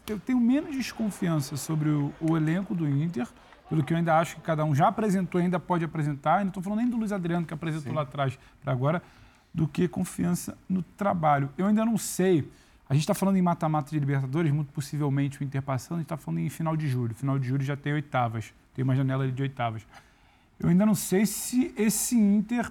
eu 0.09 0.19
tenho 0.21 0.41
menos 0.41 0.75
desconfiança 0.75 1.59
sobre 1.59 1.91
o, 1.91 2.11
o 2.21 2.37
elenco 2.39 2.75
do 2.75 2.89
Inter, 2.89 3.27
pelo 3.73 3.83
que 3.83 3.95
eu 3.95 3.97
ainda 3.97 4.19
acho 4.19 4.37
que 4.37 4.43
cada 4.43 4.67
um 4.67 4.75
já 4.75 4.89
apresentou 4.89 5.41
e 5.41 5.45
ainda 5.45 5.59
pode 5.59 5.83
apresentar. 5.83 6.43
E 6.43 6.45
não 6.45 6.49
estou 6.49 6.63
falando 6.63 6.81
nem 6.81 6.91
do 6.91 6.99
Luiz 6.99 7.11
Adriano, 7.11 7.47
que 7.47 7.55
apresentou 7.55 7.91
Sim. 7.91 7.97
lá 7.97 8.03
atrás 8.03 8.39
para 8.63 8.71
agora, 8.71 9.03
do 9.53 9.67
que 9.67 9.89
confiança 9.89 10.59
no 10.69 10.83
trabalho. 10.83 11.49
Eu 11.57 11.67
ainda 11.67 11.83
não 11.83 11.97
sei 11.97 12.47
a 12.87 12.93
gente 12.93 13.05
está 13.05 13.15
falando 13.15 13.37
em 13.37 13.43
mata-mata 13.43 13.91
de 13.91 13.99
Libertadores, 13.99 14.53
muito 14.53 14.71
possivelmente 14.71 15.41
o 15.41 15.45
Inter 15.45 15.63
passando, 15.63 15.95
a 15.95 16.01
gente 16.01 16.05
está 16.05 16.19
falando 16.19 16.41
em 16.41 16.51
final 16.51 16.77
de 16.77 16.87
julho. 16.87 17.15
Final 17.15 17.39
de 17.39 17.49
julho 17.49 17.63
já 17.63 17.75
tem 17.75 17.95
oitavas, 17.95 18.53
tem 18.75 18.83
uma 18.83 18.95
janela 18.95 19.27
de 19.33 19.41
oitavas. 19.41 19.87
Eu 20.61 20.69
ainda 20.69 20.85
não 20.85 20.95
sei 20.95 21.25
se 21.25 21.73
esse 21.75 22.15
Inter 22.15 22.71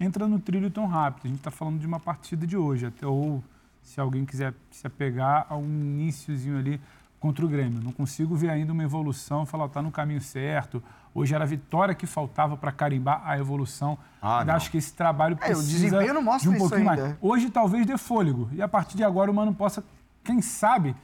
entra 0.00 0.26
no 0.26 0.38
trilho 0.38 0.70
tão 0.70 0.86
rápido. 0.86 1.26
A 1.26 1.28
gente 1.28 1.40
está 1.40 1.50
falando 1.50 1.78
de 1.78 1.86
uma 1.86 2.00
partida 2.00 2.46
de 2.46 2.56
hoje, 2.56 2.86
até 2.86 3.06
ou 3.06 3.44
se 3.82 4.00
alguém 4.00 4.24
quiser 4.24 4.54
se 4.70 4.86
apegar 4.86 5.46
a 5.50 5.56
um 5.58 5.66
iníciozinho 5.66 6.56
ali 6.56 6.80
contra 7.20 7.44
o 7.44 7.48
Grêmio. 7.48 7.80
Não 7.82 7.92
consigo 7.92 8.34
ver 8.36 8.50
ainda 8.50 8.72
uma 8.72 8.82
evolução, 8.82 9.44
falar, 9.44 9.66
está 9.66 9.82
no 9.82 9.90
caminho 9.90 10.20
certo. 10.20 10.82
Hoje 11.14 11.34
era 11.34 11.44
a 11.44 11.46
vitória 11.46 11.94
que 11.94 12.06
faltava 12.06 12.56
para 12.56 12.70
carimbar 12.70 13.22
a 13.24 13.38
evolução. 13.38 13.98
Ah, 14.22 14.40
acho 14.54 14.70
que 14.70 14.78
esse 14.78 14.92
trabalho 14.92 15.36
precisa 15.36 15.60
é, 15.60 15.62
o 15.62 15.66
desempenho 15.66 16.14
não 16.14 16.22
mostra 16.22 16.50
de 16.50 16.56
um 16.56 16.58
pouquinho 16.58 16.90
ainda. 16.90 17.02
mais. 17.02 17.16
Hoje 17.20 17.50
talvez 17.50 17.86
dê 17.86 17.96
fôlego. 17.96 18.48
E 18.52 18.62
a 18.62 18.68
partir 18.68 18.96
de 18.96 19.04
agora 19.04 19.30
o 19.30 19.34
Mano 19.34 19.54
possa, 19.54 19.82
quem 20.22 20.40
sabe, 20.40 20.94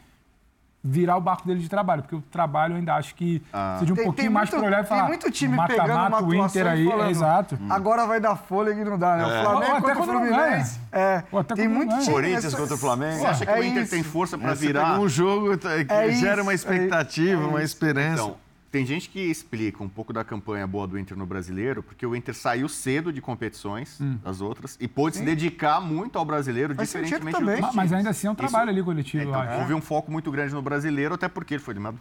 virar 0.87 1.17
o 1.17 1.21
barco 1.21 1.47
dele 1.47 1.61
de 1.61 1.69
trabalho, 1.69 2.03
porque 2.03 2.15
o 2.15 2.21
trabalho 2.21 2.75
eu 2.75 2.77
ainda 2.77 2.95
acho 2.95 3.15
que 3.15 3.43
ah. 3.51 3.77
precisa 3.79 3.87
de 3.87 3.93
um 3.93 3.97
tem, 3.97 4.05
pouquinho 4.05 4.27
tem 4.27 4.33
mais 4.35 4.51
para 4.51 4.61
olhar 4.61 4.85
e 4.85 4.87
falar. 4.87 5.01
Tem 5.01 5.09
muito 5.09 5.31
time 5.31 5.57
mata, 5.57 5.73
pegando 5.73 5.95
mata, 5.95 6.17
uma 6.19 6.29
o 6.29 6.35
Inter 6.35 6.67
aí, 6.67 6.85
falando, 6.85 7.07
é, 7.07 7.11
exato. 7.11 7.59
Hum. 7.59 7.67
Agora 7.71 8.07
vai 8.07 8.21
dar 8.21 8.37
fôlego 8.37 8.79
e 8.79 8.85
não 8.85 8.99
dá, 8.99 9.17
né? 9.17 9.23
É. 9.23 9.27
O 9.27 9.45
Flamengo 9.45 9.75
Ou 9.75 9.81
contra 9.81 10.01
o 10.01 10.05
Fluminense. 10.05 10.81
É. 10.93 11.23
tem 11.57 11.69
muito 11.69 11.99
time. 12.01 12.13
Corinthians 12.13 12.45
nessa... 12.45 12.57
contra 12.59 12.75
o 12.75 12.79
Flamengo. 12.79 13.19
Você 13.19 13.27
acha 13.27 13.47
que 13.47 13.53
é 13.53 13.59
o 13.59 13.65
Inter 13.65 13.83
isso. 13.83 13.91
tem 13.91 14.03
força 14.03 14.37
para 14.37 14.51
É, 14.51 14.55
virar? 14.55 15.01
um 15.01 15.09
jogo 15.09 15.57
que 15.57 15.67
É 15.67 16.11
gera 16.13 16.35
isso, 16.35 16.43
uma 16.43 16.53
expectativa, 16.53 17.43
é 17.43 17.47
uma 17.47 17.63
esperança. 17.63 18.23
Então, 18.23 18.44
tem 18.75 18.85
gente 18.85 19.09
que 19.09 19.21
explica 19.21 19.85
um 19.85 19.89
pouco 19.89 20.13
da 20.13 20.25
campanha 20.25 20.67
boa 20.67 20.85
do 20.85 20.99
Inter 20.99 21.17
no 21.17 21.25
brasileiro, 21.25 21.81
porque 21.81 22.05
o 22.05 22.17
Inter 22.17 22.35
saiu 22.35 22.69
cedo 22.69 23.13
de 23.13 23.21
competições 23.21 24.01
Hum. 24.01 24.19
das 24.21 24.41
outras 24.41 24.77
e 24.81 24.89
pôde 24.89 25.15
se 25.15 25.21
Sim. 25.21 25.27
dedicar 25.27 25.81
muito 25.81 26.19
ao 26.19 26.25
brasileiro, 26.25 26.75
sentido 26.75 27.05
diferentemente 27.05 27.39
também. 27.39 27.55
de 27.55 27.63
Mas 27.63 27.71
times. 27.73 27.93
ainda 27.93 28.11
assim 28.11 28.27
é 28.27 28.31
um 28.33 28.35
trabalho 28.35 28.71
ali 28.71 28.83
coletivo, 28.83 29.29
então, 29.29 29.61
houve 29.61 29.75
um 29.75 29.81
foco 29.81 30.11
muito 30.11 30.29
grande 30.33 30.53
no 30.53 30.61
brasileiro, 30.61 31.15
até 31.15 31.29
porque 31.29 31.55
ele 31.55 31.63
foi 31.63 31.77
por 31.77 31.95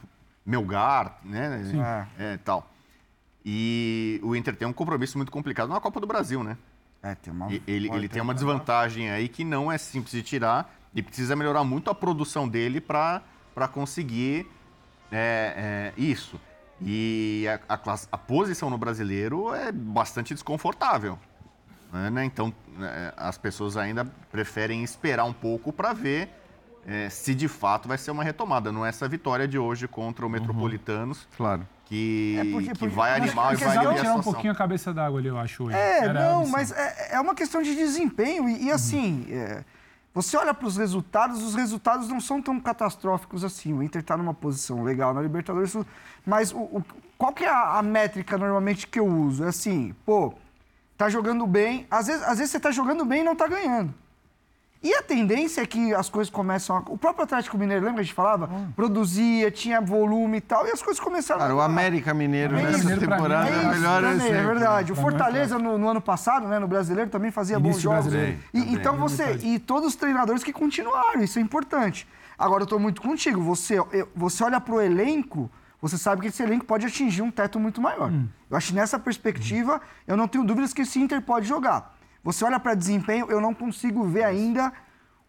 Melgar, 0.44 1.20
né? 1.24 1.64
Sim. 1.64 1.80
É, 2.18 2.38
tal. 2.38 2.68
E 3.46 4.20
o 4.24 4.36
Inter 4.36 4.56
tem 4.56 4.68
um 4.68 4.74
compromisso 4.74 5.16
muito 5.16 5.32
complicado 5.32 5.70
na 5.70 5.80
Copa 5.80 6.00
do 6.00 6.08
Brasil, 6.08 6.44
né? 6.44 6.58
É, 7.04 7.14
tem 7.14 7.32
uma... 7.32 7.54
Ele, 7.68 7.88
ele 7.94 8.10
tem 8.10 8.20
uma 8.20 8.34
desvantagem 8.34 9.12
aí 9.12 9.30
que 9.30 9.44
não 9.44 9.72
é 9.72 9.78
simples 9.78 10.12
de 10.14 10.24
tirar 10.24 10.74
e 10.92 11.04
precisa 11.04 11.36
melhorar 11.36 11.64
muito 11.64 11.92
a 11.92 11.94
produção 11.94 12.50
dele 12.50 12.82
para 12.82 13.22
conseguir 13.72 14.48
é, 15.12 15.94
é, 15.96 16.02
isso. 16.02 16.42
E 16.86 17.46
a, 17.48 17.74
a 17.76 17.78
classe- 17.78 18.08
a 18.12 18.18
posição 18.18 18.70
no 18.70 18.78
brasileiro 18.78 19.54
é 19.54 19.72
bastante 19.72 20.34
desconfortável. 20.34 21.18
né? 21.92 22.26
Então, 22.26 22.54
é, 22.82 23.14
as 23.16 23.38
pessoas 23.38 23.78
ainda 23.78 24.06
preferem 24.32 24.84
esperar 24.84 25.26
um 25.26 25.34
pouco 25.34 25.72
para 25.72 25.94
ver 25.94 26.30
é, 26.86 27.10
se 27.10 27.34
de 27.34 27.48
fato 27.48 27.88
vai 27.88 27.98
ser 27.98 28.12
uma 28.12 28.24
retomada. 28.24 28.70
Não 28.72 28.86
é 28.86 28.90
essa 28.90 29.08
vitória 29.08 29.48
de 29.48 29.58
hoje 29.58 29.88
contra 29.88 30.26
o 30.26 30.30
Metropolitanos, 30.30 31.26
Claro. 31.38 31.66
que, 31.86 32.36
É 32.38 32.44
porque- 32.52 32.68
que 32.74 32.80
porque- 32.80 32.96
vai 32.96 33.16
animar 33.16 33.54
e 33.54 33.56
vai 33.58 33.78
aliviar 33.78 33.96
tirar 34.00 34.16
um 34.16 34.22
pouquinho 34.22 34.52
a 34.52 34.56
cabeça 34.56 34.94
d'água 34.94 35.20
ali, 35.20 35.30
eu 35.30 35.38
acho. 35.38 35.64
Hoje. 35.64 35.78
É, 35.78 36.00
Era 36.04 36.14
não, 36.14 36.46
mas 36.48 36.72
é, 36.74 37.14
é 37.16 37.20
uma 37.22 37.34
questão 37.36 37.62
de 37.62 37.74
desempenho. 37.74 38.50
E, 38.50 38.66
e 38.66 38.72
assim, 38.72 39.26
é, 39.30 39.64
você 40.14 40.38
olha 40.38 40.54
para 40.54 40.68
os 40.68 40.78
resultados, 40.78 41.42
os 41.42 41.56
resultados 41.56 42.08
não 42.08 42.20
são 42.20 42.42
tão 42.42 42.60
catastróficos 42.60 43.44
assim. 43.44 43.74
O 43.74 43.82
Inter 43.82 44.02
está 44.02 44.16
numa 44.16 44.34
posição 44.34 44.84
legal 44.84 45.14
na 45.14 45.22
Libertadores, 45.22 45.76
mas 46.26 46.52
o, 46.52 46.58
o- 46.60 46.84
qual 47.18 47.34
que 47.34 47.44
é 47.44 47.50
a, 47.50 47.80
a 47.80 47.82
métrica 47.84 48.38
normalmente 48.38 48.86
que 48.88 49.00
eu 49.00 49.08
uso? 49.08 49.44
É 49.44 49.48
assim, 49.48 49.96
pô, 50.06 50.34
tá 50.98 51.10
jogando 51.10 51.48
bem. 51.48 51.88
Às 51.90 52.08
vezes, 52.08 52.24
às 52.24 52.38
vezes 52.38 52.52
você 52.52 52.60
tá 52.60 52.70
jogando 52.72 53.04
bem 53.06 53.22
e 53.22 53.24
não 53.24 53.36
tá 53.36 53.48
ganhando. 53.48 53.94
E 54.84 54.94
a 54.94 55.02
tendência 55.02 55.62
é 55.62 55.66
que 55.66 55.94
as 55.94 56.10
coisas 56.10 56.30
começam 56.30 56.76
a... 56.76 56.80
O 56.90 56.98
próprio 56.98 57.24
Atlético 57.24 57.58
Mineiro, 57.58 57.82
lembra 57.86 57.96
que 57.96 58.00
a 58.02 58.04
gente 58.04 58.14
falava? 58.14 58.50
Produzia, 58.76 59.50
tinha 59.50 59.80
volume 59.80 60.38
e 60.38 60.42
tal, 60.42 60.68
e 60.68 60.72
as 60.72 60.82
coisas 60.84 61.00
começaram 61.02 61.40
Cara, 61.40 61.56
o 61.56 61.62
a... 61.62 61.66
América 61.66 62.14
Mineiro 62.14 62.58
É 62.58 62.64
nessa 62.64 62.98
temporada 62.98 63.50
é 63.50 63.54
é 63.54 63.58
isso, 63.60 63.66
o 63.66 63.72
melhor 63.72 64.02
também, 64.04 64.28
É 64.28 64.30
exemplo. 64.30 64.48
verdade. 64.48 64.92
O 64.92 64.96
Pra 64.96 65.04
mim 65.04 65.08
é 65.08 65.12
Fortaleza, 65.12 65.58
no, 65.58 65.78
no 65.78 65.88
ano 65.88 66.02
passado, 66.02 66.48
né, 66.50 66.60
no 66.60 66.68
Brasileiro, 66.68 67.10
também 67.10 67.32
fazia 67.32 67.58
bons 67.58 67.66
Início 67.70 67.82
jogos. 67.84 68.08
brasileiro. 68.08 68.38
E, 68.54 68.60
Também, 68.60 68.74
então 68.76 68.94
também, 68.94 69.00
você. 69.10 69.24
verdade. 69.24 69.48
E 69.48 69.60
todos 69.60 69.88
os 69.88 69.96
treinadores 69.96 70.44
que 70.44 70.52
continuaram, 70.52 71.24
isso 71.24 71.40
é 71.40 71.42
importante. 71.42 72.06
Agora, 72.38 72.64
eu 72.64 72.66
estou 72.66 72.80
muito 72.80 73.02
contigo. 73.02 73.42
Você, 73.42 73.80
eu- 73.80 74.10
você 74.14 74.44
olha 74.44 74.60
para 74.60 74.74
o 74.76 74.82
elenco, 74.82 75.50
você 75.82 75.98
sabe 75.98 76.22
que 76.22 76.28
esse 76.28 76.44
elenco 76.44 76.66
pode 76.66 76.86
atingir 76.86 77.22
um 77.22 77.32
teto 77.32 77.58
muito 77.58 77.80
maior. 77.82 78.12
Hum. 78.12 78.28
Eu 78.52 78.58
acho 78.58 78.68
que 78.70 78.76
nessa 78.76 79.00
perspectiva, 79.00 79.80
eu 80.06 80.18
não 80.18 80.28
tenho 80.28 80.44
dúvidas 80.44 80.74
que 80.74 80.82
esse 80.82 81.00
Inter 81.00 81.22
pode 81.22 81.48
jogar. 81.48 81.96
Você 82.24 82.46
olha 82.46 82.60
para 82.60 82.74
desempenho, 82.74 83.28
eu 83.30 83.42
não 83.42 83.54
consigo 83.54 84.04
ver 84.06 84.24
ainda 84.24 84.72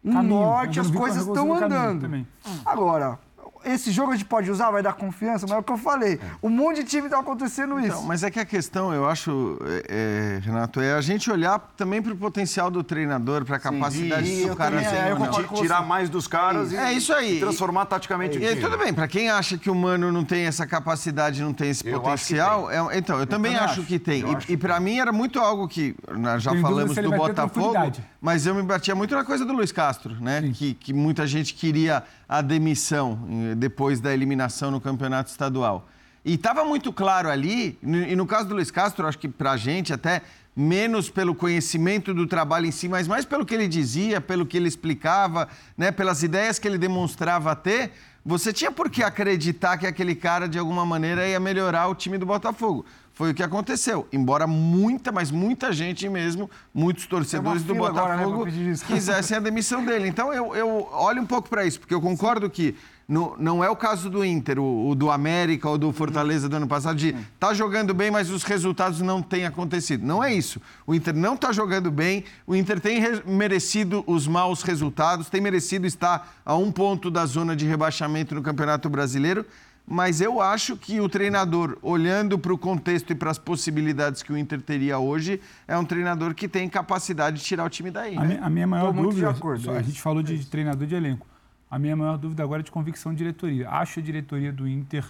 um 0.05 0.13
Caminho, 0.13 0.35
norte, 0.35 0.79
as 0.79 0.91
coisas 0.91 1.27
estão 1.27 1.53
andando. 1.53 2.27
Agora, 2.65 3.19
esse 3.67 3.91
jogo 3.91 4.13
a 4.13 4.17
gente 4.17 4.27
pode 4.27 4.51
usar, 4.51 4.71
vai 4.71 4.83
dar 4.83 4.93
confiança, 4.93 5.47
mas 5.49 5.57
é 5.57 5.61
o 5.61 5.63
que 5.63 5.73
eu 5.73 5.79
falei. 5.79 6.21
Um 6.43 6.49
monte 6.51 6.83
de 6.83 6.85
time 6.85 7.09
tá 7.09 7.19
acontecendo 7.19 7.79
Então, 7.81 7.99
isso. 7.99 8.07
mas 8.07 8.23
é 8.23 8.31
que 8.31 8.39
a 8.41 8.45
questão, 8.45 8.93
eu 8.93 9.09
acho, 9.09 9.59
é, 9.89 10.39
é, 10.39 10.41
Renato, 10.45 10.81
é 10.81 10.95
a 10.95 11.01
gente 11.01 11.31
olhar 11.31 11.59
também 11.77 12.01
para 12.03 12.13
o 12.13 12.17
potencial 12.17 12.71
do 12.71 12.83
treinador, 12.83 13.45
para 13.45 13.57
a 13.57 13.61
capacidade 13.61 14.29
do 14.43 14.49
eu 14.49 14.57
cara 14.57 14.81
também, 14.83 14.99
é, 15.01 15.11
eu 15.11 15.19
não. 15.19 15.45
com 15.45 15.55
Tirar 15.55 15.83
mais 15.87 16.09
dos 16.09 16.27
caras 16.27 16.73
e- 16.73 16.77
É 16.77 16.93
isso 16.93 17.13
aí. 17.13 17.37
e 17.37 17.41
transformar 17.41 17.87
taticamente 17.87 18.39
o 18.39 18.43
E, 18.43 18.49
time. 18.49 18.61
tudo 18.61 18.77
bem, 18.79 18.93
para 18.93 19.09
quem 19.09 19.31
acha 19.31 19.57
que 19.59 19.71
o 19.71 19.75
Mano 19.75 20.11
não 20.13 20.25
tem 20.25 20.45
essa 20.47 20.67
capacidade, 20.67 21.43
não 21.43 21.53
tem 21.53 21.71
esse 21.71 21.87
Eu 21.87 22.01
potencial, 22.01 22.71
é- 22.71 22.99
então, 22.99 23.19
eu, 23.19 23.27
também, 23.27 23.53
também 23.53 23.57
acho, 23.57 23.81
acho. 23.81 23.89
que 23.89 23.99
tem. 23.99 24.21
Eu 24.23 24.39
E, 24.49 24.53
e 24.53 24.57
para 24.57 24.79
mim 24.81 24.99
era 24.99 25.13
muito 25.13 25.39
algo 25.41 25.67
que, 25.69 25.95
nós 26.17 26.43
já 26.43 26.51
Tenho 26.53 26.63
dúvida 26.63 26.95
falamos 26.95 27.11
do 27.13 27.17
Botafogo, 27.17 27.93
mas 28.21 28.47
eu 28.47 28.55
me 28.55 28.63
batia 28.63 28.95
muito 28.95 29.15
na 29.15 29.25
coisa 29.25 29.45
do 29.45 29.53
Luiz 29.53 29.73
Castro, 29.73 30.15
né? 30.21 30.43
Que, 30.55 30.75
que 30.75 30.93
muita 30.93 31.27
gente 31.27 31.55
queria 31.55 32.03
a 32.29 32.41
demissão 32.41 33.19
depois 33.55 34.01
da 34.01 34.13
eliminação 34.13 34.71
no 34.71 34.81
campeonato 34.81 35.31
estadual. 35.31 35.89
E 36.25 36.35
estava 36.35 36.65
muito 36.65 36.93
claro 36.93 37.29
ali, 37.29 37.79
e 37.83 38.17
no 38.17 38.27
caso 38.27 38.49
do 38.49 38.55
Luiz 38.55 38.71
Castro, 38.71 39.07
acho 39.07 39.19
que 39.19 39.29
para 39.29 39.53
a 39.53 39.57
gente 39.57 39.93
até 39.93 40.23
menos 40.57 41.11
pelo 41.11 41.35
conhecimento 41.35 42.15
do 42.15 42.27
trabalho 42.27 42.67
em 42.67 42.71
si, 42.71 42.89
mas 42.89 43.09
mais 43.09 43.25
pelo 43.25 43.45
que 43.45 43.55
ele 43.55 43.67
dizia, 43.67 44.21
pelo 44.21 44.47
que 44.47 44.57
ele 44.57 44.69
explicava, 44.69 45.49
né, 45.77 45.91
pelas 45.91 46.23
ideias 46.23 46.59
que 46.59 46.69
ele 46.69 46.79
demonstrava 46.79 47.55
ter, 47.57 47.93
você 48.25 48.53
tinha 48.53 48.71
por 48.71 48.89
que 48.89 49.03
acreditar 49.03 49.77
que 49.77 49.87
aquele 49.87 50.15
cara, 50.15 50.49
de 50.49 50.59
alguma 50.59 50.87
maneira, 50.87 51.27
ia 51.27 51.39
melhorar 51.39 51.89
o 51.89 51.95
time 51.95 52.17
do 52.17 52.25
Botafogo. 52.25 52.87
Foi 53.13 53.31
o 53.31 53.35
que 53.35 53.43
aconteceu. 53.43 54.09
Embora 54.13 54.47
muita, 54.47 55.13
mas 55.13 55.31
muita 55.31 55.73
gente 55.73 56.09
mesmo, 56.09 56.51
muitos 56.73 57.07
torcedores 57.07 57.63
do 57.63 57.75
fila 57.75 57.89
agora, 57.89 58.17
né, 58.17 58.25
Botafogo 58.25 58.47
quisessem 58.87 59.37
a 59.37 59.41
demissão 59.41 59.85
dele. 59.85 60.09
Então 60.09 60.33
eu, 60.33 60.55
eu 60.57 60.89
olho 60.91 61.21
um 61.21 61.27
pouco 61.27 61.49
para 61.49 61.67
isso, 61.67 61.79
porque 61.79 61.95
eu 61.95 62.01
concordo 62.01 62.49
que 62.49 62.75
no- 63.07 63.37
não 63.39 63.63
é 63.63 63.69
o 63.69 63.77
caso 63.77 64.09
do 64.09 64.25
Inter, 64.25 64.59
o, 64.59 64.89
o 64.91 64.95
do 64.95 65.11
América 65.11 65.69
ou 65.69 65.77
do 65.77 65.93
Fortaleza 65.93 66.49
do 66.49 66.57
ano 66.57 66.67
passado, 66.67 66.97
de 66.97 67.15
tá 67.39 67.53
jogando 67.53 67.93
bem, 67.93 68.11
mas 68.11 68.31
os 68.31 68.43
resultados 68.45 69.01
não 69.01 69.21
têm 69.21 69.45
acontecido. 69.45 70.05
Não 70.07 70.23
é 70.25 70.33
isso. 70.35 70.61
O 70.87 70.95
Inter 70.95 71.15
não 71.15 71.35
está 71.35 71.53
jogando 71.53 71.91
bem, 71.91 72.25
o 72.47 72.55
Inter 72.57 72.81
tem 72.81 72.99
re- 73.01 73.23
merecido 73.27 74.03
os 74.07 74.27
maus 74.27 74.63
resultados, 74.63 75.29
tem 75.29 75.41
merecido 75.41 75.87
estar 75.87 76.35
a 76.45 76.57
um 76.57 76.73
ponto 76.73 77.11
da 77.11 77.27
zona 77.27 77.55
de 77.55 77.67
rebaixamento 77.67 78.35
no 78.35 78.43
Campeonato 78.43 78.89
Brasileiro. 78.89 79.45
Mas 79.87 80.23
eu 80.23 80.41
acho 80.41 80.79
que 80.79 80.99
o 80.99 81.11
treinador, 81.11 81.77
olhando 81.83 82.39
para 82.39 82.55
o 82.55 82.57
contexto 82.57 83.11
e 83.11 83.15
para 83.15 83.31
as 83.31 83.37
possibilidades 83.37 84.23
que 84.23 84.33
o 84.33 84.39
Inter 84.39 84.63
teria 84.63 84.99
hoje, 84.99 85.39
é 85.69 85.77
um 85.77 85.85
treinador 85.85 86.33
que 86.35 86.49
tem 86.49 86.67
capacidade 86.71 87.37
de 87.37 87.45
tirar 87.45 87.67
o 87.67 87.69
time 87.69 87.91
daí. 87.91 88.17
A, 88.17 88.25
né? 88.25 88.39
a 88.41 88.49
minha 88.49 88.67
maior 88.67 88.87
Tô 88.87 88.93
muito 88.95 89.11
de 89.15 89.21
dúvida, 89.21 89.31
acordo, 89.31 89.63
só- 89.63 89.75
é 89.75 89.79
a 89.81 89.83
gente 89.83 90.01
falou 90.01 90.23
de, 90.23 90.39
de 90.39 90.47
treinador 90.47 90.87
de 90.87 90.95
elenco. 90.95 91.27
A 91.71 91.79
minha 91.79 91.97
maior 91.97 92.17
dúvida 92.19 92.43
agora 92.43 92.61
é 92.61 92.65
de 92.65 92.71
convicção 92.71 93.13
de 93.13 93.19
diretoria. 93.19 93.69
Acho 93.71 94.01
a 94.01 94.03
diretoria 94.03 94.53
do 94.53 94.69
Inter 94.69 95.05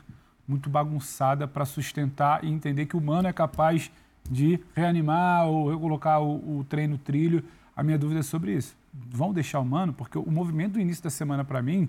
muito 0.47 0.69
bagunçada 0.71 1.47
para 1.49 1.65
sustentar 1.65 2.45
e 2.45 2.49
entender 2.51 2.87
que 2.87 2.97
o 2.97 3.01
Mano 3.01 3.29
é 3.29 3.33
capaz 3.33 3.91
de 4.31 4.59
reanimar 4.75 5.47
ou 5.47 5.79
colocar 5.79 6.21
o, 6.21 6.61
o 6.61 6.65
trem 6.69 6.87
no 6.87 6.99
trilho. 6.99 7.45
A 7.77 7.83
minha 7.83 7.99
dúvida 7.99 8.21
é 8.21 8.23
sobre 8.23 8.53
isso. 8.57 8.77
Vão 9.11 9.33
deixar 9.33 9.61
o 9.61 9.65
Mano? 9.65 9.93
Porque 9.93 10.17
o 10.17 10.31
movimento 10.31 10.73
do 10.75 10.81
início 10.81 11.03
da 11.03 11.11
semana, 11.11 11.45
para 11.45 11.61
mim, 11.61 11.89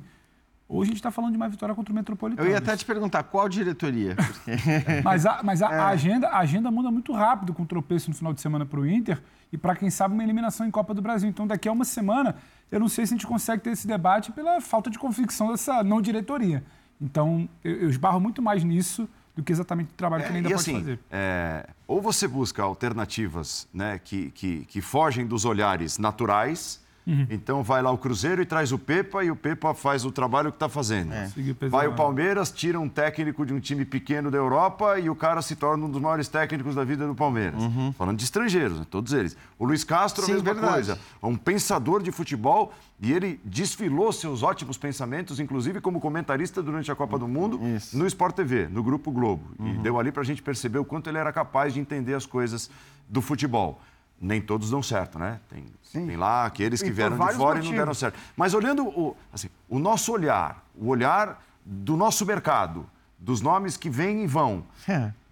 hoje 0.68 0.90
a 0.90 0.92
gente 0.92 0.98
está 0.98 1.12
falando 1.12 1.32
de 1.32 1.38
uma 1.38 1.48
vitória 1.48 1.76
contra 1.76 1.92
o 1.94 1.96
Metropolitano. 1.96 2.48
Eu 2.48 2.52
ia 2.52 2.58
até 2.58 2.76
te 2.76 2.84
perguntar 2.86 3.24
qual 3.24 3.48
diretoria. 3.48 4.16
Mas, 5.04 5.26
a, 5.26 5.42
mas 5.44 5.62
a, 5.62 5.72
É. 5.72 5.80
a 5.80 5.88
agenda, 5.88 6.28
a 6.30 6.40
agenda 6.40 6.72
muda 6.72 6.90
muito 6.92 7.14
rápido 7.14 7.54
com 7.54 7.64
o 7.64 7.66
tropeço 7.66 8.10
no 8.10 8.16
final 8.16 8.34
de 8.34 8.42
semana 8.42 8.66
para 8.66 8.80
o 8.80 8.86
Inter 8.88 9.22
e 9.52 9.58
para 9.58 9.76
quem 9.76 9.90
sabe 9.90 10.14
uma 10.14 10.24
eliminação 10.24 10.66
em 10.66 10.72
Copa 10.72 10.94
do 10.94 11.02
Brasil. 11.02 11.30
Então 11.30 11.46
daqui 11.46 11.70
a 11.70 11.72
uma 11.72 11.86
semana 11.86 12.36
eu 12.72 12.80
não 12.80 12.88
sei 12.88 13.06
se 13.06 13.14
a 13.14 13.18
gente 13.18 13.28
consegue 13.28 13.64
ter 13.64 13.72
esse 13.72 13.88
debate 13.88 14.32
pela 14.32 14.60
falta 14.62 14.90
de 14.90 14.98
convicção 15.00 15.52
dessa 15.52 15.84
não 15.84 16.02
diretoria. 16.02 16.64
Então 17.00 17.48
eu, 17.64 17.84
eu 17.84 17.90
esbarro 17.90 18.20
muito 18.20 18.42
mais 18.42 18.64
nisso 18.64 19.08
do 19.36 19.44
que 19.44 19.52
exatamente 19.52 19.90
o 19.90 19.96
trabalho 19.96 20.24
que 20.24 20.30
ele 20.30 20.38
ainda 20.38 20.50
e 20.50 20.54
pode 20.54 20.62
assim, 20.62 20.80
fazer. 20.80 21.00
é, 21.12 21.68
ou 21.86 22.02
você 22.02 22.28
busca 22.28 22.64
alternativas 22.64 23.68
né, 23.74 24.00
que, 24.00 24.32
que, 24.32 24.66
que 24.66 24.82
fogem 24.82 25.28
dos 25.28 25.44
olhares 25.44 25.98
naturais. 25.98 26.84
Uhum. 27.06 27.28
Então 27.30 27.62
vai 27.62 27.82
lá 27.82 27.92
o 27.92 27.98
Cruzeiro 27.98 28.42
e 28.42 28.46
traz 28.46 28.72
o 28.72 28.80
Pepa 28.80 29.24
e 29.24 29.30
o 29.30 29.36
Pepa 29.36 29.74
faz 29.74 30.06
o 30.06 30.12
trabalho 30.12 30.52
que 30.52 30.56
está 30.56 30.68
fazendo. 30.68 31.12
Pesar 31.60 31.70
Vai 31.70 31.88
o. 31.88 31.94
Palmeiras, 31.96 32.52
tira 32.52 32.80
um 32.80 32.90
técnico 32.90 33.46
de 33.46 33.54
um 33.54 33.60
time 33.60 33.86
pequeno 33.86 34.32
da 34.32 34.38
Europa 34.38 35.00
e 35.00 35.10
o 35.10 35.16
cara 35.16 35.42
se 35.42 35.56
torna 35.56 35.86
um 35.86 35.90
dos 35.90 36.02
maiores 36.02 36.28
técnicos 36.28 36.74
da 36.76 36.84
vida 36.84 37.06
do 37.06 37.14
Palmeiras. 37.14 37.62
Falando 37.98 38.18
de 38.18 38.24
estrangeiros, 38.24 38.80
né, 38.80 38.86
todos 38.90 39.14
eles. 39.14 39.38
O 39.60 39.66
Luiz 39.66 39.84
Castro, 39.84 40.24
a 40.24 40.26
Sim, 40.26 40.34
mesma 40.34 40.54
verdade. 40.54 40.74
coisa. 40.74 41.00
É 41.22 41.26
um 41.26 41.36
pensador 41.36 42.02
de 42.02 42.12
futebol 42.12 42.74
e 43.00 43.12
ele 43.12 43.40
desfilou 43.44 44.12
seus 44.12 44.42
ótimos 44.42 44.78
pensamentos, 44.78 45.40
inclusive 45.40 45.82
como 45.82 46.00
comentarista 46.00 46.62
durante 46.64 46.92
a 46.92 46.96
Copa 46.96 47.20
do 47.20 47.28
Mundo, 47.28 47.60
no 47.94 48.08
Sport 48.08 48.36
TV, 48.36 48.68
no 48.68 48.82
Grupo 48.82 49.12
Globo. 49.12 49.44
E 49.60 49.78
deu 49.80 50.00
ali 50.00 50.12
para 50.12 50.22
a 50.22 50.26
gente 50.26 50.42
perceber 50.42 50.80
o 50.80 50.86
quanto 50.86 51.10
ele 51.10 51.18
era 51.18 51.32
capaz 51.32 51.74
de 51.74 51.80
entender 51.80 52.14
as 52.14 52.26
coisas 52.26 52.70
do 53.08 53.22
futebol. 53.22 53.80
Nem 54.26 54.42
todos 54.42 54.72
dão 54.72 54.82
certo, 54.82 55.20
né? 55.20 55.40
Tem, 55.48 55.66
tem 55.94 56.18
lá 56.18 56.46
aqueles 56.48 56.82
que 56.82 56.90
E 56.90 56.92
vieram 56.92 57.16
de 57.16 57.18
fora 57.18 57.34
e 57.34 57.38
não 57.38 57.48
motivos. 57.58 57.78
deram 57.78 57.94
certo. 57.94 58.18
Mas 58.36 58.56
olhando 58.56 58.84
o, 58.88 59.16
assim, 59.32 59.50
o 59.70 59.78
nosso 59.78 60.12
olhar, 60.12 60.66
o 60.76 60.88
olhar 60.88 61.44
do 61.64 61.96
nosso 61.96 62.26
mercado, 62.26 62.90
dos 63.20 63.40
nomes 63.40 63.78
que 63.78 63.88
vêm 63.88 64.24
e 64.24 64.28
vão, 64.28 64.64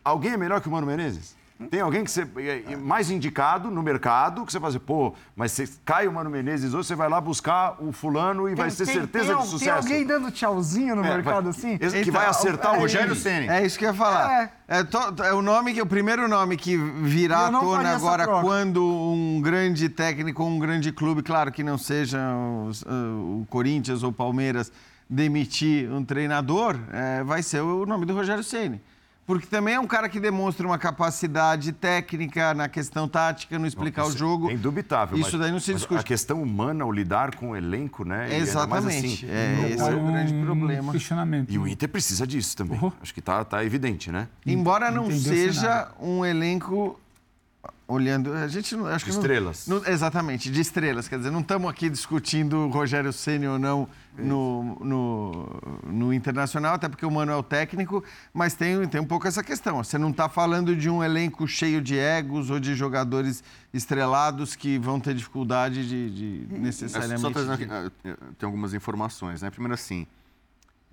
alguém 0.06 0.34
é 0.34 0.38
melhor 0.38 0.62
que 0.62 0.68
o 0.68 0.72
Mano 0.72 0.86
Menezes? 0.86 1.36
Tem 1.70 1.82
alguém 1.82 2.04
que 2.04 2.12
você 2.12 2.28
é, 2.38 2.74
é 2.74 2.76
mais 2.76 3.10
indicado 3.10 3.70
no 3.72 3.82
mercado 3.84 4.46
que 4.46 4.52
você 4.52 4.60
faz, 4.60 4.78
pô, 4.78 5.14
mas 5.36 5.52
você 5.52 5.68
cai 5.86 6.08
o 6.08 6.14
Mano 6.14 6.30
Menezes 6.30 6.74
hoje, 6.74 6.88
você 6.88 6.96
vai 6.96 7.10
lá 7.10 7.20
buscar 7.22 7.76
o 7.84 7.92
fulano 7.92 8.50
e 8.50 8.56
vai 8.56 8.70
ter 8.72 8.86
certeza 8.86 9.34
tem, 9.34 9.42
de 9.44 9.48
sucesso. 9.48 9.88
Tem 9.88 9.94
alguém 9.94 10.06
dando 10.08 10.32
tchauzinho 10.32 10.96
no 10.96 11.04
É, 11.04 11.16
mercado 11.16 11.44
vai- 11.44 11.50
assim? 11.52 11.78
esse 11.80 12.02
que 12.04 12.12
vai 12.12 12.26
acertar 12.26 12.76
o 12.76 12.80
Rogério 12.80 13.16
Ceni. 13.16 13.48
É 13.48 13.66
isso 13.66 13.78
que 13.78 13.86
eu 13.86 13.90
ia 13.90 13.94
falar. 13.96 14.52
É, 14.68 14.84
to- 14.84 15.24
é 15.24 15.34
o 15.34 15.42
nome 15.42 15.74
que 15.74 15.82
o 15.82 15.86
primeiro 15.86 16.28
nome 16.28 16.58
que 16.58 16.76
virá 16.78 17.48
à 17.48 17.52
tona 17.52 17.96
agora 17.96 18.26
quando 18.42 18.84
um 18.84 19.42
grande 19.42 19.90
técnico, 19.90 20.44
um 20.44 20.58
grande 20.58 20.92
clube, 20.92 21.22
claro 21.22 21.52
que 21.52 21.64
não 21.64 21.78
seja 21.78 22.20
os- 22.68 22.82
uh, 22.84 22.86
o 23.42 23.48
Corinthians 23.50 24.04
ou 24.04 24.10
o 24.10 24.14
Palmeiras, 24.14 24.72
demitir 25.10 25.92
um 25.92 26.04
treinador, 26.04 26.76
é, 26.92 27.24
vai 27.24 27.44
ser 27.44 27.62
o 27.62 27.86
nome 27.86 28.06
do 28.06 28.14
Rogério 28.16 28.44
Ceni. 28.44 28.82
Porque 29.26 29.48
também 29.48 29.76
é 29.76 29.80
um 29.80 29.88
cara 29.88 30.10
que 30.10 30.20
demonstra 30.20 30.68
uma 30.68 30.78
capacidade 30.78 31.72
técnica 31.72 32.54
na 32.54 32.68
questão 32.68 33.08
tática, 33.08 33.58
no 33.58 33.66
explicar 33.66 34.06
o 34.06 34.10
Isso 34.10 34.18
jogo. 34.18 34.50
É 34.50 34.54
indubitável. 34.54 35.18
Isso 35.18 35.32
mas- 35.32 35.42
daí 35.42 35.52
não 35.52 35.60
se 35.62 35.74
discute. 35.74 36.00
A 36.02 36.04
questão 36.04 36.42
humana, 36.42 36.86
o 36.86 36.92
lidar 36.92 37.34
com 37.36 37.52
o 37.52 37.56
elenco, 37.56 38.04
né? 38.04 38.36
Exatamente. 38.38 39.26
assim, 39.26 39.32
É, 39.32 39.70
esse 39.72 39.82
é 39.82 39.96
o 39.96 40.06
grande 40.06 40.34
problema. 40.46 40.92
questionamento. 40.92 41.50
E 41.50 41.58
o 41.58 41.66
Inter 41.66 41.88
precisa 41.88 42.28
disso 42.28 42.58
também. 42.58 42.80
Acho 43.02 43.14
que 43.14 43.22
tá, 43.22 43.46
tá 43.46 43.64
evidente, 43.64 44.12
né? 44.12 44.28
Embora 44.46 44.92
não 44.92 45.06
Entendeu 45.06 45.22
seja 45.22 45.90
um 46.02 46.26
elenco 46.26 47.00
olhando, 47.94 48.34
a 48.34 48.48
gente 48.48 48.76
não, 48.76 48.86
acho 48.88 49.06
De 49.06 49.12
que 49.12 49.12
não- 49.12 49.22
estrelas. 49.22 49.68
não- 49.68 49.86
exatamente, 49.86 50.50
de 50.52 50.60
estrelas, 50.60 51.08
quer 51.08 51.18
dizer, 51.18 51.32
não 51.32 51.40
estamos 51.42 51.70
aqui 51.70 51.90
discutindo 51.90 52.58
o 52.58 52.70
Rogério 52.70 53.14
Ceni 53.14 53.48
ou 53.48 53.58
não 53.58 53.88
no, 54.18 54.78
no, 54.84 55.62
no 55.86 56.14
internacional, 56.14 56.76
até 56.76 56.88
porque 56.90 57.06
o 57.06 57.10
Mano 57.10 57.32
é 57.32 57.36
o 57.36 57.42
técnico, 57.44 58.04
mas 58.34 58.54
tem, 58.54 58.88
tem 58.88 59.02
um 59.02 59.06
pouco 59.06 59.28
essa 59.28 59.44
questão. 59.44 59.84
Você 59.84 59.98
não 59.98 60.12
está 60.12 60.30
falando 60.30 60.76
de 60.76 60.90
um 60.90 61.04
elenco 61.04 61.48
cheio 61.48 61.82
de 61.82 61.98
egos 61.98 62.50
ou 62.52 62.60
de 62.60 62.76
jogadores 62.76 63.44
estrelados 63.74 64.56
que 64.56 64.78
vão 64.78 65.00
ter 65.00 65.16
dificuldade 65.16 65.88
de, 65.88 66.10
de 66.48 66.56
É, 66.56 66.60
necessariamente. 66.60 67.22
só 67.22 67.32
trazendo 67.32 67.54
aqui, 67.54 67.66
ah, 67.70 67.92
tem 68.38 68.46
algumas 68.46 68.74
informações, 68.76 69.42
né? 69.42 69.50
Primeiro 69.50 69.74
assim, 69.74 70.06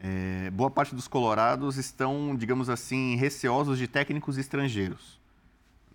é, 0.02 0.50
boa 0.50 0.70
parte 0.70 0.94
dos 0.94 1.06
colorados 1.06 1.76
estão, 1.76 2.34
digamos 2.34 2.70
assim, 2.70 3.16
receosos 3.16 3.76
de 3.76 3.86
técnicos 3.86 4.38
estrangeiros. 4.38 5.19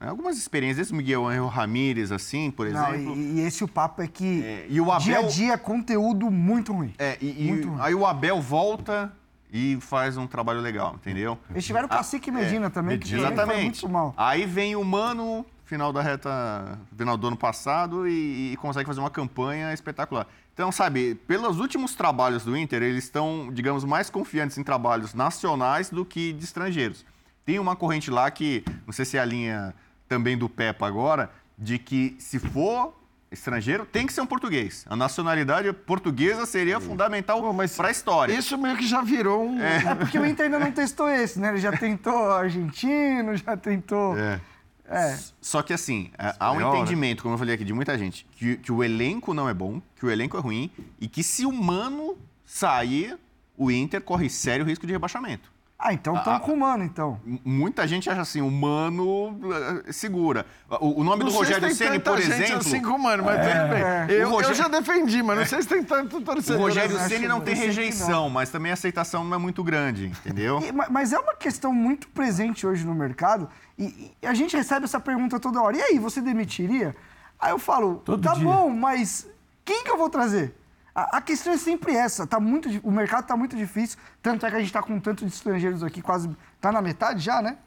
Algumas 0.10 0.38
experiências, 0.38 0.88
esse 0.88 0.96
Miguel 0.96 1.26
Angel 1.28 1.48
Ramírez, 1.48 2.12
assim, 2.12 2.52
por 2.52 2.70
Não, 2.70 2.94
exemplo. 2.94 3.16
e, 3.16 3.20
e 3.36 3.40
esse 3.42 3.64
o 3.64 3.68
papo 3.68 4.02
é 4.02 4.08
que 4.08 4.66
e 4.70 4.80
o 4.82 4.86
dia 5.00 5.16
a 5.18 5.20
Abel- 5.20 5.30
dia 5.30 5.54
é 5.54 5.58
conteúdo 5.58 6.30
muito 6.32 6.74
ruim. 6.74 6.94
É, 6.98 7.18
e, 7.22 7.46
e 7.46 7.48
Muito 7.48 7.70
ruim. 7.70 7.78
aí 7.82 7.94
o 7.96 8.06
Abel 8.06 8.42
volta 8.42 9.12
e 9.52 9.78
faz 9.82 10.18
um 10.18 10.28
trabalho 10.28 10.60
legal, 10.60 10.96
entendeu? 10.96 11.38
Eles 11.50 11.66
tiveram 11.66 11.86
o 11.88 11.90
Cacique 11.90 12.30
Medina 12.32 12.70
também, 12.70 12.98
que 13.00 13.06
também 13.10 13.22
foi 13.26 13.34
Exatamente. 13.34 13.64
muito 13.82 13.90
mal. 13.90 14.14
Aí 14.18 14.46
vem 14.46 14.76
o 14.76 14.84
Mano, 14.84 15.46
final 15.64 15.94
da 15.94 16.02
reta, 16.02 16.78
final 16.98 17.16
do 17.18 17.28
ano 17.28 17.38
passado, 17.38 18.08
e, 18.08 18.54
e 18.54 18.58
consegue 18.58 18.86
fazer 18.86 19.00
uma 19.00 19.10
campanha 19.10 19.74
espetacular. 19.74 20.28
Então, 20.54 20.72
sabe, 20.72 21.16
pelos 21.28 21.60
últimos 21.60 21.96
trabalhos 21.96 22.44
do 22.46 22.56
Inter, 22.56 22.82
eles 22.84 23.04
estão, 23.06 23.50
digamos, 23.52 23.84
mais 23.84 24.10
confiantes 24.10 24.58
em 24.58 24.64
trabalhos 24.64 25.14
nacionais 25.14 25.90
do 25.90 26.06
que 26.06 26.32
de 26.34 26.44
estrangeiros. 26.46 27.06
Tem 27.46 27.60
uma 27.60 27.76
corrente 27.76 28.10
lá 28.10 28.30
que, 28.32 28.64
não 28.86 28.94
sei 28.94 29.06
se 29.06 29.18
é 29.18 29.22
a 29.22 29.26
linha 29.26 29.74
também 30.08 30.38
do 30.38 30.48
Pepa 30.48 30.88
agora, 30.88 31.32
de 31.58 31.78
que 31.80 32.16
se 32.20 32.40
for 32.40 32.94
estrangeiro, 33.32 33.86
tem 33.86 34.08
que 34.08 34.14
ser 34.14 34.22
um 34.22 34.26
português. 34.26 34.86
A 34.90 34.96
nacionalidade 34.96 35.72
portuguesa 35.74 36.46
seria 36.46 36.80
fundamental 36.80 37.42
para 37.76 37.88
a 37.88 37.92
história. 37.92 38.34
Isso 38.34 38.58
meio 38.58 38.78
que 38.78 38.88
já 38.88 39.02
virou 39.02 39.46
um. 39.46 39.62
É 39.62 39.96
porque 39.96 40.18
o 40.18 40.26
Inter 40.26 40.46
ainda 40.46 40.60
não 40.60 40.72
testou 40.72 41.10
esse, 41.10 41.40
né? 41.40 41.50
Ele 41.50 41.60
já 41.60 41.72
tentou 41.72 42.32
argentino, 42.32 43.36
já 43.36 43.58
tentou. 43.58 44.18
É. 44.18 44.40
É. 44.88 45.18
Só 45.42 45.64
que 45.64 45.74
assim, 45.74 46.12
é, 46.18 46.36
há 46.40 46.52
um 46.52 46.56
Espanhol, 46.56 46.74
né? 46.74 46.80
entendimento, 46.80 47.24
como 47.24 47.34
eu 47.34 47.40
falei 47.40 47.56
aqui, 47.56 47.64
de 47.64 47.74
muita 47.74 47.98
gente, 47.98 48.26
que, 48.34 48.58
que 48.58 48.72
o 48.72 48.84
elenco 48.84 49.34
não 49.34 49.50
é 49.50 49.54
bom, 49.54 49.82
que 49.96 50.06
o 50.06 50.12
elenco 50.12 50.38
é 50.38 50.40
ruim 50.40 50.70
e 51.00 51.08
que 51.08 51.24
se 51.24 51.46
o 51.46 51.52
Mano 51.52 52.16
sair, 52.46 53.18
o 53.58 53.72
Inter 53.72 54.02
corre 54.02 54.30
sério 54.30 54.64
risco 54.64 54.86
de 54.86 54.94
rebaixamento. 54.94 55.52
Ah, 55.88 55.94
então 55.94 56.16
estão 56.16 56.34
Ah, 56.34 56.40
com 56.40 56.54
o 56.54 56.58
Mano, 56.60 56.84
então. 56.84 57.20
Muita 57.44 57.88
gente 57.88 58.10
acha 58.10 58.22
assim, 58.22 58.42
o 58.42 58.50
Mano 58.50 59.40
eh, 59.88 59.92
segura. 59.92 60.46
O, 60.80 61.02
o 61.02 61.04
nome 61.04 61.20
Não 61.20 61.26
do 61.28 61.32
se 61.32 61.38
Rogério 61.38 61.62
tem 61.62 61.76
Ceni, 61.76 62.00
por 62.00 62.18
gente 62.20 62.32
exemplo. 62.42 62.58
assim 62.58 62.82
com 62.82 62.90
o 62.94 63.00
Mano, 63.00 63.24
mas 63.24 63.40
É. 63.40 63.60
tudo 63.60 63.70
bem. 63.70 63.84
É. 63.84 64.08
Eu, 64.24 64.28
O 64.28 64.32
Rogério- 64.32 64.52
eu 64.52 64.56
já 64.56 64.68
defendi, 64.68 65.22
mas 65.22 65.38
não 65.38 65.46
sei 65.46 65.62
se 65.62 65.68
tem 65.68 65.84
tanto 65.84 66.18
O 66.18 66.22
torcedor. 66.22 66.60
Rogério 66.62 66.98
assim. 66.98 67.10
Ceni 67.10 67.28
não 67.28 67.40
tem 67.40 67.56
sei 67.56 67.66
que 67.70 67.76
rejeição, 67.76 68.30
mas 68.30 68.50
também 68.50 68.72
a 68.72 68.74
aceitação 68.74 69.24
não 69.24 69.36
é 69.36 69.38
muito 69.40 69.64
grande, 69.64 70.08
entendeu? 70.08 70.60
E- 70.62 70.72
ma- 70.72 70.88
mas 70.90 71.14
é 71.14 71.20
uma 71.20 71.36
questão 71.36 71.72
muito 71.72 72.08
presente 72.10 72.66
hoje 72.66 72.84
no 72.84 72.96
mercado 72.96 73.48
e, 73.78 74.12
e 74.22 74.26
a 74.26 74.34
gente 74.34 74.58
recebe 74.58 74.86
essa 74.86 75.00
pergunta 75.00 75.40
toda 75.40 75.62
hora. 75.62 75.78
E 75.78 75.82
aí, 75.82 76.00
você 76.00 76.20
demitiria? 76.20 76.96
Aí 77.40 77.52
eu 77.52 77.60
falo, 77.60 77.98
tá 78.22 78.34
bom, 78.34 78.70
mas 78.72 79.28
quem 79.64 79.84
que 79.84 79.92
eu 79.92 79.98
vou 79.98 80.10
trazer? 80.10 80.56
A, 80.96 81.18
a 81.18 81.22
questão 81.22 81.52
é 81.54 81.58
sempre 81.58 81.94
essa. 81.94 82.26
Tá 82.26 82.40
muito, 82.40 82.70
o 82.82 82.92
mercado 82.92 83.24
está 83.24 83.36
muito 83.36 83.56
difícil, 83.56 84.00
tanto 84.22 84.46
é 84.46 84.50
que 84.50 84.56
a 84.56 84.60
gente 84.60 84.68
está 84.70 84.82
com 84.82 84.98
tanto 85.00 85.26
de 85.26 85.32
estrangeiros 85.34 85.84
aqui, 85.84 86.02
quase. 86.02 86.30
Tá 86.62 86.72
na 86.72 86.82
metade 86.82 87.20
já, 87.20 87.42
né? 87.42 87.58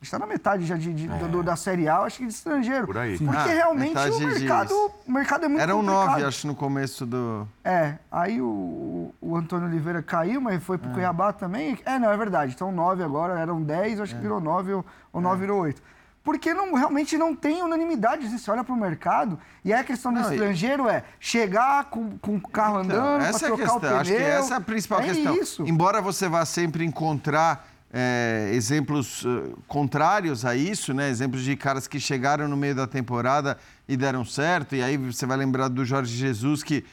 A 0.00 0.04
gente 0.04 0.12
tá 0.12 0.18
na 0.20 0.26
metade 0.28 0.64
já 0.64 0.76
de, 0.76 0.94
de- 0.94 1.08
do- 1.08 1.42
da 1.42 1.56
Série 1.56 1.88
A, 1.88 1.98
acho 2.02 2.18
que 2.18 2.26
de 2.26 2.32
estrangeiro. 2.32 2.86
Por 2.86 2.96
aí. 2.98 3.18
Porque 3.18 3.36
Ah, 3.36 3.42
realmente 3.46 3.98
o 3.98 4.18
de- 4.18 4.26
mercado, 4.26 4.72
o 5.04 5.10
mercado 5.10 5.44
é 5.44 5.48
muito 5.48 5.60
Eram 5.60 5.78
complicado. 5.80 6.06
nove, 6.10 6.24
acho, 6.24 6.46
no 6.46 6.54
começo 6.54 7.04
do. 7.04 7.48
É, 7.64 7.94
aí 8.12 8.40
o, 8.40 9.12
o 9.20 9.34
Antônio 9.36 9.66
Oliveira 9.66 10.00
caiu, 10.00 10.40
mas 10.40 10.62
foi 10.62 10.76
É. 10.76 10.78
pro 10.78 10.90
Cuiabá 10.90 11.32
também. 11.32 11.76
É, 11.84 11.98
não, 11.98 12.12
é 12.12 12.16
verdade. 12.16 12.52
Então 12.54 12.70
nove 12.70 13.02
agora, 13.02 13.40
eram 13.40 13.60
dez, 13.60 13.98
É. 13.98 14.02
acho 14.04 14.14
que 14.14 14.20
virou 14.22 14.40
nove 14.40 14.72
ou, 14.72 14.86
ou 15.12 15.20
nove 15.20 15.40
virou 15.40 15.62
oito. 15.62 15.82
Porque 16.28 16.52
não, 16.52 16.74
realmente 16.74 17.16
não 17.16 17.34
tem 17.34 17.62
unanimidade. 17.62 18.28
Você 18.28 18.50
olha 18.50 18.62
pro 18.62 18.76
mercado 18.76 19.38
e 19.64 19.72
a 19.72 19.82
questão 19.82 20.12
do 20.12 20.20
Não, 20.20 20.30
estrangeiro 20.30 20.86
é 20.86 21.02
chegar 21.18 21.86
com, 21.86 22.18
com 22.18 22.36
o 22.36 22.40
carro 22.42 22.82
Então, 22.84 22.98
andando, 22.98 23.22
essa 23.24 23.46
é 23.46 23.48
a 23.48 23.54
o 23.54 23.56
questão. 23.56 23.96
Acho 23.96 24.10
que 24.10 24.16
pneu. 24.18 24.28
essa 24.28 24.52
é 24.52 24.56
a 24.58 24.60
principal 24.60 25.00
É 25.00 25.04
questão. 25.04 25.34
isso. 25.36 25.64
Embora 25.66 26.02
você 26.02 26.28
vá 26.28 26.44
sempre 26.44 26.84
encontrar 26.84 27.66
é, 27.90 28.50
exemplos 28.52 29.24
eh, 29.24 29.54
contrários 29.66 30.44
a 30.44 30.54
isso, 30.54 30.92
né? 30.92 31.08
Exemplos 31.08 31.42
de 31.42 31.56
caras 31.56 31.88
que 31.88 31.98
chegaram 31.98 32.46
no 32.46 32.58
meio 32.58 32.74
da 32.74 32.86
temporada 32.86 33.56
e 33.88 33.96
deram 33.96 34.22
certo. 34.22 34.74
E 34.76 34.82
aí 34.82 34.98
você 34.98 35.24
vai 35.24 35.38
lembrar 35.38 35.68
do 35.68 35.82
Jorge 35.82 36.14
Jesus 36.14 36.62
que 36.62 36.84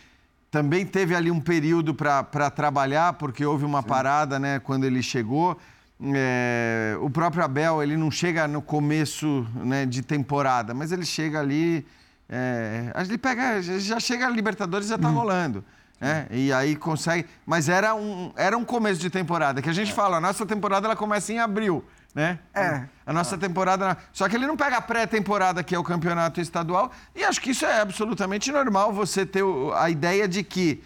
também 0.49 0.86
teve 0.86 1.13
ali 1.13 1.29
um 1.29 1.41
período 1.41 1.93
para 1.93 2.49
trabalhar, 2.49 3.11
porque 3.11 3.45
houve 3.45 3.65
uma 3.65 3.83
parada, 3.83 4.39
né? 4.39 4.59
Quando 4.59 4.86
ele 4.86 5.03
chegou. 5.03 5.57
É, 6.01 6.97
o 6.99 7.09
próprio 7.09 7.43
Abel, 7.43 7.81
ele 7.81 7.95
não 7.95 8.11
chega 8.11 8.47
no 8.47 8.61
começo 8.61 9.47
né, 9.55 9.85
de 9.85 10.01
temporada, 10.01 10.73
mas 10.73 10.91
ele 10.91 11.05
chega 11.05 11.39
ali. 11.39 11.85
É, 12.27 12.91
ele 12.97 13.17
pega, 13.17 13.61
já 13.61 13.99
chega 13.99 14.27
a 14.27 14.29
Libertadores 14.29 14.87
e 14.87 14.89
já 14.89 14.97
tá 14.97 15.07
rolando. 15.07 15.63
né? 15.99 16.27
E 16.31 16.51
aí 16.51 16.75
consegue. 16.75 17.27
Mas 17.45 17.69
era 17.69 17.95
um, 17.95 18.33
era 18.35 18.57
um 18.57 18.65
começo 18.65 18.99
de 18.99 19.09
temporada, 19.09 19.61
que 19.61 19.69
a 19.69 19.73
gente 19.73 19.93
fala, 19.93 20.17
a 20.17 20.21
nossa 20.21 20.45
temporada 20.45 20.87
ela 20.87 20.95
começa 20.95 21.31
em 21.31 21.39
abril. 21.39 21.83
Né? 22.13 22.39
É. 22.53 22.83
A 23.05 23.13
nossa 23.13 23.37
temporada. 23.37 23.97
Só 24.13 24.27
que 24.27 24.35
ele 24.35 24.47
não 24.47 24.55
pega 24.55 24.77
a 24.77 24.81
pré-temporada, 24.81 25.63
que 25.63 25.75
é 25.75 25.79
o 25.79 25.83
campeonato 25.83 26.39
estadual, 26.39 26.91
e 27.13 27.23
acho 27.23 27.41
que 27.41 27.51
isso 27.51 27.65
é 27.65 27.81
absolutamente 27.81 28.51
normal 28.51 28.93
você 28.93 29.25
ter 29.25 29.43
a 29.75 29.89
ideia 29.89 30.27
de 30.27 30.41
que 30.43 30.81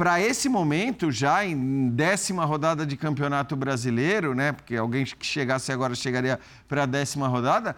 para 0.00 0.18
esse 0.18 0.48
momento, 0.48 1.12
já 1.12 1.44
em 1.44 1.90
décima 1.90 2.42
rodada 2.46 2.86
de 2.86 2.96
campeonato 2.96 3.54
brasileiro, 3.54 4.34
né? 4.34 4.50
Porque 4.50 4.74
alguém 4.74 5.04
que 5.04 5.26
chegasse 5.26 5.70
agora 5.70 5.94
chegaria 5.94 6.40
para 6.66 6.84
a 6.84 6.86
décima 6.86 7.28
rodada. 7.28 7.76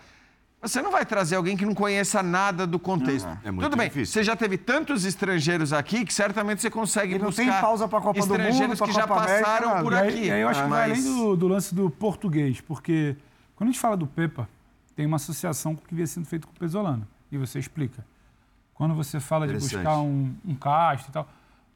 Você 0.61 0.81
não 0.81 0.93
vai 0.93 1.05
trazer 1.05 1.35
alguém 1.35 1.57
que 1.57 1.67
não 1.67 1.75
conheça 1.75 2.23
nada 2.23 2.65
do 2.65 2.79
contexto. 2.79 3.27
é 3.45 3.51
muito 3.51 3.65
Tudo 3.69 3.77
bem, 3.77 3.89
difícil. 3.89 4.13
você 4.13 4.23
já 4.23 4.37
teve 4.37 4.57
tantos 4.57 5.05
estrangeiros 5.05 5.73
aqui 5.73 6.05
que 6.05 6.15
certamente 6.15 6.63
você 6.63 6.71
consegue 6.71 7.17
E 7.17 7.19
não 7.19 7.27
buscar 7.27 7.43
tem 7.43 7.61
pausa 7.61 7.89
pra 7.89 8.01
Copa 8.01 8.21
do 8.25 8.39
Mundo, 8.39 8.85
que 8.85 8.93
já 8.93 9.03
Copa 9.03 9.23
América, 9.25 9.45
passaram 9.45 9.69
nada. 9.71 9.83
por 9.83 9.93
E 9.93 9.97
aí- 9.97 10.09
aqui. 10.09 10.25
E 10.27 10.31
aí 10.31 10.41
eu 10.43 10.49
acho 10.49 10.63
que 10.63 10.69
vai 10.69 10.91
Mas- 10.91 11.05
além 11.05 11.19
do, 11.25 11.37
do 11.37 11.49
lance 11.49 11.75
do 11.75 11.91
português, 11.91 12.61
porque 12.61 13.17
quando 13.57 13.71
a 13.71 13.73
gente 13.73 13.81
fala 13.81 13.97
do 13.97 14.07
Pepa, 14.07 14.49
tem 14.95 15.05
uma 15.07 15.17
associação 15.17 15.75
com 15.75 15.83
o 15.85 15.89
que 15.89 15.95
vinha 15.97 16.07
sendo 16.07 16.27
feito 16.27 16.47
com 16.47 16.53
o 16.55 16.57
Pesolano. 16.57 17.05
E 17.33 17.37
você 17.37 17.59
explica. 17.59 18.07
Quando 18.75 18.95
você 18.95 19.19
fala 19.19 19.49
de 19.49 19.55
buscar 19.55 19.99
um, 19.99 20.33
um 20.47 20.55
Castro 20.55 21.11
e 21.11 21.13
tal. 21.13 21.29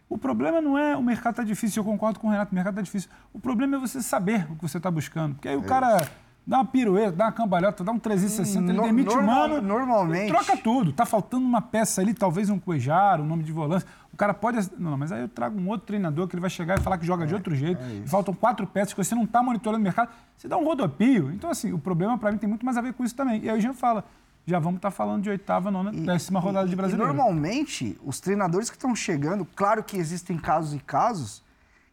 O 0.08 0.16
problema 0.16 0.60
não 0.60 0.78
é 0.78 0.96
o 0.96 1.02
mercado 1.02 1.34
tá 1.36 1.42
difícil, 1.42 1.80
eu 1.80 1.84
concordo 1.84 2.20
com 2.20 2.28
o 2.28 2.30
Renato, 2.30 2.52
o 2.52 2.54
mercado 2.54 2.76
tá 2.76 2.82
difícil. 2.82 3.10
O 3.32 3.40
problema 3.40 3.76
é 3.76 3.80
você 3.80 4.00
saber 4.00 4.46
o 4.50 4.54
que 4.56 4.62
você 4.62 4.76
está 4.76 4.90
buscando. 4.90 5.34
Porque 5.34 5.48
aí 5.48 5.56
o 5.56 5.62
cara 5.62 6.06
dá 6.46 6.58
uma 6.58 6.64
pirueta, 6.64 7.10
dá 7.10 7.24
uma 7.24 7.32
cambalhota, 7.32 7.82
dá 7.82 7.90
um 7.90 7.98
360, 7.98 8.70
ele 8.70 8.78
No- 8.78 8.84
demite 8.84 9.10
o 9.10 9.16
normal- 9.16 9.48
mano. 9.48 9.62
normalmente- 9.66 10.28
Troca 10.28 10.56
tudo. 10.56 10.92
Tá 10.92 11.04
faltando 11.04 11.44
uma 11.44 11.60
peça 11.60 12.00
ali, 12.00 12.14
talvez 12.14 12.48
um 12.48 12.56
Cuejar, 12.58 13.20
um 13.20 13.26
nome 13.26 13.42
de 13.42 13.50
volante. 13.50 13.84
O 14.12 14.16
cara 14.16 14.32
pode. 14.32 14.70
Não, 14.78 14.96
mas 14.96 15.10
aí 15.10 15.22
eu 15.22 15.28
trago 15.28 15.58
um 15.60 15.68
outro 15.68 15.88
treinador 15.88 16.28
que 16.28 16.34
ele 16.36 16.40
vai 16.40 16.50
chegar 16.50 16.78
e 16.78 16.80
falar 16.80 16.98
que 16.98 17.04
joga 17.04 17.26
de 17.26 17.34
outro 17.34 17.52
jeito. 17.56 17.82
e 18.04 18.08
faltam 18.08 18.32
quatro 18.32 18.64
peças 18.64 18.94
que 18.94 19.02
você 19.02 19.14
não 19.14 19.24
está 19.24 19.42
monitorando 19.42 19.80
o 19.80 19.84
mercado. 19.84 20.08
Você 20.38 20.46
dá 20.46 20.56
um 20.56 20.64
rodopio. 20.64 21.32
Então, 21.32 21.50
assim, 21.50 21.72
o 21.72 21.80
problema 21.80 22.16
para 22.16 22.30
mim 22.30 22.38
tem 22.38 22.48
muito 22.48 22.64
mais 22.64 22.76
a 22.78 22.80
ver 22.80 22.92
com 22.94 23.02
isso 23.04 23.14
também. 23.16 23.42
E 23.42 23.50
aí 23.50 23.58
o 23.58 23.60
Jean 23.60 23.74
fala. 23.74 24.04
Já 24.46 24.60
vamos 24.60 24.76
estar 24.78 24.92
falando 24.92 25.22
de 25.24 25.30
oitava, 25.30 25.70
nona, 25.72 25.90
décima 25.90 26.38
rodada 26.38 26.68
de 26.68 26.72
E 26.72 26.76
brasileiro. 26.76 27.12
normalmente, 27.12 27.98
os 28.04 28.20
treinadores 28.20 28.70
que 28.70 28.76
estão 28.76 28.94
chegando, 28.94 29.44
claro 29.44 29.82
que 29.82 29.96
existem 29.96 30.38
casos 30.38 30.72
e 30.74 30.78
casos, 30.78 31.42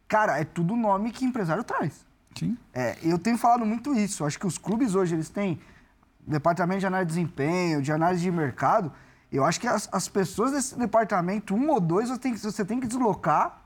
cara, 0.08 0.40
é 0.40 0.44
tudo 0.44 0.76
nome 0.76 1.12
que 1.12 1.26
empresário 1.26 1.64
traz. 1.64 2.06
Sim. 2.38 2.56
É, 2.72 2.96
eu 3.02 3.18
tenho 3.18 3.38
falado 3.40 3.66
muito 3.66 3.96
isso. 3.96 4.24
Acho 4.24 4.40
que 4.40 4.46
os 4.46 4.58
clubes 4.60 4.94
hoje, 4.94 5.16
eles 5.16 5.30
têm 5.30 5.60
departamento 6.28 6.82
de 6.82 6.86
análise 6.86 7.08
de 7.10 7.16
desempenho, 7.16 7.82
de 7.82 7.92
análise 7.92 8.22
de 8.22 8.32
mercado. 8.32 8.92
Eu 9.32 9.44
acho 9.44 9.60
que 9.60 9.68
as, 9.68 9.90
as 9.92 10.08
pessoas 10.08 10.52
desse 10.52 10.78
departamento, 10.78 11.56
um 11.56 11.70
ou 11.72 11.80
dois, 11.80 12.10
você 12.10 12.20
tem, 12.20 12.34
que- 12.34 12.40
você 12.40 12.64
tem 12.64 12.80
que 12.80 12.86
deslocar 12.86 13.64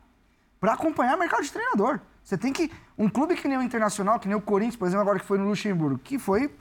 para 0.62 0.74
acompanhar 0.74 1.18
o 1.18 1.20
mercado 1.20 1.44
de 1.44 1.52
treinador. 1.52 2.00
Você 2.24 2.38
tem 2.38 2.54
que... 2.54 2.72
Um 2.98 3.10
clube 3.10 3.36
que 3.36 3.48
nem 3.50 3.58
o 3.58 3.62
Internacional, 3.62 4.18
que 4.18 4.28
nem 4.30 4.36
o 4.38 4.42
Corinthians, 4.42 4.76
por 4.78 4.86
exemplo, 4.88 5.02
agora 5.02 5.20
que 5.20 5.26
foi 5.26 5.38
no 5.38 5.46
Luxemburgo, 5.50 6.00
que 6.00 6.18
foi 6.18 6.54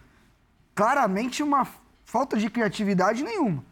claramente 0.75 1.43
uma 1.43 1.67
falta 2.07 2.39
de 2.39 2.49
criatividade 2.49 3.23
nenhuma. 3.23 3.63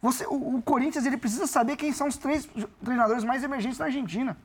Você, 0.00 0.24
o, 0.26 0.56
o 0.56 0.62
Corinthians 0.62 1.04
ele 1.04 1.16
precisa 1.18 1.46
saber 1.46 1.76
quem 1.76 1.92
são 1.92 2.08
os 2.08 2.16
três 2.16 2.48
treinadores 2.82 3.22
mais 3.22 3.44
emergentes 3.44 3.78
na 3.78 3.84
Argentina. 3.86 4.36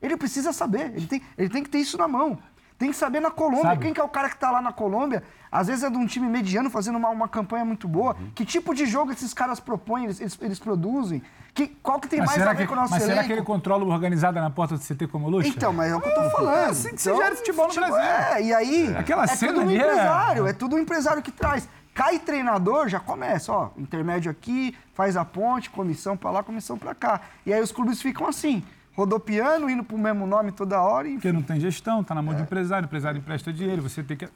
Ele 0.00 0.16
precisa 0.16 0.52
saber, 0.52 0.92
ele 0.94 1.06
tem, 1.06 1.22
ele 1.36 1.48
tem 1.48 1.62
que 1.62 1.68
ter 1.70 1.78
isso 1.78 1.98
na 1.98 2.06
mão. 2.06 2.38
Tem 2.78 2.90
que 2.90 2.96
saber 2.96 3.20
na 3.20 3.30
Colômbia 3.30 3.62
Sabe. 3.62 3.82
quem 3.82 3.94
que 3.94 4.00
é 4.00 4.02
o 4.02 4.08
cara 4.08 4.28
que 4.28 4.34
está 4.34 4.50
lá 4.50 4.60
na 4.60 4.72
Colômbia. 4.72 5.22
Às 5.52 5.68
vezes 5.68 5.84
é 5.84 5.90
de 5.90 5.96
um 5.96 6.06
time 6.06 6.26
mediano 6.26 6.68
fazendo 6.68 6.96
uma, 6.96 7.10
uma 7.10 7.28
campanha 7.28 7.64
muito 7.64 7.86
boa. 7.86 8.16
Uhum. 8.18 8.30
Que 8.34 8.44
tipo 8.44 8.74
de 8.74 8.86
jogo 8.86 9.12
esses 9.12 9.32
caras 9.32 9.60
propõem, 9.60 10.04
eles, 10.04 10.20
eles, 10.20 10.38
eles 10.40 10.58
produzem? 10.58 11.22
Que, 11.54 11.68
qual 11.68 12.00
que 12.00 12.08
tem 12.08 12.18
Mas, 12.18 12.28
mais 12.30 12.38
será 12.38 12.50
a 12.50 12.54
ver 12.54 12.62
que, 12.62 12.68
com 12.68 12.72
o 12.72 12.76
nosso 12.76 12.90
mas 12.90 13.02
será 13.02 13.14
elenco? 13.14 13.26
que 13.28 13.32
ele 13.34 13.42
controla 13.42 13.84
o 13.84 13.88
organizado 13.88 14.40
na 14.40 14.50
porta 14.50 14.76
do 14.76 14.80
CT 14.80 15.06
como 15.06 15.28
luxo? 15.28 15.50
Então, 15.50 15.72
mas 15.72 15.92
é 15.92 15.94
o 15.94 16.00
que 16.00 16.08
eu 16.08 16.14
tô 16.14 16.30
falando. 16.30 16.56
É 16.56 16.64
assim 16.64 16.94
que 16.94 17.02
se 17.02 17.08
Então, 17.10 17.22
gera 17.22 17.36
futebol 17.36 17.68
no 17.68 17.74
Brasil. 17.74 17.96
É, 17.98 18.42
e 18.42 18.54
aí, 18.54 18.96
Aquela 18.96 19.24
é 19.24 19.26
cena 19.28 19.52
tudo 19.52 19.66
um 19.66 19.70
é- 19.70 19.74
empresário, 19.76 20.46
é... 20.48 20.52
tudo 20.54 20.76
um 20.76 20.78
empresário 20.78 21.22
que 21.22 21.30
traz. 21.30 21.68
Cai 21.94 22.18
treinador, 22.18 22.88
já 22.88 22.98
começa, 22.98 23.52
ó, 23.52 23.70
intermédio 23.76 24.30
aqui, 24.30 24.74
faz 24.94 25.16
a 25.16 25.24
ponte, 25.24 25.68
comissão 25.68 26.16
pra 26.16 26.30
lá, 26.30 26.42
comissão 26.42 26.78
pra 26.78 26.94
cá. 26.94 27.20
E 27.44 27.52
aí 27.52 27.60
os 27.60 27.70
clubes 27.70 28.00
ficam 28.00 28.26
assim, 28.26 28.62
rodopiando, 28.96 29.68
indo 29.68 29.84
pro 29.84 29.98
mesmo 29.98 30.26
nome 30.26 30.52
toda 30.52 30.80
hora 30.80 31.06
e... 31.06 31.14
Porque 31.14 31.30
não 31.32 31.42
tem 31.42 31.60
gestão, 31.60 32.02
tá 32.02 32.14
na 32.14 32.20
É. 32.20 32.24
mão 32.24 32.34
de 32.34 32.42
empresário, 32.42 32.86
o 32.86 32.88
empresário 32.88 33.18
empresta 33.18 33.52
dinheiro, 33.52 33.82
você 33.82 34.02
tem 34.02 34.16
que. 34.16 34.28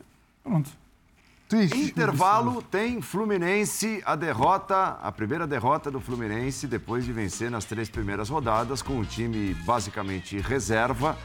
Pronto. 0.44 0.70
Intervalo 1.74 2.60
tem 2.60 3.00
Fluminense, 3.00 4.02
a 4.04 4.16
derrota, 4.16 4.98
a 5.00 5.12
primeira 5.12 5.46
derrota 5.46 5.90
do 5.92 6.00
Fluminense 6.00 6.66
depois 6.66 7.04
de 7.04 7.12
vencer 7.12 7.50
nas 7.50 7.64
três 7.64 7.88
primeiras 7.88 8.28
rodadas 8.28 8.82
com 8.82 8.98
o 8.98 9.04
time 9.04 9.54
basicamente 9.64 10.38
reserva 10.40 11.16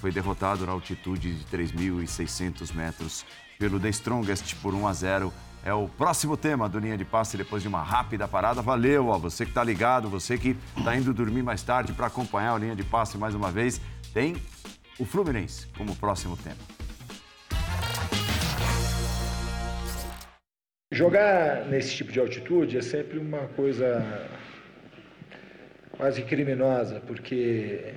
foi 0.00 0.10
derrotado 0.10 0.66
na 0.66 0.72
altitude 0.72 1.32
de 1.32 1.44
3.600 1.56 2.74
metros 2.74 3.24
pelo 3.56 3.78
The 3.78 3.88
Strongest 3.90 4.56
por 4.56 4.74
1 4.74 4.86
a 4.88 4.92
0. 4.92 5.32
É 5.64 5.72
o 5.72 5.88
próximo 5.88 6.36
tema 6.36 6.68
do 6.68 6.78
Linha 6.78 6.96
de 6.96 7.04
Passe 7.04 7.36
depois 7.36 7.62
de 7.62 7.68
uma 7.68 7.82
rápida 7.82 8.26
parada. 8.28 8.62
Valeu, 8.62 9.08
ó, 9.08 9.18
você 9.18 9.44
que 9.44 9.50
está 9.50 9.62
ligado, 9.62 10.08
você 10.08 10.38
que 10.38 10.56
está 10.76 10.96
indo 10.96 11.12
dormir 11.12 11.42
mais 11.42 11.62
tarde 11.62 11.92
para 11.92 12.06
acompanhar 12.06 12.54
a 12.54 12.58
Linha 12.58 12.76
de 12.76 12.84
Passe 12.84 13.18
mais 13.18 13.34
uma 13.34 13.50
vez. 13.50 13.80
Tem 14.14 14.36
o 14.98 15.04
Fluminense 15.04 15.66
como 15.76 15.94
próximo 15.96 16.36
tema. 16.36 16.56
Jogar 20.90 21.66
nesse 21.66 21.94
tipo 21.94 22.10
de 22.10 22.18
altitude 22.18 22.78
é 22.78 22.82
sempre 22.82 23.18
uma 23.18 23.46
coisa 23.48 24.28
quase 25.90 26.22
criminosa, 26.22 27.00
porque 27.06 27.92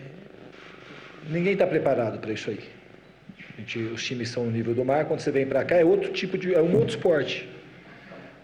ninguém 1.30 1.54
está 1.54 1.66
preparado 1.66 2.20
para 2.20 2.34
isso 2.34 2.50
aí. 2.50 2.60
Gente, 3.58 3.80
os 3.80 4.04
times 4.04 4.30
são 4.30 4.46
no 4.46 4.52
nível 4.52 4.74
do 4.74 4.84
mar, 4.84 5.06
quando 5.06 5.20
você 5.20 5.32
vem 5.32 5.46
para 5.46 5.64
cá 5.64 5.76
é 5.76 5.86
outro 5.86 6.12
tipo 6.12 6.38
de, 6.38 6.54
é 6.54 6.62
um 6.62 6.74
outro 6.74 6.90
esporte. 6.90 7.48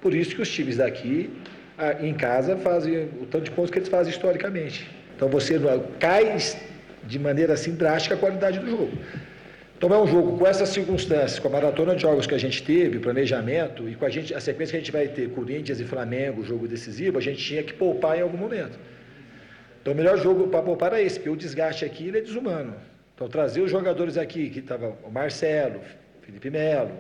Por 0.02 0.14
isso 0.14 0.36
que 0.36 0.42
os 0.42 0.50
times 0.50 0.78
daqui, 0.78 1.30
em 2.02 2.14
casa, 2.14 2.58
fazem 2.58 3.10
o 3.22 3.26
tanto 3.26 3.46
de 3.46 3.52
pontos 3.52 3.72
que 3.72 3.80
eles 3.80 3.90
fazem 3.90 4.12
historicamente. 4.12 4.90
Então 5.16 5.28
você 5.28 5.60
cai 6.00 6.38
de 7.04 7.20
maneira 7.20 7.54
assim 7.54 7.74
drástica 7.74 8.16
a 8.16 8.18
qualidade 8.18 8.60
do 8.60 8.70
jogo. 8.70 8.92
Então 9.78 9.94
é 9.94 10.02
um 10.02 10.08
jogo 10.08 10.40
com 10.40 10.48
essas 10.48 10.70
circunstâncias, 10.70 11.38
com 11.38 11.48
a 11.48 11.52
maratona 11.52 11.96
de 11.96 12.02
jogos 12.02 12.26
que 12.26 12.34
a 12.34 12.38
gente 12.38 12.64
teve, 12.64 12.98
planejamento, 12.98 13.88
e 13.88 13.96
com 13.96 14.06
a, 14.06 14.10
gente, 14.10 14.34
a 14.34 14.40
sequência 14.40 14.72
que 14.72 14.78
a 14.78 14.80
gente 14.80 14.92
vai 14.92 15.08
ter, 15.08 15.30
Corinthians 15.30 15.80
e 15.80 15.84
Flamengo, 15.84 16.44
jogo 16.44 16.68
decisivo, 16.68 17.20
a 17.20 17.22
gente 17.22 17.44
tinha 17.44 17.62
que 17.62 17.74
poupar 17.74 18.18
em 18.18 18.22
algum 18.22 18.38
momento. 18.38 18.80
Então 19.80 19.94
o 19.94 19.96
melhor 19.96 20.18
jogo 20.18 20.48
para 20.48 20.64
poupar 20.64 20.94
é 20.94 21.04
esse, 21.04 21.20
porque 21.20 21.30
o 21.30 21.36
desgaste 21.36 21.86
aqui 21.86 22.10
é 22.10 22.22
desumano. 22.22 22.74
Então 23.14 23.28
trazer 23.28 23.62
os 23.62 23.70
jogadores 23.70 24.18
aqui, 24.18 24.50
que 24.50 24.60
estava 24.60 24.98
o 25.04 25.12
Marcelo, 25.12 25.80
Felipe 26.22 26.50
Melo, 26.50 26.92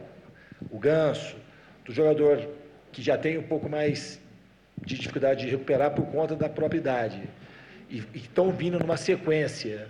o 0.70 0.78
Ganso, 0.78 1.36
do 1.84 1.92
jogador 1.92 2.48
que 2.92 3.02
já 3.02 3.18
tem 3.18 3.38
um 3.38 3.44
pouco 3.44 3.70
mais 3.70 4.20
de 4.86 4.96
dificuldade 4.96 5.46
de 5.46 5.52
recuperar 5.52 5.92
por 5.92 6.06
conta 6.08 6.36
da 6.36 6.48
própria 6.48 6.78
idade, 6.78 7.22
e 7.90 8.04
estão 8.14 8.52
vindo 8.52 8.78
numa 8.78 8.98
sequência 8.98 9.88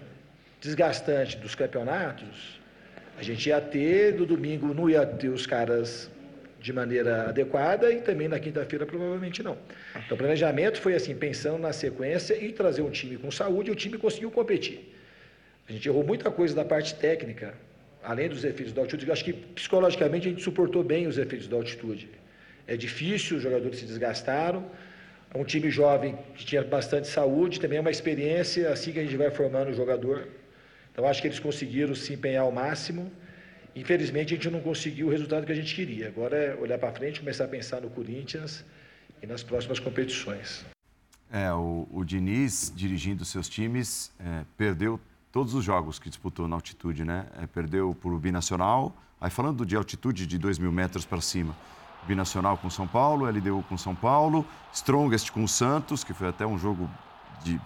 desgastante 0.61 1.37
dos 1.37 1.55
campeonatos, 1.55 2.59
a 3.17 3.23
gente 3.23 3.49
ia 3.49 3.59
ter, 3.59 4.13
no 4.13 4.25
domingo 4.25 4.73
não 4.73 4.89
ia 4.89 5.05
ter 5.05 5.29
os 5.29 5.45
caras 5.45 6.09
de 6.59 6.73
maneira 6.73 7.29
adequada 7.29 7.91
e 7.91 8.01
também 8.01 8.27
na 8.27 8.39
quinta-feira 8.39 8.85
provavelmente 8.85 9.41
não. 9.41 9.57
Então 9.95 10.15
o 10.15 10.17
planejamento 10.17 10.79
foi 10.79 10.95
assim, 10.95 11.15
pensando 11.15 11.57
na 11.57 11.73
sequência 11.73 12.33
e 12.35 12.51
trazer 12.51 12.81
um 12.81 12.89
time 12.89 13.17
com 13.17 13.31
saúde 13.31 13.69
e 13.69 13.73
o 13.73 13.75
time 13.75 13.97
conseguiu 13.97 14.29
competir. 14.31 14.93
A 15.67 15.71
gente 15.71 15.87
errou 15.87 16.03
muita 16.03 16.29
coisa 16.31 16.55
da 16.55 16.63
parte 16.63 16.95
técnica, 16.95 17.53
além 18.03 18.29
dos 18.29 18.43
efeitos 18.43 18.73
da 18.73 18.81
altitude. 18.81 19.07
Eu 19.07 19.13
acho 19.13 19.25
que 19.25 19.33
psicologicamente 19.33 20.27
a 20.27 20.31
gente 20.31 20.43
suportou 20.43 20.83
bem 20.83 21.07
os 21.07 21.17
efeitos 21.17 21.47
da 21.47 21.55
altitude. 21.57 22.09
É 22.67 22.75
difícil, 22.75 23.37
os 23.37 23.43
jogadores 23.43 23.79
se 23.79 23.85
desgastaram. 23.85 24.69
É 25.33 25.37
um 25.37 25.43
time 25.43 25.69
jovem 25.69 26.17
que 26.35 26.45
tinha 26.45 26.63
bastante 26.63 27.07
saúde, 27.07 27.59
também 27.59 27.77
é 27.77 27.81
uma 27.81 27.91
experiência, 27.91 28.69
assim 28.71 28.91
que 28.91 28.99
a 28.99 29.03
gente 29.03 29.17
vai 29.17 29.31
formando 29.31 29.69
o 29.69 29.73
jogador. 29.73 30.27
Então, 30.91 31.07
acho 31.07 31.21
que 31.21 31.27
eles 31.27 31.39
conseguiram 31.39 31.93
se 31.95 32.13
empenhar 32.13 32.43
ao 32.43 32.51
máximo. 32.51 33.11
Infelizmente, 33.75 34.33
a 34.33 34.37
gente 34.37 34.49
não 34.49 34.59
conseguiu 34.59 35.07
o 35.07 35.09
resultado 35.09 35.45
que 35.45 35.51
a 35.51 35.55
gente 35.55 35.73
queria. 35.75 36.07
Agora 36.07 36.35
é 36.35 36.55
olhar 36.55 36.79
para 36.79 36.91
frente, 36.91 37.19
começar 37.19 37.45
a 37.45 37.47
pensar 37.47 37.81
no 37.81 37.89
Corinthians 37.89 38.65
e 39.21 39.27
nas 39.27 39.43
próximas 39.43 39.79
competições. 39.79 40.65
É, 41.31 41.51
o, 41.51 41.87
o 41.91 42.03
Diniz, 42.03 42.73
dirigindo 42.75 43.23
seus 43.23 43.47
times, 43.47 44.11
é, 44.19 44.43
perdeu 44.57 44.99
todos 45.31 45.53
os 45.53 45.63
jogos 45.63 45.99
que 45.99 46.09
disputou 46.09 46.47
na 46.47 46.55
altitude, 46.55 47.03
né? 47.03 47.27
É, 47.41 47.45
perdeu 47.45 47.93
por 47.93 48.13
o 48.13 48.17
Binacional, 48.17 48.95
aí 49.21 49.29
falando 49.29 49.65
de 49.65 49.75
altitude 49.75 50.25
de 50.25 50.37
2 50.37 50.57
mil 50.57 50.71
metros 50.71 51.05
para 51.05 51.21
cima, 51.21 51.55
Binacional 52.07 52.57
com 52.57 52.69
São 52.69 52.87
Paulo, 52.87 53.25
LDU 53.25 53.63
com 53.67 53.77
São 53.77 53.93
Paulo, 53.93 54.45
Strongest 54.73 55.31
com 55.31 55.43
o 55.43 55.47
Santos, 55.47 56.03
que 56.03 56.13
foi 56.13 56.29
até 56.29 56.47
um 56.47 56.57
jogo 56.57 56.89
de 57.43 57.59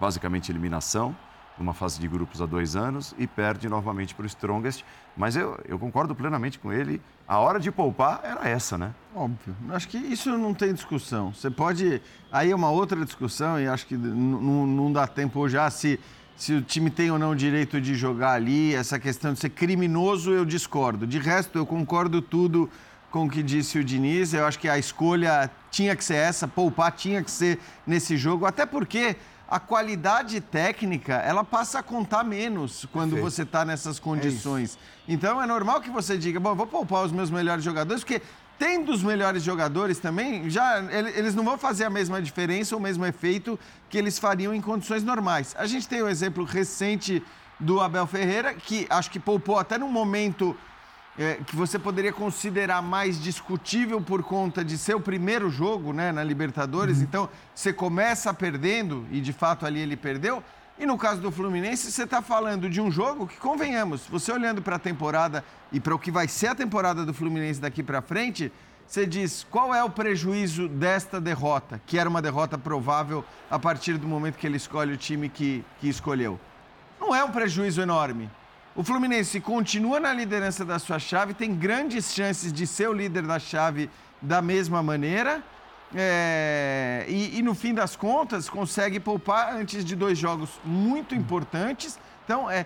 basicamente 0.00 0.50
eliminação, 0.50 1.14
numa 1.58 1.74
fase 1.74 2.00
de 2.00 2.08
grupos 2.08 2.40
há 2.40 2.46
dois 2.46 2.74
anos 2.74 3.14
e 3.18 3.26
perde 3.26 3.68
novamente 3.68 4.14
para 4.14 4.24
o 4.24 4.26
Strongest. 4.26 4.82
Mas 5.16 5.36
eu, 5.36 5.58
eu 5.68 5.78
concordo 5.78 6.14
plenamente 6.14 6.58
com 6.58 6.72
ele. 6.72 7.00
A 7.28 7.38
hora 7.38 7.60
de 7.60 7.70
poupar 7.70 8.20
era 8.24 8.48
essa, 8.48 8.78
né? 8.78 8.94
Óbvio. 9.14 9.54
Acho 9.70 9.88
que 9.88 9.98
isso 9.98 10.30
não 10.38 10.54
tem 10.54 10.72
discussão. 10.72 11.32
Você 11.34 11.50
pode. 11.50 12.00
Aí 12.30 12.50
é 12.50 12.56
uma 12.56 12.70
outra 12.70 13.04
discussão 13.04 13.60
e 13.60 13.68
acho 13.68 13.86
que 13.86 13.96
não 13.96 14.90
dá 14.90 15.06
tempo 15.06 15.46
já 15.48 15.68
se, 15.68 16.00
se 16.34 16.54
o 16.54 16.62
time 16.62 16.90
tem 16.90 17.10
ou 17.10 17.18
não 17.18 17.32
o 17.32 17.36
direito 17.36 17.80
de 17.80 17.94
jogar 17.94 18.32
ali. 18.32 18.74
Essa 18.74 18.98
questão 18.98 19.34
de 19.34 19.38
ser 19.38 19.50
criminoso, 19.50 20.32
eu 20.32 20.46
discordo. 20.46 21.06
De 21.06 21.18
resto, 21.18 21.58
eu 21.58 21.66
concordo 21.66 22.22
tudo 22.22 22.70
com 23.12 23.26
o 23.26 23.30
que 23.30 23.42
disse 23.42 23.78
o 23.78 23.84
Diniz. 23.84 24.32
Eu 24.32 24.46
acho 24.46 24.58
que 24.58 24.68
a 24.68 24.78
escolha 24.78 25.50
tinha 25.70 25.94
que 25.94 26.02
ser 26.02 26.14
essa, 26.14 26.48
poupar 26.48 26.90
tinha 26.90 27.22
que 27.22 27.30
ser 27.30 27.60
nesse 27.86 28.16
jogo, 28.16 28.46
até 28.46 28.66
porque 28.66 29.16
a 29.46 29.60
qualidade 29.60 30.40
técnica 30.40 31.16
ela 31.16 31.44
passa 31.44 31.80
a 31.80 31.82
contar 31.82 32.24
menos 32.24 32.86
quando 32.90 33.10
Perfeito. 33.10 33.30
você 33.30 33.42
está 33.42 33.64
nessas 33.66 34.00
condições. 34.00 34.78
É 35.06 35.12
então 35.12 35.42
é 35.42 35.46
normal 35.46 35.82
que 35.82 35.90
você 35.90 36.16
diga, 36.16 36.40
bom, 36.40 36.54
vou 36.54 36.66
poupar 36.66 37.04
os 37.04 37.12
meus 37.12 37.30
melhores 37.30 37.62
jogadores, 37.62 38.02
porque 38.02 38.22
tendo 38.58 38.90
os 38.90 39.02
melhores 39.02 39.42
jogadores 39.42 39.98
também, 39.98 40.48
já 40.48 40.82
eles 41.14 41.34
não 41.34 41.44
vão 41.44 41.58
fazer 41.58 41.84
a 41.84 41.90
mesma 41.90 42.22
diferença 42.22 42.74
ou 42.74 42.80
o 42.80 42.82
mesmo 42.82 43.04
efeito 43.04 43.58
que 43.90 43.98
eles 43.98 44.18
fariam 44.18 44.54
em 44.54 44.60
condições 44.60 45.04
normais. 45.04 45.54
A 45.58 45.66
gente 45.66 45.86
tem 45.86 46.00
o 46.00 46.06
um 46.06 46.08
exemplo 46.08 46.44
recente 46.44 47.22
do 47.60 47.78
Abel 47.80 48.06
Ferreira, 48.06 48.54
que 48.54 48.86
acho 48.88 49.10
que 49.10 49.20
poupou 49.20 49.58
até 49.58 49.76
num 49.76 49.90
momento 49.90 50.56
é, 51.18 51.34
que 51.46 51.54
você 51.54 51.78
poderia 51.78 52.12
considerar 52.12 52.80
mais 52.80 53.20
discutível 53.20 54.00
por 54.00 54.22
conta 54.22 54.64
de 54.64 54.78
ser 54.78 54.94
o 54.94 55.00
primeiro 55.00 55.50
jogo 55.50 55.92
né, 55.92 56.10
na 56.10 56.24
Libertadores. 56.24 56.98
Uhum. 56.98 57.04
Então, 57.04 57.28
você 57.54 57.72
começa 57.72 58.32
perdendo, 58.32 59.06
e 59.10 59.20
de 59.20 59.32
fato 59.32 59.66
ali 59.66 59.80
ele 59.80 59.96
perdeu. 59.96 60.42
E 60.78 60.86
no 60.86 60.96
caso 60.96 61.20
do 61.20 61.30
Fluminense, 61.30 61.92
você 61.92 62.04
está 62.04 62.22
falando 62.22 62.68
de 62.68 62.80
um 62.80 62.90
jogo 62.90 63.26
que, 63.26 63.36
convenhamos, 63.36 64.06
você 64.06 64.32
olhando 64.32 64.62
para 64.62 64.76
a 64.76 64.78
temporada 64.78 65.44
e 65.70 65.78
para 65.78 65.94
o 65.94 65.98
que 65.98 66.10
vai 66.10 66.26
ser 66.26 66.48
a 66.48 66.54
temporada 66.54 67.04
do 67.04 67.12
Fluminense 67.12 67.60
daqui 67.60 67.82
para 67.82 68.00
frente, 68.00 68.50
você 68.86 69.06
diz 69.06 69.46
qual 69.50 69.74
é 69.74 69.84
o 69.84 69.90
prejuízo 69.90 70.68
desta 70.68 71.20
derrota, 71.20 71.80
que 71.86 71.98
era 71.98 72.08
uma 72.08 72.20
derrota 72.20 72.58
provável 72.58 73.24
a 73.50 73.58
partir 73.58 73.96
do 73.96 74.08
momento 74.08 74.36
que 74.36 74.46
ele 74.46 74.56
escolhe 74.56 74.92
o 74.92 74.96
time 74.96 75.28
que, 75.28 75.64
que 75.78 75.88
escolheu. 75.88 76.40
Não 76.98 77.14
é 77.14 77.22
um 77.22 77.30
prejuízo 77.30 77.80
enorme. 77.80 78.30
O 78.74 78.82
Fluminense 78.82 79.38
continua 79.38 80.00
na 80.00 80.14
liderança 80.14 80.64
da 80.64 80.78
sua 80.78 80.98
chave, 80.98 81.34
tem 81.34 81.54
grandes 81.54 82.14
chances 82.14 82.50
de 82.50 82.66
ser 82.66 82.88
o 82.88 82.92
líder 82.92 83.22
da 83.22 83.38
chave 83.38 83.90
da 84.20 84.40
mesma 84.40 84.82
maneira. 84.82 85.42
É, 85.94 87.04
e, 87.06 87.38
e, 87.38 87.42
no 87.42 87.54
fim 87.54 87.74
das 87.74 87.94
contas 87.94 88.48
consegue 88.48 88.98
poupar 88.98 89.54
antes 89.54 89.84
de 89.84 89.94
dois 89.94 90.16
jogos 90.16 90.58
muito 90.64 91.14
importantes. 91.14 91.98
Então, 92.24 92.50
é, 92.50 92.64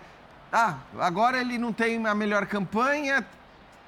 ah, 0.53 0.77
agora 1.01 1.41
ele 1.41 1.59
não 1.59 1.73
tem 1.73 2.07
a 2.07 2.15
melhor 2.15 2.47
campanha. 2.47 3.27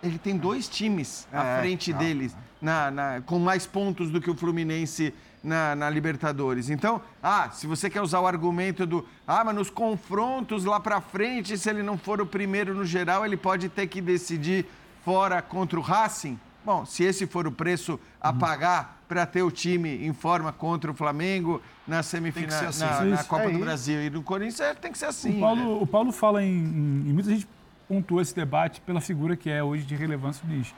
Ele 0.02 0.18
tem 0.18 0.36
dois 0.36 0.68
times 0.68 1.28
à 1.32 1.44
é, 1.44 1.60
frente 1.60 1.92
deles 1.92 2.36
na, 2.60 2.90
na, 2.90 3.20
com 3.24 3.38
mais 3.38 3.64
pontos 3.64 4.10
do 4.10 4.20
que 4.20 4.30
o 4.30 4.34
Fluminense 4.34 5.14
na, 5.48 5.74
na, 5.74 5.90
Libertadores. 5.90 6.70
Então, 6.70 7.00
ah, 7.22 7.50
se 7.50 7.66
você 7.66 7.90
quer 7.90 8.00
usar 8.00 8.20
o 8.20 8.26
argumento 8.26 8.86
do, 8.86 9.04
ah, 9.26 9.42
mas 9.44 9.54
nos 9.54 9.70
confrontos 9.70 10.64
lá 10.64 10.78
para 10.78 11.00
frente, 11.00 11.58
se 11.58 11.68
ele 11.68 11.82
não 11.82 11.98
for 11.98 12.20
o 12.20 12.26
primeiro 12.26 12.74
no 12.74 12.84
geral, 12.84 13.24
ele 13.24 13.36
pode 13.36 13.68
ter 13.68 13.86
que 13.86 14.00
decidir 14.00 14.66
fora 15.04 15.42
contra 15.42 15.78
o 15.78 15.82
Racing. 15.82 16.38
Bom, 16.64 16.84
se 16.84 17.02
esse 17.02 17.26
for 17.26 17.46
o 17.46 17.52
preço 17.52 17.98
a 18.20 18.30
uhum. 18.30 18.38
pagar 18.38 18.98
para 19.08 19.24
ter 19.24 19.42
o 19.42 19.50
time 19.50 20.06
em 20.06 20.12
forma 20.12 20.52
contra 20.52 20.90
o 20.90 20.94
Flamengo 20.94 21.62
na 21.86 22.02
semifinal, 22.02 22.66
assim. 22.66 22.84
na, 22.84 23.04
na, 23.04 23.24
Copa 23.24 23.44
é 23.44 23.50
do 23.50 23.58
Brasil 23.58 24.02
e 24.02 24.10
no 24.10 24.22
Corinthians, 24.22 24.76
tem 24.78 24.92
que 24.92 24.98
ser 24.98 25.06
assim. 25.06 25.38
O 25.38 25.40
Paulo, 25.40 25.74
né? 25.74 25.78
o 25.80 25.86
Paulo 25.86 26.12
fala 26.12 26.44
em, 26.44 26.58
em, 26.58 27.12
muita 27.12 27.30
gente 27.30 27.48
pontua 27.88 28.20
esse 28.20 28.34
debate 28.34 28.82
pela 28.82 29.00
figura 29.00 29.34
que 29.34 29.48
é 29.48 29.64
hoje 29.64 29.86
de 29.86 29.96
relevância 29.96 30.44
do 30.44 30.50
Diniz. 30.50 30.74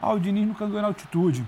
Ah, 0.00 0.14
o 0.14 0.18
Diniz 0.18 0.46
nunca 0.46 0.64
ganhou 0.64 0.80
na 0.80 0.88
altitude 0.88 1.46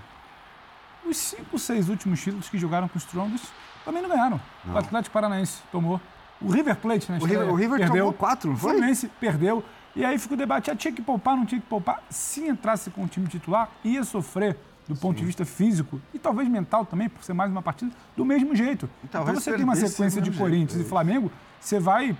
os 1.09 1.17
cinco, 1.17 1.57
seis 1.57 1.89
últimos 1.89 2.21
títulos 2.21 2.49
que 2.49 2.57
jogaram 2.57 2.87
com 2.87 2.97
os 2.97 3.03
Strongest 3.03 3.45
também 3.83 4.01
não 4.01 4.09
ganharam. 4.09 4.39
Não. 4.65 4.75
O 4.75 4.77
Atlético 4.77 5.13
Paranaense 5.13 5.61
tomou. 5.71 5.99
O 6.41 6.51
River 6.51 6.75
Plate, 6.75 7.11
né? 7.11 7.17
O 7.21 7.25
River, 7.25 7.49
o 7.49 7.55
River 7.55 7.79
perdeu. 7.79 8.05
tomou 8.05 8.13
quatro, 8.13 8.49
não 8.49 8.57
foi? 8.57 8.71
O 8.71 8.73
Fluminense 8.73 9.07
perdeu. 9.19 9.63
E 9.95 10.05
aí 10.05 10.19
fica 10.19 10.35
o 10.35 10.37
debate, 10.37 10.69
ah, 10.69 10.75
tinha 10.75 10.91
que 10.91 11.01
poupar, 11.01 11.35
não 11.35 11.45
tinha 11.45 11.59
que 11.59 11.65
poupar. 11.65 12.03
Se 12.09 12.47
entrasse 12.47 12.91
com 12.91 13.03
o 13.03 13.07
time 13.07 13.27
titular, 13.27 13.69
ia 13.83 14.03
sofrer 14.03 14.55
do 14.87 14.95
ponto 14.95 15.15
Sim. 15.15 15.21
de 15.21 15.25
vista 15.25 15.45
físico 15.45 15.99
e 16.13 16.19
talvez 16.19 16.47
mental 16.47 16.85
também, 16.85 17.09
por 17.09 17.23
ser 17.23 17.33
mais 17.33 17.51
uma 17.51 17.61
partida, 17.61 17.91
do 18.15 18.23
mesmo 18.23 18.55
jeito. 18.55 18.89
Então 19.03 19.25
você 19.25 19.51
tem 19.53 19.63
uma 19.63 19.75
sequência 19.75 20.21
de 20.21 20.31
Corinthians 20.31 20.73
jeito, 20.73 20.83
e 20.83 20.85
é 20.85 20.89
Flamengo, 20.89 21.31
você 21.59 21.79
vai, 21.79 22.15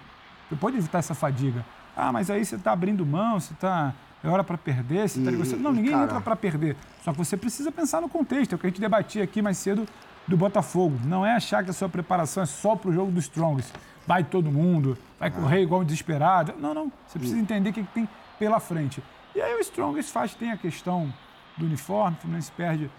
você 0.50 0.56
pode 0.56 0.78
evitar 0.78 1.00
essa 1.00 1.14
fadiga. 1.14 1.66
Ah, 1.96 2.12
mas 2.12 2.30
aí 2.30 2.44
você 2.44 2.56
está 2.56 2.72
abrindo 2.72 3.06
mão, 3.06 3.40
você 3.40 3.54
está 3.54 3.94
é 4.24 4.28
hora 4.28 4.44
para 4.44 4.58
perder. 4.58 5.08
Você 5.08 5.22
tá... 5.24 5.32
Não, 5.58 5.72
ninguém 5.72 5.92
cara... 5.92 6.04
entra 6.06 6.22
para 6.22 6.36
perder. 6.36 6.76
Só 7.04 7.12
que 7.12 7.18
você 7.18 7.38
precisa 7.38 7.72
pensar 7.72 8.02
no 8.02 8.10
contexto. 8.10 8.54
É 8.54 8.56
o 8.56 8.60
que 8.60 8.68
a 8.68 8.70
gente 8.70 8.82
debatia 8.82 9.24
aqui 9.24 9.42
mais 9.42 9.58
cedo 9.58 9.88
do 10.28 10.36
Botafogo. 10.36 11.00
Não 11.06 11.26
é 11.26 11.36
achar 11.36 11.64
que 11.64 11.70
a 11.70 11.74
sua 11.74 11.88
preparação 11.88 12.44
é 12.44 12.46
só 12.46 12.76
para 12.76 12.90
o 12.90 12.94
jogo 12.94 13.12
do 13.12 13.20
Strongest. 13.20 13.74
Vai 14.06 14.24
todo 14.24 14.52
mundo, 14.52 14.98
vai 15.20 15.30
correr 15.30 15.62
igual 15.62 15.82
um 15.82 15.86
desesperado. 15.86 16.54
Não, 16.60 16.74
não. 16.74 16.92
Você 17.06 17.20
precisa 17.20 17.40
entender 17.40 17.70
o 17.70 17.74
que 17.74 17.84
que 17.84 17.94
tem 17.94 18.10
pela 18.40 18.60
frente. 18.60 19.04
E 19.36 19.42
aí 19.42 19.54
o 19.56 19.60
Strongest 19.60 20.12
faz, 20.12 20.34
tem 20.34 20.52
a 20.52 20.58
questão 20.58 21.14
do 21.58 21.66
uniforme, 21.66 22.16
o 22.18 22.22
Fluminense 22.22 22.52
perde 22.52 22.90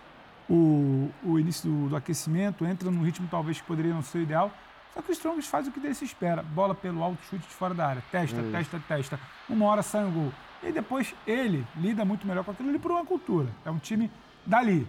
o, 0.48 1.10
o 1.24 1.38
início 1.38 1.68
do, 1.68 1.88
do 1.88 1.96
aquecimento, 1.96 2.64
entra 2.64 2.90
num 2.90 3.02
ritmo 3.02 3.26
talvez 3.30 3.60
que 3.60 3.66
poderia 3.66 3.92
não 3.92 4.02
ser 4.02 4.20
ideal. 4.22 4.50
Só 4.94 5.02
que 5.02 5.10
o 5.10 5.12
Strongest 5.12 5.48
faz 5.50 5.66
o 5.66 5.70
que 5.70 5.80
dele 5.80 5.94
se 5.94 6.04
espera. 6.04 6.42
Bola 6.42 6.74
pelo 6.74 7.02
alto, 7.02 7.18
chute 7.28 7.46
de 7.46 7.54
fora 7.54 7.74
da 7.74 7.86
área. 7.86 8.02
Testa, 8.10 8.40
Hum. 8.40 8.50
testa, 8.52 8.82
testa. 8.88 9.20
Uma 9.48 9.66
hora 9.66 9.82
sai 9.82 10.04
um 10.04 10.10
gol. 10.10 10.32
E 10.62 10.72
depois 10.72 11.14
ele 11.26 11.66
lida 11.76 12.04
muito 12.04 12.26
melhor 12.26 12.44
com 12.44 12.50
aquilo 12.50 12.68
ali 12.68 12.78
por 12.78 12.90
uma 12.90 13.04
cultura. 13.04 13.48
É 13.64 13.70
um 13.70 13.78
time 13.78 14.10
dali. 14.44 14.86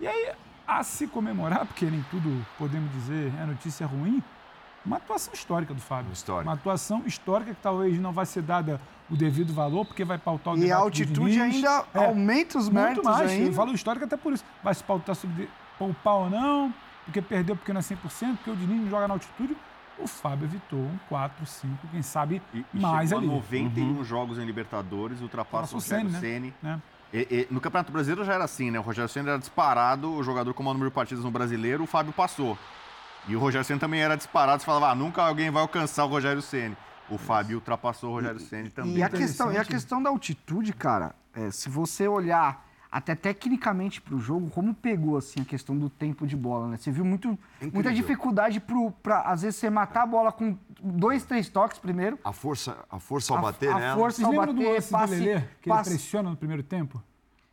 E 0.00 0.06
aí, 0.06 0.32
a 0.66 0.82
se 0.82 1.06
comemorar, 1.06 1.66
porque 1.66 1.84
nem 1.86 2.02
tudo, 2.10 2.44
podemos 2.56 2.90
dizer, 2.92 3.32
é 3.40 3.44
notícia 3.44 3.86
ruim, 3.86 4.22
uma 4.84 4.96
atuação 4.96 5.34
histórica 5.34 5.74
do 5.74 5.80
Fábio. 5.80 6.10
Uma 6.42 6.54
atuação 6.54 7.02
histórica 7.04 7.52
que 7.54 7.60
talvez 7.60 7.98
não 7.98 8.12
vai 8.12 8.24
ser 8.24 8.40
dada 8.42 8.80
o 9.10 9.16
devido 9.16 9.52
valor, 9.52 9.84
porque 9.84 10.04
vai 10.04 10.16
pautar 10.16 10.54
o 10.54 10.58
E 10.58 10.72
a 10.72 10.76
altitude 10.78 11.38
ainda 11.38 11.84
aumenta 11.94 12.56
os 12.56 12.64
Muito 12.70 12.74
méritos 12.80 13.04
mais. 13.04 13.30
ainda. 13.30 13.46
Eu 13.48 13.52
falo 13.52 13.74
histórico 13.74 14.06
até 14.06 14.16
por 14.16 14.32
isso. 14.32 14.44
Vai 14.64 14.74
se 14.74 14.82
pautar 14.82 15.14
sobre 15.14 15.42
de- 15.44 15.50
poupar 15.78 16.14
ou 16.14 16.30
não, 16.30 16.72
porque 17.04 17.20
perdeu 17.20 17.54
porque 17.56 17.72
não 17.74 17.80
é 17.80 17.82
100%, 17.82 18.36
porque 18.36 18.50
o 18.50 18.56
Diniz 18.56 18.80
não 18.80 18.88
joga 18.88 19.06
na 19.08 19.14
altitude. 19.14 19.54
O 20.02 20.06
Fábio 20.06 20.46
evitou 20.46 20.78
um 20.78 20.98
4, 21.08 21.44
5, 21.46 21.88
quem 21.90 22.02
sabe 22.02 22.40
E 22.54 22.64
mais 22.74 23.10
chegou 23.10 23.22
ali. 23.22 23.28
a 23.28 23.34
91 23.34 24.04
jogos 24.04 24.38
em 24.38 24.44
Libertadores, 24.44 25.20
ultrapassa 25.20 25.74
o 25.74 25.78
Rogério 25.78 26.08
Ceni, 26.10 26.20
Ceni. 26.20 26.54
né? 26.62 26.80
E- 27.12 27.46
e 27.50 27.54
no 27.54 27.60
Campeonato 27.60 27.92
Brasileiro 27.92 28.24
já 28.24 28.34
era 28.34 28.44
assim, 28.44 28.70
né? 28.70 28.78
O 28.78 28.82
Rogério 28.82 29.08
Ceni 29.08 29.28
era 29.28 29.38
disparado, 29.38 30.12
o 30.12 30.22
jogador 30.22 30.54
com 30.54 30.62
o 30.62 30.64
maior 30.64 30.74
número 30.74 30.90
de 30.90 30.94
partidas 30.94 31.24
no 31.24 31.30
Brasileiro, 31.30 31.82
o 31.82 31.86
Fábio 31.86 32.12
passou. 32.12 32.56
E 33.28 33.36
o 33.36 33.38
Rogério 33.40 33.64
Ceni 33.64 33.78
também 33.80 34.00
era 34.00 34.16
disparado, 34.16 34.60
você 34.62 34.66
falava, 34.66 34.90
ah, 34.90 34.94
nunca 34.94 35.22
alguém 35.22 35.50
vai 35.50 35.60
alcançar 35.60 36.04
o 36.04 36.08
Rogério 36.08 36.40
Ceni. 36.40 36.76
O 37.10 37.18
Fábio 37.18 37.56
ultrapassou 37.56 38.10
o 38.10 38.14
Rogério 38.14 38.40
Ceni 38.40 38.70
também. 38.70 38.96
E 38.96 39.02
a, 39.02 39.10
questão, 39.10 39.52
e 39.52 39.58
a 39.58 39.64
questão 39.64 40.02
da 40.02 40.08
altitude, 40.10 40.72
cara, 40.72 41.14
é, 41.34 41.50
se 41.50 41.68
você 41.68 42.06
olhar 42.08 42.64
até 42.92 43.14
tecnicamente 43.14 44.00
pro 44.00 44.18
jogo, 44.18 44.50
como 44.50 44.74
pegou 44.74 45.16
assim 45.16 45.40
a 45.40 45.44
questão 45.44 45.76
do 45.76 45.88
tempo 45.88 46.26
de 46.26 46.36
bola, 46.36 46.68
né? 46.68 46.76
Você 46.76 46.90
viu 46.90 47.04
muito, 47.04 47.38
muita 47.72 47.92
dificuldade 47.92 48.58
pro, 48.58 48.90
pra, 49.02 49.20
às 49.22 49.42
vezes, 49.42 49.60
você 49.60 49.70
matar 49.70 50.02
a 50.02 50.06
bola 50.06 50.32
com 50.32 50.56
dois, 50.82 51.24
três 51.24 51.48
toques 51.48 51.78
primeiro. 51.78 52.18
A 52.24 52.32
força, 52.32 52.76
a 52.90 52.98
força 52.98 53.32
ao 53.32 53.38
A- 53.38 53.42
bater 53.42 53.70
a 53.70 53.78
nela. 53.78 53.96
força 53.96 54.16
Vocês 54.16 54.26
ao 54.26 54.32
lembram 54.32 54.54
do 54.54 54.60
bater, 54.62 54.74
lance 54.74 54.90
passe- 54.90 55.14
do 55.16 55.24
Lelê, 55.24 55.40
que 55.62 55.68
passe- 55.68 55.90
ele 55.90 55.96
pressiona 55.98 56.30
no 56.30 56.36
primeiro 56.36 56.62
tempo? 56.64 57.02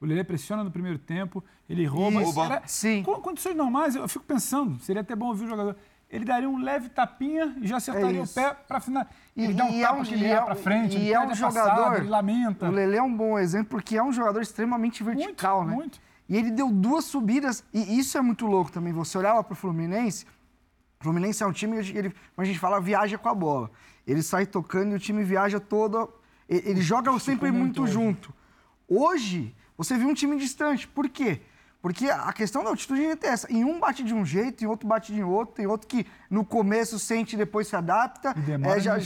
O 0.02 0.06
Lelê 0.06 0.24
pressiona 0.24 0.64
no 0.64 0.72
primeiro 0.72 0.98
tempo, 1.00 1.44
ele 1.70 1.86
rouba. 1.86 2.22
Isso. 2.22 2.40
Era- 2.42 2.62
Sim. 2.68 3.04
Com 3.04 3.14
condições 3.22 3.56
normais, 3.56 3.96
eu 3.96 4.08
fico 4.08 4.26
pensando, 4.26 4.80
seria 4.80 5.02
até 5.02 5.16
bom 5.16 5.28
ouvir 5.28 5.46
o 5.46 5.48
jogador. 5.50 5.76
Ele 6.10 6.24
daria 6.24 6.50
um 6.50 6.58
leve 6.58 6.88
tapinha 6.88 7.54
e 7.62 7.68
já 7.68 7.78
acertaria 7.78 8.22
o 8.22 8.24
isso. 8.24 8.34
pé 8.34 8.54
para 8.68 8.80
final. 8.80 9.06
E, 9.36 9.44
Ele 9.44 9.54
dá 9.54 9.66
um 9.66 9.82
tapa 9.82 9.98
é 9.98 10.00
um, 10.00 10.04
que 10.04 10.14
ele 10.14 10.26
é, 10.26 10.42
pra 10.42 10.56
frente, 10.56 10.98
e 10.98 11.02
ele 11.02 11.14
é 11.14 11.20
um 11.20 11.36
jogador. 11.36 11.98
ele 11.98 12.08
lamenta. 12.08 12.68
O 12.70 12.72
Lele 12.72 12.96
é 12.96 13.04
um 13.04 13.14
bom 13.16 13.38
exemplo 13.38 13.68
porque 13.72 13.98
é 13.98 14.04
um 14.04 14.12
jogador 14.14 14.42
extremamente 14.42 15.04
vertical, 15.04 15.66
né? 15.66 15.76
muito. 15.76 16.00
E 16.30 16.36
ele 16.38 16.50
deu 16.52 16.70
duas 16.72 17.04
subidas, 17.06 17.64
e 17.74 18.00
isso 18.00 18.18
é 18.18 18.22
muito 18.22 18.46
louco 18.46 18.72
também. 18.72 18.94
Você 18.94 19.18
olhava 19.18 19.44
pro 19.44 19.56
Fluminense, 19.56 20.26
o 21.00 21.04
Fluminense 21.04 21.44
é 21.44 21.46
um 21.48 21.52
time 21.52 21.82
que 21.84 21.98
ele, 21.98 22.14
a 22.38 22.44
gente 22.46 22.58
fala, 22.60 22.80
viaja 22.80 23.18
com 23.18 23.28
a 23.30 23.36
bola. 23.36 23.70
Ele 24.06 24.24
sai 24.24 24.46
tocando 24.46 24.94
e 24.94 24.96
o 24.96 25.00
time 25.00 25.24
viaja 25.24 25.60
todo. 25.60 26.10
e- 26.50 26.64
Ele 26.70 26.82
joga 26.82 27.18
sempre 27.20 27.52
muito 27.52 27.84
hoje. 27.84 27.94
junto. 27.94 28.34
Hoje, 28.88 29.54
você 29.78 29.98
viu 29.98 30.08
um 30.08 30.14
time 30.14 30.38
distante. 30.38 30.88
Por 30.88 31.10
quê? 31.10 31.42
Porque 31.82 32.10
a 32.10 32.34
questão 32.34 32.64
da 32.64 32.70
altitude 32.70 33.02
é 33.02 33.18
essa. 33.28 33.52
Em 33.52 33.64
um 33.64 33.80
bate 33.80 34.04
de 34.04 34.14
um 34.14 34.26
jeito, 34.26 34.64
em 34.64 34.68
outro 34.68 34.88
bate 34.88 35.14
de 35.14 35.24
outro. 35.24 35.56
Tem 35.56 35.68
outro 35.68 35.88
que 35.88 36.06
no 36.30 36.44
começo 36.44 36.98
sente 37.00 37.36
e 37.36 37.38
depois 37.38 37.68
se 37.68 37.76
adapta. 37.76 38.34
E 38.36 38.42
demora 38.42 38.78
É, 38.78 38.80
já- 38.80 38.98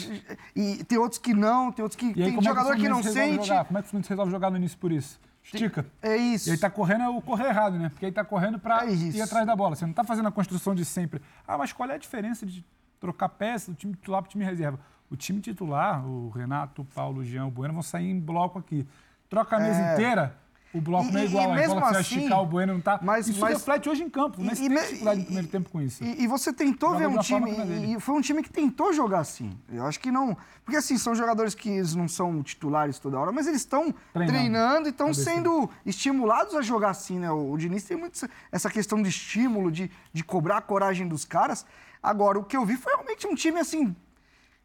e 0.55 0.83
tem 0.85 0.97
outros 0.97 1.19
que 1.19 1.33
não, 1.33 1.71
tem 1.71 1.83
outros 1.83 1.99
que. 1.99 2.07
E 2.07 2.09
aí, 2.09 2.13
tem 2.25 2.35
como 2.35 2.43
jogador 2.47 2.71
é 2.71 2.75
que, 2.75 2.81
que 2.83 2.89
não 2.89 3.03
sente. 3.03 3.47
Jogar? 3.47 3.65
Como 3.65 3.77
é 3.77 3.81
que 3.81 3.87
o 3.87 3.89
Fluminense 3.89 4.09
resolve 4.09 4.31
jogar 4.31 4.49
no 4.49 4.57
início 4.57 4.77
por 4.77 4.91
isso? 4.91 5.19
Estica. 5.43 5.85
É 6.01 6.15
isso. 6.15 6.49
E 6.49 6.51
aí 6.53 6.57
tá 6.57 6.69
correndo 6.69 7.03
é 7.03 7.09
o 7.09 7.21
correr 7.21 7.47
errado, 7.47 7.77
né? 7.77 7.89
Porque 7.89 8.05
aí 8.05 8.11
tá 8.11 8.23
correndo 8.23 8.57
pra 8.59 8.85
É 8.85 8.91
ir 8.93 9.21
atrás 9.21 9.45
da 9.45 9.55
bola. 9.55 9.75
Você 9.75 9.85
não 9.85 9.93
tá 9.93 10.03
fazendo 10.03 10.27
a 10.27 10.31
construção 10.31 10.73
de 10.73 10.85
sempre. 10.85 11.21
Ah, 11.47 11.57
mas 11.57 11.73
qual 11.73 11.89
é 11.89 11.95
a 11.95 11.97
diferença 11.97 12.45
de 12.45 12.63
trocar 12.99 13.27
peça 13.29 13.71
do 13.71 13.75
time 13.75 13.93
titular 13.93 14.21
pro 14.21 14.31
time 14.31 14.45
reserva? 14.45 14.79
O 15.09 15.15
time 15.17 15.41
titular, 15.41 16.07
o 16.07 16.29
Renato, 16.29 16.83
o 16.83 16.85
Paulo, 16.85 17.19
o 17.19 17.25
Jean, 17.25 17.45
o 17.47 17.51
Bueno, 17.51 17.73
vão 17.73 17.83
sair 17.83 18.09
em 18.09 18.19
bloco 18.19 18.57
aqui. 18.59 18.87
Troca 19.29 19.55
a 19.57 19.59
mesa 19.59 19.81
É. 19.81 19.93
inteira, 19.93 20.37
o 20.73 20.79
bloco 20.81 21.09
E- 21.09 21.11
não 21.11 21.19
é 21.19 21.25
igual. 21.25 21.43
e 21.49 21.51
a 21.51 21.55
mesmo 21.55 21.73
bola 21.75 21.85
você 21.87 21.91
vai 21.93 22.01
assim- 22.01 22.15
esticar, 22.17 22.41
o 22.41 22.45
Bueno 22.45 22.73
não 22.73 22.81
tá. 22.81 22.99
mas- 23.01 23.27
isso 23.27 23.39
mas- 23.41 23.53
reflete 23.53 23.89
hoje 23.89 24.03
em 24.03 24.09
campo. 24.09 24.41
Né? 24.41 24.53
E- 24.55 24.69
dificuldade 24.69 25.19
no 25.19 25.25
primeiro 25.25 25.47
tempo 25.49 25.69
com 25.69 25.81
isso. 25.81 26.03
E, 26.03 26.23
e 26.23 26.27
você 26.27 26.53
tentou 26.53 26.95
ver 26.97 27.07
um 27.07 27.17
time. 27.19 27.51
a 27.59 27.63
dele. 27.65 27.93
E, 27.95 27.99
foi 27.99 28.15
um 28.15 28.21
time 28.21 28.41
que 28.41 28.49
tentou 28.49 28.93
jogar 28.93 29.19
assim. 29.19 29.57
Eu 29.71 29.85
acho 29.85 29.99
que 29.99 30.11
não. 30.11 30.35
Porque 30.63 30.77
assim, 30.77 30.97
são 30.97 31.13
jogadores 31.15 31.53
que 31.55 31.69
eles 31.69 31.93
não 31.95 32.07
são 32.07 32.41
titulares 32.43 32.99
toda 32.99 33.19
hora, 33.19 33.31
mas 33.31 33.47
eles 33.47 33.61
estão 33.61 33.93
Treinando. 34.13 34.37
treinando 34.39 34.87
e 34.87 34.91
estão 34.91 35.13
sendo 35.13 35.69
estimulados 35.85 36.55
a 36.55 36.61
jogar 36.61 36.91
assim, 36.91 37.19
né? 37.19 37.29
O, 37.31 37.51
o 37.51 37.57
Diniz 37.57 37.83
tem 37.83 37.97
muito 37.97 38.13
essa- 38.15 38.29
essa 38.51 38.69
questão 38.69 39.01
de 39.01 39.09
estímulo, 39.09 39.71
de, 39.71 39.89
de 40.13 40.23
cobrar 40.23 40.57
a 40.57 40.61
coragem 40.61 41.07
dos 41.07 41.25
caras. 41.25 41.65
Agora, 42.01 42.39
o 42.39 42.43
que 42.43 42.55
eu 42.57 42.65
vi 42.65 42.77
foi 42.77 42.93
realmente 42.93 43.27
um 43.27 43.35
time 43.35 43.59
assim. 43.59 43.95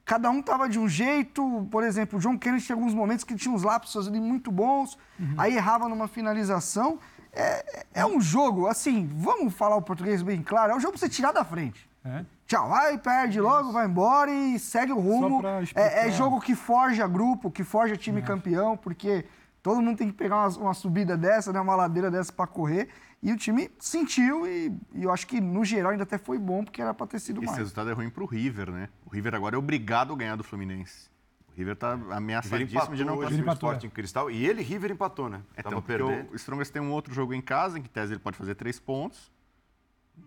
Cada 0.07 0.31
um 0.31 0.41
tava 0.41 0.69
de 0.69 0.79
um 0.79 0.89
jeito. 0.89 1.67
Por 1.71 1.83
exemplo, 1.83 2.19
o 2.19 2.23
John 2.23 2.39
Kennedy 2.39 2.65
tinha 2.65 2.77
alguns 2.77 2.95
momentos 2.95 3.25
que 3.25 3.35
tinha 3.35 3.53
uns 3.53 3.65
lapsos 3.65 4.07
ali 4.07 4.21
muito 4.21 4.51
bons, 4.53 4.97
Uhum. 5.19 5.35
aí 5.37 5.57
errava 5.57 5.89
numa 5.89 6.07
finalização. 6.07 6.99
É, 7.33 7.85
é 7.93 8.07
um 8.07 8.19
jogo, 8.21 8.67
assim, 8.69 9.11
vamos 9.15 9.53
falar 9.53 9.77
o 9.77 9.83
português 9.83 10.23
bem 10.23 10.43
claro, 10.43 10.73
é 10.73 10.77
um 10.77 10.81
jogo 10.81 10.93
pra 10.93 11.01
você 11.01 11.09
tirar 11.09 11.33
da 11.33 11.45
frente. 11.45 11.87
É. 12.05 12.25
Tchau, 12.47 12.69
vai, 12.69 12.97
perde 12.97 13.41
logo, 13.41 13.73
vai 13.73 13.85
embora 13.85 14.31
e 14.31 14.59
segue 14.61 14.93
o 14.93 14.99
rumo. 15.01 15.43
É, 15.75 16.07
é 16.07 16.11
jogo 16.13 16.41
que 16.41 16.55
forja 16.55 17.07
grupo, 17.09 17.51
que 17.51 17.65
forja 17.65 17.97
time 17.97 18.23
campeão, 18.23 18.77
porque 18.77 19.25
todo 19.61 19.83
mundo 19.83 19.99
tem 19.99 20.07
que 20.07 20.15
pegar 20.15 20.37
uma, 20.37 20.49
uma 20.59 20.75
subida 20.75 21.17
dessa, 21.17 21.53
né, 21.53 21.61
uma 21.61 21.75
ladeira 21.75 22.09
dessa 22.13 22.33
pra 22.33 22.47
correr. 22.47 22.89
E 23.23 23.33
o 23.33 23.37
time 23.37 23.71
sentiu 23.79 24.47
e, 24.47 24.73
e 24.95 25.03
eu 25.03 25.13
acho 25.13 25.27
que, 25.27 25.41
no 25.41 25.65
geral, 25.65 25.93
ainda 25.93 26.05
até 26.05 26.19
foi 26.19 26.39
bom, 26.39 26.65
porque 26.65 26.81
era 26.81 26.95
pra 26.95 27.07
ter 27.07 27.19
sido 27.19 27.39
Esse 27.39 27.47
mais. 27.47 27.59
resultado 27.59 27.91
é 27.91 27.93
ruim 27.93 28.11
pro 28.11 28.27
River, 28.27 28.71
né? 28.71 28.89
O 29.05 29.11
River 29.11 29.35
agora 29.35 29.57
é 29.57 29.59
obrigado 29.59 30.13
a 30.13 30.17
ganhar 30.17 30.37
do 30.37 30.45
Fluminense. 30.45 31.09
O 31.49 31.57
River 31.57 31.75
tá 31.77 31.95
River 31.95 32.13
ameaçadíssimo 32.13 32.79
empatou 32.79 32.97
de 32.97 33.05
não 33.05 33.17
conseguir 33.17 33.49
o 33.49 33.53
Sporting 33.53 33.89
Cristal. 33.89 34.31
E 34.31 34.47
ele, 34.47 34.63
River, 34.63 34.91
empatou, 34.93 35.29
né? 35.29 35.43
É, 35.57 35.63
Tava 35.63 35.77
então, 35.77 35.83
perdendo. 35.83 36.31
o 36.33 36.37
Strongest 36.37 36.73
tem 36.73 36.83
um 36.83 36.93
outro 36.93 37.13
jogo 37.15 37.33
em 37.33 37.41
casa, 37.41 37.79
em 37.79 37.83
que 37.83 37.89
tese 37.89 38.13
ele 38.13 38.21
pode 38.21 38.37
fazer 38.37 38.55
três 38.55 38.79
pontos. 38.79 39.33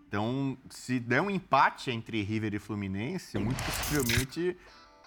Então, 0.08 0.58
se 0.68 0.98
der 1.00 1.22
um 1.22 1.30
empate 1.30 1.90
entre 1.90 2.22
River 2.22 2.54
e 2.54 2.58
Fluminense, 2.58 3.38
muito 3.38 3.62
possivelmente 3.62 4.56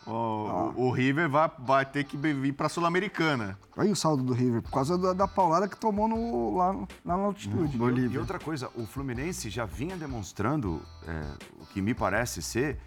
o, 0.05 0.11
o- 0.11 0.87
o 0.87 0.91
River 0.91 1.29
vai, 1.29 1.51
vai 1.59 1.85
ter 1.85 2.03
que 2.03 2.17
vir 2.17 2.53
para 2.53 2.67
a 2.67 2.69
Sul-Americana. 2.69 3.57
Aí 3.77 3.91
o 3.91 3.95
saldo 3.95 4.21
do 4.23 4.33
River, 4.33 4.61
por 4.61 4.71
causa 4.71 4.97
da, 4.97 5.13
da 5.13 5.27
paulada 5.27 5.67
que 5.67 5.77
tomou 5.77 6.07
no, 6.07 6.55
lá, 6.57 6.73
no- 6.73 6.87
lá 7.05 7.17
na 7.17 7.23
altitude. 7.23 7.77
E 8.11 8.17
outra 8.17 8.39
coisa, 8.39 8.69
o 8.75 8.85
Fluminense 8.85 9.49
já 9.49 9.65
vinha 9.65 9.95
demonstrando 9.97 10.81
é, 11.07 11.21
o 11.61 11.65
que 11.67 11.81
me 11.81 11.93
parece 11.93 12.41
ser 12.41 12.77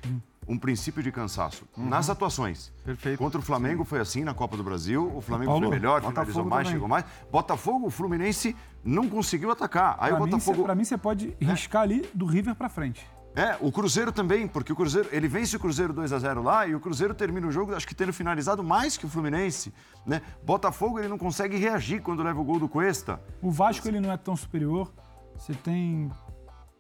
um 0.49 0.57
princípio 0.57 1.03
de 1.03 1.11
cansaço 1.11 1.65
nas 1.77 2.09
atuações. 2.09 2.73
Perfeito. 2.85 3.19
Contra 3.19 3.41
o 3.41 3.43
Flamengo 3.43 3.83
foi 3.85 3.99
assim 3.99 4.23
na 4.23 4.33
Copa 4.33 4.57
do 4.57 4.63
Brasil. 4.63 5.11
O 5.13 5.21
Flamengo 5.21 5.51
Paulo, 5.51 5.67
foi 5.67 5.75
melhor, 5.77 6.01
Botafogo 6.01 6.13
finalizou 6.15 6.45
mais, 6.45 6.63
também. 6.69 6.73
chegou 6.73 6.89
mais. 6.89 7.05
Botafogo, 7.33 7.87
o 7.87 7.91
Fluminense 7.91 8.55
não 8.85 9.09
conseguiu 9.09 9.51
atacar. 9.51 9.97
Aí 9.99 10.11
Pra 10.13 10.21
o 10.21 10.25
mim, 10.25 10.31
Botafogo. 10.31 10.59
cê- 10.59 10.63
pra 10.63 10.75
mim, 10.77 10.85
você 10.85 10.97
pode 10.97 11.37
riscar 11.41 11.83
ali 11.83 12.09
do 12.15 12.27
River 12.27 12.55
pra 12.55 12.69
frente. 12.69 13.05
É, 13.37 13.55
o 13.61 13.71
Cruzeiro 13.71 14.11
também, 14.11 14.49
porque 14.49 14.73
o 14.73 14.77
Cruzeiro, 14.77 15.11
ele 15.13 15.29
vence 15.29 15.55
o 15.55 15.61
Cruzeiro 15.61 15.93
2 15.93 16.11
a 16.11 16.19
0 16.19 16.43
lá 16.43 16.67
e 16.67 16.75
o 16.75 16.81
Cruzeiro 16.81 17.15
termina 17.15 17.47
o 17.47 17.53
jogo, 17.53 17.75
acho 17.75 17.87
que 17.87 17.95
tendo 17.95 18.11
finalizado 18.13 18.65
mais 18.65 18.97
que 18.97 19.05
o 19.05 19.09
Fluminense, 19.11 19.75
né? 20.07 20.23
Botafogo 20.43 20.99
ele 20.99 21.07
não 21.09 21.19
consegue 21.19 21.59
reagir 21.59 22.01
quando 22.01 22.23
leva 22.23 22.41
o 22.41 22.45
gol 22.45 22.59
do 22.59 22.67
Cuesta. 22.67 23.21
O 23.43 23.51
Vasco 23.51 23.87
ele 23.87 24.01
não 24.01 24.11
é 24.11 24.17
tão 24.17 24.35
superior. 24.35 24.91
Você 25.37 25.53
tem 25.53 26.11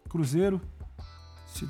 Cruzeiro. 0.08 0.60
Se- 1.46 1.68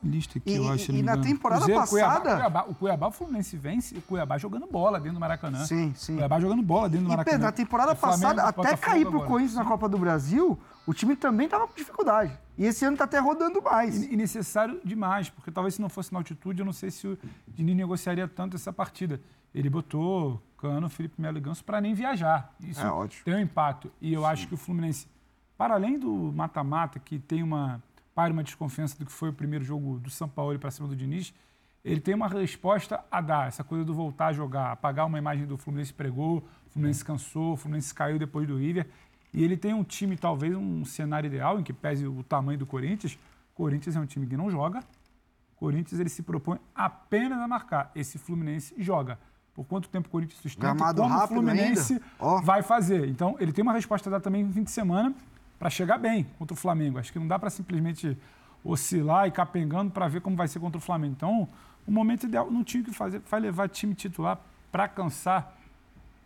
Lista 0.00 0.38
aqui, 0.38 0.52
E- 0.52 0.56
eu 0.56 0.68
acho. 0.70 0.92
e- 0.92 0.98
e 1.00 1.02
na 1.02 1.16
temporada 1.16 1.62
Cruzeiro, 1.64 1.80
passada- 1.80 2.34
Cuiabá, 2.36 2.64
o 2.68 2.74
Cuiabá, 2.74 3.08
o 3.08 3.10
Fluminense 3.10 3.56
vence, 3.56 3.96
o 3.98 4.02
Cuiabá 4.02 4.38
jogando 4.38 4.64
bola 4.70 4.98
dentro 5.00 5.14
do 5.14 5.20
Maracanã. 5.20 5.64
Sim, 5.64 5.92
sim. 5.96 6.14
Cuiabá 6.14 6.38
jogando 6.38 6.62
bola 6.62 6.88
dentro 6.88 7.06
do 7.06 7.08
E 7.08 7.16
Maracanã. 7.16 7.32
Pedro, 7.34 7.46
na 7.46 7.52
temporada 7.52 7.94
Flamengo, 7.96 8.22
passada, 8.22 8.42
até 8.42 8.56
Botafogo 8.56 8.80
cair 8.82 9.04
pro 9.06 9.14
agora. 9.16 9.26
Corinthians 9.28 9.54
na 9.56 9.64
Copa 9.64 9.88
do 9.88 9.98
Brasil, 9.98 10.56
o 10.86 10.94
time 10.94 11.16
também 11.16 11.48
tava 11.48 11.66
com 11.66 11.74
dificuldade. 11.74 12.38
E 12.58 12.64
esse 12.66 12.84
ano 12.84 12.96
tá 12.96 13.04
até 13.04 13.18
rodando 13.20 13.62
mais. 13.62 14.02
E, 14.02 14.16
necessário 14.16 14.80
demais, 14.84 15.30
porque 15.30 15.50
talvez 15.50 15.74
se 15.74 15.80
não 15.80 15.88
fosse 15.88 16.12
na 16.12 16.18
altitude, 16.18 16.58
eu 16.60 16.66
não 16.66 16.72
sei 16.72 16.90
se 16.90 17.06
o 17.06 17.16
Diniz 17.46 17.76
negociaria 17.76 18.26
tanto 18.26 18.56
essa 18.56 18.72
partida. 18.72 19.20
Ele 19.54 19.70
botou 19.70 20.42
Cano, 20.58 20.88
Felipe 20.88 21.20
Melo 21.20 21.38
e 21.38 21.40
Ganso 21.40 21.64
para 21.64 21.80
nem 21.80 21.94
viajar. 21.94 22.52
Isso 22.60 22.80
É, 22.80 22.90
ótimo. 22.90 23.24
tem 23.24 23.34
um 23.36 23.38
impacto. 23.40 23.92
E 24.00 24.12
eu 24.12 24.26
acho 24.26 24.48
que 24.48 24.54
o 24.54 24.56
Fluminense, 24.56 25.06
para 25.56 25.74
além 25.74 25.98
do 25.98 26.32
mata-mata, 26.34 26.98
que 26.98 27.18
tem 27.18 27.42
uma, 27.44 27.80
para 28.12 28.32
uma 28.32 28.42
desconfiança 28.42 28.98
do 28.98 29.06
que 29.06 29.12
foi 29.12 29.28
o 29.28 29.32
primeiro 29.32 29.64
jogo 29.64 30.00
do 30.00 30.10
São 30.10 30.28
Paulo 30.28 30.58
para 30.58 30.70
cima 30.72 30.88
do 30.88 30.96
Diniz, 30.96 31.32
ele 31.84 32.00
tem 32.00 32.12
uma 32.14 32.26
resposta 32.28 33.02
a 33.08 33.20
dar. 33.20 33.46
Essa 33.46 33.62
coisa 33.62 33.84
do 33.84 33.94
voltar 33.94 34.26
a 34.26 34.32
jogar, 34.32 34.72
apagar 34.72 35.06
uma 35.06 35.16
imagem 35.18 35.46
do 35.46 35.56
Fluminense 35.56 35.94
pregou, 35.94 36.38
o 36.66 36.70
Fluminense 36.70 37.04
cansou, 37.04 37.52
o 37.52 37.56
Fluminense 37.56 37.94
caiu 37.94 38.18
depois 38.18 38.46
do 38.48 38.56
River. 38.58 38.88
E 39.32 39.44
ele 39.44 39.56
tem 39.56 39.74
um 39.74 39.84
time, 39.84 40.16
talvez, 40.16 40.54
um 40.54 40.84
cenário 40.84 41.26
ideal, 41.26 41.60
em 41.60 41.62
que 41.62 41.72
pese 41.72 42.06
o 42.06 42.22
tamanho 42.22 42.58
do 42.58 42.66
Corinthians. 42.66 43.18
Corinthians 43.54 43.96
é 43.96 44.00
um 44.00 44.06
time 44.06 44.26
que 44.26 44.36
não 44.36 44.50
joga. 44.50 44.82
Corinthians 45.56 46.00
ele 46.00 46.08
se 46.08 46.22
propõe 46.22 46.58
apenas 46.74 47.38
a 47.38 47.48
marcar. 47.48 47.90
Esse 47.94 48.18
Fluminense 48.18 48.74
joga. 48.78 49.18
Por 49.54 49.64
quanto 49.64 49.88
tempo 49.88 50.06
o 50.06 50.10
Corinthians 50.10 50.40
sustenta 50.40 50.72
Gramado 50.72 51.02
como 51.02 51.14
o 51.16 51.28
Fluminense. 51.28 52.00
Ó. 52.18 52.40
vai 52.40 52.62
fazer. 52.62 53.08
Então, 53.08 53.36
ele 53.40 53.52
tem 53.52 53.62
uma 53.62 53.72
resposta 53.72 54.08
a 54.08 54.12
dar 54.12 54.20
também 54.20 54.44
no 54.44 54.52
fim 54.52 54.62
de 54.62 54.70
semana 54.70 55.12
para 55.58 55.68
chegar 55.68 55.98
bem 55.98 56.24
contra 56.38 56.54
o 56.54 56.56
Flamengo. 56.56 56.98
Acho 56.98 57.12
que 57.12 57.18
não 57.18 57.26
dá 57.26 57.38
para 57.38 57.50
simplesmente 57.50 58.16
oscilar 58.62 59.26
e 59.26 59.30
capengando 59.32 59.90
para 59.90 60.06
ver 60.06 60.20
como 60.20 60.36
vai 60.36 60.46
ser 60.46 60.60
contra 60.60 60.78
o 60.78 60.80
Flamengo. 60.80 61.14
Então, 61.16 61.48
o 61.86 61.90
momento 61.90 62.24
ideal 62.24 62.50
não 62.50 62.62
tinha 62.62 62.82
o 62.82 62.86
que 62.86 62.92
fazer, 62.92 63.20
vai 63.28 63.40
levar 63.40 63.68
time 63.68 63.94
titular 63.94 64.38
para 64.70 64.86
cansar, 64.86 65.57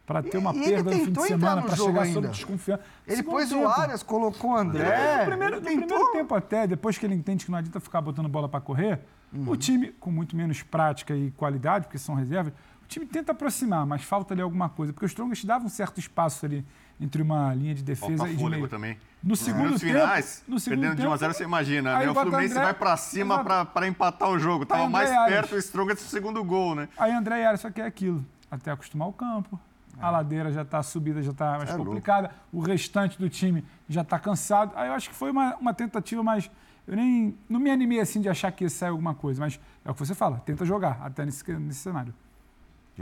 para 0.06 0.22
ter 0.22 0.36
uma 0.38 0.52
E 0.54 0.58
ele 0.58 0.70
perda 0.82 0.90
no 0.90 1.04
fim 1.04 1.12
de 1.12 1.22
semana, 1.22 1.62
para 1.62 1.76
chegar 1.76 2.02
ainda. 2.02 2.14
sob 2.14 2.28
desconfiança. 2.28 2.82
Ele 3.06 3.22
pôs 3.22 3.52
o 3.52 3.56
tempo. 3.56 3.68
Arias, 3.68 4.02
colocou 4.02 4.50
o 4.52 4.56
André. 4.56 4.84
É, 4.88 5.18
no 5.20 5.26
primeiro, 5.26 5.56
no 5.56 5.62
primeiro 5.62 6.12
tempo 6.12 6.34
até, 6.34 6.66
depois 6.66 6.98
que 6.98 7.06
ele 7.06 7.14
entende 7.14 7.44
que 7.44 7.50
não 7.50 7.58
adianta 7.58 7.78
ficar 7.80 8.00
botando 8.00 8.28
bola 8.28 8.48
para 8.48 8.60
correr, 8.60 9.00
o 9.46 9.56
time, 9.56 9.88
com 9.92 10.10
muito 10.10 10.36
menos 10.36 10.62
prática 10.62 11.14
e 11.14 11.30
qualidade, 11.32 11.86
porque 11.86 11.98
são 11.98 12.14
reservas, 12.14 12.52
o 12.82 12.86
time 12.86 13.06
tenta 13.06 13.32
aproximar, 13.32 13.86
mas 13.86 14.02
falta 14.02 14.34
ali 14.34 14.42
alguma 14.42 14.68
coisa. 14.68 14.92
Porque 14.92 15.06
os 15.06 15.12
Strongest 15.12 15.46
davam 15.46 15.66
um 15.66 15.70
certo 15.70 15.98
espaço 15.98 16.44
ali 16.44 16.66
entre 17.00 17.22
uma 17.22 17.54
linha 17.54 17.74
de 17.74 17.82
defesa 17.82 18.16
Falta 18.18 18.30
e 18.32 18.34
de 18.36 18.40
fôlego 18.42 18.60
meio. 18.62 18.68
também. 18.68 18.98
No 19.22 19.34
segundo 19.36 19.68
tempo, 19.78 19.78
finais, 19.78 20.42
no 20.46 20.58
segundo 20.60 20.80
perdendo 20.80 21.00
de 21.00 21.06
1 21.06 21.10
a 21.10 21.10
tempo, 21.12 21.18
0, 21.20 21.34
você 21.34 21.44
imagina, 21.44 21.96
aí 21.96 22.04
né? 22.06 22.10
O 22.10 22.14
Fluminense 22.14 22.52
André- 22.54 22.64
vai 22.64 22.74
pra 22.74 22.96
cima 22.96 23.64
pra 23.64 23.86
empatar 23.88 24.28
o 24.28 24.38
jogo. 24.38 24.66
Tava 24.66 24.82
André 24.82 24.92
mais 24.92 25.10
Arias. 25.10 25.40
perto 25.40 25.54
o 25.54 25.58
Strongest 25.58 26.04
do 26.04 26.10
segundo 26.10 26.42
gol, 26.44 26.74
né? 26.74 26.88
Aí 26.98 27.12
André 27.12 27.40
e 27.40 27.44
Arias, 27.46 27.60
só 27.60 27.70
que 27.70 27.80
é 27.80 27.86
aquilo, 27.86 28.24
até 28.50 28.70
acostumar 28.72 29.08
o 29.08 29.12
campo. 29.12 29.58
A 30.02 30.10
ladeira 30.10 30.50
já 30.52 30.62
está 30.62 30.82
subida, 30.82 31.22
já 31.22 31.30
está 31.30 31.58
mais 31.58 31.70
É 31.70 31.74
louco. 31.74 31.86
complicada. 31.86 32.30
O 32.52 32.60
restante 32.60 33.18
do 33.18 33.28
time 33.30 33.64
já 33.88 34.02
está 34.02 34.18
cansado. 34.18 34.72
Aí 34.74 34.88
eu 34.88 34.94
acho 34.94 35.08
que 35.08 35.14
foi 35.14 35.30
uma, 35.30 35.56
uma 35.56 35.72
tentativa, 35.72 36.22
mas 36.22 36.50
eu 36.86 36.96
nem 36.96 37.38
não 37.48 37.60
me 37.60 37.70
animei 37.70 38.00
assim 38.00 38.20
de 38.20 38.28
achar 38.28 38.50
que 38.50 38.64
ia 38.64 38.70
sair 38.70 38.88
alguma 38.90 39.14
coisa. 39.14 39.40
Mas 39.40 39.60
é 39.84 39.90
o 39.90 39.94
que 39.94 40.00
você 40.04 40.14
fala, 40.14 40.38
tenta 40.44 40.64
jogar 40.64 40.98
até 41.02 41.24
nesse, 41.24 41.50
nesse 41.54 41.78
cenário. 41.80 42.12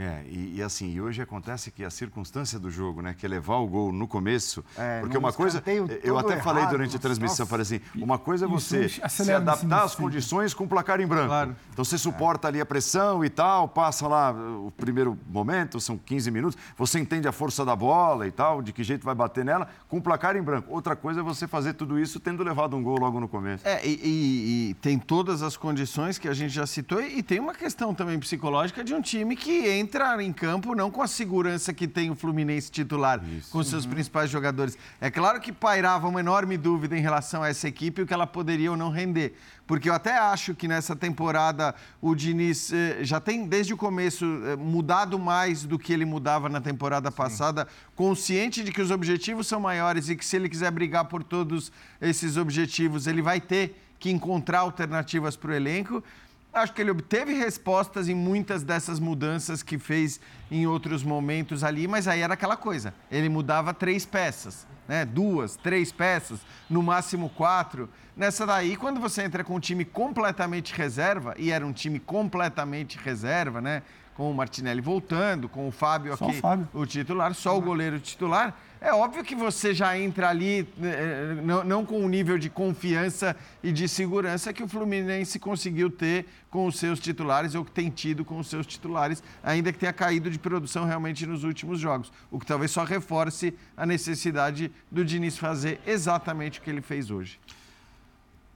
É, 0.01 0.23
e, 0.27 0.55
e 0.57 0.63
assim, 0.63 0.91
e 0.91 0.99
hoje 1.01 1.21
acontece 1.21 1.69
que 1.69 1.83
a 1.83 1.89
circunstância 1.89 2.57
do 2.57 2.71
jogo, 2.71 3.01
né, 3.01 3.13
que 3.17 3.25
é 3.25 3.29
levar 3.29 3.57
o 3.57 3.67
gol 3.67 3.91
no 3.91 4.07
começo, 4.07 4.63
É, 4.77 4.99
porque 5.01 5.17
uma 5.17 5.31
coisa, 5.31 5.61
eu 6.03 6.17
até 6.17 6.37
falei 6.41 6.61
errado, 6.63 6.71
durante 6.71 6.89
a 6.89 6.93
nossa. 6.93 6.99
transmissão, 6.99 7.45
falei 7.45 7.61
assim, 7.61 7.79
uma 7.95 8.17
coisa 8.17 8.45
é 8.45 8.47
você 8.47 8.89
se 8.89 9.31
adaptar 9.31 9.83
às 9.83 9.93
condições 9.95 10.53
com 10.53 10.63
o 10.63 10.67
placar 10.67 10.99
em 10.99 11.05
branco. 11.07 11.55
Então 11.71 11.85
você 11.85 11.97
suporta 11.97 12.47
ali 12.47 12.59
a 12.59 12.65
pressão 12.65 13.23
e 13.23 13.29
tal, 13.29 13.67
passa 13.67 14.07
lá 14.07 14.31
o 14.31 14.71
primeiro 14.75 15.17
momento, 15.29 15.79
são 15.79 15.97
15 15.97 16.31
minutos, 16.31 16.57
você 16.77 16.99
entende 16.99 17.27
a 17.27 17.31
força 17.31 17.63
da 17.63 17.75
bola 17.75 18.25
e 18.27 18.31
tal, 18.31 18.61
de 18.61 18.73
que 18.73 18.83
jeito 18.83 19.05
vai 19.05 19.13
bater 19.13 19.45
nela, 19.45 19.67
com 19.87 19.97
o 19.97 20.01
placar 20.01 20.35
em 20.35 20.41
branco. 20.41 20.73
Outra 20.73 20.95
coisa 20.95 21.19
é 21.19 21.23
você 21.23 21.47
fazer 21.47 21.73
tudo 21.73 21.99
isso 21.99 22.19
tendo 22.19 22.43
levado 22.43 22.75
um 22.75 22.81
gol 22.81 22.97
logo 22.97 23.19
no 23.19 23.27
começo. 23.27 23.67
É, 23.67 23.85
e, 23.85 23.99
e- 24.03 24.69
e 24.71 24.73
tem 24.75 24.97
todas 24.97 25.41
as 25.43 25.55
condições 25.57 26.17
que 26.17 26.27
a 26.27 26.33
gente 26.33 26.53
já 26.53 26.65
citou, 26.65 27.01
e 27.01 27.21
tem 27.21 27.39
uma 27.39 27.53
questão 27.53 27.93
também 27.93 28.17
psicológica 28.19 28.83
de 28.83 28.93
um 28.93 29.01
time 29.01 29.35
que 29.35 29.67
entra 29.69 29.90
em 30.21 30.31
campo 30.31 30.73
não 30.73 30.89
com 30.89 31.01
a 31.01 31.07
segurança 31.07 31.73
que 31.73 31.87
tem 31.87 32.09
o 32.09 32.15
Fluminense 32.15 32.71
titular, 32.71 33.21
com 33.49 33.63
seus 33.63 33.85
principais 33.85 34.29
jogadores. 34.29 34.77
É 34.99 35.11
claro 35.11 35.39
que 35.41 35.51
pairava 35.51 36.07
uma 36.07 36.19
enorme 36.19 36.57
dúvida 36.57 36.97
em 36.97 37.01
relação 37.01 37.43
a 37.43 37.49
essa 37.49 37.67
equipe, 37.67 38.01
o 38.01 38.07
que 38.07 38.13
ela 38.13 38.25
poderia 38.25 38.71
ou 38.71 38.77
não 38.77 38.89
render. 38.89 39.35
Porque 39.67 39.89
eu 39.89 39.93
até 39.93 40.17
acho 40.17 40.55
que 40.55 40.67
nessa 40.67 40.95
temporada 40.95 41.75
o 42.01 42.15
Diniz 42.15 42.71
eh, 42.73 42.99
já 43.01 43.19
tem, 43.19 43.45
desde 43.45 43.73
o 43.73 43.77
começo, 43.77 44.25
eh, 44.45 44.55
mudado 44.55 45.17
mais 45.19 45.63
do 45.63 45.77
que 45.77 45.93
ele 45.93 46.05
mudava 46.05 46.49
na 46.49 46.59
temporada 46.59 47.11
passada, 47.11 47.67
consciente 47.95 48.63
de 48.63 48.71
que 48.71 48.81
os 48.81 48.91
objetivos 48.91 49.47
são 49.47 49.59
maiores 49.59 50.09
e 50.09 50.15
que 50.15 50.25
se 50.25 50.35
ele 50.35 50.49
quiser 50.49 50.71
brigar 50.71 51.05
por 51.05 51.23
todos 51.23 51.71
esses 52.01 52.37
objetivos, 52.37 53.07
ele 53.07 53.21
vai 53.21 53.39
ter 53.39 53.75
que 53.99 54.09
encontrar 54.09 54.59
alternativas 54.59 55.35
para 55.35 55.51
o 55.51 55.53
elenco. 55.53 56.03
Acho 56.53 56.73
que 56.73 56.81
ele 56.81 56.91
obteve 56.91 57.33
respostas 57.33 58.09
em 58.09 58.15
muitas 58.15 58.61
dessas 58.61 58.99
mudanças 58.99 59.63
que 59.63 59.77
fez 59.77 60.19
em 60.49 60.67
outros 60.67 61.01
momentos 61.01 61.63
ali, 61.63 61.87
mas 61.87 62.09
aí 62.09 62.19
era 62.19 62.33
aquela 62.33 62.57
coisa. 62.57 62.93
Ele 63.09 63.29
mudava 63.29 63.73
três 63.73 64.05
peças, 64.05 64.67
né? 64.85 65.05
Duas, 65.05 65.55
três 65.55 65.93
peças, 65.93 66.41
no 66.69 66.83
máximo 66.83 67.29
quatro. 67.29 67.89
Nessa 68.17 68.45
daí, 68.45 68.75
quando 68.75 68.99
você 68.99 69.23
entra 69.23 69.45
com 69.45 69.55
um 69.55 69.59
time 69.61 69.85
completamente 69.85 70.73
reserva, 70.73 71.33
e 71.37 71.51
era 71.51 71.65
um 71.65 71.71
time 71.71 71.99
completamente 71.99 72.97
reserva, 72.97 73.61
né? 73.61 73.81
Com 74.13 74.29
o 74.29 74.33
Martinelli 74.33 74.81
voltando, 74.81 75.47
com 75.47 75.69
o 75.69 75.71
Fábio 75.71 76.15
Só 76.17 76.25
aqui, 76.25 76.37
o 76.37 76.41
Fábio. 76.41 76.67
o 76.73 76.85
titular, 76.85 77.33
só 77.33 77.57
o 77.57 77.61
goleiro 77.61 77.97
titular. 77.97 78.53
É 78.83 78.91
óbvio 78.91 79.23
que 79.23 79.35
você 79.35 79.75
já 79.75 79.95
entra 79.95 80.27
ali 80.27 80.67
eh, 80.81 81.35
não, 81.43 81.63
não 81.63 81.85
com 81.85 82.03
o 82.03 82.09
nível 82.09 82.39
de 82.39 82.49
confiança 82.49 83.35
e 83.61 83.71
de 83.71 83.87
segurança 83.87 84.51
que 84.51 84.63
o 84.63 84.67
Fluminense 84.67 85.37
conseguiu 85.37 85.87
ter 85.87 86.25
com 86.49 86.65
os 86.65 86.79
seus 86.79 86.99
titulares 86.99 87.53
ou 87.53 87.63
que 87.63 87.69
tem 87.69 87.91
tido 87.91 88.25
com 88.25 88.39
os 88.39 88.47
seus 88.47 88.65
titulares, 88.65 89.21
ainda 89.43 89.71
que 89.71 89.77
tenha 89.77 89.93
caído 89.93 90.31
de 90.31 90.39
produção 90.39 90.83
realmente 90.83 91.27
nos 91.27 91.43
últimos 91.43 91.79
jogos. 91.79 92.11
O 92.31 92.39
que 92.39 92.45
talvez 92.47 92.71
só 92.71 92.83
reforce 92.83 93.53
a 93.77 93.85
necessidade 93.85 94.71
do 94.89 95.05
Diniz 95.05 95.37
fazer 95.37 95.79
exatamente 95.85 96.57
o 96.57 96.63
que 96.63 96.71
ele 96.71 96.81
fez 96.81 97.11
hoje. 97.11 97.39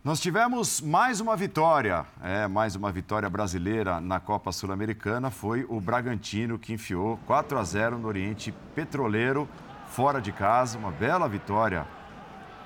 Nós 0.03 0.19
tivemos 0.19 0.81
mais 0.81 1.19
uma 1.19 1.35
vitória, 1.35 2.03
é, 2.23 2.47
mais 2.47 2.76
uma 2.76 2.91
vitória 2.91 3.30
brasileira 3.30 4.02
na 4.02 4.19
Copa 4.19 4.52
Sul-Americana. 4.52 5.30
Foi 5.30 5.65
o 5.69 5.80
Bragantino 5.80 6.57
que 6.57 6.73
enfiou 6.73 7.19
4 7.27 7.57
a 7.60 7.64
0 7.64 7.99
no 7.99 8.07
Oriente 8.07 8.53
Petroleiro, 8.73 9.47
fora 9.95 10.19
de 10.22 10.31
casa. 10.31 10.77
Uma 10.77 10.91
bela 10.91 11.27
vitória 11.30 11.85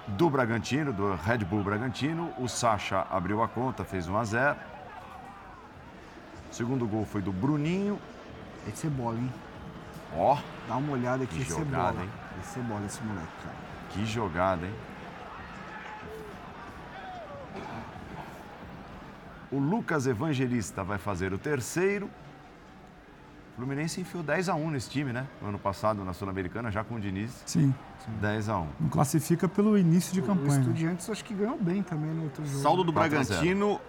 do 0.07 0.29
Bragantino, 0.29 0.91
do 0.91 1.13
Red 1.15 1.39
Bull 1.39 1.63
Bragantino. 1.63 2.33
O 2.39 2.47
Sacha 2.47 3.05
abriu 3.11 3.43
a 3.43 3.47
conta, 3.47 3.83
fez 3.85 4.07
1 4.07 4.17
a 4.17 4.23
0. 4.23 4.55
O 6.51 6.53
segundo 6.53 6.87
gol 6.87 7.05
foi 7.05 7.21
do 7.21 7.31
Bruninho. 7.31 7.99
Que 8.65 8.71
ser 8.77 8.89
bola, 8.89 9.17
hein? 9.17 9.31
Ó, 10.15 10.37
Dá 10.67 10.75
uma 10.77 10.93
olhada 10.93 11.23
aqui, 11.23 11.35
Que 11.35 11.41
esse 11.43 11.53
é 11.53 11.57
jogada, 11.57 11.91
bola. 11.93 12.03
hein? 12.03 12.09
Esse 12.41 12.59
é 12.59 12.63
bola, 12.63 12.85
esse 12.85 13.03
moleque, 13.03 13.27
cara. 13.43 13.55
que 13.91 14.05
jogada, 14.05 14.65
hein? 14.65 14.73
O 19.51 19.57
Lucas 19.57 20.05
Evangelista 20.05 20.83
vai 20.83 20.97
fazer 20.97 21.33
o 21.33 21.37
terceiro. 21.37 22.09
O 23.59 23.61
Fluminense 23.61 23.99
enfiou 23.99 24.23
10 24.23 24.47
a 24.47 24.55
1 24.55 24.71
nesse 24.71 24.89
time, 24.89 25.11
né? 25.11 25.27
No 25.41 25.49
ano 25.49 25.59
passado, 25.59 26.05
na 26.05 26.13
Sul-Americana, 26.13 26.71
já 26.71 26.81
com 26.81 26.95
o 26.95 26.99
Diniz. 26.99 27.43
Sim. 27.45 27.75
10 28.21 28.47
a 28.47 28.57
1 28.57 28.67
Não 28.79 28.89
classifica 28.89 29.49
pelo 29.49 29.77
início 29.77 30.13
de 30.13 30.21
O 30.21 30.23
campanha. 30.23 30.53
né? 30.53 30.59
Estudiantes 30.61 31.09
acho 31.09 31.25
que 31.25 31.33
ganhou 31.33 31.57
bem 31.57 31.83
também 31.83 32.09
no 32.09 32.23
outro 32.23 32.45
jogo. 32.45 32.63
Saldo 32.63 32.85
do 32.85 32.93
4 32.93 33.17
a 33.19 33.21
0. 33.21 33.27
Bragantino, 33.27 33.81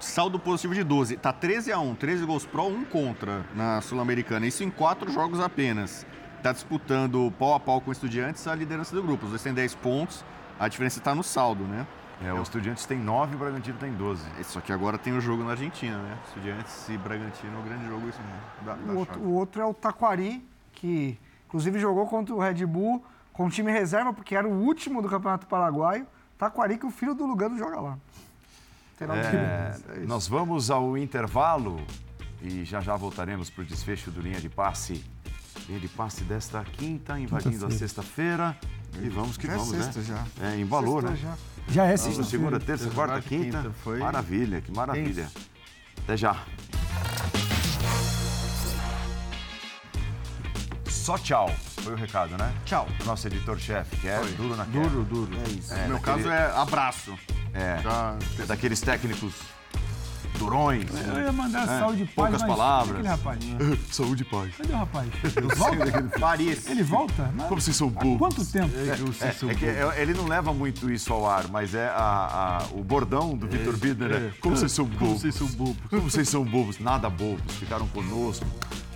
saldo 0.00 0.38
positivo 0.38 0.74
de 0.74 0.82
12. 0.82 1.18
Tá 1.18 1.34
13 1.34 1.70
a 1.70 1.78
1, 1.78 1.96
13 1.96 2.24
gols 2.24 2.46
pró, 2.46 2.66
1 2.68 2.86
contra 2.86 3.44
na 3.54 3.82
Sul-Americana. 3.82 4.46
Isso 4.46 4.64
em 4.64 4.70
quatro 4.70 5.12
jogos 5.12 5.38
apenas. 5.38 6.06
Tá 6.42 6.50
disputando 6.50 7.30
pau 7.38 7.54
a 7.54 7.60
pau 7.60 7.78
com 7.82 7.90
o 7.90 7.92
Estudiantes 7.92 8.48
a 8.48 8.54
liderança 8.54 8.96
do 8.96 9.02
grupo. 9.02 9.24
Os 9.24 9.32
dois 9.32 9.42
têm 9.42 9.52
10 9.52 9.74
pontos, 9.74 10.24
a 10.58 10.66
diferença 10.66 10.98
tá 10.98 11.14
no 11.14 11.22
saldo, 11.22 11.64
né? 11.64 11.86
É, 12.22 12.32
o 12.32 12.42
Estudiantes 12.42 12.84
tem 12.84 12.98
9 12.98 13.32
e 13.32 13.36
o 13.36 13.38
Bragantino 13.38 13.78
tem 13.78 13.92
12. 13.92 14.22
Só 14.44 14.60
que 14.60 14.72
agora 14.72 14.98
tem 14.98 15.16
o 15.16 15.20
jogo 15.20 15.42
na 15.42 15.52
Argentina, 15.52 15.96
né? 15.98 16.18
Estudiantes 16.28 16.88
e 16.88 16.98
Bragantino 16.98 17.56
é 17.56 17.60
o 17.60 17.62
grande 17.62 17.86
jogo 17.86 18.08
isso 18.08 18.18
da, 18.64 18.74
da 18.74 18.92
O 18.92 18.98
outro, 18.98 19.20
o 19.20 19.32
outro 19.32 19.62
é 19.62 19.64
o 19.64 19.72
Taquari, 19.72 20.46
que 20.72 21.18
inclusive 21.46 21.78
jogou 21.78 22.06
contra 22.06 22.34
o 22.34 22.38
Red 22.38 22.66
Bull 22.66 23.02
com 23.32 23.46
o 23.46 23.50
time 23.50 23.72
reserva, 23.72 24.12
porque 24.12 24.34
era 24.34 24.46
o 24.46 24.52
último 24.52 25.00
do 25.00 25.08
Campeonato 25.08 25.46
Paraguaio. 25.46 26.06
Taquari, 26.36 26.76
que 26.76 26.86
o 26.86 26.90
filho 26.90 27.14
do 27.14 27.24
Lugano 27.24 27.56
joga 27.56 27.80
lá. 27.80 27.98
É. 29.00 29.76
É 29.96 29.98
nós 30.00 30.28
vamos 30.28 30.70
ao 30.70 30.96
intervalo 30.98 31.80
e 32.42 32.64
já 32.64 32.80
já 32.80 32.96
voltaremos 32.96 33.48
para 33.48 33.62
o 33.62 33.64
desfecho 33.64 34.10
do 34.10 34.20
Linha 34.20 34.40
de 34.40 34.50
Passe. 34.50 35.02
Linha 35.66 35.80
de 35.80 35.88
Passe 35.88 36.22
desta 36.24 36.62
quinta, 36.64 37.18
invadindo 37.18 37.48
a 37.48 37.68
Quinta-feira. 37.68 37.78
sexta-feira. 37.78 38.58
E 39.00 39.08
vamos 39.08 39.36
que 39.36 39.46
Já 39.46 39.54
é 39.54 39.56
vamos, 39.56 39.70
sexta, 39.70 40.00
né? 40.00 40.04
já. 40.38 40.46
É, 40.46 40.58
embalou, 40.58 41.00
Sextou 41.00 41.10
né? 41.10 41.16
já. 41.16 41.59
Já 41.68 41.84
é 41.86 41.96
sexta-feira. 41.96 42.24
Segunda, 42.30 42.60
terça, 42.60 42.84
quarta, 42.90 43.14
quarta, 43.14 43.28
quinta. 43.28 43.58
quinta, 43.62 43.74
foi. 43.84 43.98
Maravilha, 43.98 44.60
que 44.60 44.72
maravilha. 44.72 45.28
Até 46.04 46.16
já. 46.16 46.36
Só 50.88 51.16
tchau. 51.18 51.50
Foi 51.82 51.94
o 51.94 51.96
recado, 51.96 52.36
né? 52.36 52.52
Tchau. 52.64 52.86
Do 52.98 53.04
nosso 53.04 53.26
editor-chefe, 53.26 53.96
que 53.96 54.08
é 54.08 54.20
duro 54.36 54.56
na. 54.56 54.64
Duro, 54.64 55.02
duro. 55.04 55.30
É 55.46 55.48
isso. 55.50 55.72
É, 55.72 55.82
No 55.84 55.88
meu 55.94 55.98
daquele- 55.98 56.24
caso 56.24 56.28
é 56.30 56.50
abraço. 56.60 57.18
É, 57.54 57.78
Já- 57.82 58.16
daqueles 58.46 58.80
técnicos 58.80 59.34
durões. 60.40 60.84
Eu 61.14 61.22
ia 61.22 61.32
mandar 61.32 61.62
É, 61.64 61.66
saúde 61.80 62.02
e 62.02 62.06
paz, 62.06 62.14
poucas 62.14 62.40
mas 62.40 62.50
palavras. 62.50 62.90
Aquele 62.94 63.08
rapaz. 63.08 63.38
Saúde 63.92 64.22
e 64.22 64.24
paz. 64.24 64.56
Cadê 64.56 64.72
o 64.72 64.76
rapaz? 64.76 65.08
Paris. 66.18 66.66
Ele 66.66 66.82
volta? 66.82 67.30
Mas 67.36 67.46
Como 67.48 67.60
vocês 67.60 67.76
são 67.76 67.88
há 67.88 68.04
bobos. 68.04 68.18
quanto 68.18 68.44
tempo? 68.44 68.70
É, 68.76 69.50
é 69.50 69.54
que 69.54 69.66
é- 69.66 70.02
ele 70.02 70.14
não 70.14 70.26
leva 70.26 70.52
muito 70.54 70.90
isso 70.90 71.12
ao 71.12 71.28
ar, 71.28 71.46
mas 71.48 71.74
é 71.74 71.86
a- 71.88 72.62
a- 72.62 72.74
o 72.74 72.82
bordão 72.82 73.36
do 73.36 73.46
Vitor 73.46 73.76
Bidner, 73.76 74.08
né? 74.08 74.32
Como 74.40 74.56
vocês 74.56 74.72
são 74.72 74.84
bobos. 74.86 74.98
Como 75.00 75.18
vocês 75.20 75.34
são 75.34 75.46
bobos. 75.48 75.76
Como 75.90 76.02
vocês 76.10 76.28
são 76.28 76.44
bobos. 76.44 76.78
Nada 76.80 77.10
bobos. 77.10 77.54
Ficaram 77.56 77.86
conosco 77.88 78.46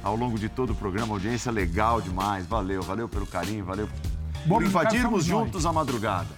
ao 0.02 0.16
longo 0.16 0.38
de 0.38 0.48
todo 0.48 0.70
o 0.70 0.74
programa. 0.74 1.14
Audiência 1.14 1.52
legal 1.52 2.00
demais. 2.00 2.46
Valeu, 2.46 2.82
valeu 2.82 3.08
pelo 3.08 3.26
carinho, 3.26 3.64
valeu 3.64 3.86
por 3.88 4.46
Bom, 4.46 4.62
invadirmos 4.62 5.02
somos 5.24 5.26
nós. 5.28 5.44
juntos 5.46 5.66
a 5.66 5.72
madrugada. 5.72 6.28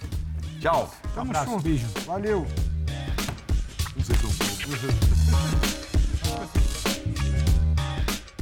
Tchau. 0.59 0.89
Tamo 1.15 1.33
junto. 1.33 1.63
beijo. 1.63 1.85
Valeu. 2.05 2.45
Não 3.95 4.03
sei 4.03 4.15
se 4.15 4.46
Mm-hmm. 4.69 5.83